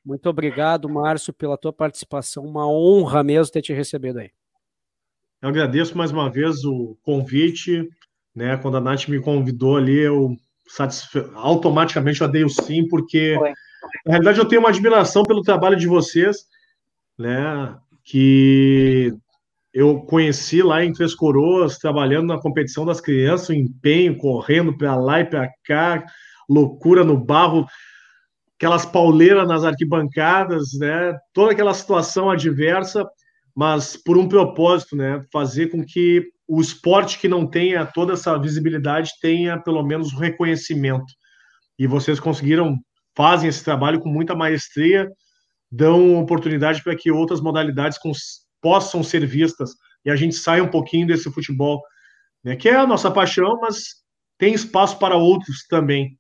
muito 0.06 0.30
obrigado, 0.30 0.88
Márcio, 0.88 1.34
pela 1.34 1.58
tua 1.58 1.74
participação. 1.74 2.46
Uma 2.46 2.70
honra 2.70 3.22
mesmo 3.22 3.52
ter 3.52 3.62
te 3.62 3.74
recebido 3.74 4.20
aí. 4.20 4.32
Eu 5.42 5.50
agradeço 5.50 5.98
mais 5.98 6.12
uma 6.12 6.30
vez 6.30 6.64
o 6.64 6.98
convite 7.04 7.90
né? 8.36 8.58
Quando 8.58 8.78
a 8.78 8.82
Nath 8.82 9.08
me 9.08 9.20
convidou 9.20 9.78
ali, 9.78 10.00
eu 10.00 10.36
satisfe... 10.68 11.26
automaticamente 11.36 12.22
eu 12.22 12.28
dei 12.28 12.44
o 12.44 12.50
sim, 12.50 12.88
porque 12.88 13.38
na 14.06 14.14
realidade 14.14 14.40
eu 14.40 14.46
tenho 14.46 14.62
uma 14.62 14.70
admiração 14.70 15.24
pelo 15.24 15.42
trabalho 15.42 15.78
de 15.78 15.88
vocês, 15.88 16.46
né? 17.18 17.76
Que 18.04 19.14
eu 19.74 20.02
conheci 20.02 20.62
lá 20.62 20.84
em 20.84 20.94
Três 20.94 21.14
Coroas, 21.14 21.78
trabalhando 21.78 22.28
na 22.28 22.40
competição 22.40 22.86
das 22.86 23.02
crianças, 23.02 23.50
o 23.50 23.54
empenho, 23.54 24.18
correndo 24.18 24.78
para 24.78 24.96
lá 24.96 25.22
e 25.22 25.26
para 25.26 25.50
cá, 25.64 26.06
loucura 26.50 27.04
no 27.04 27.18
barro, 27.18 27.66
aquelas 28.58 28.86
pauleiras 28.86 29.48
nas 29.48 29.64
arquibancadas, 29.64 30.74
né? 30.80 31.18
Toda 31.34 31.52
aquela 31.52 31.74
situação 31.74 32.30
adversa, 32.30 33.06
mas 33.56 33.96
por 33.96 34.18
um 34.18 34.28
propósito, 34.28 34.96
né? 34.96 35.24
Fazer 35.32 35.68
com 35.68 35.84
que 35.84 36.28
o 36.48 36.60
esporte 36.60 37.18
que 37.18 37.28
não 37.28 37.48
tenha 37.48 37.86
toda 37.86 38.14
essa 38.14 38.38
visibilidade 38.38 39.12
tenha 39.22 39.58
pelo 39.58 39.82
menos 39.82 40.14
o 40.14 40.18
reconhecimento. 40.18 41.06
E 41.80 41.88
vocês 41.88 42.20
conseguiram, 42.20 42.78
fazem 43.16 43.50
esse 43.50 43.64
trabalho 43.64 44.00
com 44.00 44.10
muita 44.10 44.36
maestria, 44.36 45.10
dão 45.72 46.20
oportunidade 46.20 46.84
para 46.84 46.96
que 46.96 47.10
outras 47.10 47.42
modalidades 47.42 47.98
possam 48.62 49.02
ser 49.02 49.26
vistas 49.26 49.72
e 50.04 50.12
a 50.12 50.16
gente 50.16 50.36
saia 50.36 50.64
um 50.64 50.70
pouquinho 50.70 51.08
desse 51.08 51.32
futebol, 51.32 51.82
né, 52.44 52.56
que 52.56 52.70
é 52.70 52.76
a 52.76 52.86
nossa 52.86 53.10
paixão, 53.10 53.60
mas 53.60 54.04
tem 54.38 54.54
espaço 54.54 55.00
para 55.00 55.16
outros 55.16 55.66
também. 55.68 56.18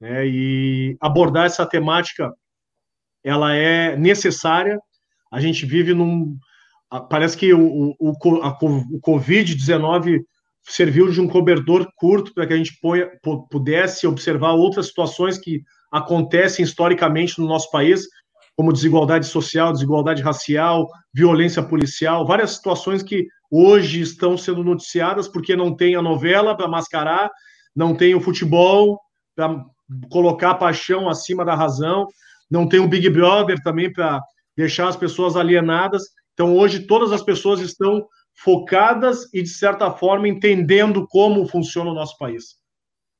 Né, 0.00 0.26
e 0.26 0.96
abordar 1.00 1.46
essa 1.46 1.64
temática, 1.64 2.30
ela 3.24 3.54
é 3.54 3.96
necessária. 3.96 4.78
A 5.32 5.40
gente 5.40 5.64
vive 5.64 5.94
num, 5.94 6.36
parece 7.08 7.36
que 7.36 7.52
o, 7.52 7.94
o, 7.98 8.10
o 8.10 9.00
Covid-19 9.00 10.20
serviu 10.68 11.10
de 11.10 11.20
um 11.20 11.28
cobertor 11.28 11.88
curto 11.96 12.34
para 12.34 12.46
que 12.46 12.52
a 12.52 12.56
gente 12.56 12.78
pudesse 13.50 14.06
observar 14.06 14.52
outras 14.52 14.88
situações 14.88 15.38
que 15.38 15.62
acontecem 15.92 16.64
historicamente 16.64 17.40
no 17.40 17.46
nosso 17.46 17.70
país, 17.70 18.06
como 18.56 18.72
desigualdade 18.72 19.26
social, 19.26 19.72
desigualdade 19.72 20.22
racial, 20.22 20.88
violência 21.14 21.62
policial, 21.62 22.26
várias 22.26 22.52
situações 22.52 23.02
que 23.02 23.26
hoje 23.50 24.00
estão 24.00 24.36
sendo 24.36 24.64
noticiadas 24.64 25.28
porque 25.28 25.54
não 25.54 25.74
tem 25.74 25.94
a 25.94 26.02
novela 26.02 26.56
para 26.56 26.66
mascarar, 26.66 27.30
não 27.74 27.94
tem 27.94 28.14
o 28.14 28.20
futebol 28.20 28.98
para 29.36 29.62
colocar 30.10 30.52
a 30.52 30.54
paixão 30.54 31.08
acima 31.08 31.44
da 31.44 31.54
razão, 31.54 32.06
não 32.50 32.68
tem 32.68 32.80
o 32.80 32.88
Big 32.88 33.08
Brother 33.10 33.62
também 33.62 33.92
para 33.92 34.20
deixar 34.56 34.88
as 34.88 34.96
pessoas 34.96 35.36
alienadas. 35.36 36.02
Então, 36.36 36.54
hoje, 36.54 36.80
todas 36.86 37.12
as 37.12 37.22
pessoas 37.22 37.60
estão 37.60 38.06
focadas 38.34 39.26
e, 39.32 39.42
de 39.42 39.48
certa 39.48 39.90
forma, 39.90 40.28
entendendo 40.28 41.06
como 41.08 41.48
funciona 41.48 41.90
o 41.90 41.94
nosso 41.94 42.18
país. 42.18 42.56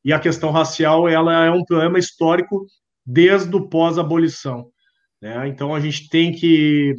E 0.05 0.12
a 0.12 0.20
questão 0.20 0.51
racial 0.51 1.09
ela 1.09 1.47
é 1.47 1.51
um 1.51 1.64
problema 1.64 1.98
histórico 1.98 2.66
desde 3.06 3.56
o 3.56 3.70
pós-abolição. 3.70 4.66
Né? 5.22 5.48
Então, 5.48 5.74
a 5.74 5.80
gente 5.80 6.10
tem 6.10 6.30
que 6.30 6.94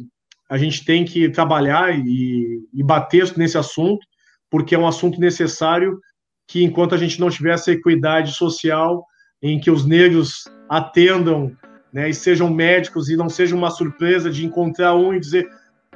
a 0.50 0.58
gente 0.58 0.84
tem 0.84 1.04
que 1.04 1.28
trabalhar 1.28 1.96
e, 1.96 2.66
e 2.72 2.82
bater 2.82 3.36
nesse 3.36 3.58
assunto, 3.58 4.04
porque 4.50 4.74
é 4.74 4.78
um 4.78 4.88
assunto 4.88 5.20
necessário 5.20 6.00
que, 6.48 6.64
enquanto 6.64 6.94
a 6.94 6.98
gente 6.98 7.20
não 7.20 7.30
tiver 7.30 7.52
essa 7.52 7.70
equidade 7.70 8.32
social, 8.32 9.04
em 9.40 9.60
que 9.60 9.70
os 9.70 9.84
negros 9.84 10.44
atendam 10.68 11.54
né, 11.92 12.08
e 12.08 12.14
sejam 12.14 12.50
médicos 12.50 13.08
e 13.08 13.16
não 13.16 13.28
seja 13.28 13.54
uma 13.54 13.70
surpresa 13.70 14.30
de 14.30 14.44
encontrar 14.44 14.96
um 14.96 15.14
e 15.14 15.20
dizer 15.20 15.46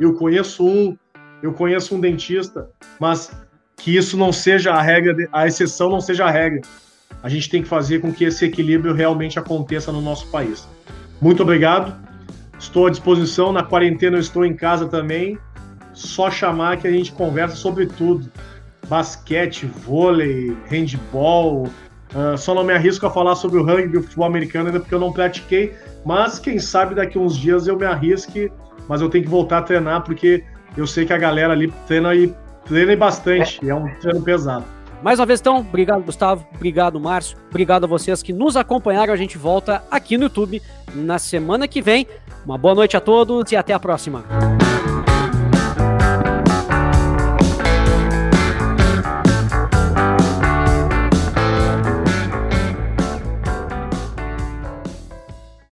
eu 0.01 0.15
conheço 0.15 0.67
um, 0.67 0.97
eu 1.43 1.53
conheço 1.53 1.95
um 1.95 2.01
dentista, 2.01 2.69
mas 2.99 3.31
que 3.77 3.97
isso 3.97 4.17
não 4.17 4.33
seja 4.33 4.73
a 4.73 4.81
regra, 4.81 5.15
a 5.33 5.47
exceção 5.47 5.91
não 5.91 6.01
seja 6.01 6.25
a 6.25 6.31
regra. 6.31 6.61
A 7.23 7.29
gente 7.29 7.49
tem 7.49 7.63
que 7.63 7.69
fazer 7.69 8.01
com 8.01 8.13
que 8.13 8.25
esse 8.25 8.45
equilíbrio 8.45 8.95
realmente 8.95 9.39
aconteça 9.39 9.93
no 9.93 10.01
nosso 10.01 10.29
país. 10.29 10.67
Muito 11.21 11.43
obrigado. 11.43 11.97
Estou 12.59 12.87
à 12.87 12.91
disposição. 12.91 13.53
Na 13.53 13.63
quarentena 13.63 14.17
eu 14.17 14.21
estou 14.21 14.45
em 14.45 14.55
casa 14.55 14.87
também. 14.87 15.39
Só 15.93 16.31
chamar 16.31 16.79
que 16.79 16.87
a 16.87 16.91
gente 16.91 17.13
conversa 17.13 17.55
sobre 17.55 17.87
tudo: 17.87 18.31
basquete, 18.89 19.67
vôlei, 19.67 20.57
handball. 20.69 21.65
Uh, 22.15 22.37
só 22.37 22.55
não 22.55 22.65
me 22.65 22.73
arrisco 22.73 23.07
a 23.07 23.11
falar 23.11 23.35
sobre 23.37 23.59
o 23.59 23.65
rugby 23.65 23.95
e 23.95 23.99
o 23.99 24.03
futebol 24.03 24.27
americano 24.27 24.67
ainda 24.67 24.81
porque 24.81 24.95
eu 24.95 25.01
não 25.01 25.13
pratiquei. 25.13 25.75
Mas 26.05 26.39
quem 26.39 26.59
sabe 26.59 26.95
daqui 26.95 27.19
uns 27.19 27.37
dias 27.37 27.67
eu 27.67 27.77
me 27.77 27.87
arrisque 27.87 28.51
mas 28.89 29.01
eu 29.01 29.09
tenho 29.09 29.25
que 29.25 29.31
voltar 29.31 29.59
a 29.59 29.63
treinar 29.63 30.03
porque 30.03 30.45
eu 30.77 30.87
sei 30.87 31.05
que 31.05 31.13
a 31.13 31.19
galera 31.19 31.53
ali 31.53 31.73
treina 31.87 32.15
e 32.15 32.35
treina 32.65 32.97
bastante, 32.97 33.61
é, 33.65 33.71
é 33.71 33.75
um 33.75 33.89
treino 33.97 34.23
pesado. 34.23 34.65
Mais 35.03 35.19
uma 35.19 35.27
vez, 35.27 35.41
então, 35.41 35.59
obrigado, 35.59 36.03
Gustavo. 36.03 36.47
Obrigado, 36.55 37.01
Márcio. 37.01 37.37
Obrigado 37.51 37.85
a 37.85 37.87
vocês 37.89 38.23
que 38.23 38.33
nos 38.33 38.57
acompanharam. 38.57 39.13
A 39.13 39.17
gente 39.17 39.37
volta 39.37 39.83
aqui 39.91 40.17
no 40.17 40.25
YouTube 40.25 40.63
na 40.95 41.19
semana 41.19 41.67
que 41.67 41.83
vem. 41.83 42.07
Uma 42.47 42.57
boa 42.57 42.75
noite 42.75 42.97
a 42.97 43.01
todos 43.01 43.51
e 43.51 43.57
até 43.57 43.75
a 43.75 43.81
próxima. 43.81 44.25